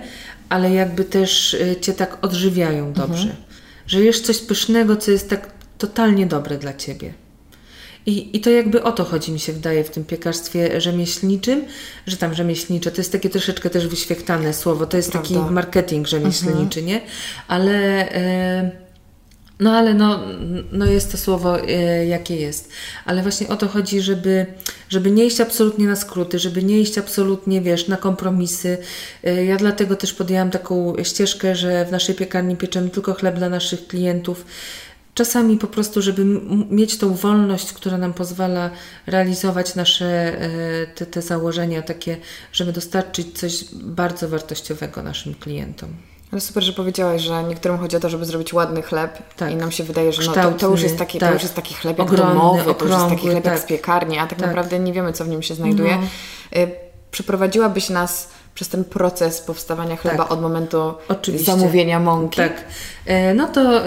ale 0.48 0.72
jakby 0.72 1.04
też 1.04 1.54
e, 1.54 1.80
Cię 1.80 1.92
tak 1.92 2.24
odżywiają 2.24 2.92
dobrze. 2.92 3.22
Mhm. 3.22 3.42
Że 3.86 4.00
jesz 4.00 4.20
coś 4.20 4.38
pysznego, 4.38 4.96
co 4.96 5.10
jest 5.10 5.30
tak 5.30 5.50
totalnie 5.78 6.26
dobre 6.26 6.58
dla 6.58 6.74
Ciebie. 6.74 7.27
I, 8.08 8.36
I 8.36 8.40
to 8.40 8.50
jakby 8.50 8.82
o 8.82 8.92
to 8.92 9.04
chodzi, 9.04 9.32
mi 9.32 9.40
się 9.40 9.52
wydaje, 9.52 9.84
w 9.84 9.90
tym 9.90 10.04
piekarstwie 10.04 10.80
rzemieślniczym, 10.80 11.64
że 12.06 12.16
tam 12.16 12.34
rzemieślnicze 12.34 12.90
to 12.90 13.00
jest 13.00 13.12
takie 13.12 13.30
troszeczkę 13.30 13.70
też 13.70 13.88
wyświechtane 13.88 14.54
słowo, 14.54 14.86
to 14.86 14.96
jest 14.96 15.12
Prawda. 15.12 15.28
taki 15.28 15.52
marketing 15.52 16.06
rzemieślniczy, 16.06 16.80
mhm. 16.80 16.86
nie? 16.86 17.00
Ale. 17.48 17.72
E, 18.12 18.88
no 19.60 19.72
ale 19.72 19.94
no, 19.94 20.20
no 20.72 20.86
jest 20.86 21.12
to 21.12 21.18
słowo 21.18 21.60
e, 21.60 22.06
jakie 22.06 22.36
jest. 22.36 22.70
Ale 23.04 23.22
właśnie 23.22 23.48
o 23.48 23.56
to 23.56 23.68
chodzi, 23.68 24.00
żeby, 24.00 24.46
żeby 24.88 25.10
nie 25.10 25.24
iść 25.24 25.40
absolutnie 25.40 25.86
na 25.86 25.96
skróty, 25.96 26.38
żeby 26.38 26.62
nie 26.62 26.80
iść 26.80 26.98
absolutnie, 26.98 27.60
wiesz, 27.60 27.88
na 27.88 27.96
kompromisy. 27.96 28.78
E, 29.24 29.44
ja 29.44 29.56
dlatego 29.56 29.96
też 29.96 30.12
podjęłam 30.12 30.50
taką 30.50 30.94
ścieżkę, 31.02 31.56
że 31.56 31.84
w 31.84 31.92
naszej 31.92 32.14
piekarni 32.14 32.56
pieczemy 32.56 32.90
tylko 32.90 33.14
chleb 33.14 33.36
dla 33.36 33.48
naszych 33.48 33.86
klientów 33.86 34.44
czasami 35.18 35.58
po 35.58 35.66
prostu, 35.66 36.02
żeby 36.02 36.24
mieć 36.70 36.98
tą 36.98 37.14
wolność, 37.14 37.72
która 37.72 37.98
nam 37.98 38.12
pozwala 38.12 38.70
realizować 39.06 39.74
nasze 39.74 40.06
e, 40.06 40.86
te, 40.86 41.06
te 41.06 41.22
założenia 41.22 41.82
takie, 41.82 42.16
żeby 42.52 42.72
dostarczyć 42.72 43.38
coś 43.38 43.64
bardzo 43.74 44.28
wartościowego 44.28 45.02
naszym 45.02 45.34
klientom. 45.34 45.88
Ale 46.32 46.40
super, 46.40 46.62
że 46.62 46.72
powiedziałaś, 46.72 47.22
że 47.22 47.44
niektórym 47.44 47.78
chodzi 47.78 47.96
o 47.96 48.00
to, 48.00 48.08
żeby 48.08 48.24
zrobić 48.24 48.52
ładny 48.52 48.82
chleb 48.82 49.34
tak. 49.36 49.52
i 49.52 49.56
nam 49.56 49.72
się 49.72 49.84
wydaje, 49.84 50.12
że 50.12 50.22
no, 50.22 50.34
to, 50.34 50.52
to, 50.52 50.70
już 50.70 50.82
jest 50.82 50.98
taki, 50.98 51.18
tak. 51.18 51.28
to 51.28 51.34
już 51.34 51.42
jest 51.42 51.54
taki 51.54 51.74
chleb 51.74 52.00
Ogromny, 52.00 52.34
domowy, 52.34 52.74
to 52.74 52.84
już 52.84 52.94
jest 52.94 53.08
taki 53.08 53.28
chleb 53.28 53.44
tak. 53.44 53.58
z 53.58 53.64
piekarni, 53.64 54.18
a 54.18 54.26
tak, 54.26 54.38
tak, 54.38 54.48
naprawdę 54.48 54.78
nie 54.78 54.92
wiemy, 54.92 55.12
co 55.12 55.24
w 55.24 55.28
nim 55.28 55.42
się 55.42 55.54
znajduje. 55.54 55.96
No. 55.96 56.58
Y, 56.60 56.70
przeprowadziłabyś 57.10 57.90
nas 57.90 58.28
przez 58.58 58.68
ten 58.68 58.84
proces 58.84 59.40
powstawania 59.40 59.96
chleba 59.96 60.16
tak. 60.16 60.32
od 60.32 60.40
momentu 60.40 60.94
Oczywiście. 61.08 61.52
zamówienia 61.52 62.00
mąki. 62.00 62.36
Tak. 62.36 62.64
E, 63.06 63.34
no 63.34 63.48
to, 63.48 63.82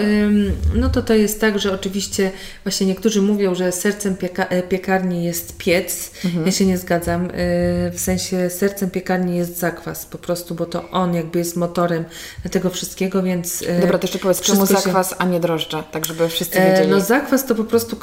no 0.74 0.88
to 0.88 1.02
to 1.02 1.14
jest 1.14 1.40
tak, 1.40 1.58
że 1.58 1.74
oczywiście 1.74 2.30
właśnie 2.64 2.86
niektórzy 2.86 3.22
mówią, 3.22 3.54
że 3.54 3.72
sercem 3.72 4.16
pieka 4.16 4.44
e, 4.44 4.62
piekarni 4.62 5.24
jest 5.24 5.56
piec. 5.56 6.10
Mhm. 6.24 6.46
Ja 6.46 6.52
się 6.52 6.66
nie 6.66 6.78
zgadzam. 6.78 7.24
E, 7.24 7.30
w 7.90 7.94
sensie 7.96 8.50
sercem 8.50 8.90
piekarni 8.90 9.36
jest 9.36 9.58
zakwas 9.58 10.06
po 10.06 10.18
prostu, 10.18 10.54
bo 10.54 10.66
to 10.66 10.90
on 10.90 11.14
jakby 11.14 11.38
jest 11.38 11.56
motorem 11.56 12.04
tego 12.50 12.70
wszystkiego, 12.70 13.22
więc... 13.22 13.64
Dobra, 13.80 13.98
to 13.98 14.06
jeszcze 14.06 14.18
powiedz, 14.18 14.40
czemu 14.40 14.66
zakwas, 14.66 15.10
się... 15.10 15.16
a 15.18 15.24
nie 15.24 15.40
drożdże? 15.40 15.82
Tak, 15.90 16.06
żeby 16.06 16.28
wszyscy 16.28 16.60
wiedzieli. 16.60 16.90
No 16.90 17.00
zakwas 17.00 17.46
to 17.46 17.54
po 17.54 17.64
prostu 17.64 17.96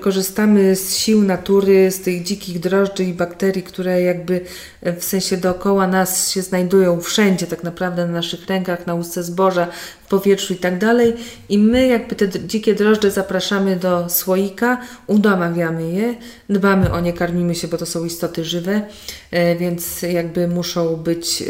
korzystamy 0.00 0.76
z 0.76 0.96
sił 0.96 1.22
natury, 1.22 1.90
z 1.90 2.00
tych 2.00 2.22
dzikich 2.22 2.60
drożdży 2.60 3.04
i 3.04 3.12
bakterii, 3.12 3.62
które 3.62 4.02
jakby 4.02 4.40
w 4.82 5.04
sensie 5.04 5.36
dookoła 5.36 5.86
nas 5.86 6.13
się 6.16 6.42
znajdują 6.42 7.00
wszędzie 7.00 7.46
tak 7.46 7.62
naprawdę 7.62 8.06
na 8.06 8.12
naszych 8.12 8.46
rękach, 8.46 8.86
na 8.86 8.94
łusce 8.94 9.22
zboża, 9.22 9.68
w 10.04 10.08
powietrzu 10.08 10.52
i 10.52 10.56
tak 10.56 10.78
dalej. 10.78 11.14
I 11.48 11.58
my 11.58 11.86
jakby 11.86 12.14
te 12.14 12.28
dzikie 12.28 12.74
drożdże 12.74 13.10
zapraszamy 13.10 13.76
do 13.76 14.08
słoika, 14.08 14.80
udamawiamy 15.06 15.90
je, 15.90 16.14
dbamy 16.48 16.92
o 16.92 17.00
nie, 17.00 17.12
karmimy 17.12 17.54
się, 17.54 17.68
bo 17.68 17.78
to 17.78 17.86
są 17.86 18.04
istoty 18.04 18.44
żywe, 18.44 18.82
e, 19.30 19.56
więc 19.56 20.02
jakby 20.02 20.48
muszą 20.48 20.96
być, 20.96 21.42
e, 21.42 21.46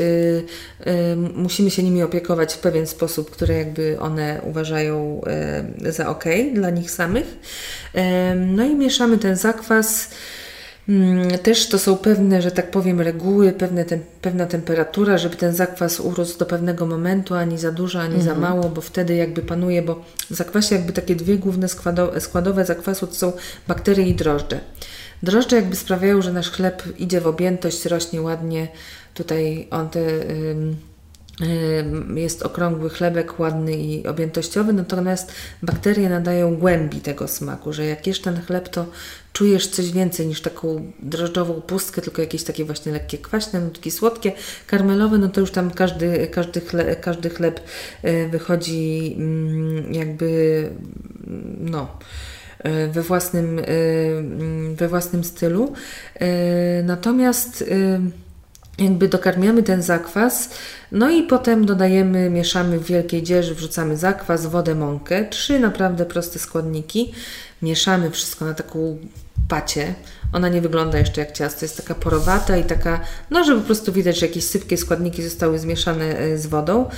e, 0.90 1.16
musimy 1.16 1.70
się 1.70 1.82
nimi 1.82 2.02
opiekować 2.02 2.54
w 2.54 2.58
pewien 2.58 2.86
sposób, 2.86 3.30
który 3.30 3.54
jakby 3.54 3.96
one 4.00 4.40
uważają 4.44 5.20
za 5.88 6.08
ok 6.08 6.24
dla 6.54 6.70
nich 6.70 6.90
samych. 6.90 7.38
No 8.36 8.64
i 8.64 8.74
mieszamy 8.74 9.18
ten 9.18 9.36
zakwas. 9.36 10.10
Mm, 10.88 11.38
też 11.38 11.68
to 11.68 11.78
są 11.78 11.96
pewne, 11.96 12.42
że 12.42 12.50
tak 12.50 12.70
powiem, 12.70 13.00
reguły, 13.00 13.52
pewne 13.52 13.84
pewna 14.20 14.46
temperatura, 14.46 15.18
żeby 15.18 15.36
ten 15.36 15.54
zakwas 15.54 16.00
urósł 16.00 16.38
do 16.38 16.46
pewnego 16.46 16.86
momentu, 16.86 17.34
ani 17.34 17.58
za 17.58 17.72
dużo, 17.72 18.00
ani 18.00 18.22
za 18.22 18.32
mhm. 18.32 18.40
mało, 18.40 18.68
bo 18.68 18.80
wtedy 18.80 19.14
jakby 19.14 19.42
panuje, 19.42 19.82
bo 19.82 20.04
w 20.30 20.34
zakwasie 20.34 20.74
jakby 20.74 20.92
takie 20.92 21.16
dwie 21.16 21.38
główne 21.38 21.68
składowe, 21.68 22.20
składowe 22.20 22.64
zakwasu 22.64 23.06
to 23.06 23.14
są 23.14 23.32
bakterie 23.68 24.06
i 24.06 24.14
drożdże. 24.14 24.60
Drożdże 25.22 25.56
jakby 25.56 25.76
sprawiają, 25.76 26.22
że 26.22 26.32
nasz 26.32 26.50
chleb 26.50 26.82
idzie 26.98 27.20
w 27.20 27.26
objętość, 27.26 27.84
rośnie 27.84 28.22
ładnie. 28.22 28.68
Tutaj 29.14 29.68
on 29.70 29.88
te... 29.90 30.00
jest 32.14 32.42
okrągły 32.42 32.90
chlebek, 32.90 33.40
ładny 33.40 33.72
i 33.76 34.06
objętościowy, 34.06 34.72
natomiast 34.72 35.32
bakterie 35.62 36.08
nadają 36.08 36.56
głębi 36.56 37.00
tego 37.00 37.28
smaku, 37.28 37.72
że 37.72 37.84
jak 37.84 38.06
jesz 38.06 38.20
ten 38.20 38.42
chleb, 38.42 38.68
to 38.68 38.86
czujesz 39.34 39.68
coś 39.68 39.92
więcej 39.92 40.26
niż 40.26 40.40
taką 40.40 40.92
drożdżową 41.02 41.60
pustkę, 41.60 42.02
tylko 42.02 42.22
jakieś 42.22 42.44
takie 42.44 42.64
właśnie 42.64 42.92
lekkie 42.92 43.18
kwaśne, 43.18 43.60
nutki 43.60 43.90
słodkie, 43.90 44.32
karmelowe, 44.66 45.18
no 45.18 45.28
to 45.28 45.40
już 45.40 45.50
tam 45.50 45.70
każdy, 45.70 46.26
każdy, 46.26 46.60
każdy 47.00 47.30
chleb 47.30 47.60
e, 48.02 48.28
wychodzi 48.28 49.14
mm, 49.18 49.94
jakby 49.94 50.70
no 51.60 51.98
e, 52.58 52.88
we 52.88 53.02
własnym, 53.02 53.58
e, 53.58 53.62
we 54.74 54.88
własnym 54.88 55.24
stylu. 55.24 55.72
Natomiast 56.84 57.64
jakby 58.78 59.08
dokarmiamy 59.08 59.62
ten 59.62 59.82
zakwas, 59.82 60.50
no 60.92 61.10
i 61.10 61.22
potem 61.22 61.66
dodajemy, 61.66 62.30
mieszamy 62.30 62.78
w 62.78 62.84
wielkiej 62.84 63.22
dzieży, 63.22 63.54
wrzucamy 63.54 63.96
zakwas, 63.96 64.46
wodę, 64.46 64.74
mąkę, 64.74 65.24
trzy 65.24 65.60
naprawdę 65.60 66.06
proste 66.06 66.38
składniki, 66.38 67.12
mieszamy 67.62 68.10
wszystko 68.10 68.44
na 68.44 68.54
taką 68.54 68.98
pacie. 69.48 69.94
Ona 70.32 70.48
nie 70.48 70.60
wygląda 70.60 70.98
jeszcze 70.98 71.20
jak 71.20 71.32
ciasto, 71.32 71.64
jest 71.64 71.76
taka 71.76 71.94
porowata 71.94 72.56
i 72.56 72.64
taka, 72.64 73.00
no 73.30 73.44
że 73.44 73.54
po 73.54 73.60
prostu 73.60 73.92
widać, 73.92 74.18
że 74.18 74.26
jakieś 74.26 74.44
sypkie 74.44 74.76
składniki 74.76 75.22
zostały 75.22 75.58
zmieszane 75.58 76.18
e, 76.18 76.38
z 76.38 76.46
wodą. 76.46 76.90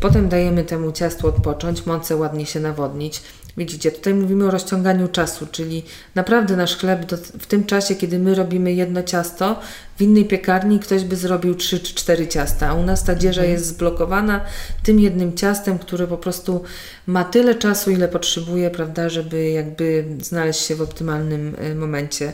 Potem 0.00 0.28
dajemy 0.28 0.64
temu 0.64 0.92
ciastu 0.92 1.28
odpocząć, 1.28 1.86
mące 1.86 2.16
ładnie 2.16 2.46
się 2.46 2.60
nawodnić. 2.60 3.22
Widzicie, 3.56 3.92
tutaj 3.92 4.14
mówimy 4.14 4.44
o 4.46 4.50
rozciąganiu 4.50 5.08
czasu, 5.08 5.46
czyli 5.52 5.82
naprawdę 6.14 6.56
nasz 6.56 6.76
chleb 6.76 7.06
do, 7.06 7.16
w 7.16 7.46
tym 7.46 7.64
czasie, 7.64 7.94
kiedy 7.94 8.18
my 8.18 8.34
robimy 8.34 8.72
jedno 8.72 9.02
ciasto, 9.02 9.60
w 9.96 10.02
innej 10.02 10.24
piekarni 10.24 10.80
ktoś 10.80 11.04
by 11.04 11.16
zrobił 11.16 11.54
3 11.54 11.80
czy 11.80 11.94
4 11.94 12.28
ciasta, 12.28 12.68
a 12.68 12.74
u 12.74 12.82
nas 12.82 13.04
ta 13.04 13.14
dzieża 13.14 13.40
mhm. 13.40 13.52
jest 13.52 13.66
zblokowana 13.66 14.40
tym 14.82 15.00
jednym 15.00 15.36
ciastem, 15.36 15.78
które 15.78 16.06
po 16.06 16.18
prostu 16.18 16.62
ma 17.06 17.24
tyle 17.24 17.54
czasu, 17.54 17.90
ile 17.90 18.08
potrzebuje, 18.08 18.70
prawda, 18.70 19.08
żeby 19.08 19.50
jakby 19.50 20.04
znaleźć 20.22 20.60
się 20.60 20.74
w 20.74 20.82
optymalnym 20.82 21.56
y, 21.70 21.74
momencie 21.74 22.32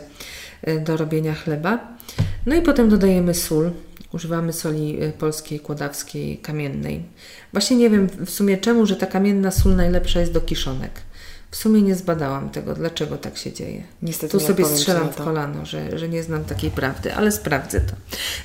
y, 0.68 0.80
do 0.80 0.96
robienia 0.96 1.34
chleba. 1.34 1.96
No 2.46 2.56
i 2.56 2.62
potem 2.62 2.88
dodajemy 2.88 3.34
sól. 3.34 3.70
Używamy 4.12 4.52
soli 4.52 5.02
y, 5.02 5.12
polskiej, 5.12 5.60
kłodawskiej, 5.60 6.38
kamiennej. 6.38 7.02
Właśnie 7.52 7.76
nie 7.76 7.90
wiem 7.90 8.08
w 8.26 8.30
sumie 8.30 8.58
czemu, 8.58 8.86
że 8.86 8.96
ta 8.96 9.06
kamienna 9.06 9.50
sól 9.50 9.76
najlepsza 9.76 10.20
jest 10.20 10.32
do 10.32 10.40
kiszonek. 10.40 10.90
W 11.52 11.56
sumie 11.56 11.82
nie 11.82 11.94
zbadałam 11.94 12.50
tego, 12.50 12.74
dlaczego 12.74 13.16
tak 13.16 13.36
się 13.38 13.52
dzieje. 13.52 13.82
Niestety 14.02 14.38
tu 14.38 14.40
sobie 14.40 14.64
strzelam 14.64 15.12
w 15.12 15.16
kolano, 15.16 15.66
że, 15.66 15.98
że 15.98 16.08
nie 16.08 16.22
znam 16.22 16.44
takiej 16.44 16.70
prawdy, 16.70 17.14
ale 17.14 17.32
sprawdzę 17.32 17.80
to. 17.80 17.92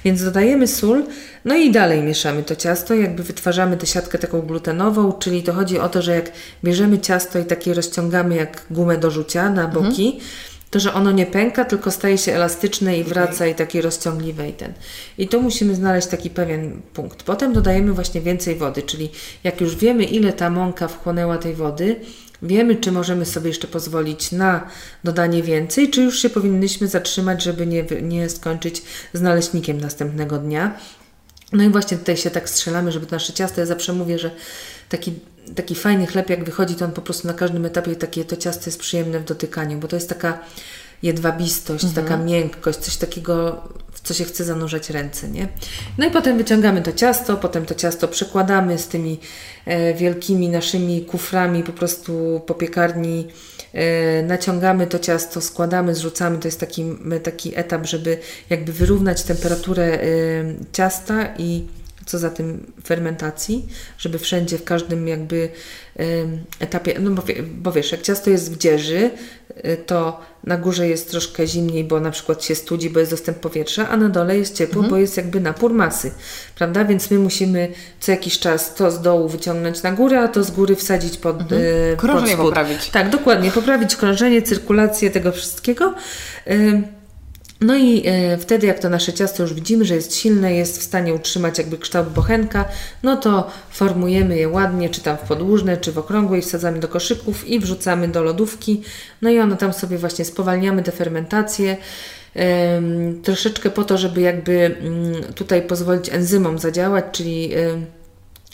Więc 0.06 0.24
dodajemy 0.24 0.68
sól, 0.68 1.04
no 1.46 1.56
i 1.56 1.72
dalej 1.72 2.04
mieszamy 2.04 2.44
to 2.44 2.56
ciasto, 2.56 2.94
jakby 2.94 3.24
wytwarzamy 3.24 3.78
tę 3.78 3.86
siatkę 3.86 4.18
taką 4.18 4.42
glutenową, 4.42 5.14
czyli 5.14 5.44
to 5.44 5.54
chodzi 5.54 5.80
o 5.80 5.90
to, 5.90 6.02
że 6.02 6.16
jak 6.16 6.32
bierzemy 6.64 7.00
ciasto 7.00 7.40
i 7.40 7.46
takie 7.46 7.74
rozciągamy 7.74 8.36
jak 8.36 8.66
gumę 8.72 8.98
do 8.98 9.12
rzucia 9.12 9.50
na 9.50 9.64
mhm. 9.64 9.84
boki, 9.84 10.06
mhm 10.06 10.28
to, 10.72 10.80
że 10.80 10.94
ono 10.94 11.12
nie 11.12 11.26
pęka, 11.26 11.66
tylko 11.66 11.92
staje 11.92 12.18
się 12.18 12.34
elastyczne 12.34 12.98
i 12.98 13.04
wraca 13.04 13.48
i 13.48 13.56
takie 13.56 13.82
rozciągliwe 13.82 14.50
i 14.50 14.54
ten. 14.54 14.74
I 15.18 15.28
tu 15.28 15.42
musimy 15.42 15.76
znaleźć 15.76 16.08
taki 16.08 16.30
pewien 16.30 16.82
punkt. 16.94 17.24
Potem 17.24 17.54
dodajemy 17.54 17.94
właśnie 17.94 18.22
więcej 18.22 18.56
wody, 18.56 18.82
czyli 18.82 19.10
jak 19.44 19.62
już 19.62 19.76
wiemy, 19.76 20.04
ile 20.04 20.34
ta 20.34 20.50
mąka 20.50 20.88
wchłonęła 20.88 21.38
tej 21.38 21.56
wody, 21.56 21.96
wiemy, 22.42 22.76
czy 22.76 22.92
możemy 22.92 23.26
sobie 23.26 23.48
jeszcze 23.48 23.68
pozwolić 23.68 24.32
na 24.32 24.68
dodanie 25.04 25.44
więcej, 25.44 25.90
czy 25.90 26.02
już 26.02 26.22
się 26.22 26.30
powinnyśmy 26.30 26.88
zatrzymać, 26.88 27.44
żeby 27.44 27.68
nie, 27.68 27.84
nie 28.02 28.30
skończyć 28.30 28.82
z 29.14 29.22
naleśnikiem 29.22 29.82
następnego 29.82 30.38
dnia. 30.38 30.78
No 31.54 31.64
i 31.64 31.70
właśnie 31.70 31.98
tutaj 31.98 32.18
się 32.18 32.30
tak 32.30 32.50
strzelamy, 32.50 32.92
żeby 32.92 33.08
nasze 33.12 33.34
ciasto, 33.34 33.62
ja 33.62 33.66
zawsze 33.66 33.94
mówię, 33.94 34.20
że 34.20 34.32
taki 34.90 35.14
taki 35.56 35.76
fajny 35.76 36.08
chleb, 36.08 36.30
jak 36.30 36.44
wychodzi, 36.44 36.76
to 36.76 36.86
on 36.86 36.92
po 36.92 37.02
prostu 37.02 37.28
na 37.28 37.34
każdym 37.34 37.66
etapie 37.66 37.96
takie 37.96 38.26
to 38.26 38.38
ciasto 38.38 38.64
jest 38.66 38.80
przyjemne 38.80 39.20
w 39.20 39.24
dotykaniu, 39.24 39.80
bo 39.80 39.88
to 39.88 39.96
jest 39.96 40.10
taka 40.10 40.40
jedwabistość, 41.04 41.84
mhm. 41.84 42.06
taka 42.06 42.24
miękkość, 42.24 42.80
coś 42.80 42.98
takiego, 42.98 43.64
co 44.08 44.14
się 44.14 44.26
chce 44.26 44.44
zanurzać 44.44 44.90
ręce, 44.90 45.30
nie? 45.30 45.48
No 45.98 46.08
i 46.08 46.12
potem 46.12 46.38
wyciągamy 46.38 46.82
to 46.82 46.92
ciasto, 46.94 47.38
potem 47.38 47.66
to 47.66 47.76
ciasto 47.76 48.08
przekładamy 48.08 48.78
z 48.78 48.88
tymi 48.88 49.20
e, 49.66 49.94
wielkimi 49.94 50.50
naszymi 50.50 51.06
kuframi 51.06 51.64
po 51.64 51.72
prostu 51.72 52.42
po 52.46 52.54
piekarni, 52.54 53.28
e, 53.74 54.24
naciągamy 54.24 54.88
to 54.88 55.00
ciasto, 55.00 55.42
składamy, 55.42 55.96
zrzucamy, 55.96 56.38
to 56.38 56.48
jest 56.48 56.60
taki, 56.60 56.86
taki 57.24 57.60
etap, 57.60 57.86
żeby 57.86 58.18
jakby 58.50 58.74
wyrównać 58.74 59.24
temperaturę 59.24 59.84
e, 59.84 60.08
ciasta 60.74 61.34
i 61.38 61.66
co 62.08 62.18
za 62.18 62.30
tym 62.30 62.72
fermentacji, 62.86 63.68
żeby 63.98 64.20
wszędzie, 64.20 64.58
w 64.58 64.64
każdym 64.64 65.08
jakby 65.08 65.50
etapie, 66.60 67.00
no 67.00 67.12
bo, 67.12 67.24
bo 67.58 67.72
wiesz, 67.72 67.92
jak 67.92 68.02
ciasto 68.02 68.30
jest 68.30 68.54
w 68.54 68.58
dzieży, 68.58 69.10
y, 69.66 69.78
to 69.86 70.20
na 70.44 70.58
górze 70.58 70.88
jest 70.88 71.12
troszkę 71.12 71.48
zimniej, 71.48 71.84
bo 71.84 72.00
na 72.00 72.12
przykład 72.12 72.44
się 72.44 72.56
studzi, 72.56 72.90
bo 72.90 73.00
jest 73.00 73.12
dostęp 73.12 73.38
powietrza, 73.38 73.90
a 73.90 73.98
na 73.98 74.10
dole 74.10 74.38
jest 74.38 74.56
ciepło, 74.56 74.76
mhm. 74.76 74.90
bo 74.90 74.98
jest 74.98 75.18
jakby 75.18 75.40
napór 75.40 75.74
masy, 75.74 76.12
prawda? 76.56 76.86
Więc 76.86 77.12
my 77.12 77.20
musimy 77.20 77.72
co 78.00 78.12
jakiś 78.12 78.40
czas 78.40 78.76
to 78.76 78.92
z 78.92 79.02
dołu 79.02 79.30
wyciągnąć 79.30 79.84
na 79.84 79.92
górę, 79.92 80.22
a 80.22 80.28
to 80.28 80.44
z 80.44 80.52
góry 80.52 80.76
wsadzić 80.76 81.18
pod, 81.18 81.42
mhm. 81.42 81.98
krążenie 81.98 82.38
pod 82.38 82.46
poprawić. 82.46 82.90
Tak, 82.90 83.10
dokładnie, 83.10 83.52
poprawić 83.52 83.96
krążenie, 83.96 84.42
cyrkulację 84.42 85.10
tego 85.10 85.32
wszystkiego. 85.32 85.94
No 87.62 87.76
i 87.76 88.04
e, 88.06 88.38
wtedy, 88.38 88.68
jak 88.68 88.80
to 88.80 88.90
nasze 88.90 89.14
ciasto 89.14 89.44
już 89.44 89.54
widzimy, 89.54 89.86
że 89.86 89.96
jest 89.96 90.16
silne, 90.16 90.54
jest 90.54 90.80
w 90.80 90.84
stanie 90.84 91.14
utrzymać 91.14 91.58
jakby 91.58 91.78
kształt 91.78 92.10
bochenka, 92.10 92.66
no 93.04 93.16
to 93.16 93.52
formujemy 93.70 94.38
je 94.38 94.50
ładnie, 94.50 94.90
czy 94.90 95.02
tam 95.02 95.18
w 95.18 95.22
podłużne, 95.22 95.78
czy 95.78 95.92
w 95.92 95.98
okrągłe 95.98 96.38
i 96.38 96.42
wsadzamy 96.42 96.80
do 96.80 96.88
koszyków 96.88 97.48
i 97.48 97.60
wrzucamy 97.60 98.08
do 98.08 98.24
lodówki. 98.24 98.82
No 99.22 99.30
i 99.30 99.40
ono 99.40 99.56
tam 99.56 99.74
sobie 99.74 99.98
właśnie 99.98 100.26
spowalniamy 100.26 100.84
tę 100.84 100.92
fermentację. 100.92 101.78
troszeczkę 103.24 103.70
po 103.70 103.84
to, 103.84 103.98
żeby 103.98 104.22
jakby 104.22 104.76
mm, 104.80 105.34
tutaj 105.34 105.62
pozwolić 105.62 106.10
enzymom 106.10 106.60
zadziałać, 106.60 107.06
czyli 107.12 107.52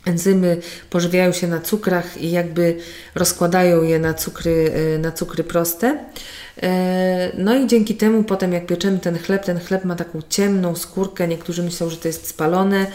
enzymy 0.06 0.58
pożywiają 0.90 1.32
się 1.32 1.48
na 1.48 1.60
cukrach 1.60 2.18
i 2.18 2.32
jakby 2.32 2.78
rozkładają 3.16 3.84
je 3.84 4.00
na 4.00 4.14
cukry, 4.14 4.72
e, 4.96 4.98
na 4.98 5.12
cukry 5.12 5.44
proste. 5.44 5.98
E, 6.64 7.32
no 7.38 7.56
i 7.56 7.68
dzięki 7.68 7.96
temu 7.96 8.24
potem 8.24 8.54
jak 8.54 8.66
pieczemy 8.66 9.00
ten 9.00 9.20
chleb, 9.20 9.46
ten 9.46 9.60
chleb 9.60 9.86
ma 9.86 9.96
taką 9.96 10.20
ciemną 10.30 10.76
skórkę, 10.76 11.28
niektórzy 11.28 11.64
myślą, 11.64 11.90
że 11.90 11.98
to 11.98 12.08
jest 12.08 12.28
spalone. 12.28 12.88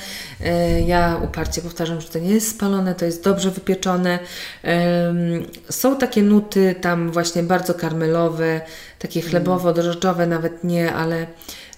E, 0.45 0.81
ja 0.81 1.21
uparcie 1.25 1.63
powtarzam, 1.63 2.01
że 2.01 2.09
to 2.09 2.19
nie 2.19 2.31
jest 2.31 2.51
spalone, 2.51 2.95
to 2.95 3.05
jest 3.05 3.25
dobrze 3.25 3.51
wypieczone. 3.51 4.19
Są 5.71 5.97
takie 5.97 6.23
nuty 6.23 6.75
tam 6.81 7.13
właśnie 7.13 7.43
bardzo 7.43 7.75
karmelowe, 7.75 8.61
takie 8.99 9.21
chlebowo-drożdżowe 9.21 10.27
nawet 10.27 10.65
nie, 10.65 10.93
ale 10.93 11.27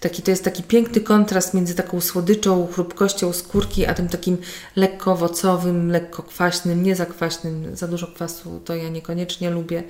Taki, 0.00 0.22
to 0.22 0.30
jest 0.30 0.44
taki 0.44 0.62
piękny 0.62 1.00
kontrast 1.00 1.54
między 1.54 1.74
taką 1.74 2.00
słodyczą, 2.00 2.68
chrupkością 2.72 3.32
skórki, 3.32 3.86
a 3.86 3.94
tym 3.94 4.08
takim 4.08 4.38
lekko 4.76 5.12
owocowym, 5.12 5.90
lekko 5.90 6.22
kwaśnym, 6.22 6.82
nie 6.82 6.96
za 6.96 7.06
kwaśnym, 7.06 7.76
za 7.76 7.88
dużo 7.88 8.06
kwasu 8.06 8.60
to 8.64 8.74
ja 8.74 8.88
niekoniecznie 8.88 9.50
lubię, 9.50 9.82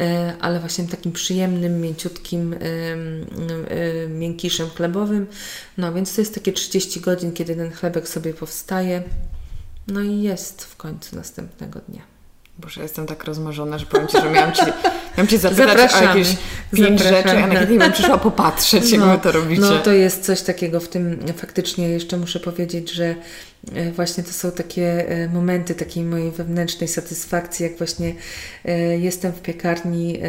e, 0.00 0.34
ale 0.40 0.60
właśnie 0.60 0.84
takim 0.84 1.12
przyjemnym, 1.12 1.80
mięciutkim, 1.80 2.54
miękiszem 4.08 4.68
chlebowym. 4.70 5.26
No 5.78 5.92
więc 5.92 6.14
to 6.14 6.20
jest 6.20 6.34
takie 6.34 6.52
30 6.52 7.00
godzin, 7.00 7.32
kiedy 7.32 7.56
ten 7.56 7.72
chlebek 7.72 8.08
sobie 8.08 8.34
powstaje. 8.34 9.02
No 9.88 10.02
i 10.02 10.22
jest 10.22 10.64
w 10.64 10.76
końcu 10.76 11.16
następnego 11.16 11.80
dnia. 11.88 12.15
Boże, 12.58 12.82
jestem 12.82 13.06
tak 13.06 13.24
rozmarzona, 13.24 13.78
że 13.78 13.86
powiem 13.86 14.08
Ci, 14.08 14.20
że 14.20 14.30
miałam 14.30 14.52
Ci, 14.52 14.62
miałam 15.16 15.28
ci 15.28 15.38
zapytać 15.38 15.68
Zapraszamy. 15.68 16.06
o 16.06 16.08
jakieś 16.08 16.36
pięć 16.74 17.02
rzeczy, 17.02 17.30
a 17.30 17.46
na 17.46 17.60
kiedy 17.60 17.78
bym 17.78 17.92
przyszła 17.92 18.18
popatrzeć, 18.18 18.90
jak 18.90 19.00
no, 19.00 19.18
to 19.18 19.32
robicie. 19.32 19.60
No 19.60 19.78
to 19.78 19.92
jest 19.92 20.24
coś 20.24 20.42
takiego 20.42 20.80
w 20.80 20.88
tym, 20.88 21.18
faktycznie 21.36 21.88
jeszcze 21.88 22.16
muszę 22.16 22.40
powiedzieć, 22.40 22.90
że 22.90 23.14
E, 23.74 23.92
właśnie 23.92 24.24
to 24.24 24.32
są 24.32 24.50
takie 24.50 25.08
e, 25.08 25.28
momenty 25.28 25.74
takiej 25.74 26.04
mojej 26.04 26.30
wewnętrznej 26.30 26.88
satysfakcji, 26.88 27.62
jak 27.62 27.78
właśnie 27.78 28.14
e, 28.64 28.78
jestem 28.98 29.32
w 29.32 29.42
piekarni 29.42 30.20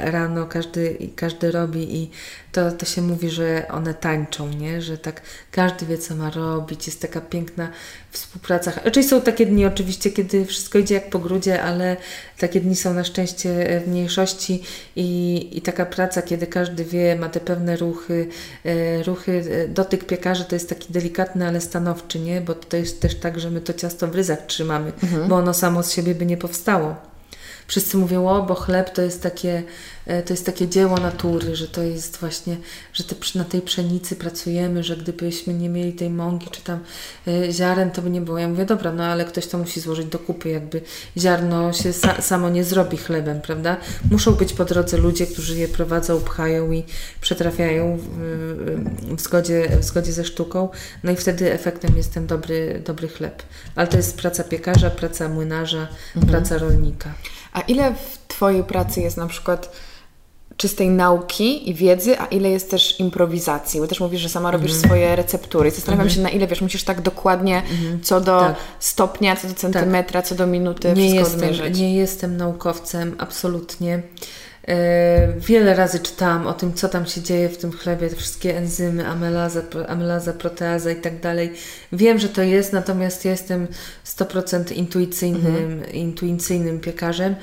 rano, 0.00 0.46
każdy, 0.46 0.96
każdy 1.16 1.50
robi 1.50 1.96
i 1.96 2.10
to, 2.58 2.72
to 2.72 2.86
się 2.86 3.02
mówi, 3.02 3.30
że 3.30 3.68
one 3.70 3.94
tańczą, 3.94 4.48
nie? 4.48 4.82
że 4.82 4.98
tak 4.98 5.22
każdy 5.50 5.86
wie, 5.86 5.98
co 5.98 6.16
ma 6.16 6.30
robić, 6.30 6.86
jest 6.86 7.02
taka 7.02 7.20
piękna 7.20 7.68
współpraca. 8.10 8.72
Czyli 8.92 9.08
są 9.08 9.20
takie 9.20 9.46
dni 9.46 9.66
oczywiście, 9.66 10.10
kiedy 10.10 10.46
wszystko 10.46 10.78
idzie 10.78 10.94
jak 10.94 11.10
po 11.10 11.18
grudzie, 11.18 11.62
ale 11.62 11.96
takie 12.38 12.60
dni 12.60 12.76
są 12.76 12.94
na 12.94 13.04
szczęście 13.04 13.80
w 13.84 13.88
mniejszości 13.88 14.62
i, 14.96 15.48
i 15.52 15.62
taka 15.62 15.86
praca, 15.86 16.22
kiedy 16.22 16.46
każdy 16.46 16.84
wie, 16.84 17.16
ma 17.16 17.28
te 17.28 17.40
pewne 17.40 17.76
ruchy, 17.76 18.28
ruchy, 19.06 19.44
dotyk 19.68 20.04
piekarzy 20.04 20.44
to 20.44 20.54
jest 20.54 20.68
taki 20.68 20.92
delikatny, 20.92 21.48
ale 21.48 21.60
stanowczy, 21.60 22.20
nie? 22.20 22.40
bo 22.40 22.54
to 22.54 22.76
jest 22.76 23.00
też 23.00 23.14
tak, 23.14 23.40
że 23.40 23.50
my 23.50 23.60
to 23.60 23.72
ciasto 23.72 24.08
w 24.08 24.14
ryzach 24.14 24.46
trzymamy, 24.46 24.92
mhm. 25.02 25.28
bo 25.28 25.36
ono 25.36 25.54
samo 25.54 25.82
z 25.82 25.92
siebie 25.92 26.14
by 26.14 26.26
nie 26.26 26.36
powstało. 26.36 27.17
Wszyscy 27.68 27.96
mówią, 27.96 28.28
o, 28.28 28.42
bo 28.42 28.54
chleb 28.54 28.90
to 28.90 29.02
jest 29.02 29.22
takie 29.22 29.62
E, 30.08 30.22
to 30.22 30.32
jest 30.32 30.46
takie 30.46 30.68
dzieło 30.68 30.96
natury, 30.96 31.56
że 31.56 31.68
to 31.68 31.82
jest 31.82 32.16
właśnie, 32.16 32.56
że 32.92 33.04
te, 33.04 33.14
na 33.34 33.44
tej 33.44 33.62
pszenicy 33.62 34.16
pracujemy, 34.16 34.82
że 34.82 34.96
gdybyśmy 34.96 35.54
nie 35.54 35.68
mieli 35.68 35.92
tej 35.92 36.10
mąki 36.10 36.50
czy 36.50 36.60
tam 36.62 36.78
e, 37.26 37.52
ziaren, 37.52 37.90
to 37.90 38.02
by 38.02 38.10
nie 38.10 38.20
było. 38.20 38.38
Ja 38.38 38.48
mówię, 38.48 38.64
dobra, 38.64 38.92
no 38.92 39.04
ale 39.04 39.24
ktoś 39.24 39.46
to 39.46 39.58
musi 39.58 39.80
złożyć 39.80 40.06
do 40.06 40.18
kupy, 40.18 40.48
jakby 40.48 40.80
ziarno 41.16 41.72
się 41.72 41.92
sa 41.92 42.22
samo 42.22 42.50
nie 42.50 42.64
zrobi 42.64 42.96
chlebem, 42.96 43.40
prawda? 43.40 43.76
Muszą 44.10 44.32
być 44.32 44.52
po 44.52 44.64
drodze 44.64 44.96
ludzie, 44.96 45.26
którzy 45.26 45.58
je 45.58 45.68
prowadzą, 45.68 46.20
pchają 46.20 46.72
i 46.72 46.84
przetrafiają 47.20 47.98
w, 47.98 48.08
w, 49.16 49.20
zgodzie, 49.20 49.68
w 49.80 49.84
zgodzie 49.84 50.12
ze 50.12 50.24
sztuką, 50.24 50.68
no 51.04 51.12
i 51.12 51.16
wtedy 51.16 51.52
efektem 51.52 51.96
jest 51.96 52.14
ten 52.14 52.26
dobry, 52.26 52.82
dobry 52.84 53.08
chleb. 53.08 53.42
Ale 53.74 53.86
to 53.86 53.96
jest 53.96 54.16
praca 54.16 54.44
piekarza, 54.44 54.90
praca 54.90 55.28
młynarza, 55.28 55.88
mhm. 56.16 56.32
praca 56.32 56.58
rolnika. 56.58 57.14
A 57.58 57.60
ile 57.60 57.94
w 57.94 58.18
Twojej 58.28 58.64
pracy 58.64 59.00
jest 59.00 59.16
na 59.16 59.26
przykład 59.26 59.72
czystej 60.56 60.88
nauki 60.88 61.70
i 61.70 61.74
wiedzy, 61.74 62.20
a 62.20 62.26
ile 62.26 62.50
jest 62.50 62.70
też 62.70 63.00
improwizacji. 63.00 63.80
Bo 63.80 63.86
też 63.86 64.00
mówisz, 64.00 64.20
że 64.20 64.28
sama 64.28 64.50
robisz 64.50 64.70
mm. 64.70 64.84
swoje 64.84 65.16
receptury. 65.16 65.70
Zastanawiam 65.70 66.06
mm. 66.06 66.14
się, 66.14 66.20
na 66.20 66.30
ile 66.30 66.46
wiesz, 66.46 66.60
musisz 66.60 66.84
tak 66.84 67.00
dokładnie 67.00 67.62
mm. 67.80 68.00
co 68.02 68.20
do 68.20 68.40
tak. 68.40 68.56
stopnia, 68.80 69.36
co 69.36 69.48
do 69.48 69.54
centymetra, 69.54 70.22
tak. 70.22 70.28
co 70.28 70.34
do 70.34 70.46
minuty 70.46 70.92
nie 70.92 71.14
jestem, 71.14 71.40
odmierzyć. 71.40 71.78
Nie 71.78 71.94
jestem 71.94 72.36
naukowcem, 72.36 73.16
absolutnie. 73.18 74.02
E, 74.68 75.32
wiele 75.36 75.74
razy 75.74 76.00
czytałam 76.00 76.46
o 76.46 76.52
tym, 76.52 76.74
co 76.74 76.88
tam 76.88 77.06
się 77.06 77.22
dzieje 77.22 77.48
w 77.48 77.58
tym 77.58 77.72
chlebie, 77.72 78.10
te 78.10 78.16
wszystkie 78.16 78.56
enzymy, 78.56 79.06
amylaza, 79.06 79.62
amylaza 79.88 80.32
proteaza 80.32 80.90
i 80.90 80.96
tak 80.96 81.20
dalej. 81.20 81.52
Wiem, 81.92 82.18
że 82.18 82.28
to 82.28 82.42
jest, 82.42 82.72
natomiast 82.72 83.24
jestem 83.24 83.66
100% 84.06 84.72
intuicyjnym, 84.72 85.72
mhm. 85.72 85.92
intuicyjnym 85.92 86.80
piekarzem 86.80 87.34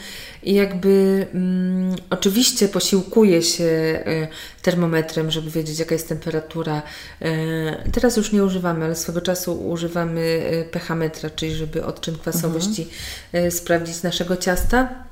i 0.43 0.53
jakby 0.53 1.28
mm, 1.34 1.95
oczywiście 2.09 2.68
posiłkuję 2.68 3.43
się 3.43 3.63
y, 3.63 4.28
termometrem, 4.61 5.32
żeby 5.32 5.49
wiedzieć, 5.49 5.80
jaka 5.80 5.95
jest 5.95 6.09
temperatura. 6.09 6.82
Y, 7.22 7.91
teraz 7.91 8.18
już 8.18 8.32
nie 8.32 8.43
używamy, 8.43 8.86
ale 8.86 8.95
swego 8.95 9.22
czasu 9.22 9.70
używamy 9.70 10.22
y, 10.22 10.70
pH-metra, 10.72 11.30
czyli 11.30 11.55
żeby 11.55 11.86
odczyn 11.86 12.18
kwasowości 12.18 12.88
mhm. 13.34 13.51
sprawdzić 13.51 14.03
naszego 14.03 14.38
ciasta 14.38 15.05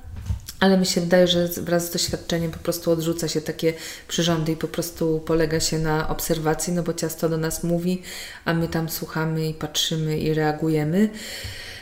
ale 0.64 0.78
mi 0.78 0.86
się 0.86 1.01
wydaje, 1.01 1.28
że 1.28 1.47
wraz 1.47 1.86
z 1.86 1.89
doświadczeniem 1.89 2.51
po 2.51 2.59
prostu 2.59 2.91
odrzuca 2.91 3.28
się 3.28 3.41
takie 3.41 3.74
przyrządy 4.07 4.51
i 4.51 4.55
po 4.55 4.68
prostu 4.68 5.22
polega 5.26 5.59
się 5.59 5.80
na 5.80 6.09
obserwacji, 6.09 6.74
no 6.74 6.84
bo 6.84 6.93
ciasto 6.93 7.30
do 7.30 7.38
nas 7.38 7.64
mówi, 7.64 8.01
a 8.45 8.53
my 8.53 8.68
tam 8.68 8.89
słuchamy 8.89 9.47
i 9.47 9.53
patrzymy 9.53 10.20
i 10.20 10.34
reagujemy. 10.34 11.09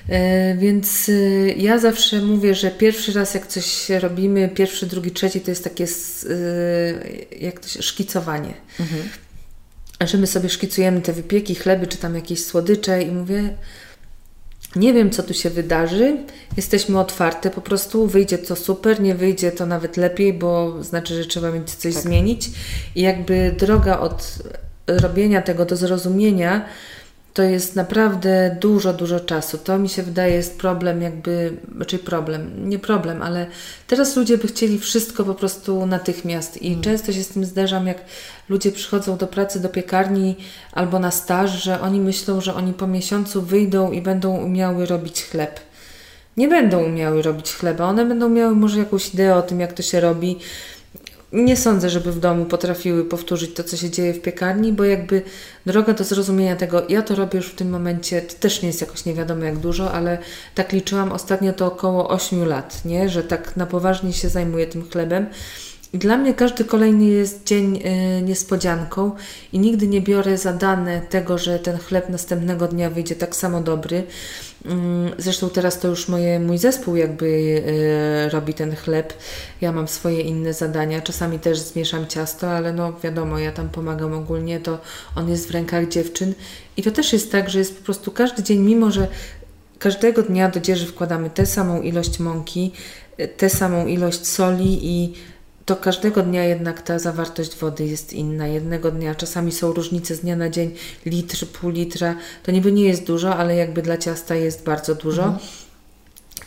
E, 0.10 0.56
więc 0.56 1.10
e, 1.10 1.14
ja 1.52 1.80
zawsze 1.80 2.22
mówię, 2.22 2.56
że 2.56 2.72
pierwszy 2.72 3.14
raz 3.14 3.34
jak 3.34 3.48
coś 3.48 3.90
robimy, 3.90 4.50
pierwszy, 4.50 4.86
drugi, 4.86 5.12
trzeci 5.12 5.42
to 5.42 5.52
jest 5.52 5.64
takie 5.64 5.84
e, 5.84 5.88
jak 7.40 7.60
to 7.60 7.68
się, 7.68 7.82
szkicowanie. 7.82 8.54
Mhm. 8.80 9.10
Że 10.06 10.18
my 10.18 10.28
sobie 10.28 10.50
szkicujemy 10.50 11.02
te 11.02 11.14
wypieki, 11.14 11.56
chleby, 11.56 11.88
czy 11.88 11.98
tam 11.98 12.16
jakieś 12.16 12.46
słodycze 12.46 13.02
i 13.02 13.12
mówię, 13.12 13.56
nie 14.76 14.94
wiem, 14.94 15.10
co 15.10 15.24
tu 15.24 15.34
się 15.34 15.50
wydarzy. 15.50 16.18
Jesteśmy 16.58 17.00
otwarte, 17.00 17.50
po 17.50 17.62
prostu 17.62 18.08
wyjdzie 18.08 18.38
to 18.38 18.56
super, 18.56 19.02
nie 19.02 19.16
wyjdzie 19.16 19.52
to 19.52 19.66
nawet 19.66 19.98
lepiej, 19.98 20.34
bo 20.34 20.84
znaczy, 20.84 21.24
że 21.24 21.26
trzeba 21.26 21.52
mieć 21.52 21.70
coś 21.70 21.94
tak. 21.94 22.04
zmienić. 22.04 22.50
I 22.96 23.02
jakby 23.02 23.56
droga 23.60 24.00
od 24.00 24.40
robienia 24.88 25.42
tego 25.42 25.66
do 25.66 25.76
zrozumienia 25.76 26.66
to 27.34 27.44
jest 27.44 27.76
naprawdę 27.76 28.58
dużo, 28.60 28.94
dużo 28.94 29.20
czasu. 29.20 29.58
To 29.58 29.80
mi 29.80 29.90
się 29.90 30.04
wydaje 30.04 30.34
jest 30.34 30.58
problem, 30.58 31.02
jakby, 31.02 31.58
raczej 31.80 32.00
problem, 32.00 32.70
nie 32.70 32.80
problem, 32.80 33.22
ale 33.22 33.48
teraz 33.88 34.16
ludzie 34.16 34.38
by 34.38 34.48
chcieli 34.48 34.80
wszystko 34.80 35.24
po 35.24 35.36
prostu 35.36 35.86
natychmiast 35.86 36.62
i 36.62 36.66
hmm. 36.66 36.84
często 36.84 37.14
się 37.14 37.24
z 37.24 37.28
tym 37.28 37.46
zderzam, 37.46 37.88
jak 37.88 37.98
ludzie 38.50 38.72
przychodzą 38.72 39.18
do 39.18 39.28
pracy 39.28 39.60
do 39.60 39.70
piekarni 39.70 40.36
albo 40.72 41.00
na 41.00 41.12
staż, 41.12 41.64
że 41.64 41.82
oni 41.82 42.00
myślą, 42.00 42.42
że 42.42 42.54
oni 42.54 42.74
po 42.74 42.88
miesiącu 42.88 43.42
wyjdą 43.42 43.92
i 43.92 44.02
będą 44.02 44.38
umiały 44.38 44.86
robić 44.86 45.24
chleb. 45.24 45.60
Nie 46.38 46.48
będą 46.48 46.84
umiały 46.84 47.22
robić 47.22 47.54
chleba, 47.54 47.86
one 47.86 48.06
będą 48.06 48.30
miały 48.30 48.56
może 48.56 48.80
jakąś 48.80 49.14
ideę 49.14 49.36
o 49.36 49.42
tym, 49.42 49.60
jak 49.60 49.74
to 49.74 49.84
się 49.84 50.00
robi, 50.00 50.40
nie 51.34 51.58
sądzę, 51.58 51.90
żeby 51.90 52.12
w 52.12 52.20
domu 52.20 52.46
potrafiły 52.46 53.06
powtórzyć 53.06 53.54
to, 53.54 53.64
co 53.64 53.78
się 53.78 53.90
dzieje 53.90 54.14
w 54.14 54.22
piekarni, 54.22 54.74
bo 54.74 54.84
jakby 54.84 55.22
droga 55.66 55.94
do 55.94 56.04
zrozumienia 56.04 56.56
tego, 56.56 56.84
ja 56.90 57.02
to 57.02 57.16
robię 57.16 57.38
już 57.38 57.48
w 57.48 57.56
tym 57.56 57.70
momencie, 57.70 58.22
to 58.22 58.34
też 58.40 58.62
nie 58.62 58.68
jest 58.68 58.82
jakoś 58.82 59.06
nie 59.06 59.14
wiadomo 59.14 59.44
jak 59.44 59.58
dużo, 59.58 59.92
ale 59.92 60.18
tak 60.56 60.72
liczyłam 60.72 61.12
ostatnio 61.12 61.54
to 61.54 61.66
około 61.66 62.10
8 62.10 62.46
lat, 62.46 62.86
nie? 62.86 63.10
że 63.10 63.24
tak 63.24 63.58
na 63.58 63.66
poważnie 63.66 64.14
się 64.14 64.30
zajmuję 64.30 64.68
tym 64.68 64.90
chlebem. 64.90 65.26
I 65.94 65.98
dla 65.98 66.18
mnie 66.18 66.34
każdy 66.34 66.66
kolejny 66.66 67.06
jest 67.06 67.44
dzień 67.44 67.78
y, 67.78 68.22
niespodzianką 68.22 69.12
i 69.54 69.60
nigdy 69.60 69.88
nie 69.88 70.02
biorę 70.02 70.38
za 70.38 70.54
dane 70.54 71.02
tego, 71.02 71.38
że 71.38 71.60
ten 71.60 71.78
chleb 71.78 72.10
następnego 72.10 72.68
dnia 72.68 72.90
wyjdzie 72.90 73.16
tak 73.16 73.36
samo 73.36 73.62
dobry. 73.62 74.04
Mm, 74.66 75.12
zresztą 75.18 75.50
teraz 75.50 75.80
to 75.80 75.88
już 75.88 76.08
moje, 76.08 76.40
mój 76.40 76.58
zespół 76.58 76.96
jakby 76.96 77.26
y, 77.26 78.30
robi 78.30 78.54
ten 78.54 78.76
chleb. 78.76 79.14
Ja 79.62 79.72
mam 79.72 79.88
swoje 79.88 80.22
inne 80.22 80.54
zadania. 80.54 81.02
Czasami 81.02 81.40
też 81.40 81.60
zmieszam 81.60 82.08
ciasto, 82.08 82.52
ale 82.52 82.74
no 82.74 82.94
wiadomo, 83.04 83.40
ja 83.40 83.52
tam 83.52 83.70
pomagam 83.70 84.14
ogólnie, 84.14 84.60
to 84.60 84.80
on 85.16 85.30
jest 85.30 85.48
w 85.48 85.52
rękach 85.52 85.88
dziewczyn. 85.88 86.34
I 86.78 86.84
to 86.84 86.92
też 86.92 87.14
jest 87.14 87.32
tak, 87.32 87.50
że 87.50 87.60
jest 87.60 87.78
po 87.78 87.86
prostu 87.86 88.12
każdy 88.12 88.44
dzień, 88.44 88.60
mimo 88.60 88.92
że 88.92 89.08
każdego 89.80 90.24
dnia 90.24 90.50
do 90.50 90.60
dzieży 90.60 90.88
wkładamy 90.88 91.30
tę 91.30 91.46
samą 91.46 91.82
ilość 91.82 92.20
mąki, 92.20 92.72
tę 93.38 93.50
samą 93.50 93.88
ilość 93.88 94.28
soli 94.28 94.80
i 94.82 95.14
to 95.66 95.76
każdego 95.76 96.24
dnia 96.24 96.44
jednak 96.44 96.82
ta 96.82 97.00
zawartość 97.00 97.56
wody 97.56 97.86
jest 97.86 98.14
inna. 98.14 98.48
Jednego 98.48 98.92
dnia 98.92 99.16
czasami 99.16 99.52
są 99.52 99.74
różnice 99.74 100.16
z 100.16 100.20
dnia 100.20 100.36
na 100.36 100.50
dzień, 100.50 100.76
litr, 101.06 101.48
pół 101.48 101.70
litra. 101.70 102.16
To 102.44 102.52
niby 102.52 102.72
nie 102.72 102.84
jest 102.84 103.04
dużo, 103.04 103.36
ale 103.36 103.56
jakby 103.56 103.82
dla 103.82 103.98
ciasta 103.98 104.36
jest 104.36 104.64
bardzo 104.64 104.96
dużo. 104.96 105.24
Mhm. 105.24 105.42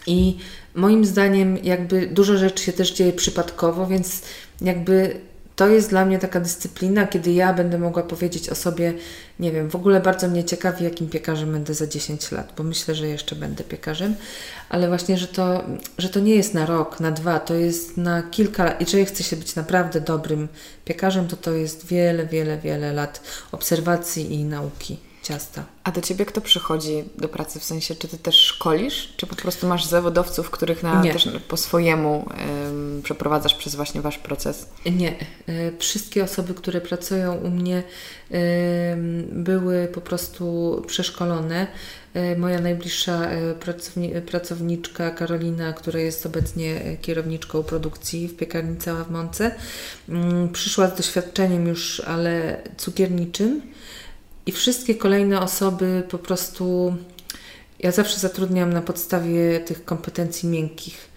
I 0.06 0.36
moim 0.74 1.04
zdaniem 1.04 1.56
jakby 1.56 2.06
dużo 2.06 2.38
rzeczy 2.38 2.64
się 2.64 2.72
też 2.72 2.92
dzieje 2.92 3.12
przypadkowo, 3.12 3.86
więc 3.86 4.22
jakby 4.60 5.20
to 5.56 5.68
jest 5.68 5.90
dla 5.90 6.04
mnie 6.04 6.18
taka 6.18 6.40
dyscyplina, 6.40 7.06
kiedy 7.06 7.32
ja 7.32 7.52
będę 7.52 7.78
mogła 7.78 8.02
powiedzieć 8.02 8.48
o 8.48 8.54
sobie, 8.54 8.94
nie 9.40 9.52
wiem, 9.52 9.70
w 9.70 9.76
ogóle 9.76 10.00
bardzo 10.00 10.28
mnie 10.28 10.44
ciekawi, 10.44 10.84
jakim 10.84 11.08
piekarzem 11.08 11.52
będę 11.52 11.74
za 11.74 11.86
10 11.86 12.32
lat, 12.32 12.52
bo 12.56 12.64
myślę, 12.64 12.94
że 12.94 13.08
jeszcze 13.08 13.36
będę 13.36 13.64
piekarzem, 13.64 14.14
ale 14.68 14.88
właśnie, 14.88 15.18
że 15.18 15.28
to, 15.28 15.64
że 15.98 16.08
to 16.08 16.20
nie 16.20 16.34
jest 16.34 16.54
na 16.54 16.66
rok, 16.66 17.00
na 17.00 17.10
dwa, 17.10 17.40
to 17.40 17.54
jest 17.54 17.96
na 17.96 18.22
kilka 18.22 18.64
lat. 18.64 18.80
Jeżeli 18.80 19.04
chce 19.04 19.22
się 19.22 19.36
być 19.36 19.56
naprawdę 19.56 20.00
dobrym 20.00 20.48
piekarzem, 20.84 21.28
to 21.28 21.36
to 21.36 21.52
jest 21.52 21.86
wiele, 21.86 22.26
wiele, 22.26 22.58
wiele 22.58 22.92
lat 22.92 23.20
obserwacji 23.52 24.34
i 24.34 24.44
nauki 24.44 25.13
ciasta. 25.24 25.64
A 25.84 25.90
do 25.90 26.00
Ciebie 26.00 26.26
kto 26.26 26.40
przychodzi 26.40 27.04
do 27.18 27.28
pracy? 27.28 27.60
W 27.60 27.64
sensie, 27.64 27.94
czy 27.94 28.08
Ty 28.08 28.18
też 28.18 28.34
szkolisz? 28.34 29.14
Czy 29.16 29.26
po 29.26 29.36
prostu 29.36 29.66
masz 29.66 29.84
zawodowców, 29.84 30.50
których 30.50 30.82
na, 30.82 31.02
też 31.02 31.28
po 31.48 31.56
swojemu 31.56 32.28
ym, 32.68 33.00
przeprowadzasz 33.04 33.54
przez 33.54 33.74
właśnie 33.74 34.00
Wasz 34.00 34.18
proces? 34.18 34.68
Nie. 34.86 35.12
Y, 35.48 35.72
wszystkie 35.78 36.24
osoby, 36.24 36.54
które 36.54 36.80
pracują 36.80 37.34
u 37.34 37.50
mnie 37.50 37.82
y, 38.30 38.34
były 39.32 39.88
po 39.94 40.00
prostu 40.00 40.82
przeszkolone. 40.86 41.66
Y, 42.16 42.38
moja 42.38 42.60
najbliższa 42.60 43.28
pracowni 43.60 44.12
pracowniczka 44.26 45.10
Karolina, 45.10 45.72
która 45.72 46.00
jest 46.00 46.26
obecnie 46.26 46.96
kierowniczką 47.02 47.62
produkcji 47.62 48.28
w 48.28 48.36
piekarni 48.36 48.76
Cała 48.76 49.04
w 49.04 49.10
Mące, 49.10 49.54
mm, 50.08 50.48
przyszła 50.48 50.88
z 50.88 50.96
doświadczeniem 50.96 51.66
już, 51.66 52.00
ale 52.00 52.62
cukierniczym 52.76 53.62
i 54.46 54.52
wszystkie 54.52 54.94
kolejne 54.94 55.40
osoby 55.40 56.02
po 56.10 56.18
prostu 56.18 56.96
ja 57.78 57.92
zawsze 57.92 58.18
zatrudniam 58.18 58.72
na 58.72 58.82
podstawie 58.82 59.60
tych 59.60 59.84
kompetencji 59.84 60.48
miękkich. 60.48 61.13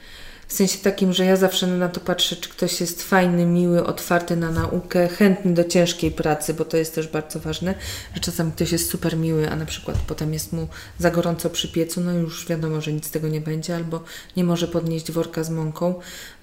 W 0.47 0.53
sensie 0.53 0.77
takim, 0.77 1.13
że 1.13 1.25
ja 1.25 1.35
zawsze 1.35 1.67
na 1.67 1.89
to 1.89 1.99
patrzę, 1.99 2.35
czy 2.35 2.49
ktoś 2.49 2.81
jest 2.81 3.03
fajny, 3.03 3.45
miły, 3.45 3.85
otwarty 3.85 4.35
na 4.35 4.51
naukę, 4.51 5.07
chętny 5.07 5.53
do 5.53 5.63
ciężkiej 5.63 6.11
pracy, 6.11 6.53
bo 6.53 6.65
to 6.65 6.77
jest 6.77 6.95
też 6.95 7.07
bardzo 7.07 7.39
ważne, 7.39 7.75
że 8.13 8.21
czasami 8.21 8.51
ktoś 8.51 8.71
jest 8.71 8.89
super 8.89 9.17
miły, 9.17 9.49
a 9.49 9.55
na 9.55 9.65
przykład 9.65 9.97
potem 10.07 10.33
jest 10.33 10.53
mu 10.53 10.67
za 10.99 11.11
gorąco 11.11 11.49
przy 11.49 11.67
piecu, 11.67 12.01
no 12.01 12.11
już 12.11 12.47
wiadomo, 12.47 12.81
że 12.81 12.93
nic 12.93 13.05
z 13.05 13.11
tego 13.11 13.27
nie 13.27 13.41
będzie, 13.41 13.75
albo 13.75 14.03
nie 14.37 14.43
może 14.43 14.67
podnieść 14.67 15.11
worka 15.11 15.43
z 15.43 15.49
mąką, 15.49 15.95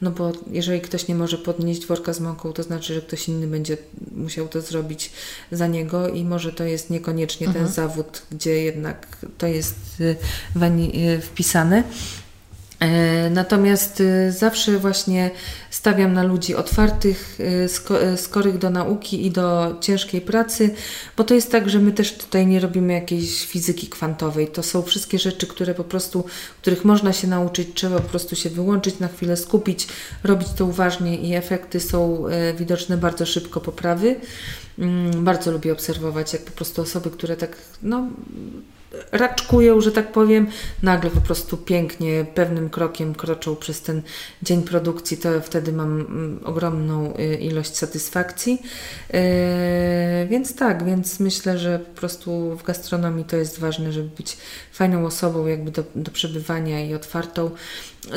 no 0.03 0.11
bo 0.11 0.33
jeżeli 0.51 0.81
ktoś 0.81 1.09
nie 1.09 1.15
może 1.15 1.39
podnieść 1.39 1.87
worka 1.87 2.13
z 2.13 2.21
mąką, 2.21 2.53
to 2.53 2.63
znaczy, 2.63 2.95
że 2.95 3.01
ktoś 3.01 3.29
inny 3.29 3.47
będzie 3.47 3.77
musiał 4.17 4.49
to 4.49 4.61
zrobić 4.61 5.13
za 5.53 5.67
niego 5.67 6.09
i 6.09 6.25
może 6.25 6.53
to 6.53 6.65
jest 6.65 6.91
niekoniecznie 6.91 7.47
mhm. 7.47 7.65
ten 7.65 7.75
zawód, 7.75 8.23
gdzie 8.31 8.63
jednak 8.63 9.07
to 9.39 9.47
jest 9.47 9.77
y, 10.01 10.17
y, 10.95 11.21
wpisane. 11.21 11.85
E, 12.85 13.31
natomiast 13.31 14.01
e, 14.01 14.33
zawsze 14.33 14.79
właśnie 14.79 15.31
stawiam 15.71 16.13
na 16.13 16.23
ludzi 16.23 16.55
otwartych, 16.55 17.39
e, 17.91 18.17
skorych 18.17 18.59
do 18.59 18.71
nauki 18.71 19.27
i 19.27 19.31
do 19.31 19.77
ciężkiej 19.81 20.21
pracy, 20.21 20.71
bo 21.17 21.25
to 21.25 21.35
jest 21.35 21.53
tak, 21.53 21.71
że 21.71 21.79
my 21.79 21.93
też 21.93 22.13
tutaj 22.13 22.47
nie 22.47 22.61
robimy 22.61 22.93
jakiejś 22.93 23.47
fizyki 23.47 23.87
kwantowej. 23.89 24.49
To 24.49 24.63
są 24.63 24.83
wszystkie 24.83 25.19
rzeczy, 25.19 25.47
które 25.47 25.75
po 25.75 25.85
prostu, 25.85 26.25
których 26.63 26.85
można 26.85 27.13
się 27.13 27.29
nauczyć, 27.29 27.69
trzeba 27.75 27.97
po 27.97 28.09
prostu 28.09 28.37
się 28.37 28.51
wyłączyć, 28.51 28.99
na 28.99 29.09
chwilę 29.09 29.37
skupić, 29.37 29.89
robić 30.25 30.49
to 30.57 30.65
uważnie 30.65 31.17
i 31.17 31.35
efekty 31.35 31.81
są 31.81 32.25
widoczne 32.59 32.97
bardzo 32.97 33.27
szybko, 33.27 33.61
poprawy. 33.61 34.17
Mm, 34.79 35.25
bardzo 35.25 35.51
lubię 35.53 35.73
obserwować, 35.73 36.33
jak 36.33 36.43
po 36.43 36.51
prostu 36.51 36.83
osoby, 36.83 37.11
które 37.11 37.37
tak, 37.37 37.57
no, 37.83 38.07
raczkują, 39.13 39.81
że 39.81 39.93
tak 39.93 40.13
powiem, 40.13 40.47
nagle 40.83 41.11
po 41.11 41.21
prostu 41.21 41.57
pięknie, 41.57 42.27
pewnym 42.35 42.71
krokiem 42.71 43.15
kroczą 43.15 43.57
przez 43.57 43.83
ten 43.83 44.03
dzień 44.43 44.63
produkcji, 44.63 45.17
to 45.17 45.41
wtedy 45.41 45.73
mam 45.73 46.01
mm, 46.01 46.41
ogromną 46.45 47.15
y, 47.19 47.35
ilość 47.35 47.77
satysfakcji. 47.77 48.63
Yy, 49.13 49.21
więc 50.29 50.57
tak, 50.57 50.85
więc 50.85 51.21
myślę, 51.21 51.59
że 51.59 51.79
po 51.79 52.01
prostu 52.01 52.57
w 52.57 52.63
gastronomii 52.63 53.25
to 53.25 53.37
jest 53.37 53.61
ważne, 53.61 53.93
żeby 53.93 54.09
być 54.09 54.37
fajną 54.73 55.07
osobą 55.07 55.47
jakby 55.47 55.71
do, 55.71 55.85
do 55.95 56.11
przebywania 56.11 56.87
i 56.87 56.95
otwartą. 56.95 57.51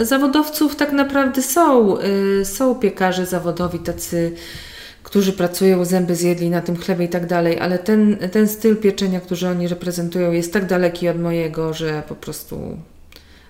Zawodowców 0.01 0.75
tak 0.75 0.91
naprawdę 0.91 1.41
są, 1.41 1.97
yy, 2.01 2.45
są 2.45 2.75
piekarze 2.75 3.25
zawodowi, 3.25 3.79
tacy 3.79 4.35
którzy 5.07 5.33
pracują, 5.33 5.85
zęby 5.85 6.15
zjedli 6.15 6.49
na 6.49 6.61
tym 6.61 6.77
chlebie 6.77 7.05
i 7.05 7.09
tak 7.09 7.25
dalej, 7.25 7.59
ale 7.59 7.79
ten, 7.79 8.17
ten 8.31 8.47
styl 8.47 8.77
pieczenia, 8.77 9.19
który 9.19 9.47
oni 9.47 9.67
reprezentują, 9.67 10.31
jest 10.31 10.53
tak 10.53 10.65
daleki 10.65 11.09
od 11.09 11.19
mojego, 11.19 11.73
że 11.73 12.03
po 12.07 12.15
prostu, 12.15 12.77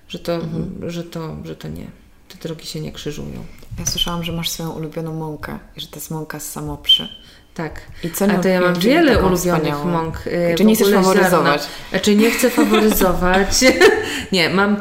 że 0.07 0.19
to, 0.19 0.35
mhm. 0.35 0.91
że 0.91 1.03
to, 1.03 1.35
że 1.43 1.55
to 1.55 1.67
nie. 1.67 1.87
Te 2.29 2.47
drogi 2.47 2.65
się 2.65 2.79
nie 2.81 2.91
krzyżują. 2.91 3.45
Ja 3.79 3.85
słyszałam, 3.85 4.23
że 4.23 4.31
masz 4.31 4.49
swoją 4.49 4.71
ulubioną 4.71 5.13
mąkę 5.13 5.59
i 5.75 5.81
że 5.81 5.87
to 5.87 5.95
jest 5.95 6.11
mąka 6.11 6.39
z 6.39 6.51
samoprzy. 6.51 7.09
Tak. 7.53 7.81
I 8.03 8.11
co 8.11 8.25
A 8.25 8.37
to 8.37 8.47
ja 8.47 8.61
mam 8.61 8.79
wiele 8.79 9.11
ulubionych 9.19 9.39
wspaniałą. 9.39 9.85
mąk. 9.85 10.27
Y, 10.27 10.55
Czy 10.57 10.65
nie 10.65 10.75
chcesz 10.75 10.93
faworyzować? 10.93 11.61
Czy 11.61 11.89
Znaczy 11.89 12.15
nie 12.15 12.31
chcę 12.31 12.49
faworyzować. 12.49 13.49
nie, 14.31 14.49
mam, 14.49 14.77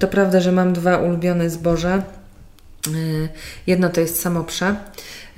to 0.00 0.08
prawda, 0.08 0.40
że 0.40 0.52
mam 0.52 0.72
dwa 0.72 0.96
ulubione 0.96 1.50
zboża. 1.50 2.02
Y, 2.94 3.28
jedno 3.66 3.88
to 3.88 4.00
jest 4.00 4.20
samoprze 4.20 4.76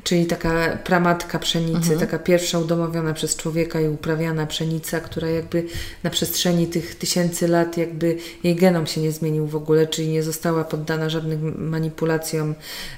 czyli 0.04 0.26
taka 0.26 0.76
pramatka 0.84 1.38
pszenicy, 1.38 1.76
mhm. 1.76 2.00
taka 2.00 2.18
pierwsza 2.18 2.58
udomowiona 2.58 3.14
przez 3.14 3.36
człowieka 3.36 3.80
i 3.80 3.88
uprawiana 3.88 4.46
pszenica, 4.46 5.00
która 5.00 5.28
jakby 5.28 5.64
na 6.02 6.10
przestrzeni 6.10 6.66
tych 6.66 6.94
tysięcy 6.94 7.48
lat 7.48 7.76
jakby 7.76 8.16
jej 8.44 8.56
genom 8.56 8.86
się 8.86 9.00
nie 9.00 9.12
zmienił 9.12 9.46
w 9.46 9.56
ogóle, 9.56 9.86
czyli 9.86 10.08
nie 10.08 10.22
została 10.22 10.64
poddana 10.64 11.08
żadnym 11.08 11.68
manipulacjom 11.70 12.54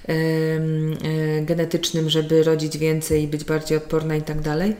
e, 0.09 0.13
e, 0.13 1.43
genetycznym, 1.43 2.11
żeby 2.11 2.43
rodzić 2.43 2.79
więcej 2.79 3.23
i 3.23 3.27
być 3.27 3.45
bardziej 3.45 3.79
odporna 3.79 4.17
i 4.17 4.23
tak 4.23 4.41
dalej. 4.41 4.77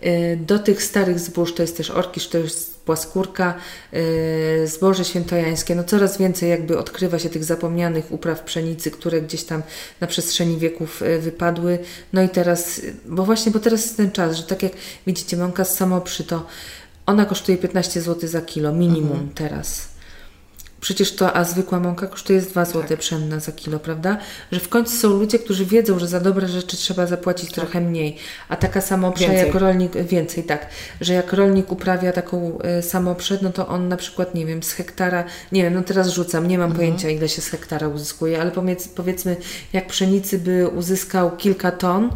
E, 0.00 0.36
do 0.36 0.58
tych 0.58 0.82
starych 0.82 1.18
zbóż 1.18 1.54
to 1.54 1.62
jest 1.62 1.76
też 1.76 1.90
orkisz, 1.90 2.28
to 2.28 2.38
jest 2.38 2.71
płaskórka, 2.84 3.54
yy, 3.92 4.00
zboże 4.66 5.04
świętojańskie. 5.04 5.74
No 5.74 5.84
coraz 5.84 6.18
więcej 6.18 6.50
jakby 6.50 6.78
odkrywa 6.78 7.18
się 7.18 7.30
tych 7.30 7.44
zapomnianych 7.44 8.12
upraw 8.12 8.42
pszenicy, 8.42 8.90
które 8.90 9.22
gdzieś 9.22 9.44
tam 9.44 9.62
na 10.00 10.06
przestrzeni 10.06 10.58
wieków 10.58 11.00
yy, 11.00 11.18
wypadły. 11.18 11.78
No 12.12 12.22
i 12.22 12.28
teraz, 12.28 12.80
bo 13.06 13.24
właśnie, 13.24 13.52
bo 13.52 13.58
teraz 13.58 13.82
jest 13.82 13.96
ten 13.96 14.10
czas, 14.10 14.36
że 14.36 14.42
tak 14.42 14.62
jak 14.62 14.72
widzicie, 15.06 15.36
mąka 15.36 15.64
z 15.64 15.76
samoprzy 15.76 16.24
to 16.24 16.46
ona 17.06 17.24
kosztuje 17.24 17.58
15 17.58 18.00
zł 18.00 18.28
za 18.28 18.40
kilo, 18.40 18.72
minimum 18.72 19.12
mhm. 19.12 19.30
teraz. 19.34 19.91
Przecież 20.82 21.16
to, 21.16 21.36
a 21.36 21.44
zwykła 21.44 21.80
mąka 21.80 22.06
kosztuje 22.06 22.40
2 22.40 22.64
zł 22.64 22.82
tak. 22.88 22.98
pszenna 22.98 23.40
za 23.40 23.52
kilo, 23.52 23.78
prawda? 23.78 24.18
Że 24.52 24.60
w 24.60 24.68
końcu 24.68 24.96
są 24.96 25.08
ludzie, 25.08 25.38
którzy 25.38 25.66
wiedzą, 25.66 25.98
że 25.98 26.08
za 26.08 26.20
dobre 26.20 26.48
rzeczy 26.48 26.76
trzeba 26.76 27.06
zapłacić 27.06 27.46
tak. 27.46 27.54
trochę 27.54 27.80
mniej. 27.80 28.16
A 28.48 28.56
taka 28.56 28.80
samoprza, 28.80 29.32
jak 29.32 29.54
rolnik, 29.54 29.92
więcej 29.96 30.44
tak, 30.44 30.66
że 31.00 31.12
jak 31.14 31.32
rolnik 31.32 31.72
uprawia 31.72 32.12
taką 32.12 32.58
y, 32.78 32.82
samoprze, 32.82 33.38
no 33.42 33.52
to 33.52 33.68
on 33.68 33.88
na 33.88 33.96
przykład, 33.96 34.34
nie 34.34 34.46
wiem, 34.46 34.62
z 34.62 34.72
hektara, 34.72 35.24
nie 35.52 35.62
wiem, 35.62 35.74
no 35.74 35.82
teraz 35.82 36.08
rzucam, 36.08 36.48
nie 36.48 36.58
mam 36.58 36.70
mhm. 36.70 36.78
pojęcia 36.78 37.10
ile 37.10 37.28
się 37.28 37.42
z 37.42 37.48
hektara 37.48 37.88
uzyskuje, 37.88 38.40
ale 38.40 38.50
powiedz, 38.50 38.88
powiedzmy, 38.88 39.36
jak 39.72 39.86
pszenicy 39.86 40.38
by 40.38 40.68
uzyskał 40.68 41.36
kilka 41.36 41.70
ton, 41.70 42.10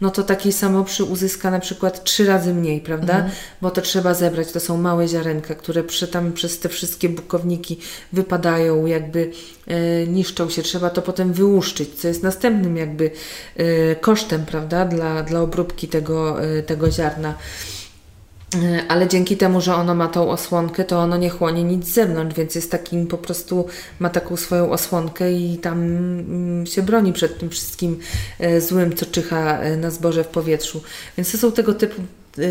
no 0.00 0.10
to 0.10 0.22
taki 0.22 0.52
samoprzy 0.52 1.04
uzyska 1.04 1.50
na 1.50 1.60
przykład 1.60 2.04
trzy 2.04 2.26
razy 2.26 2.54
mniej, 2.54 2.80
prawda? 2.80 3.14
Mhm. 3.14 3.32
Bo 3.62 3.70
to 3.70 3.80
trzeba 3.80 4.14
zebrać. 4.14 4.52
To 4.52 4.60
są 4.60 4.76
małe 4.76 5.08
ziarenka, 5.08 5.54
które 5.54 5.84
przy, 5.84 6.08
tam 6.08 6.32
przez 6.32 6.58
te 6.58 6.68
wszystkie 6.68 7.08
bukowniki 7.08 7.78
wypadają, 8.12 8.86
jakby 8.86 9.30
e, 9.66 10.06
niszczą 10.06 10.50
się. 10.50 10.62
Trzeba 10.62 10.90
to 10.90 11.02
potem 11.02 11.32
wyłuszczyć, 11.32 11.94
co 11.94 12.08
jest 12.08 12.22
następnym 12.22 12.76
jakby 12.76 13.10
e, 13.56 13.96
kosztem, 13.96 14.46
prawda? 14.46 14.84
Dla, 14.84 15.22
dla 15.22 15.40
obróbki 15.40 15.88
tego, 15.88 16.44
e, 16.44 16.62
tego 16.62 16.90
ziarna. 16.90 17.34
E, 18.54 18.84
ale 18.88 19.08
dzięki 19.08 19.36
temu, 19.36 19.60
że 19.60 19.74
ono 19.74 19.94
ma 19.94 20.08
tą 20.08 20.30
osłonkę, 20.30 20.84
to 20.84 20.98
ono 20.98 21.16
nie 21.16 21.30
chłonie 21.30 21.64
nic 21.64 21.86
z 21.86 21.92
zewnątrz, 21.92 22.36
więc 22.36 22.54
jest 22.54 22.70
takim 22.70 23.06
po 23.06 23.18
prostu, 23.18 23.66
ma 23.98 24.10
taką 24.10 24.36
swoją 24.36 24.70
osłonkę 24.70 25.32
i 25.32 25.58
tam 25.58 25.82
mm, 25.82 26.66
się 26.66 26.82
broni 26.82 27.12
przed 27.12 27.38
tym 27.38 27.50
wszystkim 27.50 27.98
e, 28.38 28.60
złym, 28.60 28.96
co 28.96 29.06
czyha 29.06 29.58
e, 29.58 29.76
na 29.76 29.90
zboże 29.90 30.24
w 30.24 30.28
powietrzu. 30.28 30.82
Więc 31.16 31.32
to 31.32 31.38
są 31.38 31.52
tego 31.52 31.74
typu 31.74 32.02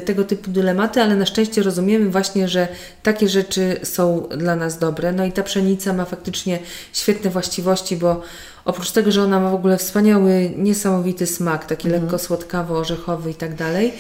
tego 0.06 0.24
typu 0.24 0.52
dylematy, 0.52 1.02
ale 1.02 1.16
na 1.16 1.26
szczęście 1.26 1.64
rozumiemy 1.64 2.10
właśnie, 2.10 2.48
że 2.48 2.68
takie 3.04 3.30
rzeczy 3.30 3.80
są 3.84 4.28
dla 4.38 4.56
nas 4.56 4.80
dobre. 4.80 5.12
No 5.12 5.26
i 5.26 5.32
ta 5.32 5.44
pszenica 5.44 5.94
ma 5.94 6.06
faktycznie 6.06 6.60
świetne 6.94 7.30
właściwości, 7.30 7.98
bo 7.98 8.22
oprócz 8.70 8.92
tego, 8.92 9.12
że 9.12 9.24
ona 9.24 9.40
ma 9.40 9.50
w 9.50 9.54
ogóle 9.54 9.78
wspaniały, 9.78 10.52
niesamowity 10.58 11.28
smak, 11.28 11.66
taki 11.66 11.88
mhm. 11.88 12.04
lekko 12.04 12.18
słodkawo-orzechowy 12.18 13.32
i 13.32 13.36
tak 13.36 13.56
dalej, 13.56 13.94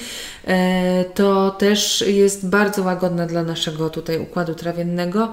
e, 0.47 1.05
to 1.05 1.51
też 1.51 2.03
jest 2.07 2.49
bardzo 2.49 2.83
łagodna 2.83 3.25
dla 3.25 3.43
naszego 3.43 3.89
tutaj 3.89 4.19
układu 4.19 4.55
trawiennego. 4.55 5.31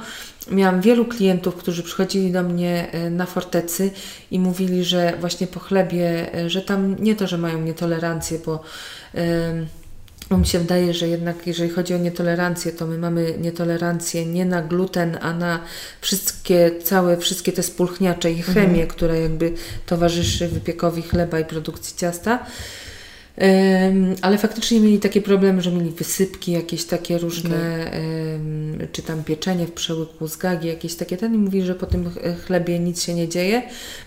Miałam 0.51 0.80
wielu 0.80 1.05
klientów, 1.05 1.55
którzy 1.57 1.82
przychodzili 1.82 2.32
do 2.32 2.43
mnie 2.43 2.93
e, 2.93 3.11
na 3.11 3.26
fortecy 3.26 3.91
i 4.30 4.39
mówili, 4.39 4.84
że 4.84 5.16
właśnie 5.20 5.47
po 5.47 5.61
chlebie, 5.61 6.34
e, 6.34 6.51
że 6.51 6.62
tam 6.62 6.97
nie 6.99 7.16
to, 7.16 7.26
że 7.26 7.39
mają 7.39 7.61
nietolerancję, 7.62 8.39
bo 8.47 8.61
bo 10.31 10.39
mi 10.39 10.47
się 10.47 10.59
wydaje, 10.59 10.95
że 10.95 11.09
jednak 11.09 11.47
jeżeli 11.47 11.70
chodzi 11.70 11.95
o 11.95 11.99
nietolerancję, 11.99 12.72
to 12.72 12.87
my 12.87 12.99
mamy 12.99 13.35
nietolerancję 13.39 14.27
nie 14.27 14.45
na 14.45 14.62
gluten, 14.62 15.18
a 15.20 15.33
na 15.33 15.61
wszystkie, 16.01 16.70
całe, 16.83 17.16
wszystkie 17.16 17.53
te 17.53 17.62
spulchniacze 17.62 18.33
i 18.33 18.43
chemię, 18.43 18.62
mhm. 18.62 18.89
która 18.89 19.14
jakby 19.14 19.53
towarzyszy 19.87 20.49
wypiekowi 20.49 21.03
chleba 21.03 21.41
i 21.41 21.45
produkcji 21.45 21.97
ciasta. 21.97 22.47
Um, 23.39 24.14
ale 24.22 24.39
faktycznie 24.39 24.81
mieli 24.81 24.99
takie 24.99 25.22
problemy, 25.22 25.62
że 25.62 25.72
mieli 25.72 25.91
wysypki, 25.91 26.53
jakieś 26.53 26.85
takie 26.85 27.18
różne, 27.18 27.85
okay. 27.89 28.01
um, 28.33 28.89
czy 28.93 29.03
tam 29.03 29.24
pieczenie 29.24 29.66
w 29.66 29.72
przełyku 29.72 30.29
z 30.29 30.37
gagi, 30.37 30.68
jakieś 30.68 30.95
takie 30.95 31.16
ten 31.16 31.35
i 31.35 31.39
mówi, 31.39 31.62
że 31.62 31.74
po 31.74 31.87
tym 31.87 32.11
chlebie 32.47 32.79
nic 32.79 33.03
się 33.03 33.14
nie 33.14 33.29
dzieje, 33.29 33.62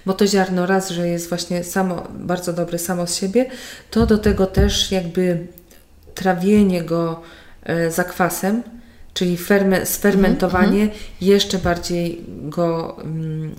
bo 0.06 0.14
to 0.14 0.28
ziarno 0.28 0.66
raz, 0.66 0.90
że 0.90 1.08
jest 1.08 1.30
właśnie 1.30 1.64
samo, 1.64 2.08
bardzo 2.20 2.54
dobre 2.54 2.80
samo 2.80 3.08
z 3.08 3.16
siebie, 3.16 3.46
to 3.92 4.06
do 4.06 4.18
tego 4.18 4.46
też 4.46 4.92
jakby 4.92 5.48
trawienie 6.20 6.84
go 6.84 7.22
e, 7.64 7.92
zakwasem, 7.92 8.64
czyli 9.14 9.38
ferme, 9.38 9.86
sfermentowanie 9.86 10.82
mm 10.82 10.90
-hmm. 10.90 11.22
jeszcze 11.22 11.58
bardziej 11.58 12.22
go 12.28 12.98
um, 12.98 13.56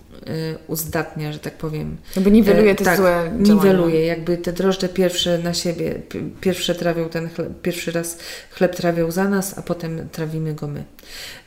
uzdatnia, 0.67 1.33
że 1.33 1.39
tak 1.39 1.55
powiem. 1.55 1.97
Jakby 2.17 2.31
niweluje 2.31 2.75
te 2.75 2.85
tak, 2.85 2.97
złe 2.97 3.31
działania. 3.43 3.55
niweluje, 3.55 4.07
jakby 4.07 4.39
te 4.39 4.53
drożdże 4.53 4.89
pierwsze 4.89 5.39
na 5.39 5.55
siebie, 5.55 6.03
pierwsze 6.41 6.75
trawią 6.75 7.09
ten 7.09 7.29
chleb, 7.29 7.49
pierwszy 7.63 7.93
raz 7.93 8.19
chleb 8.51 8.77
trawią 8.77 9.11
za 9.11 9.29
nas, 9.29 9.59
a 9.59 9.63
potem 9.63 10.09
trawimy 10.13 10.55
go 10.55 10.69
my. 10.69 10.85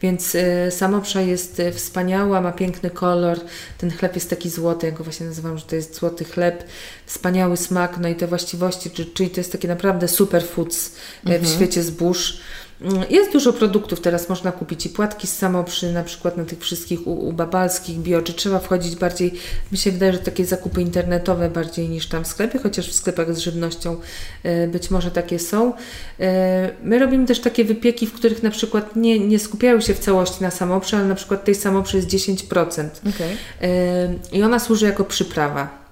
Więc 0.02 0.36
y, 0.36 0.42
samoprza 0.72 1.22
jest 1.22 1.62
wspaniała, 1.74 2.42
ma 2.42 2.52
piękny 2.52 2.90
kolor, 2.90 3.40
ten 3.78 3.92
chleb 3.92 4.16
jest 4.16 4.30
taki 4.30 4.50
złoty, 4.50 4.86
ja 4.86 4.92
go 4.92 5.04
właśnie 5.04 5.26
nazywam, 5.26 5.58
że 5.58 5.66
to 5.66 5.76
jest 5.76 5.96
złoty 5.96 6.26
chleb, 6.26 6.64
wspaniały 7.06 7.58
smak, 7.58 7.98
no 7.98 8.10
i 8.10 8.16
te 8.16 8.28
właściwości, 8.28 8.90
czyli 9.14 9.30
to 9.30 9.40
jest 9.40 9.52
taki 9.52 9.68
naprawdę 9.68 10.08
superfoods 10.08 10.96
mm 11.26 11.42
-hmm. 11.42 11.46
w 11.46 11.50
świecie 11.50 11.84
zbóż. 11.84 12.38
Jest 13.10 13.32
dużo 13.32 13.54
produktów, 13.54 14.02
teraz 14.02 14.30
można 14.30 14.52
kupić 14.52 14.86
i 14.86 14.90
płatki 14.90 15.28
z 15.28 15.38
samoprzy, 15.38 15.92
na 15.94 16.04
przykład 16.04 16.38
na 16.38 16.46
tych 16.46 16.60
wszystkich 16.60 17.08
u, 17.08 17.28
u 17.28 17.34
babalskich 17.34 17.98
bio, 17.98 18.22
czy 18.22 18.34
trzeba 18.34 18.60
wchodzić 18.60 18.96
bardziej, 18.96 19.34
mi 19.72 19.78
się 19.78 19.92
wydaje, 19.92 20.14
że 20.14 20.20
takie 20.20 20.46
zakupy 20.46 20.82
internetowe 20.82 21.50
bardziej 21.50 21.90
niż 21.90 22.08
tam 22.08 22.24
w 22.24 22.28
sklepie, 22.28 22.60
chociaż 22.60 22.90
w 22.90 22.94
sklepach 22.94 23.36
z 23.36 23.38
żywnością 23.38 23.98
e, 24.44 24.68
być 24.68 24.92
może 24.92 25.12
takie 25.12 25.40
są. 25.40 25.74
E, 26.20 26.70
my 26.84 27.00
robimy 27.00 27.26
też 27.26 27.40
takie 27.40 27.66
wypieki, 27.66 28.08
w 28.08 28.14
których 28.14 28.44
na 28.44 28.52
przykład 28.52 28.96
nie, 28.96 29.20
nie 29.20 29.40
skupiają 29.40 29.82
się 29.82 29.94
w 29.94 30.00
całości 30.00 30.44
na 30.44 30.52
samoprze, 30.52 30.98
ale 30.98 31.06
na 31.06 31.16
przykład 31.16 31.44
tej 31.44 31.56
samoprzy 31.56 31.98
jest 31.98 32.10
10%. 32.10 32.88
Okay. 33.16 33.38
E, 33.62 34.14
I 34.32 34.44
ona 34.44 34.60
służy 34.60 34.86
jako 34.86 35.04
przyprawa 35.04 35.83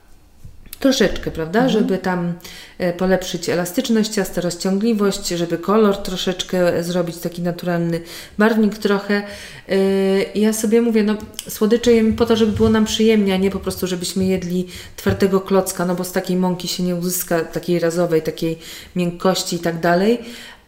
troszeczkę, 0.81 1.31
prawda, 1.31 1.59
mhm. 1.59 1.79
żeby 1.79 1.97
tam 1.97 2.33
e, 2.77 2.93
polepszyć 2.93 3.49
elastyczność 3.49 4.11
ciasta, 4.11 4.41
rozciągliwość, 4.41 5.27
żeby 5.27 5.57
kolor 5.57 5.97
troszeczkę 5.97 6.83
zrobić 6.83 7.17
taki 7.17 7.41
naturalny 7.41 8.01
barwnik 8.37 8.77
trochę. 8.77 9.23
E, 9.69 9.77
ja 10.35 10.53
sobie 10.53 10.81
mówię, 10.81 11.03
no 11.03 11.15
słodycze 11.49 11.93
jemy 11.93 12.13
po 12.13 12.25
to, 12.25 12.35
żeby 12.35 12.51
było 12.51 12.69
nam 12.69 12.85
przyjemnie, 12.85 13.33
a 13.33 13.37
nie 13.37 13.51
po 13.51 13.59
prostu, 13.59 13.87
żebyśmy 13.87 14.25
jedli 14.25 14.67
twardego 14.95 15.41
klocka, 15.41 15.85
no 15.85 15.95
bo 15.95 16.03
z 16.03 16.11
takiej 16.11 16.37
mąki 16.37 16.67
się 16.67 16.83
nie 16.83 16.95
uzyska 16.95 17.39
takiej 17.39 17.79
razowej, 17.79 18.21
takiej 18.21 18.59
miękkości 18.95 19.55
i 19.55 19.59
tak 19.59 19.79
dalej 19.79 20.19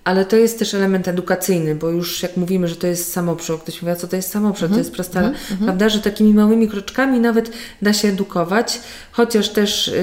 ale 0.04 0.26
to 0.26 0.36
jest 0.36 0.60
też 0.60 0.74
element 0.74 1.08
edukacyjny, 1.08 1.76
bo 1.76 1.90
już 1.90 2.24
jak 2.24 2.38
mówimy, 2.38 2.68
że 2.68 2.76
to 2.76 2.88
jest 2.88 3.14
samoprzód, 3.14 3.62
ktoś 3.62 3.82
mówi, 3.82 3.96
co 3.96 4.08
to 4.08 4.16
jest 4.16 4.32
samoprzód, 4.32 4.72
to 4.72 4.78
jest 4.78 4.92
prosta, 4.92 5.20
mm 5.20 5.34
-hmm. 5.34 5.64
prawda, 5.64 5.90
że 5.90 6.00
takimi 6.00 6.34
małymi 6.34 6.68
kroczkami 6.68 7.20
nawet 7.20 7.52
da 7.82 7.94
się 7.94 8.08
edukować, 8.08 8.80
chociaż 9.12 9.50
też 9.50 9.88
y, 9.88 9.94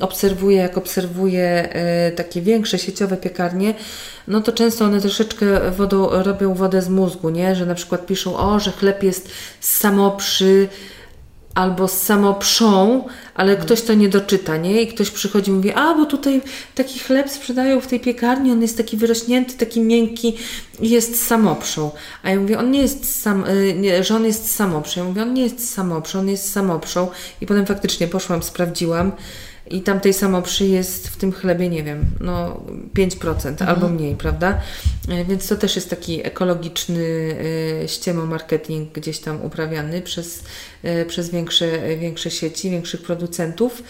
obserwuję, 0.00 0.56
jak 0.56 0.78
obserwuję 0.78 1.68
y, 2.08 2.16
takie 2.16 2.42
większe 2.42 2.78
sieciowe 2.78 3.16
piekarnie, 3.16 3.74
no 4.28 4.40
to 4.40 4.52
często 4.52 4.84
one 4.84 5.00
troszeczkę 5.00 5.70
wodą, 5.70 6.08
robią 6.10 6.54
wodę 6.54 6.82
z 6.82 6.88
mózgu, 6.88 7.30
nie? 7.30 7.56
Że 7.56 7.66
na 7.66 7.74
przykład 7.74 8.06
piszą, 8.06 8.36
o, 8.36 8.60
że 8.60 8.72
chleb 8.72 9.02
jest 9.02 9.28
samoprzy, 9.60 10.68
albo 11.54 11.88
z 11.88 12.02
samoprzą, 12.02 13.04
ale 13.34 13.48
hmm. 13.48 13.66
ktoś 13.66 13.82
to 13.82 13.94
nie 13.94 14.08
doczyta, 14.08 14.56
nie? 14.56 14.82
I 14.82 14.86
ktoś 14.86 15.10
przychodzi 15.10 15.50
i 15.50 15.54
mówi, 15.54 15.72
a 15.72 15.94
bo 15.94 16.06
tutaj 16.06 16.42
taki 16.74 16.98
chleb 16.98 17.30
sprzedają 17.30 17.80
w 17.80 17.86
tej 17.86 18.00
piekarni, 18.00 18.52
on 18.52 18.62
jest 18.62 18.76
taki 18.76 18.96
wyrośnięty, 18.96 19.54
taki 19.54 19.80
miękki 19.80 20.36
i 20.80 20.90
jest 20.90 21.26
samoprzą. 21.26 21.90
A 22.22 22.30
ja 22.30 22.40
mówię, 22.40 22.58
on 22.58 22.70
nie 22.70 22.82
jest 22.82 23.20
sam, 23.22 23.44
y, 23.44 23.74
nie, 23.74 24.04
że 24.04 24.16
on 24.16 24.24
jest 24.24 24.54
samoprzą. 24.54 25.00
Ja 25.00 25.06
mówię, 25.08 25.22
on 25.22 25.34
nie 25.34 25.42
jest 25.42 25.74
samoprzą, 25.74 26.18
on 26.18 26.28
jest 26.28 26.52
samoprzą. 26.52 27.08
I 27.40 27.46
potem 27.46 27.66
faktycznie 27.66 28.08
poszłam, 28.08 28.42
sprawdziłam 28.42 29.12
i 29.70 29.80
tam 29.80 30.00
tej 30.00 30.14
samoprzy 30.14 30.66
jest 30.66 31.08
w 31.08 31.16
tym 31.16 31.32
chlebie, 31.32 31.68
nie 31.68 31.82
wiem, 31.82 32.06
no 32.20 32.60
5% 32.94 33.46
mhm. 33.46 33.70
albo 33.70 33.88
mniej, 33.88 34.16
prawda? 34.16 34.60
E, 35.08 35.24
więc 35.24 35.48
to 35.48 35.56
też 35.56 35.76
jest 35.76 35.90
taki 35.90 36.26
ekologiczny 36.26 37.36
e, 37.84 37.88
ściemo 37.88 38.26
marketing 38.26 38.92
gdzieś 38.92 39.18
tam 39.18 39.42
uprawiany 39.42 40.02
przez, 40.02 40.42
e, 40.82 41.04
przez 41.04 41.30
większe, 41.30 41.96
większe 41.98 42.30
sieci, 42.30 42.70
większych 42.70 43.02
producentów. 43.02 43.82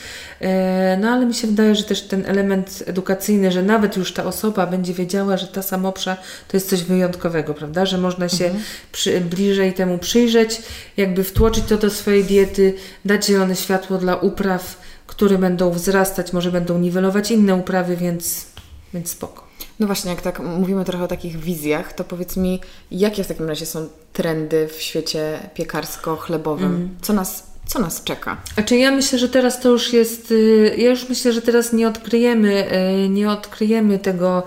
No 1.00 1.08
ale 1.08 1.26
mi 1.26 1.34
się 1.34 1.46
wydaje, 1.46 1.74
że 1.74 1.84
też 1.84 2.02
ten 2.02 2.26
element 2.26 2.82
edukacyjny, 2.86 3.52
że 3.52 3.62
nawet 3.62 3.96
już 3.96 4.12
ta 4.12 4.24
osoba 4.24 4.66
będzie 4.66 4.94
wiedziała, 4.94 5.36
że 5.36 5.46
ta 5.46 5.62
samoprza 5.62 6.16
to 6.48 6.56
jest 6.56 6.70
coś 6.70 6.82
wyjątkowego, 6.82 7.54
prawda? 7.54 7.86
Że 7.86 7.98
można 7.98 8.28
się 8.28 8.44
mhm. 8.44 8.64
przy, 8.92 9.20
bliżej 9.20 9.72
temu 9.72 9.98
przyjrzeć, 9.98 10.62
jakby 10.96 11.24
wtłoczyć 11.24 11.64
to 11.64 11.76
do 11.76 11.90
swojej 11.90 12.24
diety, 12.24 12.74
dać 13.04 13.26
zielone 13.26 13.56
światło 13.56 13.98
dla 13.98 14.16
upraw, 14.16 14.76
które 15.10 15.38
będą 15.38 15.70
wzrastać, 15.70 16.32
może 16.32 16.52
będą 16.52 16.78
niwelować 16.78 17.30
inne 17.30 17.54
uprawy, 17.54 17.96
więc, 17.96 18.46
więc 18.94 19.10
spoko. 19.10 19.44
No 19.80 19.86
właśnie, 19.86 20.10
jak 20.10 20.20
tak 20.20 20.40
mówimy 20.40 20.84
trochę 20.84 21.04
o 21.04 21.08
takich 21.08 21.36
wizjach, 21.36 21.92
to 21.92 22.04
powiedz 22.04 22.36
mi, 22.36 22.60
jakie 22.90 23.24
w 23.24 23.26
takim 23.26 23.48
razie 23.48 23.66
są 23.66 23.88
trendy 24.12 24.68
w 24.68 24.82
świecie 24.82 25.50
piekarsko-chlebowym? 25.54 26.64
Mm. 26.66 26.96
Co 27.02 27.12
nas 27.12 27.50
co 27.66 27.78
nas 27.78 28.04
czeka? 28.04 28.36
Znaczy 28.54 28.76
ja 28.76 28.90
myślę, 28.90 29.18
że 29.18 29.28
teraz 29.28 29.60
to 29.60 29.68
już 29.68 29.92
jest, 29.92 30.30
y, 30.30 30.74
ja 30.78 30.90
już 30.90 31.08
myślę, 31.08 31.32
że 31.32 31.42
teraz 31.42 31.72
nie 31.72 31.88
odkryjemy, 31.88 32.66
y, 33.04 33.08
nie 33.08 33.30
odkryjemy 33.30 33.98
tego 33.98 34.42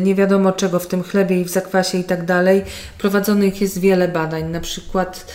nie 0.00 0.14
wiadomo 0.14 0.52
czego 0.52 0.78
w 0.78 0.86
tym 0.86 1.02
chlebie 1.02 1.40
i 1.40 1.44
w 1.44 1.48
zakwasie 1.48 1.98
i 1.98 2.04
tak 2.04 2.24
dalej. 2.24 2.64
Prowadzonych 2.98 3.60
jest 3.60 3.78
wiele 3.78 4.08
badań, 4.08 4.50
na 4.50 4.60
przykład 4.60 5.26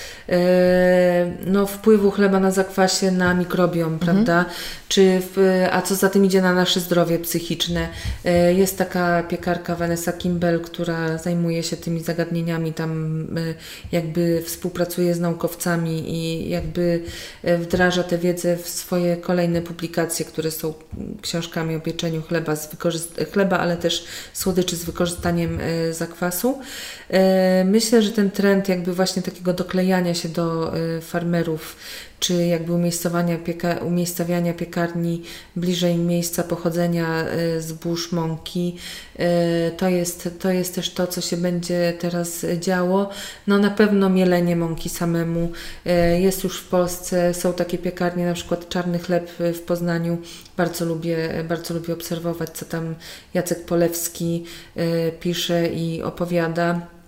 no, 1.46 1.66
wpływu 1.66 2.12
chleba 2.12 2.40
na 2.40 2.52
zakwasie 2.52 3.12
na 3.12 3.34
mikrobiom, 3.34 3.94
mhm. 3.94 4.00
prawda? 4.00 4.46
Czy 4.90 5.22
w, 5.22 5.66
a 5.72 5.82
co 5.82 5.96
za 5.96 6.10
tym 6.10 6.26
idzie 6.26 6.42
na 6.42 6.54
nasze 6.54 6.80
zdrowie 6.80 7.20
psychiczne. 7.20 7.90
Jest 8.56 8.78
taka 8.78 9.24
piekarka 9.24 9.76
Vanessa 9.76 10.14
Kimball, 10.14 10.60
która 10.60 11.18
zajmuje 11.18 11.64
się 11.64 11.78
tymi 11.78 12.04
zagadnieniami, 12.04 12.74
tam 12.74 13.28
jakby 13.92 14.44
współpracuje 14.46 15.16
z 15.16 15.20
naukowcami 15.20 16.14
i 16.16 16.50
jakby 16.50 17.02
e, 17.44 17.58
wdraża 17.58 18.04
tę 18.04 18.18
wiedzę 18.18 18.58
w 18.58 18.70
swoje 18.70 19.18
kolejne 19.18 19.62
publikacje, 19.62 20.26
które 20.26 20.52
są 20.52 20.74
książkami 21.22 21.76
o 21.76 21.80
pieczeniu 21.80 22.22
chleba, 22.22 22.56
z 22.56 22.70
chleba 23.34 23.60
ale 23.60 23.78
też 23.80 24.06
słodyczy 24.34 24.76
z 24.76 24.84
wykorzystaniem 24.84 25.60
e, 25.62 25.94
zakwasu. 25.94 26.62
E, 27.10 27.64
myślę, 27.66 28.02
że 28.02 28.12
ten 28.12 28.32
trend 28.32 28.70
jakby 28.70 28.94
właśnie 28.94 29.22
takiego 29.22 29.54
doklejania 29.54 30.14
się 30.14 30.30
do 30.30 30.74
farmerów 31.02 31.76
czy 32.20 32.46
jakby 32.46 32.74
umiejscowania 32.74 33.38
pieka, 33.38 33.76
piekarni 34.58 35.24
bliżej 35.56 35.98
miejsca 35.98 36.44
pochodzenia 36.44 37.26
y, 37.58 37.62
zbóż, 37.62 38.12
mąki. 38.12 38.76
To 39.78 39.90
jest, 39.90 40.30
to 40.40 40.52
jest 40.52 40.76
też 40.76 40.94
to, 40.94 41.08
co 41.08 41.22
się 41.22 41.38
będzie 41.38 41.94
teraz 42.00 42.46
działo. 42.60 43.10
No 43.48 43.58
na 43.58 43.70
pewno 43.70 44.10
mielenie 44.10 44.56
mąki 44.56 44.90
samemu 44.90 45.52
jest 46.20 46.44
już 46.44 46.60
w 46.60 46.68
Polsce, 46.68 47.34
są 47.34 47.54
takie 47.54 47.78
piekarnie, 47.78 48.26
na 48.26 48.34
przykład 48.34 48.70
Czarny 48.70 49.00
Chleb 49.00 49.32
w 49.40 49.60
Poznaniu. 49.60 50.18
Bardzo 50.58 50.86
lubię, 50.86 51.44
bardzo 51.50 51.74
lubię 51.74 51.94
obserwować, 51.94 52.50
co 52.50 52.66
tam 52.66 52.96
Jacek 53.34 53.66
Polewski 53.66 54.46
pisze 55.20 55.68
i 55.68 56.04
opowiada 56.04 56.99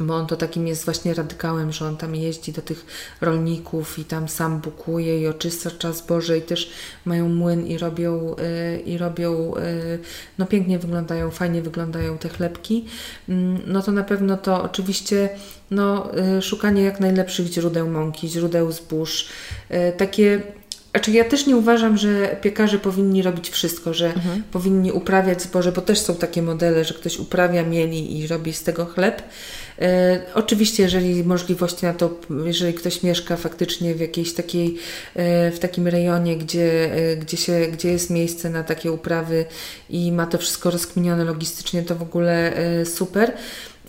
bo 0.00 0.14
on 0.14 0.26
to 0.26 0.36
takim 0.36 0.66
jest 0.66 0.84
właśnie 0.84 1.14
radykałem, 1.14 1.72
że 1.72 1.86
on 1.86 1.96
tam 1.96 2.14
jeździ 2.14 2.52
do 2.52 2.62
tych 2.62 2.86
rolników 3.20 3.98
i 3.98 4.04
tam 4.04 4.28
sam 4.28 4.60
bukuje 4.60 5.20
i 5.20 5.26
oczyszcza 5.26 5.92
zboże 5.92 6.38
i 6.38 6.42
też 6.42 6.70
mają 7.04 7.28
młyn 7.28 7.66
i 7.66 7.78
robią, 7.78 8.36
yy, 8.38 8.80
i 8.80 8.98
robią 8.98 9.54
yy, 9.54 9.98
no 10.38 10.46
pięknie 10.46 10.78
wyglądają, 10.78 11.30
fajnie 11.30 11.62
wyglądają 11.62 12.18
te 12.18 12.28
chlebki, 12.28 12.84
yy, 13.28 13.36
no 13.66 13.82
to 13.82 13.92
na 13.92 14.04
pewno 14.04 14.36
to 14.36 14.62
oczywiście 14.62 15.28
no, 15.70 16.10
y, 16.38 16.42
szukanie 16.42 16.82
jak 16.82 17.00
najlepszych 17.00 17.46
źródeł 17.46 17.88
mąki, 17.90 18.28
źródeł 18.28 18.72
zbóż, 18.72 19.28
y, 19.70 19.92
takie 19.96 20.42
znaczy 20.90 21.10
ja 21.10 21.24
też 21.24 21.46
nie 21.46 21.56
uważam, 21.56 21.96
że 21.96 22.36
piekarze 22.42 22.78
powinni 22.78 23.22
robić 23.22 23.50
wszystko, 23.50 23.94
że 23.94 24.06
mhm. 24.06 24.42
powinni 24.52 24.92
uprawiać 24.92 25.42
zboże, 25.42 25.72
bo 25.72 25.80
też 25.80 25.98
są 26.00 26.14
takie 26.14 26.42
modele, 26.42 26.84
że 26.84 26.94
ktoś 26.94 27.18
uprawia 27.18 27.62
mieli 27.62 28.18
i 28.18 28.26
robi 28.26 28.52
z 28.52 28.62
tego 28.62 28.86
chleb. 28.86 29.22
E, 29.78 30.20
oczywiście, 30.34 30.82
jeżeli 30.82 31.24
możliwości 31.24 31.86
na 31.86 31.94
to, 31.94 32.20
jeżeli 32.44 32.74
ktoś 32.74 33.02
mieszka 33.02 33.36
faktycznie 33.36 33.94
w 33.94 34.00
jakiejś 34.00 34.34
takiej, 34.34 34.76
e, 35.14 35.50
w 35.50 35.58
takim 35.58 35.88
rejonie, 35.88 36.36
gdzie, 36.36 36.92
e, 36.94 37.16
gdzie, 37.16 37.36
się, 37.36 37.66
gdzie 37.72 37.92
jest 37.92 38.10
miejsce 38.10 38.50
na 38.50 38.62
takie 38.62 38.92
uprawy 38.92 39.44
i 39.90 40.12
ma 40.12 40.26
to 40.26 40.38
wszystko 40.38 40.70
rozkminione 40.70 41.24
logistycznie, 41.24 41.82
to 41.82 41.94
w 41.94 42.02
ogóle 42.02 42.52
super. 42.84 43.32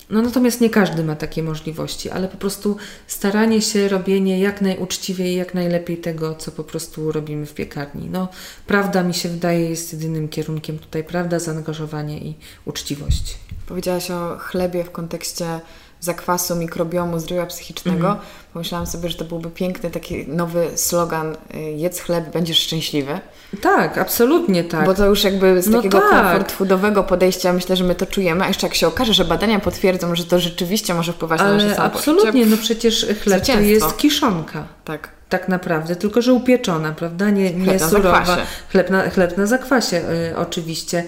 No 0.09 0.21
natomiast 0.21 0.61
nie 0.61 0.69
każdy 0.69 1.03
ma 1.03 1.15
takie 1.15 1.43
możliwości, 1.43 2.09
ale 2.09 2.27
po 2.27 2.37
prostu 2.37 2.77
staranie 3.07 3.61
się, 3.61 3.89
robienie 3.89 4.39
jak 4.39 4.61
najuczciwiej, 4.61 5.35
jak 5.35 5.53
najlepiej 5.53 5.97
tego, 5.97 6.35
co 6.35 6.51
po 6.51 6.63
prostu 6.63 7.11
robimy 7.11 7.45
w 7.45 7.53
piekarni. 7.53 8.09
No, 8.09 8.27
prawda 8.67 9.03
mi 9.03 9.13
się 9.13 9.29
wydaje 9.29 9.69
jest 9.69 9.93
jedynym 9.93 10.29
kierunkiem 10.29 10.79
tutaj, 10.79 11.03
prawda, 11.03 11.39
zaangażowanie 11.39 12.17
i 12.17 12.35
uczciwość. 12.65 13.37
Powiedziałaś 13.67 14.11
o 14.11 14.37
chlebie 14.37 14.83
w 14.83 14.91
kontekście 14.91 15.59
zakwasu, 15.99 16.55
mikrobiomu, 16.55 17.19
zdrowia 17.19 17.45
psychicznego. 17.45 18.07
Mm. 18.07 18.19
Pomyślałam 18.53 18.87
sobie, 18.87 19.09
że 19.09 19.17
to 19.17 19.25
byłby 19.25 19.49
piękny 19.49 19.91
taki 19.91 20.27
nowy 20.27 20.67
slogan 20.75 21.37
y, 21.55 21.59
jedz 21.59 21.99
chleb, 21.99 22.33
będziesz 22.33 22.59
szczęśliwy. 22.59 23.19
Tak, 23.61 23.97
absolutnie 23.97 24.63
tak. 24.63 24.85
Bo 24.85 24.93
to 24.93 25.05
już 25.05 25.23
jakby 25.23 25.61
z 25.61 25.67
no 25.67 25.77
takiego 25.77 25.99
tak. 25.99 26.09
komfort 26.09 26.51
foodowego 26.51 27.03
podejścia 27.03 27.53
myślę, 27.53 27.75
że 27.75 27.83
my 27.83 27.95
to 27.95 28.05
czujemy, 28.05 28.43
a 28.43 28.47
jeszcze 28.47 28.67
jak 28.67 28.75
się 28.75 28.87
okaże, 28.87 29.13
że 29.13 29.25
badania 29.25 29.59
potwierdzą, 29.59 30.15
że 30.15 30.23
to 30.23 30.39
rzeczywiście 30.39 30.93
może 30.93 31.13
wpływać 31.13 31.41
Ale 31.41 31.57
na 31.57 31.65
nasze 31.65 31.81
absolutnie, 31.81 32.45
no 32.45 32.57
przecież 32.57 33.07
chleb 33.23 33.45
to 33.45 33.59
jest 33.59 33.97
kiszonka. 33.97 34.67
Tak 34.85 35.14
tak 35.29 35.49
naprawdę, 35.49 35.95
tylko 35.95 36.21
że 36.21 36.33
upieczona, 36.33 36.91
prawda? 36.91 37.29
Nie, 37.29 37.53
nie 37.53 37.65
chleb 37.65 37.81
surowa. 37.81 38.37
Chleb, 38.69 38.89
na, 38.89 39.09
chleb 39.09 39.37
na 39.37 39.45
zakwasie 39.45 40.01
y, 40.31 40.37
oczywiście. 40.37 41.03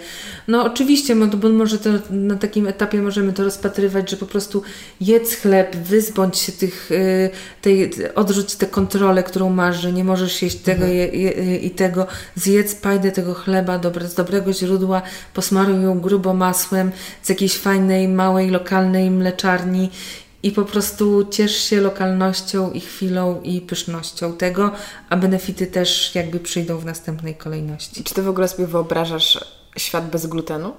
No 0.47 0.63
oczywiście, 0.63 1.15
bo 1.15 1.49
może 1.49 1.77
to 1.77 1.89
na 2.09 2.35
takim 2.35 2.67
etapie 2.67 3.01
możemy 3.01 3.33
to 3.33 3.43
rozpatrywać, 3.43 4.09
że 4.09 4.17
po 4.17 4.25
prostu 4.25 4.63
jedz 5.01 5.35
chleb, 5.35 5.75
wyzbądź 5.75 6.37
się 6.37 6.51
tych, 6.51 6.91
y, 6.91 7.29
tej, 7.61 7.91
odrzuć 8.15 8.55
tę 8.55 8.65
kontrolę, 8.65 9.23
którą 9.23 9.49
masz, 9.49 9.81
że 9.81 9.91
nie 9.91 10.03
możesz 10.03 10.41
jeść 10.41 10.57
tego 10.57 10.85
mhm. 10.85 10.93
je, 10.93 11.07
je, 11.07 11.57
i 11.57 11.71
tego, 11.71 12.07
zjedz 12.35 12.75
pajdę 12.75 13.11
tego 13.11 13.33
chleba 13.33 13.79
dobre, 13.79 14.07
z 14.07 14.15
dobrego 14.15 14.53
źródła, 14.53 15.01
posmaruj 15.33 15.83
ją 15.83 15.99
grubo 15.99 16.33
masłem 16.33 16.91
z 17.21 17.29
jakiejś 17.29 17.57
fajnej, 17.57 18.07
małej, 18.07 18.49
lokalnej 18.49 19.11
mleczarni 19.11 19.89
i 20.43 20.51
po 20.51 20.65
prostu 20.65 21.27
ciesz 21.31 21.55
się 21.55 21.81
lokalnością 21.81 22.71
i 22.71 22.81
chwilą 22.81 23.41
i 23.41 23.61
pysznością 23.61 24.33
tego, 24.33 24.71
a 25.09 25.17
benefity 25.17 25.67
też 25.67 26.15
jakby 26.15 26.39
przyjdą 26.39 26.77
w 26.77 26.85
następnej 26.85 27.35
kolejności. 27.35 28.03
Czy 28.03 28.13
ty 28.13 28.21
w 28.21 28.29
ogóle 28.29 28.47
sobie 28.47 28.67
wyobrażasz 28.67 29.45
świat 29.77 30.09
bez 30.09 30.25
glutenu? 30.25 30.73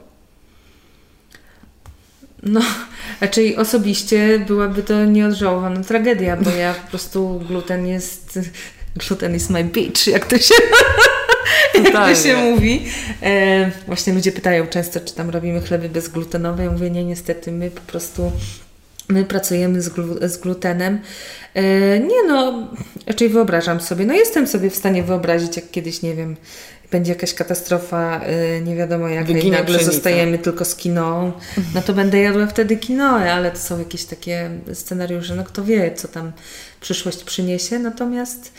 No, 2.42 2.60
raczej 3.20 3.56
osobiście 3.56 4.38
byłaby 4.46 4.82
to 4.82 5.04
nieodżałowana 5.04 5.84
tragedia, 5.84 6.36
bo 6.36 6.50
ja 6.50 6.74
po 6.74 6.90
prostu 6.90 7.44
gluten 7.48 7.86
jest. 7.86 8.38
Gluten 9.08 9.34
is 9.34 9.50
my 9.50 9.64
bitch, 9.64 10.06
jak 10.06 10.26
to 10.26 10.38
się, 10.38 10.54
jak 11.84 11.92
to 11.92 12.14
się 12.14 12.36
mówi. 12.36 12.86
E, 13.22 13.70
właśnie 13.86 14.12
ludzie 14.12 14.32
pytają 14.32 14.66
często, 14.66 15.00
czy 15.00 15.14
tam 15.14 15.30
robimy 15.30 15.60
chleby 15.60 15.88
bezglutenowe. 15.88 16.64
Ja 16.64 16.70
mówię, 16.70 16.90
nie, 16.90 17.04
niestety, 17.04 17.52
my 17.52 17.70
po 17.70 17.80
prostu 17.80 18.32
My 19.08 19.24
pracujemy 19.24 19.82
z, 19.82 19.88
glu 19.88 20.28
z 20.28 20.36
glutenem. 20.36 20.98
E, 21.54 22.00
nie 22.00 22.22
no, 22.28 22.68
raczej 23.06 23.28
wyobrażam 23.28 23.80
sobie, 23.80 24.06
no 24.06 24.14
jestem 24.14 24.46
sobie 24.46 24.70
w 24.70 24.76
stanie 24.76 25.02
wyobrazić, 25.02 25.56
jak 25.56 25.70
kiedyś, 25.70 26.02
nie 26.02 26.14
wiem, 26.14 26.36
będzie 26.90 27.12
jakaś 27.12 27.34
katastrofa, 27.34 28.20
y, 28.56 28.60
nie 28.60 28.76
wiadomo 28.76 29.08
jaka 29.08 29.30
i 29.30 29.50
nagle 29.50 29.64
pszenica. 29.64 29.92
zostajemy 29.92 30.38
tylko 30.38 30.64
z 30.64 30.76
kinoą, 30.76 31.32
no 31.74 31.82
to 31.82 31.92
będę 31.92 32.18
jadła 32.18 32.46
wtedy 32.46 32.76
kinoę, 32.76 33.32
ale 33.32 33.50
to 33.50 33.58
są 33.58 33.78
jakieś 33.78 34.04
takie 34.04 34.50
scenariusze, 34.72 35.34
no 35.34 35.44
kto 35.44 35.64
wie, 35.64 35.94
co 35.94 36.08
tam 36.08 36.32
przyszłość 36.80 37.24
przyniesie, 37.24 37.78
natomiast 37.78 38.52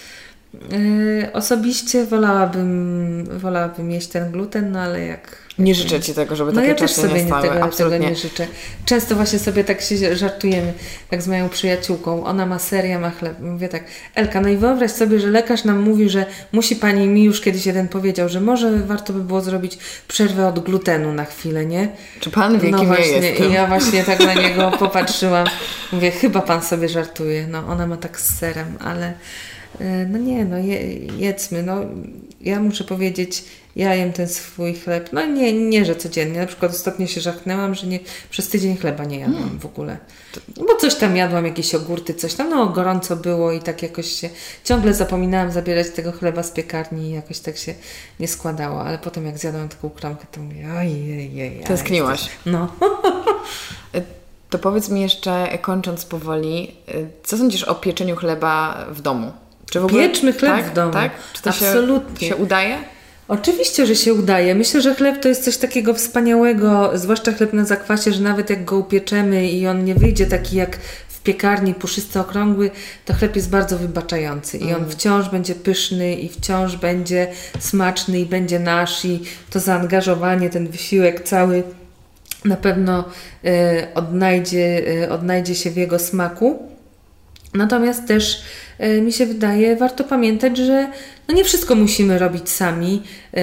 yy, 0.53 1.29
osobiście 1.33 2.05
wolałabym, 2.05 3.39
wolałabym 3.39 3.91
jeść 3.91 4.07
ten 4.07 4.31
gluten, 4.31 4.71
no 4.71 4.79
ale 4.79 5.05
jak 5.05 5.37
nie 5.59 5.75
życzę 5.75 5.99
Ci 5.99 6.13
tego, 6.13 6.35
żeby 6.35 6.51
no 6.51 6.55
takie 6.55 6.69
ja 6.69 6.75
czasy 6.75 7.01
też 7.01 7.09
sobie 7.09 7.21
nie 7.21 7.27
stały. 7.27 7.47
Tego, 7.47 7.63
Absolutnie. 7.63 7.97
tego 7.97 8.09
nie 8.09 8.15
życzę. 8.15 8.47
Często 8.85 9.15
właśnie 9.15 9.39
sobie 9.39 9.63
tak 9.63 9.81
się 9.81 10.15
żartujemy, 10.15 10.73
tak 11.09 11.21
z 11.21 11.27
moją 11.27 11.49
przyjaciółką. 11.49 12.25
Ona 12.25 12.45
ma 12.45 12.59
serię, 12.59 12.99
ma 12.99 13.11
chleb. 13.11 13.39
Mówię 13.39 13.69
tak, 13.69 13.83
Elka, 14.15 14.41
no 14.41 14.49
i 14.49 14.57
wyobraź 14.57 14.91
sobie, 14.91 15.19
że 15.19 15.27
lekarz 15.27 15.63
nam 15.63 15.79
mówi, 15.79 16.09
że 16.09 16.25
musi 16.51 16.75
Pani, 16.75 17.07
mi 17.07 17.23
już 17.23 17.41
kiedyś 17.41 17.65
jeden 17.65 17.87
powiedział, 17.87 18.29
że 18.29 18.41
może 18.41 18.71
warto 18.77 19.13
by 19.13 19.23
było 19.23 19.41
zrobić 19.41 19.77
przerwę 20.07 20.47
od 20.47 20.59
glutenu 20.59 21.13
na 21.13 21.25
chwilę, 21.25 21.65
nie? 21.65 21.87
Czy 22.19 22.31
Pan 22.31 22.59
wie, 22.59 22.71
no 22.71 22.79
kim 22.79 22.87
właśnie, 22.87 23.31
ja 23.31 23.45
I 23.45 23.53
ja 23.53 23.67
właśnie 23.67 24.03
tak 24.03 24.19
na 24.19 24.33
niego 24.33 24.71
popatrzyłam. 24.79 25.47
Mówię, 25.91 26.11
chyba 26.11 26.41
Pan 26.41 26.61
sobie 26.61 26.89
żartuje. 26.89 27.47
No 27.47 27.67
ona 27.67 27.87
ma 27.87 27.97
tak 27.97 28.19
z 28.19 28.39
serem, 28.39 28.77
ale 28.79 29.13
e, 29.79 30.05
no 30.05 30.17
nie, 30.17 30.45
no 30.45 30.57
je, 30.57 30.95
jedzmy. 30.95 31.63
No, 31.63 31.81
ja 32.41 32.59
muszę 32.59 32.83
powiedzieć, 32.83 33.43
ja 33.75 33.95
jem 33.95 34.13
ten 34.13 34.27
swój 34.27 34.75
chleb. 34.75 35.09
No 35.13 35.25
nie, 35.25 35.53
nie, 35.53 35.85
że 35.85 35.95
codziennie. 35.95 36.39
Na 36.39 36.45
przykład 36.45 36.71
ostatnio 36.71 37.07
się 37.07 37.21
żachnęłam, 37.21 37.75
że 37.75 37.87
nie, 37.87 37.99
przez 38.29 38.49
tydzień 38.49 38.77
chleba 38.77 39.05
nie 39.05 39.19
jadłam 39.19 39.41
hmm. 39.41 39.59
w 39.59 39.65
ogóle. 39.65 39.97
Bo 40.57 40.75
coś 40.75 40.95
tam 40.95 41.17
jadłam, 41.17 41.45
jakieś 41.45 41.75
ogórty, 41.75 42.13
coś 42.13 42.33
tam. 42.33 42.49
No 42.49 42.67
gorąco 42.67 43.15
było 43.15 43.51
i 43.51 43.59
tak 43.59 43.83
jakoś 43.83 44.11
się... 44.11 44.29
Ciągle 44.63 44.93
zapominałam 44.93 45.51
zabierać 45.51 45.89
tego 45.89 46.11
chleba 46.11 46.43
z 46.43 46.51
piekarni 46.51 47.09
i 47.09 47.13
jakoś 47.13 47.39
tak 47.39 47.57
się 47.57 47.73
nie 48.19 48.27
składało. 48.27 48.81
Ale 48.81 48.97
potem 48.97 49.25
jak 49.25 49.37
zjadłam 49.37 49.69
taką 49.69 49.89
kramkę, 49.89 50.25
to 50.31 50.41
mówię, 50.41 50.67
ojej, 50.77 51.61
Tęskniłaś. 51.63 52.29
No. 52.45 52.73
to 54.49 54.59
powiedz 54.59 54.89
mi 54.89 55.01
jeszcze, 55.01 55.57
kończąc 55.61 56.05
powoli, 56.05 56.75
co 57.23 57.37
sądzisz 57.37 57.63
o 57.63 57.75
pieczeniu 57.75 58.15
chleba 58.15 58.85
w 58.91 59.01
domu? 59.01 59.31
Czy 59.69 59.79
w 59.79 59.85
ogóle... 59.85 60.09
Pieczmy 60.09 60.33
chleb 60.33 60.51
tak, 60.51 60.65
w 60.65 60.73
domu. 60.73 60.93
Tak? 60.93 61.11
Czy 61.33 61.41
to 61.41 61.49
Absolutnie. 61.49 62.27
Się, 62.27 62.35
się 62.35 62.35
udaje? 62.35 62.77
Oczywiście, 63.27 63.85
że 63.85 63.95
się 63.95 64.13
udaje. 64.13 64.55
Myślę, 64.55 64.81
że 64.81 64.95
chleb 64.95 65.21
to 65.21 65.29
jest 65.29 65.43
coś 65.43 65.57
takiego 65.57 65.93
wspaniałego, 65.93 66.91
zwłaszcza 66.93 67.31
chleb 67.31 67.53
na 67.53 67.65
zakwasie, 67.65 68.11
że 68.11 68.21
nawet 68.21 68.49
jak 68.49 68.65
go 68.65 68.77
upieczemy 68.77 69.49
i 69.49 69.67
on 69.67 69.85
nie 69.85 69.95
wyjdzie 69.95 70.25
taki 70.25 70.55
jak 70.55 70.77
w 71.07 71.21
piekarni, 71.21 71.73
puszysty, 71.73 72.19
okrągły, 72.19 72.71
to 73.05 73.13
chleb 73.13 73.35
jest 73.35 73.49
bardzo 73.49 73.77
wybaczający 73.77 74.57
i 74.57 74.63
on 74.63 74.75
mm. 74.75 74.89
wciąż 74.89 75.29
będzie 75.29 75.55
pyszny 75.55 76.15
i 76.15 76.29
wciąż 76.29 76.75
będzie 76.75 77.27
smaczny 77.59 78.19
i 78.19 78.25
będzie 78.25 78.59
nasz 78.59 79.05
i 79.05 79.19
to 79.49 79.59
zaangażowanie, 79.59 80.49
ten 80.49 80.67
wysiłek 80.67 81.23
cały 81.23 81.63
na 82.45 82.55
pewno 82.55 83.03
y, 83.45 83.87
odnajdzie, 83.95 84.81
y, 85.03 85.11
odnajdzie 85.11 85.55
się 85.55 85.71
w 85.71 85.77
jego 85.77 85.99
smaku. 85.99 86.69
Natomiast 87.53 88.07
też 88.07 88.41
mi 89.01 89.13
się 89.13 89.25
wydaje, 89.25 89.75
warto 89.75 90.03
pamiętać, 90.03 90.57
że 90.57 90.91
no 91.29 91.35
nie 91.35 91.43
wszystko 91.43 91.75
musimy 91.75 92.19
robić 92.19 92.49
sami. 92.49 93.03
Yy, 93.33 93.41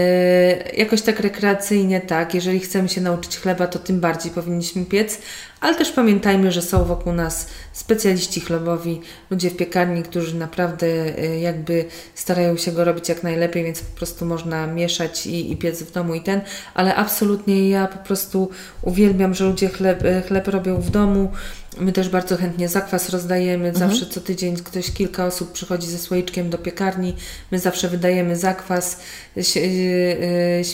jakoś 0.76 1.02
tak 1.02 1.20
rekreacyjnie 1.20 2.00
tak. 2.00 2.34
Jeżeli 2.34 2.60
chcemy 2.60 2.88
się 2.88 3.00
nauczyć 3.00 3.38
chleba, 3.38 3.66
to 3.66 3.78
tym 3.78 4.00
bardziej 4.00 4.32
powinniśmy 4.32 4.84
piec, 4.84 5.18
ale 5.60 5.74
też 5.74 5.92
pamiętajmy, 5.92 6.52
że 6.52 6.62
są 6.62 6.84
wokół 6.84 7.12
nas 7.12 7.48
specjaliści 7.72 8.40
chlebowi, 8.40 9.00
ludzie 9.30 9.50
w 9.50 9.56
piekarni, 9.56 10.02
którzy 10.02 10.36
naprawdę 10.36 10.86
yy, 10.86 11.40
jakby 11.40 11.84
starają 12.14 12.56
się 12.56 12.72
go 12.72 12.84
robić 12.84 13.08
jak 13.08 13.22
najlepiej, 13.22 13.64
więc 13.64 13.80
po 13.80 13.96
prostu 13.96 14.26
można 14.26 14.66
mieszać 14.66 15.26
i, 15.26 15.52
i 15.52 15.56
piec 15.56 15.82
w 15.82 15.92
domu 15.92 16.14
i 16.14 16.20
ten, 16.20 16.40
ale 16.74 16.94
absolutnie 16.94 17.68
ja 17.68 17.86
po 17.86 17.98
prostu 17.98 18.50
uwielbiam, 18.82 19.34
że 19.34 19.44
ludzie 19.44 19.68
chleb, 19.68 20.02
chleb 20.28 20.48
robią 20.48 20.80
w 20.80 20.90
domu. 20.90 21.30
My 21.76 21.92
też 21.92 22.08
bardzo 22.08 22.36
chętnie 22.36 22.68
zakwas 22.68 23.08
rozdajemy. 23.08 23.68
Mhm. 23.68 23.90
Zawsze 23.90 24.06
co 24.06 24.20
tydzień 24.20 24.56
ktoś, 24.56 24.90
kilka 24.90 25.26
osób 25.26 25.52
przychodzi 25.52 25.86
ze 25.86 25.98
słoiczkiem 25.98 26.50
do 26.50 26.58
piekarni. 26.58 27.16
My 27.50 27.58
zawsze 27.58 27.88
wydajemy 27.88 28.36
zakwas. 28.36 29.00
Y, 29.36 29.44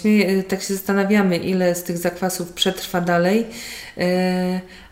śmieję, 0.01 0.39
y, 0.39 0.43
tak 0.43 0.63
się 0.63 0.75
zastanawiamy, 0.75 1.37
ile 1.37 1.75
z 1.75 1.83
tych 1.83 1.99
zakwasów 1.99 2.53
przetrwa 2.53 3.01
dalej, 3.01 3.47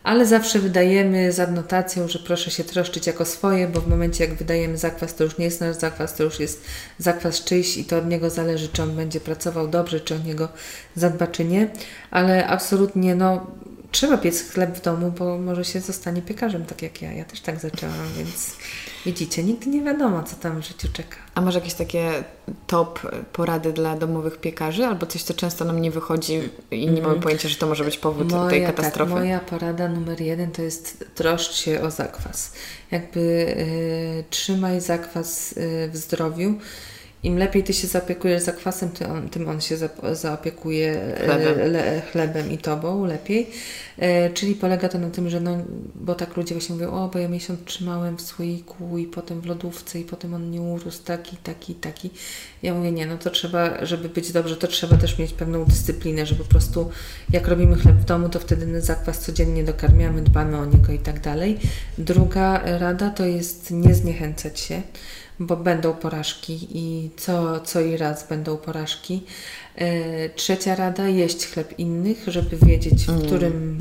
ale 0.03 0.27
zawsze 0.27 0.59
wydajemy 0.59 1.33
z 1.33 1.41
adnotacją, 1.41 2.09
że 2.09 2.19
proszę 2.19 2.51
się 2.51 2.65
troszczyć 2.65 3.07
jako 3.07 3.25
swoje, 3.25 3.69
bo 3.69 3.81
w 3.81 3.89
momencie 3.89 4.25
jak 4.25 4.35
wydajemy 4.35 4.79
zakwas, 4.79 5.15
to 5.15 5.25
już 5.25 5.39
nie 5.39 5.45
jest 5.45 5.61
nasz 5.61 5.77
zakwas, 5.77 6.15
to 6.15 6.23
już 6.23 6.41
jest 6.41 6.65
zakwas 6.99 7.45
czyjś 7.45 7.77
i 7.77 7.85
to 7.85 7.99
od 7.99 8.09
niego 8.09 8.31
zależy, 8.31 8.69
czy 8.69 8.83
on 8.83 8.97
będzie 8.97 9.21
pracował 9.21 9.69
dobrze, 9.69 10.01
czy 10.01 10.15
o 10.15 10.19
niego 10.19 10.49
zadba, 10.97 11.27
czy 11.27 11.45
nie. 11.45 11.69
Ale 12.11 12.47
absolutnie, 12.47 13.15
no, 13.15 13.47
trzeba 13.91 14.18
piec 14.18 14.51
chleb 14.51 14.76
w 14.76 14.80
domu, 14.80 15.12
bo 15.18 15.38
może 15.38 15.64
się 15.64 15.80
zostanie 15.80 16.22
piekarzem, 16.22 16.64
tak 16.64 16.82
jak 16.82 17.03
ja. 17.03 17.12
Ja 17.12 17.24
też 17.24 17.41
tak 17.41 17.61
zaczęłam, 17.61 18.12
więc 18.16 18.57
widzicie, 19.07 19.45
nigdy 19.45 19.70
nie 19.70 19.82
wiadomo, 19.82 20.22
co 20.22 20.36
tam 20.36 20.62
w 20.62 20.64
życiu 20.64 20.88
czeka. 20.93 21.16
A 21.34 21.41
może 21.41 21.59
jakieś 21.59 21.74
takie 21.74 22.24
top 22.66 23.01
porady 23.32 23.72
dla 23.72 23.97
domowych 23.97 24.41
piekarzy, 24.41 24.86
albo 24.86 25.07
coś, 25.07 25.22
co 25.22 25.34
często 25.34 25.64
nam 25.64 25.80
nie 25.80 25.91
wychodzi 25.91 26.41
i 26.70 26.86
nie 26.86 27.03
mamy 27.03 27.20
pojęcia, 27.20 27.49
że 27.49 27.57
to 27.57 27.66
może 27.66 27.84
być 27.84 27.99
powód 27.99 28.32
moja, 28.32 28.51
tej 28.51 28.62
katastrofy? 28.62 29.12
Tak, 29.12 29.20
moja 29.20 29.41
porada 29.41 29.88
numer 29.88 30.20
jeden 30.20 30.51
to 30.51 30.62
jest 30.62 31.05
troszcz 31.14 31.55
się 31.55 31.80
o 31.82 31.91
zakwas. 31.91 32.53
Jakby 32.91 33.20
y, 33.20 34.24
trzymaj 34.30 34.80
zakwas 34.80 35.53
y, 35.53 35.91
w 35.93 35.97
zdrowiu 35.97 36.55
im 37.23 37.39
lepiej 37.39 37.64
ty 37.64 37.73
się 37.73 37.87
zaopiekujesz 37.87 38.43
zakwasem, 38.43 38.89
tym 38.89 39.11
on, 39.11 39.29
tym 39.29 39.49
on 39.49 39.61
się 39.61 39.77
zaopiekuje 40.12 41.16
chlebem. 41.25 41.73
Le, 41.73 42.03
chlebem 42.12 42.51
i 42.51 42.59
tobą 42.59 43.05
lepiej. 43.05 43.51
E, 43.99 44.31
czyli 44.31 44.55
polega 44.55 44.89
to 44.89 44.99
na 44.99 45.11
tym, 45.11 45.31
że 45.31 45.41
no, 45.41 45.57
bo 45.95 46.14
tak 46.14 46.37
ludzie 46.37 46.55
właśnie 46.55 46.75
mówią, 46.75 46.91
o, 46.91 47.09
bo 47.09 47.18
ja 47.18 47.29
miesiąc 47.29 47.61
trzymałem 47.64 48.16
w 48.16 48.23
słoiku 48.23 48.99
i 48.99 49.07
potem 49.07 49.41
w 49.41 49.47
lodówce 49.47 50.01
i 50.01 50.05
potem 50.05 50.35
on 50.35 50.51
nie 50.51 50.61
urósł 50.61 51.05
taki, 51.05 51.37
taki, 51.37 51.75
taki. 51.75 52.11
Ja 52.62 52.75
mówię, 52.75 52.93
nie, 52.93 53.07
no 53.07 53.18
to 53.18 53.31
trzeba, 53.31 53.87
żeby 53.87 54.09
być 54.09 54.33
dobrze, 54.33 54.57
to 54.57 54.66
trzeba 54.66 54.97
też 54.97 55.18
mieć 55.18 55.33
pewną 55.33 55.64
dyscyplinę, 55.64 56.27
że 56.27 56.35
po 56.35 56.45
prostu 56.45 56.91
jak 57.33 57.49
robimy 57.49 57.77
chleb 57.77 57.97
w 57.97 58.05
domu, 58.05 58.29
to 58.29 58.41
wtedy 58.41 58.81
zakwas 58.81 59.18
codziennie 59.18 59.64
dokarmiamy, 59.64 60.23
dbamy 60.23 60.59
o 60.59 60.64
niego 60.64 60.93
i 60.93 60.99
tak 60.99 61.21
dalej. 61.21 61.59
Druga 61.99 62.79
rada 62.79 63.11
to 63.11 63.25
jest 63.25 63.71
nie 63.71 63.95
zniechęcać 63.95 64.61
się 64.61 64.83
bo 65.41 65.57
będą 65.57 65.93
porażki 65.95 66.68
i 66.70 67.11
co, 67.16 67.61
co 67.61 67.80
i 67.80 67.97
raz 67.97 68.28
będą 68.28 68.57
porażki. 68.57 69.22
E, 69.76 70.28
trzecia 70.28 70.74
rada, 70.74 71.09
jeść 71.09 71.47
chleb 71.47 71.78
innych, 71.78 72.24
żeby 72.26 72.57
wiedzieć, 72.57 73.05
w 73.05 73.09
mm. 73.09 73.22
którym 73.22 73.78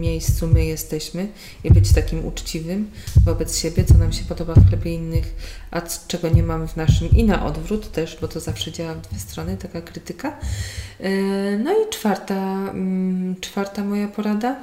miejscu 0.00 0.46
my 0.46 0.64
jesteśmy 0.64 1.28
i 1.64 1.70
być 1.70 1.92
takim 1.92 2.26
uczciwym 2.26 2.90
wobec 3.24 3.58
siebie, 3.58 3.84
co 3.84 3.94
nam 3.94 4.12
się 4.12 4.24
podoba 4.24 4.54
w 4.54 4.68
chlebie 4.68 4.94
innych, 4.94 5.34
a 5.70 5.80
czego 6.08 6.28
nie 6.28 6.42
mamy 6.42 6.68
w 6.68 6.76
naszym 6.76 7.10
i 7.10 7.24
na 7.24 7.46
odwrót 7.46 7.92
też, 7.92 8.18
bo 8.20 8.28
to 8.28 8.40
zawsze 8.40 8.72
działa 8.72 8.94
w 8.94 9.00
dwie 9.00 9.18
strony, 9.18 9.56
taka 9.56 9.80
krytyka. 9.80 10.36
E, 11.00 11.10
no 11.58 11.72
i 11.72 11.90
czwarta, 11.90 12.34
mm, 12.70 13.36
czwarta 13.40 13.84
moja 13.84 14.08
porada. 14.08 14.56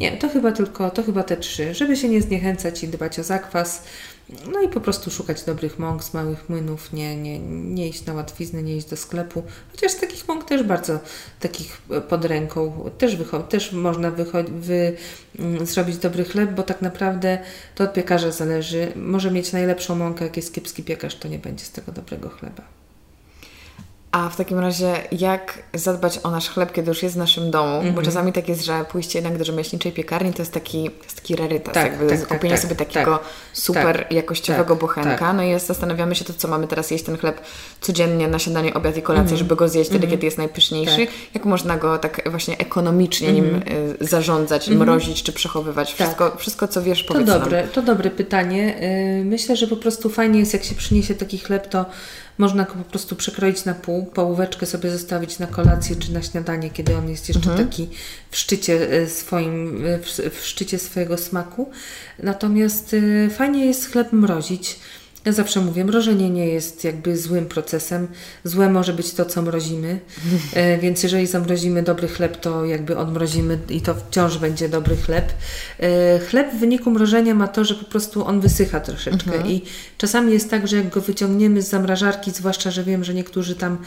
Nie, 0.00 0.16
to 0.16 0.28
chyba 0.28 0.52
tylko, 0.52 0.90
to 0.90 1.02
chyba 1.02 1.22
te 1.22 1.36
trzy, 1.36 1.74
żeby 1.74 1.96
się 1.96 2.08
nie 2.08 2.22
zniechęcać 2.22 2.84
i 2.84 2.88
dbać 2.88 3.18
o 3.18 3.24
zakwas, 3.24 3.82
no 4.52 4.62
i 4.62 4.68
po 4.68 4.80
prostu 4.80 5.10
szukać 5.10 5.44
dobrych 5.44 5.78
mąk 5.78 6.04
z 6.04 6.14
małych 6.14 6.48
młynów, 6.48 6.92
nie, 6.92 7.16
nie, 7.16 7.38
nie 7.48 7.88
iść 7.88 8.04
na 8.04 8.14
łatwiznę, 8.14 8.62
nie 8.62 8.76
iść 8.76 8.86
do 8.86 8.96
sklepu. 8.96 9.42
Chociaż 9.72 9.94
takich 9.94 10.28
mąk 10.28 10.44
też 10.44 10.62
bardzo 10.62 11.00
takich 11.40 11.82
e, 11.90 12.00
pod 12.00 12.24
ręką 12.24 12.90
też, 12.98 13.16
też 13.48 13.72
można 13.72 14.10
wy, 14.10 14.96
mm, 15.38 15.66
zrobić 15.66 15.96
dobry 15.96 16.24
chleb, 16.24 16.50
bo 16.50 16.62
tak 16.62 16.82
naprawdę 16.82 17.38
to 17.74 17.84
od 17.84 17.92
piekarza 17.92 18.30
zależy. 18.30 18.92
Może 18.96 19.30
mieć 19.30 19.52
najlepszą 19.52 19.94
mąkę, 19.94 20.24
jak 20.24 20.36
jest 20.36 20.54
kiepski 20.54 20.82
piekarz, 20.82 21.16
to 21.16 21.28
nie 21.28 21.38
będzie 21.38 21.64
z 21.64 21.70
tego 21.70 21.92
dobrego 21.92 22.28
chleba. 22.28 22.77
A 24.18 24.28
w 24.28 24.36
takim 24.36 24.58
razie, 24.58 24.94
jak 25.12 25.58
zadbać 25.74 26.20
o 26.22 26.30
nasz 26.30 26.48
chleb, 26.48 26.72
kiedy 26.72 26.88
już 26.88 27.02
jest 27.02 27.14
w 27.14 27.18
naszym 27.18 27.50
domu? 27.50 27.72
Mm 27.72 27.80
-hmm. 27.80 27.84
Bo 27.84 27.88
mhm. 27.88 28.06
czasami 28.06 28.32
tak 28.32 28.48
jest, 28.48 28.64
że 28.64 28.84
pójście 28.90 29.18
jednak 29.18 29.38
do 29.38 29.44
rzemieślniczej 29.44 29.92
piekarni 29.92 30.32
to 30.32 30.42
jest 30.42 30.52
taki, 30.52 30.90
to 30.90 31.04
jest 31.04 31.16
taki 31.16 31.36
rarytas, 31.36 31.74
tak, 31.74 31.84
jakby 31.84 32.08
tak, 32.08 32.26
kupienie 32.26 32.54
tak, 32.54 32.62
sobie 32.62 32.76
tak, 32.76 32.88
takiego 32.88 33.18
tak. 33.18 33.26
super 33.52 33.98
tak, 33.98 34.12
jakościowego 34.12 34.76
bochenka. 34.76 35.32
No 35.32 35.42
i 35.42 35.60
zastanawiamy 35.60 36.14
się 36.14 36.24
to, 36.24 36.32
co 36.32 36.48
mamy 36.48 36.66
teraz 36.66 36.90
jeść 36.90 37.04
ten 37.04 37.18
chleb 37.18 37.40
codziennie 37.80 38.28
na 38.28 38.38
śniadanie, 38.38 38.74
obiad 38.74 38.96
i 38.96 39.02
kolację, 39.02 39.26
mm 39.26 39.36
-hmm. 39.36 39.38
żeby 39.38 39.56
go 39.56 39.68
zjeść 39.68 39.90
wtedy, 39.90 40.04
mm 40.04 40.08
-hmm. 40.08 40.12
kiedy 40.16 40.26
jest 40.26 40.38
najpyszniejszy. 40.38 41.06
Jak 41.34 41.44
można 41.44 41.76
go 41.76 41.98
tak 41.98 42.30
właśnie 42.30 42.58
ekonomicznie 42.58 43.32
nim 43.32 43.54
mhm. 43.54 43.96
y, 44.00 44.06
zarządzać, 44.06 44.68
mhm. 44.68 44.88
mrozić 44.88 45.22
czy 45.22 45.32
przechowywać? 45.32 45.92
Wszystko, 45.92 46.36
wszystko 46.36 46.68
co 46.68 46.82
wiesz, 46.82 47.04
powiedz 47.04 47.26
to 47.26 47.38
dobre, 47.38 47.62
nam. 47.62 47.70
To 47.70 47.82
dobre 47.82 48.10
pytanie. 48.10 48.82
Y, 49.20 49.24
myślę, 49.24 49.56
że 49.56 49.66
po 49.66 49.76
prostu 49.76 50.10
fajnie 50.10 50.40
jest, 50.40 50.52
jak 50.52 50.64
się 50.64 50.74
przyniesie 50.74 51.14
taki 51.14 51.38
chleb, 51.38 51.68
to 51.68 51.86
Można 52.38 52.64
go 52.64 52.72
po 52.72 52.84
prostu 52.84 53.16
przekroić 53.16 53.64
na 53.64 53.74
pół, 53.74 54.06
połóweczkę 54.06 54.66
sobie 54.66 54.90
zostawić 54.90 55.38
na 55.38 55.46
kolację 55.46 55.96
czy 55.96 56.12
na 56.12 56.22
śniadanie, 56.22 56.70
kiedy 56.70 56.96
on 56.96 57.08
jest 57.08 57.28
jeszcze 57.28 57.50
mhm. 57.50 57.68
taki 57.68 57.88
w 58.30 58.36
szczycie 58.36 58.90
e, 58.90 59.06
swoim, 59.06 59.82
w, 60.02 60.34
w 60.34 60.46
szczycie 60.46 60.78
swojego 60.78 61.18
smaku. 61.18 61.70
Natomiast 62.22 62.96
fajnie 63.30 63.66
jest 63.66 63.92
chleb 63.92 64.12
mrozić. 64.12 64.78
Ja 65.24 65.32
zawsze 65.32 65.60
mówię, 65.60 65.84
mrożenie 65.84 66.30
nie 66.30 66.46
jest 66.46 66.84
jakby 66.84 67.16
złym 67.16 67.46
procesem. 67.46 68.08
Złe 68.44 68.70
może 68.70 68.92
być 68.92 69.12
to, 69.12 69.24
co 69.24 69.42
mrozimy, 69.42 70.00
e, 70.54 70.78
więc 70.78 71.02
jeżeli 71.02 71.26
zamrozimy 71.26 71.82
dobry 71.82 72.08
chleb, 72.08 72.40
to 72.40 72.64
jakby 72.64 72.96
odmrozimy 72.96 73.58
i 73.68 73.80
to 73.80 73.94
wciąż 73.94 74.38
będzie 74.38 74.68
dobry 74.68 74.96
chleb. 74.96 75.32
E, 75.80 76.18
chleb 76.18 76.54
w 76.54 76.58
wyniku 76.58 76.90
mrożenia 76.90 77.34
ma 77.34 77.48
to, 77.48 77.64
że 77.64 77.74
po 77.74 77.84
prostu 77.84 78.26
on 78.26 78.40
wysycha 78.40 78.80
troszeczkę 78.80 79.32
mhm. 79.32 79.46
i 79.46 79.62
czasami 79.98 80.32
jest 80.32 80.50
tak, 80.50 80.68
że 80.68 80.76
jak 80.76 80.88
go 80.88 81.00
wyciągniemy 81.00 81.62
z 81.62 81.68
zamrażarki, 81.68 82.30
zwłaszcza, 82.30 82.70
że 82.70 82.84
wiem, 82.84 83.04
że 83.04 83.14
niektórzy 83.14 83.54
tam 83.54 83.78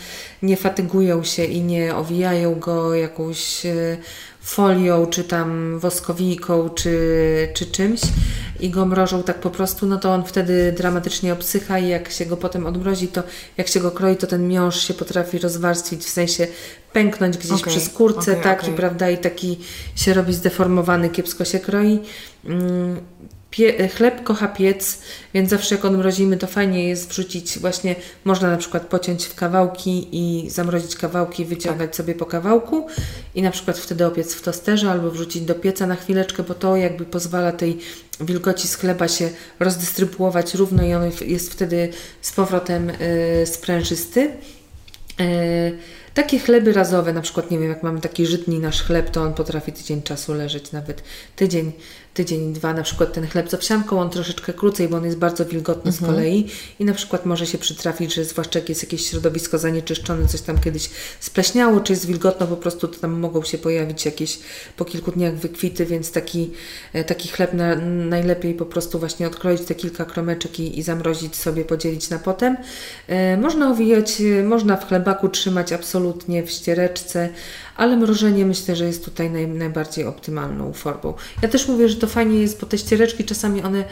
nie 0.43 0.57
fatygują 0.57 1.23
się 1.23 1.45
i 1.45 1.61
nie 1.61 1.95
owijają 1.95 2.59
go 2.59 2.95
jakąś 2.95 3.65
e, 3.65 3.97
folią, 4.41 5.05
czy 5.05 5.23
tam 5.23 5.79
woskowijką, 5.79 6.69
czy, 6.69 6.97
czy 7.53 7.65
czymś 7.65 8.01
i 8.59 8.69
go 8.69 8.85
mrożą 8.85 9.23
tak 9.23 9.39
po 9.39 9.49
prostu, 9.49 9.85
no 9.85 9.97
to 9.97 10.13
on 10.13 10.23
wtedy 10.23 10.73
dramatycznie 10.77 11.33
obsycha 11.33 11.79
i 11.79 11.87
jak 11.87 12.11
się 12.11 12.25
go 12.25 12.37
potem 12.37 12.65
odmrozi, 12.65 13.07
to 13.07 13.23
jak 13.57 13.67
się 13.67 13.79
go 13.79 13.91
kroi, 13.91 14.15
to 14.17 14.27
ten 14.27 14.47
miąższ 14.47 14.87
się 14.87 14.93
potrafi 14.93 15.39
rozwarstwić, 15.39 16.03
w 16.03 16.09
sensie 16.09 16.47
pęknąć 16.93 17.37
gdzieś 17.37 17.61
okay, 17.61 17.73
przy 17.73 17.79
skórce, 17.79 18.31
okay, 18.31 18.43
tak, 18.43 18.63
okay. 18.63 18.75
prawda, 18.75 19.09
i 19.09 19.17
taki 19.17 19.59
się 19.95 20.13
robi 20.13 20.33
zdeformowany, 20.33 21.09
kiepsko 21.09 21.45
się 21.45 21.59
kroi. 21.59 21.99
Mm, 22.45 23.01
Pie, 23.51 23.89
chleb 23.89 24.23
kocha 24.23 24.47
piec, 24.47 24.99
więc 25.33 25.49
zawsze 25.49 25.75
jak 25.75 25.85
odmrozimy, 25.85 26.37
to 26.37 26.47
fajnie 26.47 26.87
jest 26.87 27.09
wrzucić 27.09 27.59
właśnie, 27.59 27.95
można 28.23 28.51
na 28.51 28.57
przykład 28.57 28.87
pociąć 28.87 29.25
w 29.25 29.35
kawałki 29.35 30.07
i 30.11 30.49
zamrozić 30.49 30.95
kawałki, 30.95 31.45
wyciągać 31.45 31.89
tak. 31.89 31.95
sobie 31.95 32.15
po 32.15 32.25
kawałku 32.25 32.87
i 33.35 33.41
na 33.41 33.51
przykład 33.51 33.77
wtedy 33.77 34.05
opiec 34.05 34.33
w 34.33 34.41
tosterze 34.41 34.91
albo 34.91 35.11
wrzucić 35.11 35.41
do 35.41 35.55
pieca 35.55 35.87
na 35.87 35.95
chwileczkę, 35.95 36.43
bo 36.43 36.53
to 36.53 36.75
jakby 36.75 37.05
pozwala 37.05 37.51
tej 37.51 37.77
wilgoci 38.19 38.67
z 38.67 38.75
chleba 38.75 39.07
się 39.07 39.29
rozdystrybuować 39.59 40.55
równo 40.55 40.83
i 40.83 40.93
on 40.93 41.11
jest 41.25 41.51
wtedy 41.53 41.89
z 42.21 42.31
powrotem 42.31 42.87
yy, 43.39 43.47
sprężysty. 43.47 44.31
Yy, 45.19 45.77
takie 46.13 46.39
chleby 46.39 46.73
razowe, 46.73 47.13
na 47.13 47.21
przykład, 47.21 47.51
nie 47.51 47.59
wiem, 47.59 47.69
jak 47.69 47.83
mamy 47.83 48.01
taki 48.01 48.25
żytni 48.25 48.59
nasz 48.59 48.83
chleb, 48.83 49.09
to 49.09 49.23
on 49.23 49.33
potrafi 49.33 49.71
tydzień 49.71 50.01
czasu 50.01 50.33
leżeć, 50.33 50.71
nawet 50.71 51.03
tydzień 51.35 51.71
tydzień, 52.13 52.53
dwa, 52.53 52.73
na 52.73 52.83
przykład 52.83 53.13
ten 53.13 53.27
chleb 53.27 53.49
z 53.49 53.53
owsianką, 53.53 53.99
on 53.99 54.09
troszeczkę 54.09 54.53
krócej, 54.53 54.87
bo 54.87 54.97
on 54.97 55.05
jest 55.05 55.17
bardzo 55.17 55.45
wilgotny 55.45 55.91
mhm. 55.91 55.95
z 55.95 56.15
kolei 56.15 56.47
i 56.79 56.85
na 56.85 56.93
przykład 56.93 57.25
może 57.25 57.47
się 57.47 57.57
przytrafić, 57.57 58.13
że 58.13 58.25
zwłaszcza 58.25 58.59
jak 58.59 58.69
jest 58.69 58.83
jakieś 58.83 59.09
środowisko 59.09 59.57
zanieczyszczone, 59.57 60.27
coś 60.27 60.41
tam 60.41 60.59
kiedyś 60.59 60.89
spleśniało, 61.19 61.79
czy 61.79 61.93
jest 61.93 62.05
wilgotno, 62.05 62.47
po 62.47 62.57
prostu 62.57 62.87
to 62.87 62.99
tam 62.99 63.19
mogą 63.19 63.43
się 63.43 63.57
pojawić 63.57 64.05
jakieś 64.05 64.39
po 64.77 64.85
kilku 64.85 65.11
dniach 65.11 65.35
wykwity, 65.35 65.85
więc 65.85 66.11
taki, 66.11 66.51
e, 66.93 67.03
taki 67.03 67.29
chleb 67.29 67.53
na, 67.53 67.75
najlepiej 67.85 68.53
po 68.53 68.65
prostu 68.65 68.99
właśnie 68.99 69.27
odkroić 69.27 69.61
te 69.61 69.75
kilka 69.75 70.05
kromeczek 70.05 70.59
i, 70.59 70.79
i 70.79 70.83
zamrozić 70.83 71.35
sobie, 71.35 71.65
podzielić 71.65 72.09
na 72.09 72.19
potem. 72.19 72.57
E, 73.07 73.37
można 73.37 73.71
owijać, 73.71 74.21
e, 74.21 74.43
można 74.43 74.77
w 74.77 74.87
chlebaku 74.87 75.29
trzymać 75.29 75.73
absolutnie 75.73 76.43
w 76.43 76.51
ściereczce, 76.51 77.29
ale 77.77 77.97
mrożenie 77.97 78.45
myślę, 78.45 78.75
że 78.75 78.85
jest 78.85 79.05
tutaj 79.05 79.29
naj, 79.29 79.47
najbardziej 79.47 80.05
optymalną 80.05 80.73
formą. 80.73 81.13
Ja 81.41 81.49
też 81.49 81.67
mówię, 81.67 81.89
że 81.89 81.95
to 82.01 82.07
fajnie 82.07 82.41
jest, 82.41 82.61
bo 82.61 82.67
te 82.67 82.77
ściereczki 82.77 83.23
czasami 83.23 83.61
one 83.63 83.83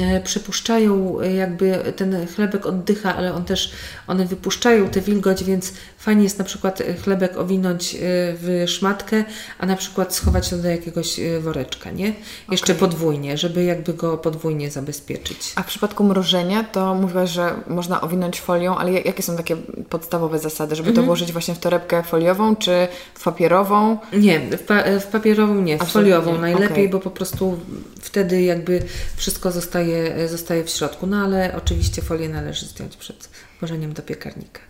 e, 0.00 0.20
przepuszczają, 0.20 1.20
e, 1.20 1.32
jakby 1.32 1.92
ten 1.96 2.26
chlebek 2.26 2.66
oddycha, 2.66 3.16
ale 3.16 3.34
on 3.34 3.44
też, 3.44 3.72
one 4.06 4.26
wypuszczają 4.26 4.88
tę 4.88 5.00
wilgoć, 5.00 5.44
więc 5.44 5.72
fajnie 5.98 6.24
jest 6.24 6.38
na 6.38 6.44
przykład 6.44 6.80
e, 6.80 6.94
chlebek 6.94 7.36
owinąć 7.36 7.96
w 8.00 8.64
szmatkę, 8.66 9.24
a 9.58 9.66
na 9.66 9.76
przykład 9.76 10.14
schować 10.14 10.48
to 10.48 10.56
do 10.56 10.68
jakiegoś 10.68 11.20
woreczka, 11.40 11.90
nie? 11.90 12.12
Jeszcze 12.50 12.72
okay. 12.72 12.88
podwójnie, 12.88 13.38
żeby 13.38 13.64
jakby 13.64 13.94
go 13.94 14.18
podwójnie 14.18 14.70
zabezpieczyć. 14.70 15.52
A 15.56 15.62
w 15.62 15.66
przypadku 15.66 16.04
mrożenia 16.04 16.64
to 16.64 16.94
mówiłaś, 16.94 17.30
że 17.30 17.54
można 17.66 18.00
owinąć 18.00 18.40
folią, 18.40 18.76
ale 18.76 18.92
jakie 18.92 19.22
są 19.22 19.36
takie 19.36 19.56
podstawowe 19.88 20.38
zasady, 20.38 20.76
żeby 20.76 20.88
mm 20.88 20.92
-hmm. 20.92 20.96
to 20.96 21.00
mhm. 21.00 21.06
włożyć 21.06 21.32
właśnie 21.32 21.54
w 21.54 21.58
torebkę 21.58 22.02
foliową, 22.02 22.56
czy 22.56 22.88
w 23.14 23.24
papierową? 23.24 23.98
Nie, 24.12 24.40
w, 24.40 24.62
pa 24.62 24.82
w 25.00 25.06
papierową 25.06 25.54
nie, 25.54 25.78
w 25.78 25.84
foliową 25.84 26.38
najlepiej, 26.38 26.86
okay. 26.86 26.88
bo 26.88 27.00
po 27.00 27.10
prostu 27.10 27.53
wtedy 28.00 28.42
jakby 28.42 28.82
wszystko 29.16 29.52
zostaje, 29.52 30.28
zostaje 30.28 30.64
w 30.64 30.70
środku. 30.70 31.06
No 31.06 31.16
ale 31.16 31.54
oczywiście 31.56 32.02
folię 32.02 32.28
należy 32.28 32.66
zdjąć 32.66 32.96
przed 32.96 33.28
włożeniem 33.60 33.92
do 33.92 34.02
piekarnika. 34.02 34.60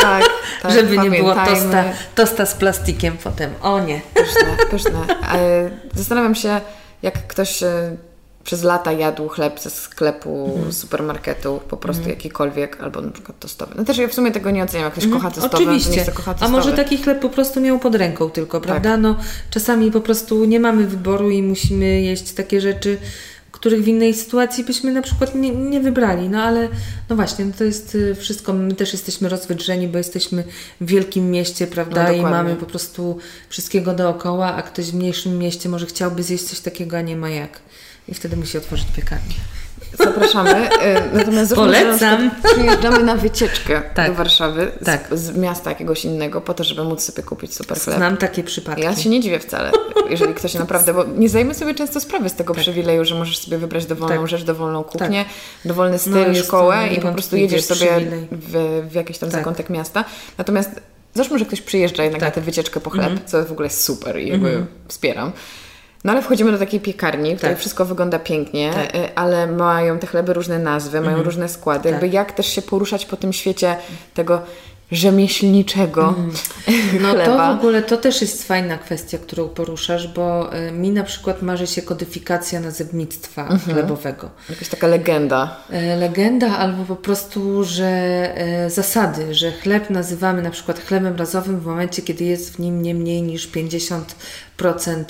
Tak, 0.00 0.24
tak 0.62 0.72
Żeby 0.72 0.98
nie 0.98 1.10
było 1.10 1.34
tosta, 1.34 1.84
tosta 2.14 2.46
z 2.46 2.54
plastikiem 2.54 3.18
potem. 3.24 3.50
O 3.62 3.80
nie. 3.80 4.00
Pyszne, 4.14 4.56
pyszne. 4.70 5.06
Zastanawiam 5.94 6.34
się, 6.34 6.60
jak 7.02 7.26
ktoś 7.26 7.62
e, 7.62 7.96
przez 8.44 8.62
lata 8.62 8.92
jadł 8.92 9.28
chleb 9.28 9.60
ze 9.60 9.70
sklepu, 9.70 10.54
mm. 10.58 10.72
supermarketu, 10.72 11.60
po 11.68 11.76
prostu 11.76 12.02
mm. 12.02 12.10
jakikolwiek, 12.16 12.80
albo 12.80 13.00
na 13.00 13.10
przykład 13.10 13.38
tostowy. 13.38 13.74
No 13.76 13.84
też 13.84 13.98
ja 13.98 14.08
w 14.08 14.14
sumie 14.14 14.30
tego 14.30 14.50
nie 14.50 14.62
oceniam, 14.62 14.84
jak 14.84 14.92
ktoś 14.92 15.06
kocha 15.08 15.30
tostowy, 15.30 15.56
Oczywiście. 15.56 16.04
To 16.04 16.12
kocha 16.12 16.34
tostowy. 16.34 16.54
A 16.54 16.56
może 16.56 16.72
taki 16.72 16.98
chleb 16.98 17.20
po 17.20 17.28
prostu 17.28 17.60
miał 17.60 17.78
pod 17.78 17.94
ręką 17.94 18.30
tylko, 18.30 18.60
tak. 18.60 18.66
prawda? 18.66 18.90
Tak. 18.90 19.00
No 19.00 19.16
czasami 19.50 19.90
po 19.90 20.00
prostu 20.00 20.44
nie 20.44 20.60
mamy 20.60 20.86
wyboru 20.86 21.30
i 21.30 21.42
musimy 21.42 22.00
jeść 22.00 22.32
takie 22.32 22.60
rzeczy, 22.60 22.98
których 23.52 23.84
w 23.84 23.88
innej 23.88 24.14
sytuacji 24.14 24.64
byśmy 24.64 24.92
na 24.92 25.02
przykład 25.02 25.34
nie, 25.34 25.50
nie 25.50 25.80
wybrali. 25.80 26.28
No 26.28 26.42
ale 26.42 26.68
no 27.08 27.16
właśnie, 27.16 27.44
no 27.44 27.52
to 27.58 27.64
jest 27.64 27.94
y, 27.94 28.14
wszystko. 28.14 28.52
My 28.52 28.74
też 28.74 28.92
jesteśmy 28.92 29.28
rozwydrzeni, 29.28 29.88
bo 29.88 29.98
jesteśmy 29.98 30.44
w 30.80 30.86
wielkim 30.86 31.30
mieście, 31.30 31.66
prawda? 31.66 32.04
No, 32.04 32.12
I 32.12 32.22
mamy 32.22 32.56
po 32.56 32.66
prostu 32.66 33.18
wszystkiego 33.48 33.94
dookoła, 33.94 34.54
a 34.54 34.62
ktoś 34.62 34.90
w 34.90 34.94
mniejszym 34.94 35.38
mieście 35.38 35.68
może 35.68 35.86
chciałby 35.86 36.22
zjeść 36.22 36.44
coś 36.44 36.60
takiego, 36.60 36.96
a 36.96 37.00
nie 37.00 37.16
ma 37.16 37.30
jak. 37.30 37.60
I 38.08 38.14
wtedy 38.14 38.36
musi 38.36 38.58
otworzyć 38.58 38.86
piekarnię. 38.96 39.34
Zapraszamy. 39.98 40.68
Y, 40.68 40.70
natomiast 41.12 41.54
Polecam. 41.54 42.30
Przyjeżdżamy 42.44 43.02
na 43.02 43.16
wycieczkę 43.16 43.82
tak. 43.94 44.10
do 44.10 44.14
Warszawy 44.14 44.72
tak. 44.84 45.08
z, 45.12 45.20
z, 45.20 45.36
miasta 45.36 45.70
jakiegoś 45.70 46.04
innego 46.04 46.40
po 46.40 46.54
to, 46.54 46.64
żeby 46.64 46.84
móc 46.84 47.02
sobie 47.02 47.22
kupić 47.22 47.54
super 47.54 47.78
chleb. 47.78 47.96
Znam 47.96 48.16
takie 48.16 48.44
przypadki. 48.44 48.82
Ja 48.82 48.96
się 48.96 49.10
nie 49.10 49.20
dziwię 49.20 49.38
wcale, 49.38 49.72
jeżeli 50.10 50.34
ktoś 50.34 50.54
naprawdę, 50.54 50.94
bo 50.94 51.04
nie 51.04 51.28
zdajemy 51.28 51.54
sobie 51.54 51.74
często 51.74 52.00
sprawy 52.00 52.28
z 52.28 52.34
tego 52.34 52.54
tak. 52.54 52.62
przywileju, 52.62 53.04
że 53.04 53.14
możesz 53.14 53.38
sobie 53.38 53.58
wybrać 53.58 53.86
dowolną 53.86 54.20
tak. 54.20 54.28
rzecz, 54.28 54.42
dowolną 54.42 54.84
kuchnię, 54.84 55.24
tak. 55.24 55.32
dowolny 55.64 55.92
no, 55.92 55.98
styl, 55.98 56.32
no, 56.32 56.34
szkołę 56.34 56.88
i 56.88 57.00
po 57.00 57.12
prostu 57.12 57.36
jedziesz 57.36 57.64
sobie 57.64 57.88
w, 58.32 58.82
w 58.90 58.94
jakiś 58.94 59.18
tam 59.18 59.30
tak. 59.30 59.40
zakątek 59.40 59.70
miasta. 59.70 60.04
Natomiast 60.38 60.70
załóżmy, 61.14 61.38
że 61.38 61.44
ktoś 61.44 61.60
przyjeżdża 61.60 62.02
jednak 62.02 62.20
na 62.22 62.30
tę 62.30 62.40
wycieczkę 62.40 62.80
po 62.80 62.90
chleb, 62.90 63.06
mm 63.06 63.18
-hmm. 63.18 63.30
co 63.30 63.44
w 63.44 63.52
ogóle 63.52 63.66
jest 63.66 63.84
super 63.84 64.20
i 64.20 64.28
jakby 64.28 64.48
mm 64.48 64.62
-hmm. 64.62 64.66
wspieram. 64.88 65.32
No 66.04 66.12
ale 66.12 66.22
wchodzimy 66.22 66.52
do 66.52 66.58
takiej 66.58 66.80
piekarni, 66.80 67.34
w 67.34 67.36
której 67.36 67.54
tak. 67.54 67.60
wszystko 67.60 67.84
wygląda 67.84 68.18
pięknie, 68.18 68.70
tak. 68.74 68.94
Y, 68.94 69.14
ale 69.14 69.46
mają 69.46 69.98
te 69.98 70.06
chleby 70.06 70.32
różne 70.32 70.58
nazwy, 70.58 71.00
mają 71.00 71.08
mhm. 71.08 71.24
różne 71.24 71.48
składy. 71.48 71.82
Tak. 71.82 71.92
Jakby 71.92 72.08
jak 72.08 72.32
też 72.32 72.46
się 72.46 72.62
poruszać 72.62 73.06
po 73.06 73.16
tym 73.16 73.32
świecie 73.32 73.76
tego 74.14 74.42
rzemieślniczego 74.92 76.14
mm. 76.18 76.32
No 77.02 77.10
chleba. 77.10 77.24
to 77.24 77.54
w 77.54 77.58
ogóle 77.58 77.82
to 77.82 77.96
też 77.96 78.20
jest 78.20 78.46
fajna 78.46 78.78
kwestia, 78.78 79.18
którą 79.18 79.48
poruszasz, 79.48 80.08
bo 80.08 80.56
y, 80.68 80.72
mi 80.72 80.90
na 80.90 81.04
przykład 81.04 81.42
marzy 81.42 81.66
się 81.66 81.82
kodyfikacja 81.82 82.60
nazewnictwa 82.60 83.46
mm 83.46 83.58
-hmm. 83.58 83.72
chlebowego. 83.72 84.30
Jakaś 84.50 84.68
taka 84.68 84.86
legenda. 84.86 85.56
E, 85.70 85.96
legenda 85.96 86.58
albo 86.58 86.84
po 86.84 86.96
prostu, 86.96 87.64
że 87.64 87.86
e, 87.86 88.70
zasady, 88.70 89.34
że 89.34 89.52
chleb 89.52 89.90
nazywamy 89.90 90.42
na 90.42 90.50
przykład 90.50 90.80
chlebem 90.80 91.16
razowym 91.16 91.60
w 91.60 91.66
momencie, 91.66 92.02
kiedy 92.02 92.24
jest 92.24 92.56
w 92.56 92.58
nim 92.58 92.82
nie 92.82 92.94
mniej 92.94 93.22
niż 93.22 93.48
50% 93.48 95.04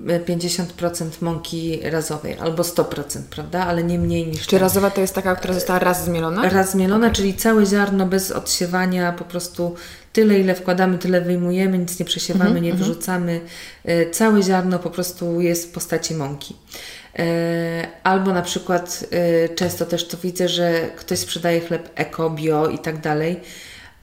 50% 0.00 1.10
mąki 1.20 1.80
razowej 1.82 2.38
albo 2.38 2.62
100%, 2.62 3.20
prawda? 3.30 3.66
Ale 3.66 3.84
nie 3.84 3.98
mniej 3.98 4.26
niż. 4.26 4.42
Czy 4.42 4.50
ten. 4.50 4.60
razowa 4.60 4.90
to 4.90 5.00
jest 5.00 5.14
taka, 5.14 5.36
która 5.36 5.54
została 5.54 5.78
raz 5.78 6.04
zmielona? 6.04 6.48
Raz 6.48 6.72
zmielona, 6.72 7.06
okay. 7.06 7.16
czyli 7.16 7.34
całe 7.34 7.66
ziarno 7.66 8.06
bez 8.06 8.30
odsiewania, 8.30 9.12
po 9.12 9.24
prostu 9.24 9.74
tyle, 10.12 10.38
ile 10.38 10.54
wkładamy, 10.54 10.98
tyle 10.98 11.20
wyjmujemy, 11.20 11.78
nic 11.78 11.98
nie 11.98 12.06
przesiewamy, 12.06 12.50
mm 12.50 12.58
-hmm, 12.58 12.64
nie 12.64 12.70
mm 12.70 12.82
-hmm. 12.82 12.86
wyrzucamy. 12.86 13.40
E, 13.84 14.10
całe 14.10 14.42
ziarno 14.42 14.78
po 14.78 14.90
prostu 14.90 15.40
jest 15.40 15.68
w 15.68 15.72
postaci 15.72 16.14
mąki. 16.14 16.56
E, 17.18 17.88
albo 18.02 18.32
na 18.32 18.42
przykład 18.42 19.04
e, 19.10 19.48
często 19.48 19.86
też 19.86 20.08
to 20.08 20.16
widzę, 20.16 20.48
że 20.48 20.90
ktoś 20.96 21.18
sprzedaje 21.18 21.60
chleb 21.60 21.90
eko, 21.94 22.30
bio 22.30 22.68
i 22.68 22.78
tak 22.78 23.00
dalej, 23.00 23.40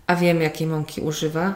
a 0.08 0.16
wiem 0.16 0.42
jakiej 0.42 0.68
mąki 0.68 1.02
używa 1.02 1.56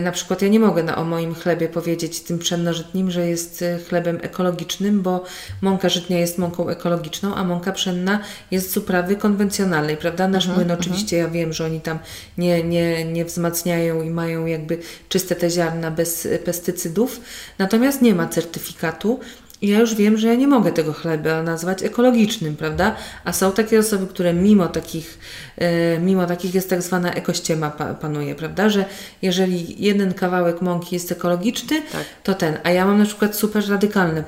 na 0.00 0.12
przykład 0.12 0.42
ja 0.42 0.48
nie 0.48 0.60
mogę 0.60 0.82
na, 0.82 0.96
o 0.96 1.04
moim 1.04 1.34
chlebie 1.34 1.68
powiedzieć 1.68 2.20
tym 2.20 2.38
pszennożytnim, 2.38 3.10
że 3.10 3.28
jest 3.28 3.62
e, 3.62 3.78
chlebem 3.78 4.18
ekologicznym, 4.22 5.02
bo 5.02 5.24
mąka 5.60 5.88
żytnia 5.88 6.18
jest 6.18 6.38
mąką 6.38 6.68
ekologiczną, 6.68 7.34
a 7.34 7.44
mąka 7.44 7.72
pszenna 7.72 8.20
jest 8.50 8.72
z 8.72 8.76
uprawy 8.76 9.16
konwencjonalnej, 9.16 9.96
prawda? 9.96 10.28
Nasz 10.28 10.46
mhm, 10.46 10.66
młyn 10.66 10.78
oczywiście, 10.80 11.16
ja 11.16 11.28
wiem, 11.28 11.52
że 11.52 11.64
oni 11.64 11.80
tam 11.80 11.98
nie, 12.38 12.62
nie, 12.62 13.04
nie 13.04 13.24
wzmacniają 13.24 14.02
i 14.02 14.10
mają 14.10 14.46
jakby 14.46 14.78
czyste 15.08 15.34
te 15.36 15.50
ziarna 15.50 15.90
bez 15.90 16.28
pestycydów, 16.44 17.20
natomiast 17.58 18.02
nie 18.02 18.14
ma 18.14 18.28
certyfikatu 18.28 19.20
ja 19.68 19.80
już 19.80 19.94
wiem, 19.94 20.18
że 20.18 20.28
ja 20.28 20.34
nie 20.34 20.46
mogę 20.46 20.72
tego 20.72 20.92
chleba 20.92 21.42
nazwać 21.42 21.82
ekologicznym, 21.82 22.56
prawda? 22.56 22.96
A 23.24 23.32
są 23.32 23.52
takie 23.52 23.78
osoby, 23.78 24.06
które 24.06 24.34
mimo 24.34 24.68
takich, 24.68 25.18
e, 25.56 25.98
mimo 25.98 26.26
takich 26.26 26.54
jest 26.54 26.70
tak 26.70 26.82
zwana 26.82 27.12
ekościema 27.12 27.70
panuje, 28.00 28.34
prawda? 28.34 28.68
Że 28.68 28.84
jeżeli 29.22 29.84
jeden 29.84 30.14
kawałek 30.14 30.62
mąki 30.62 30.94
jest 30.94 31.12
ekologiczny, 31.12 31.82
tak. 31.92 32.04
to 32.22 32.34
ten. 32.34 32.58
A 32.62 32.70
ja 32.70 32.86
mam 32.86 32.98
na 32.98 33.04
przykład 33.04 33.36
super 33.36 33.68
radykalne 33.68 34.24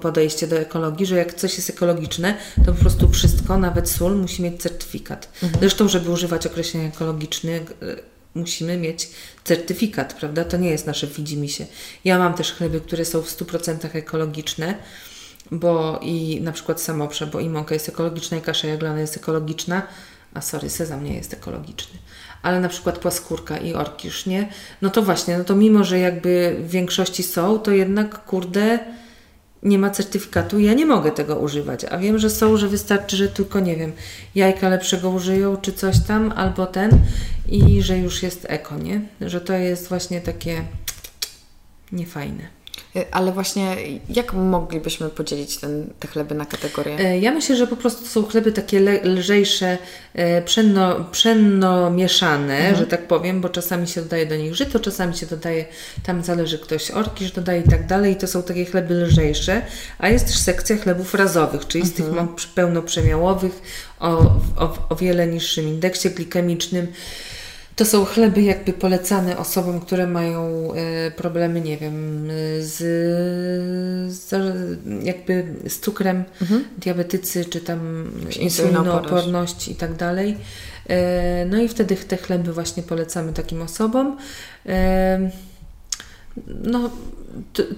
podejście 0.00 0.46
do 0.46 0.58
ekologii, 0.58 1.06
że 1.06 1.16
jak 1.16 1.34
coś 1.34 1.56
jest 1.56 1.70
ekologiczne, 1.70 2.34
to 2.66 2.72
po 2.72 2.80
prostu 2.80 3.08
wszystko, 3.08 3.58
nawet 3.58 3.90
sól, 3.90 4.16
musi 4.16 4.42
mieć 4.42 4.62
certyfikat. 4.62 5.28
Mhm. 5.42 5.60
Zresztą, 5.60 5.88
żeby 5.88 6.10
używać 6.10 6.46
określenia 6.46 6.88
ekologiczny, 6.88 7.60
e, 7.82 8.09
musimy 8.34 8.76
mieć 8.76 9.08
certyfikat, 9.44 10.14
prawda? 10.14 10.44
To 10.44 10.56
nie 10.56 10.70
jest 10.70 10.86
nasze 10.86 11.06
widzimisię. 11.06 11.66
Ja 12.04 12.18
mam 12.18 12.34
też 12.34 12.52
chleby, 12.52 12.80
które 12.80 13.04
są 13.04 13.22
w 13.22 13.28
100% 13.28 13.96
ekologiczne, 13.96 14.74
bo 15.50 16.00
i 16.02 16.40
na 16.40 16.52
przykład 16.52 16.80
samoprze, 16.80 17.26
bo 17.26 17.40
i 17.40 17.48
mąka 17.48 17.74
jest 17.74 17.88
ekologiczna, 17.88 18.36
i 18.36 18.40
kasza 18.40 18.68
jaglana 18.68 19.00
jest 19.00 19.16
ekologiczna, 19.16 19.82
a 20.34 20.40
sorry, 20.40 20.70
sezam 20.70 21.04
nie 21.04 21.14
jest 21.14 21.32
ekologiczny. 21.32 21.98
Ale 22.42 22.60
na 22.60 22.68
przykład 22.68 22.98
płaskórka 22.98 23.58
i 23.58 23.74
orkisz, 23.74 24.26
nie? 24.26 24.48
No 24.82 24.90
to 24.90 25.02
właśnie, 25.02 25.38
no 25.38 25.44
to 25.44 25.56
mimo, 25.56 25.84
że 25.84 25.98
jakby 25.98 26.56
w 26.60 26.70
większości 26.70 27.22
są, 27.22 27.58
to 27.58 27.70
jednak, 27.70 28.24
kurde, 28.24 28.78
nie 29.62 29.78
ma 29.78 29.90
certyfikatu 29.90 30.58
ja 30.58 30.74
nie 30.74 30.86
mogę 30.86 31.10
tego 31.10 31.36
używać. 31.36 31.84
A 31.84 31.98
wiem, 31.98 32.18
że 32.18 32.30
są, 32.30 32.56
że 32.56 32.68
wystarczy, 32.68 33.16
że 33.16 33.28
tylko, 33.28 33.60
nie 33.60 33.76
wiem, 33.76 33.92
jajka 34.34 34.68
lepszego 34.68 35.10
użyją, 35.10 35.56
czy 35.56 35.72
coś 35.72 36.00
tam, 36.06 36.32
albo 36.36 36.66
ten 36.66 36.90
i 37.48 37.82
że 37.82 37.98
już 37.98 38.22
jest 38.22 38.46
eko, 38.48 38.78
nie? 38.78 39.00
Że 39.20 39.40
to 39.40 39.52
jest 39.52 39.88
właśnie 39.88 40.20
takie 40.20 40.64
niefajne. 41.92 42.59
Y, 42.96 43.04
ale 43.10 43.32
właśnie 43.32 43.76
jak 44.08 44.32
moglibyśmy 44.32 45.08
podzielić 45.08 45.56
ten, 45.56 45.86
te 46.00 46.08
chleby 46.08 46.34
na 46.34 46.46
kategorie? 46.46 46.98
E, 46.98 47.18
ja 47.18 47.32
myślę, 47.32 47.56
że 47.56 47.66
po 47.66 47.76
prostu 47.76 48.06
są 48.06 48.24
chleby 48.24 48.52
takie 48.52 48.80
le, 48.80 49.02
lżejsze, 49.04 49.78
e, 50.14 50.42
pszenno, 50.42 51.04
pszenno 51.04 51.90
mieszane, 51.90 52.56
mhm. 52.56 52.76
że 52.76 52.86
tak 52.86 53.06
powiem, 53.06 53.40
bo 53.40 53.48
czasami 53.48 53.88
się 53.88 54.02
dodaje 54.02 54.26
do 54.26 54.36
nich 54.36 54.54
żyto, 54.54 54.80
czasami 54.80 55.16
się 55.16 55.26
dodaje, 55.26 55.64
tam 56.02 56.22
zależy 56.22 56.58
ktoś 56.58 56.90
orkisz 56.90 57.32
dodaje 57.32 57.60
i 57.60 57.68
tak 57.70 57.86
dalej 57.86 58.12
i 58.12 58.16
to 58.16 58.26
są 58.26 58.42
takie 58.42 58.64
chleby 58.64 58.94
lżejsze, 58.94 59.62
a 59.98 60.08
jest 60.08 60.26
też 60.26 60.38
sekcja 60.38 60.76
chlebów 60.76 61.14
razowych, 61.14 61.66
czyli 61.66 61.86
z 61.86 61.92
tych 61.92 62.06
mhm. 62.06 62.28
pełnoprzemiałowych 62.54 63.62
o, 64.00 64.08
o, 64.56 64.86
o 64.88 64.96
wiele 64.96 65.26
niższym 65.26 65.68
indeksie 65.68 66.10
glikemicznym. 66.10 66.86
To 67.80 67.84
są 67.84 68.04
chleby 68.04 68.42
jakby 68.42 68.72
polecane 68.72 69.38
osobom, 69.38 69.80
które 69.80 70.06
mają 70.06 70.72
e, 70.74 71.10
problemy, 71.10 71.60
nie 71.60 71.76
wiem, 71.76 72.28
z, 72.60 72.76
z 74.12 74.30
jakby 75.02 75.46
z 75.68 75.78
cukrem, 75.78 76.24
mhm. 76.42 76.64
diabetycy, 76.78 77.44
czy 77.44 77.60
tam 77.60 78.10
insulinooporność 78.40 79.68
i 79.68 79.74
tak 79.74 79.96
dalej. 79.96 80.36
E, 80.88 81.46
no 81.46 81.58
i 81.58 81.68
wtedy 81.68 81.96
te 81.96 82.16
chleby 82.16 82.52
właśnie 82.52 82.82
polecamy 82.82 83.32
takim 83.32 83.62
osobom. 83.62 84.16
E, 84.66 85.30
no, 86.46 86.90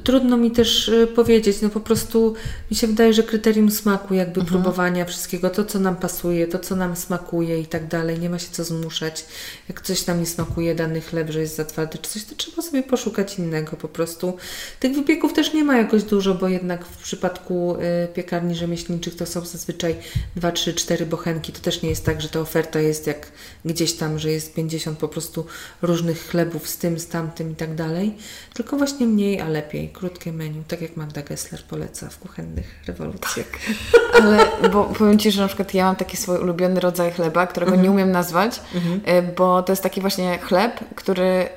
trudno 0.05 0.37
mi 0.37 0.51
też 0.51 0.89
y, 0.89 1.07
powiedzieć, 1.07 1.61
no 1.63 1.69
po 1.69 1.81
prostu 1.81 2.35
mi 2.71 2.77
się 2.77 2.87
wydaje, 2.87 3.13
że 3.13 3.23
kryterium 3.23 3.71
smaku, 3.71 4.15
jakby 4.15 4.41
mhm. 4.41 4.47
próbowania 4.47 5.05
wszystkiego, 5.05 5.51
to 5.51 5.65
co 5.65 5.79
nam 5.79 5.97
pasuje, 5.97 6.47
to 6.47 6.59
co 6.59 6.77
nam 6.77 6.97
smakuje 6.97 7.61
i 7.61 7.67
tak 7.67 7.89
dalej, 7.89 8.19
nie 8.19 8.31
ma 8.31 8.39
się 8.39 8.49
co 8.51 8.65
zmuszać. 8.65 9.25
Jak 9.69 9.81
coś 9.81 10.07
nam 10.07 10.21
nie 10.21 10.27
smakuje, 10.27 10.75
dany 10.75 11.01
chleb, 11.01 11.31
że 11.31 11.41
jest 11.41 11.57
za 11.57 11.65
twardy 11.65 11.99
czy 11.99 12.11
coś, 12.11 12.25
to 12.25 12.35
trzeba 12.35 12.63
sobie 12.63 12.83
poszukać 12.83 13.39
innego 13.39 13.77
po 13.77 13.89
prostu. 13.89 14.37
Tych 14.81 14.95
wypieków 14.95 15.33
też 15.33 15.53
nie 15.53 15.65
ma 15.65 15.77
jakoś 15.77 16.03
dużo, 16.03 16.35
bo 16.35 16.49
jednak 16.49 16.85
w 16.85 16.97
przypadku 16.97 17.77
y, 17.77 18.09
piekarni 18.15 18.55
rzemieślniczych 18.55 19.17
to 19.17 19.27
są 19.27 19.41
zazwyczaj 19.45 19.97
2, 20.37 20.53
3, 20.53 20.75
4 20.75 21.07
bochenki. 21.07 21.53
To 21.53 21.61
też 21.61 21.83
nie 21.83 21.89
jest 21.89 22.05
tak, 22.05 22.21
że 22.21 22.29
ta 22.29 22.41
oferta 22.41 22.81
jest 22.81 23.07
jak 23.07 23.33
gdzieś 23.65 23.93
tam, 23.93 24.19
że 24.19 24.31
jest 24.31 24.55
50 24.55 24.99
po 24.99 25.09
prostu 25.09 25.47
różnych 25.83 26.27
chlebów 26.27 26.69
z 26.69 26.77
tym, 26.77 26.99
z 26.99 27.07
tamtym 27.07 27.53
i 27.53 27.55
tak 27.55 27.75
dalej, 27.75 28.15
tylko 28.55 28.77
właśnie 28.77 29.07
mniej, 29.07 29.41
a 29.43 29.49
lepiej. 29.49 29.89
Krótkie 29.89 30.33
menu, 30.33 30.63
tak 30.69 30.81
jak 30.81 30.97
Magda 30.97 31.23
Gessler 31.23 31.63
poleca 31.63 32.09
w 32.09 32.19
kuchennych 32.19 32.83
rewolucjach. 32.87 33.47
Tak. 33.51 34.23
Ale 34.23 34.69
bo 34.73 34.85
powiem 34.85 35.19
Ci, 35.19 35.31
że 35.31 35.43
na 35.43 35.49
przykład 35.49 35.75
ja 35.75 35.85
mam 35.85 35.97
taki 35.97 36.17
swój 36.17 36.39
ulubiony 36.39 36.81
rodzaj 36.81 37.13
chleba, 37.13 37.47
którego 37.47 37.73
mm 37.73 37.81
-hmm. 37.81 37.85
nie 37.85 37.91
umiem 37.91 38.13
nazwać, 38.13 38.61
mm 38.75 39.01
-hmm. 39.01 39.35
bo 39.37 39.63
to 39.63 39.73
jest 39.73 39.83
taki 39.83 40.01
właśnie 40.01 40.39
chleb, 40.39 40.81
który 40.95 41.49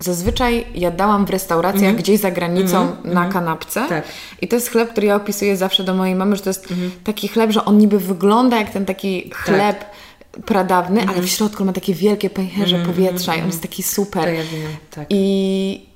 Zazwyczaj 0.00 0.66
jadałam 0.74 1.26
w 1.26 1.30
restauracjach 1.30 1.82
mm 1.82 1.96
-hmm. 1.96 1.98
gdzieś 1.98 2.20
za 2.20 2.30
granicą 2.30 2.82
mm 2.82 2.94
-hmm. 2.94 3.14
na 3.14 3.28
kanapce. 3.28 3.86
Tak. 3.88 4.04
I 4.42 4.48
to 4.48 4.56
jest 4.56 4.70
chleb, 4.70 4.90
który 4.90 5.06
ja 5.06 5.16
opisuję 5.16 5.56
zawsze 5.56 5.84
do 5.84 5.94
mojej 5.94 6.14
mamy, 6.14 6.36
że 6.36 6.42
to 6.42 6.50
jest 6.50 6.70
mm 6.70 6.84
-hmm. 6.84 6.90
taki 7.04 7.28
chleb, 7.28 7.50
że 7.50 7.64
on 7.64 7.78
niby 7.78 7.98
wygląda 7.98 8.58
jak 8.58 8.70
ten 8.70 8.84
taki 8.84 9.22
tak. 9.22 9.38
chleb 9.38 9.78
tak. 9.78 10.44
pradawny, 10.44 11.06
ale 11.08 11.22
w 11.22 11.28
środku 11.28 11.64
ma 11.64 11.72
takie 11.72 11.94
wielkie 11.94 12.30
pęcherze 12.30 12.78
powietrza 12.78 13.36
i 13.36 13.40
on 13.40 13.46
jest 13.46 13.62
taki 13.62 13.82
super. 13.82 14.34
Ja 14.34 14.42
tak. 14.90 15.06
I 15.10 15.87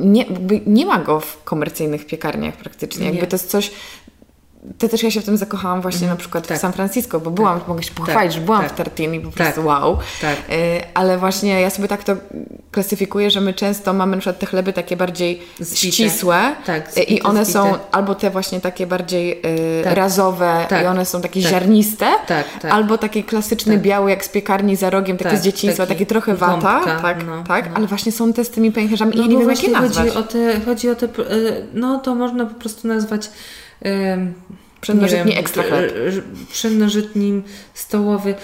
nie, 0.00 0.24
nie 0.66 0.86
ma 0.86 0.98
go 0.98 1.20
w 1.20 1.44
komercyjnych 1.44 2.06
piekarniach 2.06 2.56
praktycznie. 2.56 3.06
Jakby 3.06 3.26
to 3.26 3.34
jest 3.34 3.50
coś, 3.50 3.70
to 4.78 4.88
też 4.88 5.02
ja 5.02 5.10
się 5.10 5.20
w 5.20 5.24
tym 5.24 5.36
zakochałam 5.36 5.80
właśnie 5.80 6.06
mm, 6.06 6.10
na 6.10 6.16
przykład 6.16 6.46
tak. 6.46 6.58
w 6.58 6.60
San 6.60 6.72
Francisco, 6.72 7.20
bo 7.20 7.30
byłam, 7.30 7.58
tak. 7.58 7.68
mogę 7.68 7.82
się 7.82 7.94
pochwalić, 7.94 8.32
tak. 8.32 8.40
że 8.40 8.46
byłam 8.46 8.62
tak. 8.62 8.72
w 8.72 8.74
Tartini 8.74 9.16
i 9.16 9.20
po 9.20 9.30
prostu 9.30 9.54
tak. 9.54 9.64
wow. 9.64 9.98
Tak. 10.20 10.36
Y, 10.36 10.82
ale 10.94 11.18
właśnie 11.18 11.60
ja 11.60 11.70
sobie 11.70 11.88
tak 11.88 12.04
to 12.04 12.16
klasyfikuję, 12.70 13.30
że 13.30 13.40
my 13.40 13.54
często 13.54 13.92
mamy 13.92 14.16
na 14.16 14.20
przykład 14.20 14.38
te 14.38 14.46
chleby 14.46 14.72
takie 14.72 14.96
bardziej 14.96 15.42
Zbite. 15.60 15.76
ścisłe 15.76 16.54
tak, 16.66 16.98
y, 16.98 17.02
i 17.02 17.22
one 17.22 17.44
zbite. 17.44 17.60
są 17.60 17.78
albo 17.92 18.14
te 18.14 18.30
właśnie 18.30 18.60
takie 18.60 18.86
bardziej 18.86 19.40
y, 19.80 19.84
tak. 19.84 19.94
razowe 19.94 20.66
i 20.82 20.86
one 20.86 21.06
są 21.06 21.20
takie 21.20 21.40
ziarniste, 21.40 22.06
albo 22.70 22.98
takie 22.98 23.22
klasyczne 23.22 23.78
białe 23.78 24.10
jak 24.10 24.24
z 24.24 24.28
piekarni 24.28 24.76
za 24.76 24.90
rogiem, 24.90 25.16
takie 25.16 25.36
z 25.36 25.42
dzieciństwa, 25.42 25.86
takie 25.86 26.06
trochę 26.06 26.34
wata, 26.34 26.80
tak, 26.84 27.26
no, 27.26 27.44
tak, 27.48 27.70
no. 27.70 27.76
ale 27.76 27.86
właśnie 27.86 28.12
są 28.12 28.32
te 28.32 28.44
z 28.44 28.50
tymi 28.50 28.72
pęcherzami 28.72 29.12
no, 29.16 29.24
i 29.24 29.28
nie 29.28 29.38
wiem 29.38 29.50
jakie 29.50 29.70
nazwać. 29.70 30.06
Chodzi 30.06 30.18
o 30.18 30.22
te, 30.22 30.60
chodzi 30.60 30.90
o 30.90 30.94
te, 30.94 31.08
no 31.74 31.98
to 31.98 32.14
można 32.14 32.46
po 32.46 32.54
prostu 32.54 32.88
nazwać 32.88 33.30
Przednożytni 34.80 35.38
ekstra 35.38 35.62
chleb. 35.62 35.92
Stołowy. 37.74 38.34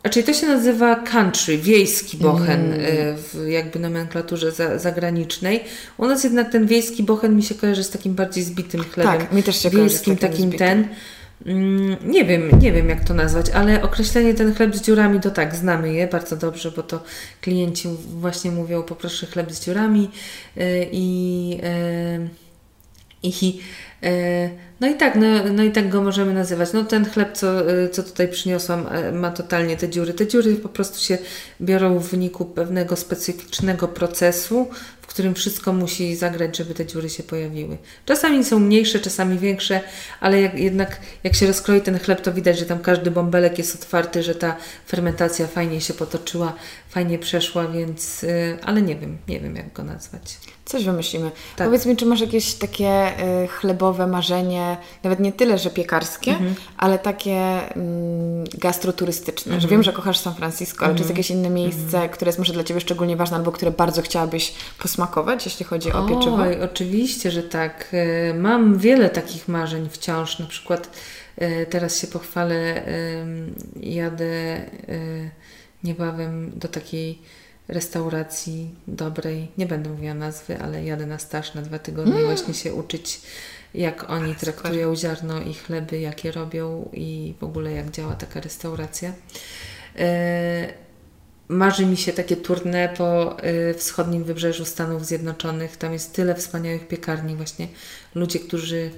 Znaczy 0.00 0.22
to 0.22 0.32
się 0.32 0.46
nazywa 0.46 0.96
country, 0.96 1.58
wiejski 1.58 2.16
bochen 2.16 2.72
mm. 2.72 2.80
E, 2.80 3.16
w 3.16 3.48
jakby 3.48 3.78
nomenklaturze 3.78 4.52
za, 4.52 4.78
zagranicznej. 4.78 5.64
U 5.98 6.06
nas 6.06 6.24
jednak 6.24 6.52
ten 6.52 6.66
wiejski 6.66 7.02
bochen 7.02 7.36
mi 7.36 7.42
się 7.42 7.54
kojarzy 7.54 7.84
z 7.84 7.90
takim 7.90 8.14
bardziej 8.14 8.44
zbitym 8.44 8.84
chlebem. 8.84 9.18
Tak, 9.18 9.32
mi 9.32 9.42
też 9.42 9.62
się 9.62 9.70
Wiejskim 9.70 10.16
takim, 10.16 10.50
takim 10.50 10.58
ten. 10.58 10.88
Mm, 11.46 11.96
nie 12.06 12.24
wiem, 12.24 12.50
nie 12.60 12.72
wiem 12.72 12.88
jak 12.88 13.04
to 13.04 13.14
nazwać, 13.14 13.50
ale 13.50 13.82
określenie 13.82 14.34
ten 14.34 14.54
chleb 14.54 14.76
z 14.76 14.82
dziurami 14.82 15.20
to 15.20 15.30
tak, 15.30 15.56
znamy 15.56 15.92
je 15.92 16.06
bardzo 16.06 16.36
dobrze, 16.36 16.70
bo 16.70 16.82
to 16.82 17.02
klienci 17.40 17.88
właśnie 18.18 18.50
mówią 18.50 18.82
poproszę 18.82 19.26
chleb 19.26 19.52
z 19.52 19.64
dziurami 19.64 20.10
e, 20.56 20.84
i, 20.84 20.90
i, 20.92 21.58
i 23.22 23.60
E, 24.02 24.50
no 24.80 24.88
i 24.88 24.94
tak, 24.94 25.16
no, 25.16 25.26
no, 25.52 25.62
i 25.62 25.72
tak 25.72 25.88
go 25.88 26.02
możemy 26.02 26.34
nazywać. 26.34 26.72
No 26.72 26.84
ten 26.84 27.04
chleb, 27.04 27.32
co, 27.32 27.70
e, 27.70 27.88
co 27.88 28.02
tutaj 28.02 28.28
przyniosłam, 28.28 28.86
e, 28.90 29.12
ma 29.12 29.30
totalnie 29.30 29.76
te 29.76 29.88
dziury. 29.88 30.14
Te 30.14 30.26
dziury 30.26 30.56
po 30.56 30.68
prostu 30.68 31.00
się 31.00 31.18
biorą 31.60 31.98
w 31.98 32.08
wyniku 32.08 32.44
pewnego 32.44 32.96
specyficznego 32.96 33.88
procesu, 33.88 34.68
którym 35.10 35.34
wszystko 35.34 35.72
musi 35.72 36.16
zagrać, 36.16 36.56
żeby 36.56 36.74
te 36.74 36.86
dziury 36.86 37.10
się 37.10 37.22
pojawiły. 37.22 37.76
Czasami 38.06 38.44
są 38.44 38.58
mniejsze, 38.58 39.00
czasami 39.00 39.38
większe, 39.38 39.80
ale 40.20 40.40
jak, 40.40 40.58
jednak 40.58 41.00
jak 41.24 41.34
się 41.34 41.46
rozkroi 41.46 41.80
ten 41.80 41.98
chleb, 41.98 42.20
to 42.20 42.32
widać, 42.32 42.58
że 42.58 42.66
tam 42.66 42.78
każdy 42.78 43.10
bąbelek 43.10 43.58
jest 43.58 43.74
otwarty, 43.74 44.22
że 44.22 44.34
ta 44.34 44.56
fermentacja 44.86 45.46
fajnie 45.46 45.80
się 45.80 45.94
potoczyła, 45.94 46.52
fajnie 46.88 47.18
przeszła, 47.18 47.66
więc, 47.68 48.26
ale 48.62 48.82
nie 48.82 48.96
wiem, 48.96 49.18
nie 49.28 49.40
wiem 49.40 49.56
jak 49.56 49.72
go 49.72 49.84
nazwać. 49.84 50.36
Coś 50.70 50.84
wymyślimy. 50.84 51.30
Tak. 51.56 51.66
Powiedz 51.66 51.86
mi, 51.86 51.96
czy 51.96 52.06
masz 52.06 52.20
jakieś 52.20 52.54
takie 52.54 53.20
y, 53.44 53.48
chlebowe 53.48 54.06
marzenie, 54.06 54.76
nawet 55.04 55.20
nie 55.20 55.32
tyle, 55.32 55.58
że 55.58 55.70
piekarskie, 55.70 56.30
mhm. 56.30 56.54
ale 56.76 56.98
takie 56.98 57.60
y, 57.76 58.58
gastroturystyczne, 58.58 59.52
mhm. 59.52 59.60
że 59.60 59.68
wiem, 59.68 59.82
że 59.82 59.92
kochasz 59.92 60.18
San 60.18 60.34
Francisco, 60.34 60.84
ale 60.84 60.94
czy 60.94 61.00
jest 61.00 61.10
mhm. 61.10 61.16
jakieś 61.16 61.30
inne 61.30 61.50
miejsce, 61.50 61.96
mhm. 61.96 62.08
które 62.08 62.28
jest 62.28 62.38
może 62.38 62.52
dla 62.52 62.64
Ciebie 62.64 62.80
szczególnie 62.80 63.16
ważne, 63.16 63.36
albo 63.36 63.52
które 63.52 63.70
bardzo 63.70 64.02
chciałabyś 64.02 64.52
posmakować, 64.78 64.99
jeśli 65.46 65.66
chodzi 65.66 65.92
o, 65.92 66.06
pieczywo? 66.06 66.38
oczywiście, 66.64 67.30
że 67.30 67.42
tak. 67.42 67.88
Y, 68.30 68.34
mam 68.34 68.78
wiele 68.78 69.10
takich 69.10 69.48
marzeń 69.48 69.88
wciąż, 69.90 70.38
na 70.38 70.46
przykład 70.46 70.90
y, 71.42 71.66
teraz 71.70 72.00
się 72.00 72.06
pochwalę, 72.06 72.82
jadę 73.80 74.56
y, 74.88 75.30
niebawem 75.84 76.52
do 76.56 76.68
takiej 76.68 77.18
restauracji 77.68 78.74
dobrej, 78.86 79.48
nie 79.58 79.66
będę 79.66 79.90
mówiła 79.90 80.14
nazwy, 80.14 80.58
ale 80.58 80.84
jadę 80.84 81.06
na 81.06 81.18
staż 81.18 81.54
na 81.54 81.62
dwa 81.62 81.78
tygodnie 81.78 82.12
mm. 82.12 82.26
właśnie 82.26 82.54
się 82.54 82.74
uczyć, 82.74 83.20
jak 83.74 84.10
oni 84.10 84.34
traktują 84.34 84.96
ziarno 84.96 85.40
i 85.40 85.54
chleby, 85.54 86.00
jakie 86.00 86.32
robią 86.32 86.88
i 86.92 87.34
w 87.40 87.44
ogóle 87.44 87.72
jak 87.72 87.90
działa 87.90 88.14
taka 88.14 88.40
restauracja. 88.40 89.12
E, 89.98 90.72
marzy 91.50 91.86
mi 91.86 91.96
się 91.96 92.12
takie 92.12 92.36
tournée 92.36 92.88
po 92.96 93.36
y, 93.44 93.74
wschodnim 93.74 94.24
wybrzeżu 94.24 94.64
Stanów 94.64 95.06
Zjednoczonych. 95.06 95.76
Tam 95.76 95.92
jest 95.92 96.14
tyle 96.14 96.34
wspaniałych 96.34 96.88
piekarni, 96.88 97.36
właśnie 97.36 97.68
ludzie, 98.14 98.38
którzy 98.38 98.90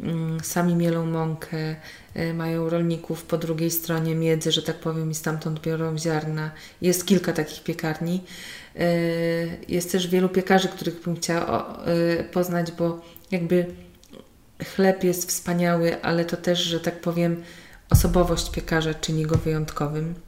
mm, 0.00 0.40
sami 0.40 0.74
mielą 0.74 1.06
mąkę, 1.06 1.76
y, 2.16 2.34
mają 2.34 2.70
rolników 2.70 3.24
po 3.24 3.38
drugiej 3.38 3.70
stronie 3.70 4.14
miedzy, 4.14 4.52
że 4.52 4.62
tak 4.62 4.76
powiem, 4.76 5.10
i 5.10 5.14
stamtąd 5.14 5.60
biorą 5.60 5.98
ziarna. 5.98 6.50
Jest 6.80 7.06
kilka 7.06 7.32
takich 7.32 7.62
piekarni. 7.62 8.24
Y, 8.76 9.58
jest 9.68 9.92
też 9.92 10.08
wielu 10.08 10.28
piekarzy, 10.28 10.68
których 10.68 11.02
bym 11.02 11.16
chciała 11.16 11.78
poznać, 12.32 12.72
bo 12.72 13.00
jakby 13.30 13.66
chleb 14.74 15.04
jest 15.04 15.28
wspaniały, 15.28 16.02
ale 16.02 16.24
to 16.24 16.36
też, 16.36 16.58
że 16.58 16.80
tak 16.80 17.00
powiem, 17.00 17.42
osobowość 17.90 18.50
piekarza 18.50 18.94
czyni 18.94 19.26
go 19.26 19.38
wyjątkowym. 19.38 20.25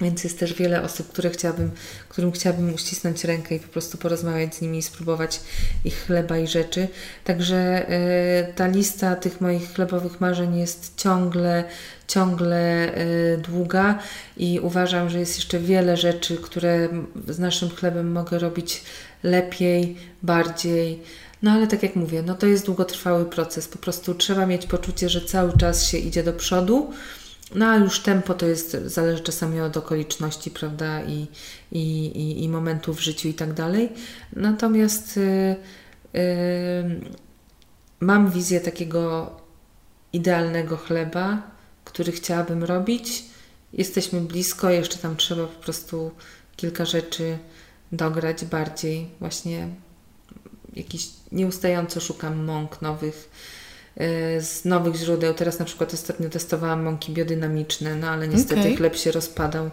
Więc 0.00 0.24
jest 0.24 0.38
też 0.38 0.54
wiele 0.54 0.82
osób, 0.82 1.08
które 1.08 1.30
chciałabym, 1.30 1.70
którym 2.08 2.32
chciałabym 2.32 2.74
uścisnąć 2.74 3.24
rękę 3.24 3.54
i 3.54 3.60
po 3.60 3.68
prostu 3.68 3.98
porozmawiać 3.98 4.54
z 4.54 4.60
nimi 4.60 4.78
i 4.78 4.82
spróbować 4.82 5.40
ich 5.84 6.06
chleba 6.06 6.38
i 6.38 6.46
rzeczy. 6.46 6.88
Także 7.24 7.90
y, 8.50 8.52
ta 8.54 8.66
lista 8.66 9.16
tych 9.16 9.40
moich 9.40 9.74
chlebowych 9.74 10.20
marzeń 10.20 10.58
jest 10.58 10.92
ciągle, 10.96 11.64
ciągle 12.08 12.94
y, 12.98 13.38
długa 13.38 13.98
i 14.36 14.60
uważam, 14.62 15.10
że 15.10 15.18
jest 15.18 15.36
jeszcze 15.36 15.58
wiele 15.58 15.96
rzeczy, 15.96 16.36
które 16.36 16.88
z 17.28 17.38
naszym 17.38 17.70
chlebem 17.70 18.12
mogę 18.12 18.38
robić 18.38 18.82
lepiej, 19.22 19.96
bardziej. 20.22 21.02
No 21.42 21.50
ale 21.50 21.66
tak 21.66 21.82
jak 21.82 21.96
mówię, 21.96 22.22
no 22.26 22.34
to 22.34 22.46
jest 22.46 22.66
długotrwały 22.66 23.24
proces. 23.24 23.68
Po 23.68 23.78
prostu 23.78 24.14
trzeba 24.14 24.46
mieć 24.46 24.66
poczucie, 24.66 25.08
że 25.08 25.20
cały 25.20 25.58
czas 25.58 25.86
się 25.86 25.98
idzie 25.98 26.22
do 26.22 26.32
przodu 26.32 26.92
no 27.54 27.66
a 27.66 27.76
już 27.76 28.00
tempo 28.00 28.34
to 28.34 28.46
jest, 28.46 28.76
zależy 28.84 29.22
czasami 29.22 29.60
od 29.60 29.76
okoliczności, 29.76 30.50
prawda, 30.50 31.02
i, 31.02 31.26
i, 31.72 32.06
i, 32.06 32.44
i 32.44 32.48
momentu 32.48 32.94
w 32.94 33.00
życiu 33.00 33.28
i 33.28 33.34
tak 33.34 33.52
dalej. 33.52 33.88
Natomiast 34.32 35.16
y, 35.16 35.20
y, 36.14 37.00
mam 38.00 38.30
wizję 38.30 38.60
takiego 38.60 39.30
idealnego 40.12 40.76
chleba, 40.76 41.42
który 41.84 42.12
chciałabym 42.12 42.64
robić. 42.64 43.24
Jesteśmy 43.72 44.20
blisko, 44.20 44.70
jeszcze 44.70 44.98
tam 44.98 45.16
trzeba 45.16 45.46
po 45.46 45.62
prostu 45.62 46.10
kilka 46.56 46.84
rzeczy 46.84 47.38
dograć 47.92 48.44
bardziej. 48.44 49.08
Właśnie 49.20 49.68
jakiś 50.76 51.08
nieustająco 51.32 52.00
szukam 52.00 52.44
mąk 52.44 52.82
nowych 52.82 53.30
z 54.40 54.64
nowych 54.64 54.94
źródeł. 54.94 55.34
Teraz 55.34 55.58
na 55.58 55.64
przykład 55.64 55.94
ostatnio 55.94 56.28
testowałam 56.28 56.82
mąki 56.82 57.12
biodynamiczne, 57.12 57.96
no 57.96 58.08
ale 58.08 58.28
niestety 58.28 58.60
okay. 58.60 58.76
chleb 58.76 58.96
się 58.96 59.12
rozpadał 59.12 59.70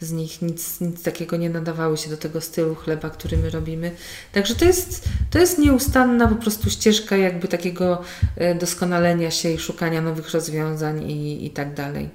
z 0.00 0.12
nich, 0.12 0.42
nic, 0.42 0.80
nic 0.80 1.02
takiego 1.02 1.36
nie 1.36 1.50
nadawały 1.50 1.96
się 1.96 2.10
do 2.10 2.16
tego 2.16 2.40
stylu 2.40 2.74
chleba, 2.74 3.10
który 3.10 3.36
my 3.36 3.50
robimy. 3.50 3.90
Także 4.32 4.54
to 4.54 4.64
jest, 4.64 5.04
to 5.30 5.38
jest 5.38 5.58
nieustanna 5.58 6.28
po 6.28 6.34
prostu 6.34 6.70
ścieżka 6.70 7.16
jakby 7.16 7.48
takiego 7.48 8.02
y, 8.52 8.54
doskonalenia 8.54 9.30
się 9.30 9.50
i 9.50 9.58
szukania 9.58 10.00
nowych 10.00 10.30
rozwiązań 10.30 11.10
i, 11.10 11.46
i 11.46 11.50
tak 11.50 11.74
dalej. 11.74 12.08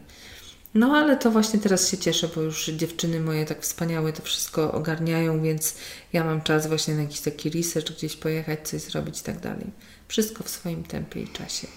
No 0.76 0.96
ale 0.96 1.18
to 1.18 1.32
właśnie 1.32 1.60
teraz 1.60 1.90
się 1.90 1.98
cieszę, 1.98 2.30
bo 2.36 2.42
już 2.42 2.66
dziewczyny 2.66 3.20
moje 3.20 3.46
tak 3.46 3.62
wspaniałe 3.62 4.14
to 4.14 4.22
wszystko 4.22 4.72
ogarniają, 4.72 5.42
więc 5.42 5.76
ja 6.14 6.24
mam 6.24 6.42
czas 6.42 6.68
właśnie 6.68 6.96
na 6.96 7.02
jakiś 7.02 7.20
taki 7.20 7.50
research, 7.50 7.92
gdzieś 7.92 8.16
pojechać, 8.16 8.68
coś 8.68 8.82
zrobić 8.82 9.20
i 9.20 9.24
tak 9.24 9.40
dalej. 9.40 9.66
Wszystko 10.08 10.44
w 10.44 10.50
swoim 10.50 10.84
tempie 10.84 11.22
i 11.22 11.28
czasie. 11.28 11.68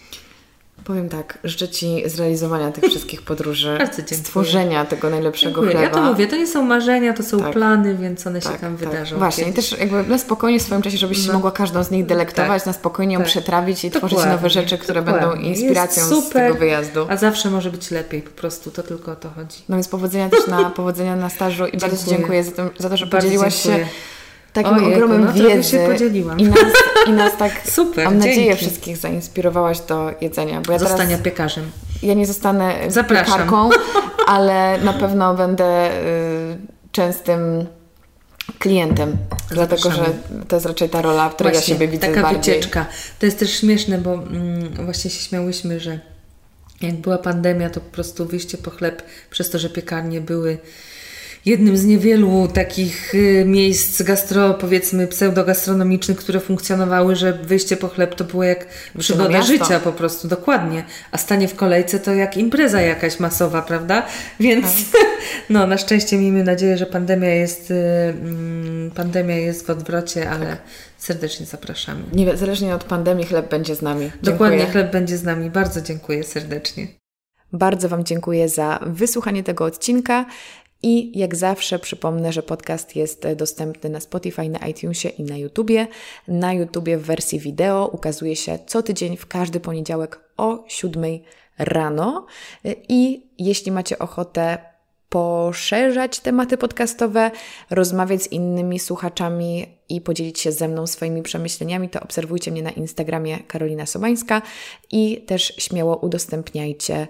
Powiem 0.85 1.09
tak, 1.09 1.39
życzę 1.45 1.69
Ci 1.69 2.03
zrealizowania 2.07 2.73
tych 2.73 2.85
wszystkich 2.85 3.23
podróży, 3.23 3.79
stworzenia 4.23 4.85
tego 4.85 5.11
najlepszego 5.11 5.61
dziękuję. 5.61 5.71
chleba. 5.71 5.99
Ja 5.99 6.05
to 6.05 6.13
mówię, 6.13 6.27
to 6.27 6.37
nie 6.37 6.47
są 6.47 6.63
marzenia, 6.63 7.13
to 7.13 7.23
są 7.23 7.41
tak. 7.41 7.53
plany, 7.53 7.95
więc 7.95 8.27
one 8.27 8.41
tak, 8.41 8.53
się 8.53 8.59
tam 8.59 8.77
tak. 8.77 8.89
wydarzą. 8.89 9.19
Właśnie 9.19 9.45
kiedyś. 9.45 9.67
i 9.67 9.71
też 9.71 9.81
jakby 9.81 10.03
na 10.03 10.19
spokojnie 10.19 10.59
w 10.61 10.63
swoim 10.63 10.83
czasie, 10.83 10.99
żebyś 10.99 11.27
no. 11.27 11.33
mogła 11.33 11.53
każdą 11.53 11.83
z 11.85 11.91
nich 11.91 12.07
delektować, 12.07 12.63
tak. 12.63 12.67
na 12.67 12.73
spokojnie 12.73 13.15
ją 13.15 13.21
tak. 13.21 13.29
przetrawić 13.29 13.85
i 13.85 13.91
Dokładnie. 13.91 14.19
tworzyć 14.19 14.33
nowe 14.33 14.51
rzeczy, 14.51 14.79
które 14.79 15.03
Dokładnie. 15.03 15.29
będą 15.29 15.43
inspiracją 15.43 16.21
z 16.21 16.29
tego 16.29 16.55
wyjazdu. 16.55 17.07
A 17.11 17.17
zawsze 17.17 17.51
może 17.51 17.71
być 17.71 17.91
lepiej, 17.91 18.23
po 18.23 18.31
prostu 18.31 18.71
to 18.71 18.83
tylko 18.83 19.13
o 19.13 19.17
to 19.17 19.31
chodzi. 19.31 19.59
No 19.69 19.77
więc 19.77 19.89
powodzenia 19.89 20.29
też 20.29 20.47
na, 20.47 20.71
powodzenia 20.81 21.17
na 21.17 21.31
stażu 21.31 21.67
i 21.67 21.79
bardzo 21.79 22.05
Ci 22.05 22.11
dziękuję 22.11 22.45
za 22.45 22.51
to, 22.51 22.71
za 22.79 22.89
to 22.91 22.97
że 22.97 23.07
bardzo 23.07 23.27
podzieliłaś 23.27 23.63
dziękuję. 23.63 23.85
się 23.85 24.18
takim 24.53 24.75
Ojej, 24.75 24.95
ogromem 24.95 25.25
no, 25.25 25.33
wiedzy. 25.33 25.71
się 25.71 25.79
podzieliłam. 25.93 26.41
I 26.41 26.45
nas, 26.45 26.59
I 27.07 27.13
nas 27.13 27.37
tak, 27.37 27.53
Super, 27.71 28.05
mam 28.05 28.15
dzięki. 28.15 28.29
nadzieję, 28.29 28.57
wszystkich 28.57 28.97
zainspirowałaś 28.97 29.81
do 29.81 30.11
jedzenia. 30.21 30.61
Bo 30.61 30.73
ja 30.73 30.79
Zostania 30.79 31.07
teraz, 31.07 31.23
piekarzem. 31.23 31.71
Ja 32.03 32.15
nie 32.15 32.27
zostanę 32.27 32.75
Zapraszam. 32.89 33.25
piekarką, 33.33 33.71
ale 34.27 34.79
na 34.85 34.93
pewno 34.93 35.35
będę 35.35 35.91
y, 35.91 36.59
częstym 36.93 37.67
klientem, 38.59 39.17
dlatego 39.51 39.91
że 39.91 40.05
to 40.49 40.57
jest 40.57 40.67
raczej 40.67 40.89
ta 40.89 41.03
rola, 41.03 41.29
w 41.29 41.35
której 41.35 41.53
właśnie, 41.53 41.75
ja 41.75 41.81
siebie 41.81 41.93
widzę 41.93 42.07
taka 42.07 42.23
bardziej. 42.23 42.55
wycieczka. 42.55 42.87
To 43.19 43.27
jest 43.27 43.39
też 43.39 43.53
śmieszne, 43.61 43.99
bo 43.99 44.15
mm, 44.15 44.85
właśnie 44.85 45.11
się 45.11 45.21
śmiałyśmy, 45.21 45.81
że 45.81 45.99
jak 46.81 46.95
była 46.95 47.19
pandemia, 47.19 47.71
to 47.71 47.81
po 47.81 47.91
prostu 47.91 48.27
wyjście 48.27 48.59
po 48.59 48.71
chleb, 48.71 49.03
przez 49.31 49.51
to, 49.51 49.59
że 49.59 49.71
piekarnie 49.71 50.21
były 50.21 50.59
jednym 51.49 51.77
z 51.77 51.85
niewielu 51.85 52.49
takich 52.49 53.15
y, 53.15 53.45
miejsc 53.47 54.03
gastro, 54.03 54.55
powiedzmy 54.55 55.07
pseudogastronomicznych, 55.07 56.19
które 56.19 56.41
funkcjonowały, 56.41 57.17
że 57.17 57.33
wyjście 57.33 57.77
po 57.77 57.89
chleb 57.89 58.15
to 58.15 58.25
było 58.25 58.45
jak 58.45 58.67
przygoda 58.99 59.43
życia 59.43 59.81
po 59.81 59.93
prostu, 59.93 60.29
dokładnie. 60.29 60.85
A 61.13 61.19
stanie 61.19 61.49
w 61.49 61.55
kolejce 61.55 61.99
to 61.99 62.15
jak 62.15 62.37
impreza 62.37 62.81
jakaś 62.81 63.21
masowa, 63.21 63.63
prawda? 63.63 64.07
Więc 64.41 64.93
tak. 64.93 65.01
no 65.51 65.67
na 65.67 65.79
szczęście 65.79 66.19
miejmy 66.19 66.45
nadzieję, 66.45 66.79
że 66.79 66.87
pandemia 66.87 67.35
jest, 67.35 67.71
y, 67.71 67.75
mm, 67.75 68.91
pandemia 68.91 69.37
jest 69.37 69.67
w 69.67 69.71
odwrocie, 69.71 70.31
ale 70.31 70.47
tak. 70.47 70.59
serdecznie 70.99 71.47
zapraszamy. 71.47 72.03
Niezależnie 72.13 72.75
od 72.75 72.85
pandemii 72.85 73.27
chleb 73.27 73.51
będzie 73.51 73.75
z 73.75 73.83
nami. 73.83 74.01
Dziękuję. 74.01 74.33
Dokładnie, 74.33 74.67
chleb 74.67 74.93
będzie 74.93 75.17
z 75.19 75.25
nami. 75.25 75.51
Bardzo 75.51 75.81
dziękuję 75.81 76.25
serdecznie. 76.25 76.87
Bardzo 77.53 77.89
Wam 77.89 78.05
dziękuję 78.05 78.49
za 78.49 78.79
wysłuchanie 78.87 79.43
tego 79.43 79.65
odcinka. 79.65 80.27
I 80.83 81.19
jak 81.19 81.37
zawsze 81.37 81.79
przypomnę, 81.79 82.33
że 82.33 82.43
podcast 82.43 82.97
jest 82.97 83.27
dostępny 83.37 83.91
na 83.91 84.01
Spotify, 84.01 84.49
na 84.49 84.59
iTunesie 84.59 85.09
i 85.09 85.23
na 85.23 85.37
YouTubie. 85.37 85.87
Na 86.29 86.53
YouTubie 86.53 86.99
w 86.99 87.03
wersji 87.03 87.39
wideo 87.39 87.91
ukazuje 87.93 88.37
się 88.37 88.59
co 88.67 88.83
tydzień 88.83 89.17
w 89.17 89.27
każdy 89.27 89.61
poniedziałek 89.61 90.21
o 90.37 90.65
7 90.69 91.05
rano. 91.59 92.27
I 92.89 93.27
jeśli 93.39 93.73
macie 93.73 93.99
ochotę 93.99 94.59
poszerzać 95.09 96.21
tematy 96.21 96.57
podcastowe, 96.59 97.31
rozmawiać 97.71 98.23
z 98.23 98.33
innymi 98.33 98.79
słuchaczami 98.79 99.67
i 99.89 100.01
podzielić 100.01 100.41
się 100.41 100.53
ze 100.53 100.69
mną 100.69 100.87
swoimi 100.87 101.23
przemyśleniami, 101.23 101.89
to 101.89 102.01
obserwujcie 102.01 102.51
mnie 102.51 102.63
na 102.63 102.71
Instagramie 102.71 103.39
Karolina 103.39 103.87
Sobańska 103.87 104.43
i 104.91 105.25
też 105.27 105.53
śmiało 105.59 105.97
udostępniajcie, 105.97 107.09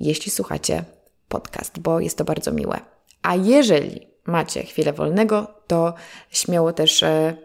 jeśli 0.00 0.32
słuchacie 0.32 0.84
podcast, 1.28 1.78
bo 1.78 2.00
jest 2.00 2.18
to 2.18 2.24
bardzo 2.24 2.52
miłe. 2.52 2.95
A 3.26 3.34
jeżeli 3.34 4.06
macie 4.24 4.62
chwilę 4.62 4.92
wolnego, 4.92 5.54
to 5.66 5.94
śmiało 6.30 6.72
też 6.72 7.02
e, 7.02 7.36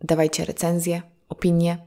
dawajcie 0.00 0.44
recenzje, 0.44 1.02
opinie. 1.28 1.78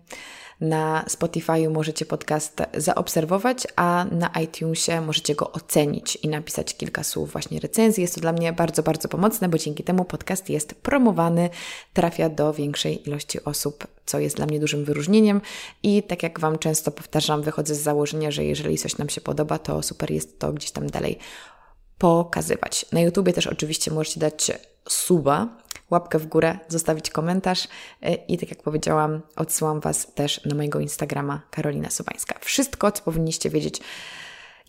Na 0.62 1.06
Spotify 1.08 1.70
możecie 1.70 2.06
podcast 2.06 2.62
zaobserwować, 2.78 3.68
a 3.76 4.06
na 4.12 4.28
iTunesie 4.44 5.02
możecie 5.02 5.36
go 5.36 5.52
ocenić 5.52 6.16
i 6.16 6.28
napisać 6.28 6.78
kilka 6.78 7.04
słów 7.04 7.32
właśnie 7.32 7.60
recenzji. 7.60 8.02
Jest 8.02 8.16
to 8.16 8.22
dla 8.22 8.34
mnie 8.34 8.54
bardzo, 8.54 8.84
bardzo 8.84 9.08
pomocne, 9.10 9.50
bo 9.50 9.58
dzięki 9.58 9.84
temu 9.84 10.06
podcast 10.06 10.50
jest 10.50 10.76
promowany, 10.76 11.50
trafia 11.94 12.30
do 12.30 12.54
większej 12.54 13.08
ilości 13.08 13.44
osób, 13.44 13.88
co 14.06 14.20
jest 14.20 14.36
dla 14.36 14.46
mnie 14.46 14.60
dużym 14.60 14.86
wyróżnieniem. 14.86 15.42
I 15.84 16.04
tak 16.04 16.24
jak 16.24 16.40
Wam 16.40 16.60
często 16.60 16.92
powtarzam, 16.92 17.42
wychodzę 17.42 17.76
z 17.76 17.82
założenia, 17.82 18.32
że 18.32 18.46
jeżeli 18.46 18.78
coś 18.78 18.98
nam 18.98 19.10
się 19.10 19.22
podoba, 19.22 19.60
to 19.60 19.84
super 19.84 20.12
jest 20.12 20.40
to 20.40 20.54
gdzieś 20.54 20.72
tam 20.72 20.88
dalej 20.90 21.20
pokazywać. 22.02 22.86
Na 22.92 23.02
YouTubie 23.02 23.34
też 23.34 23.48
oczywiście 23.48 23.92
możecie 23.92 24.20
dać 24.20 24.52
suba, 24.90 25.58
łapkę 25.90 26.20
w 26.20 26.28
górę, 26.28 26.60
zostawić 26.68 27.10
komentarz 27.10 27.68
e, 28.02 28.14
i 28.14 28.38
tak 28.38 28.50
jak 28.50 28.64
powiedziałam, 28.64 29.22
odsyłam 29.36 29.80
Was 29.80 30.14
też 30.14 30.46
na 30.46 30.56
mojego 30.56 30.80
Instagrama 30.80 31.42
Karolina 31.52 31.90
Sobańska. 31.90 32.40
Wszystko, 32.42 32.92
co 32.92 33.04
powinniście 33.04 33.50
wiedzieć, 33.50 33.82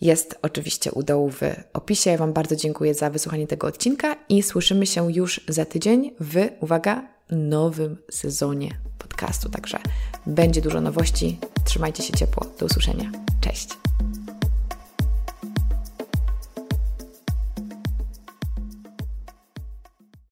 jest 0.01 0.39
oczywiście 0.41 0.91
u 0.91 1.03
dołu 1.03 1.29
w 1.29 1.41
opisie. 1.73 2.11
Ja 2.11 2.17
Wam 2.17 2.33
bardzo 2.33 2.55
dziękuję 2.55 2.93
za 2.93 3.09
wysłuchanie 3.09 3.47
tego 3.47 3.67
odcinka 3.67 4.15
i 4.29 4.43
słyszymy 4.43 4.85
się 4.85 5.13
już 5.13 5.41
za 5.47 5.65
tydzień 5.65 6.11
w, 6.19 6.35
uwaga, 6.59 7.07
nowym 7.29 7.97
sezonie 8.11 8.77
podcastu. 8.97 9.49
Także 9.49 9.79
będzie 10.25 10.61
dużo 10.61 10.81
nowości. 10.81 11.39
Trzymajcie 11.65 12.03
się 12.03 12.13
ciepło. 12.13 12.47
Do 12.59 12.65
usłyszenia. 12.65 13.11
Cześć. 13.41 13.69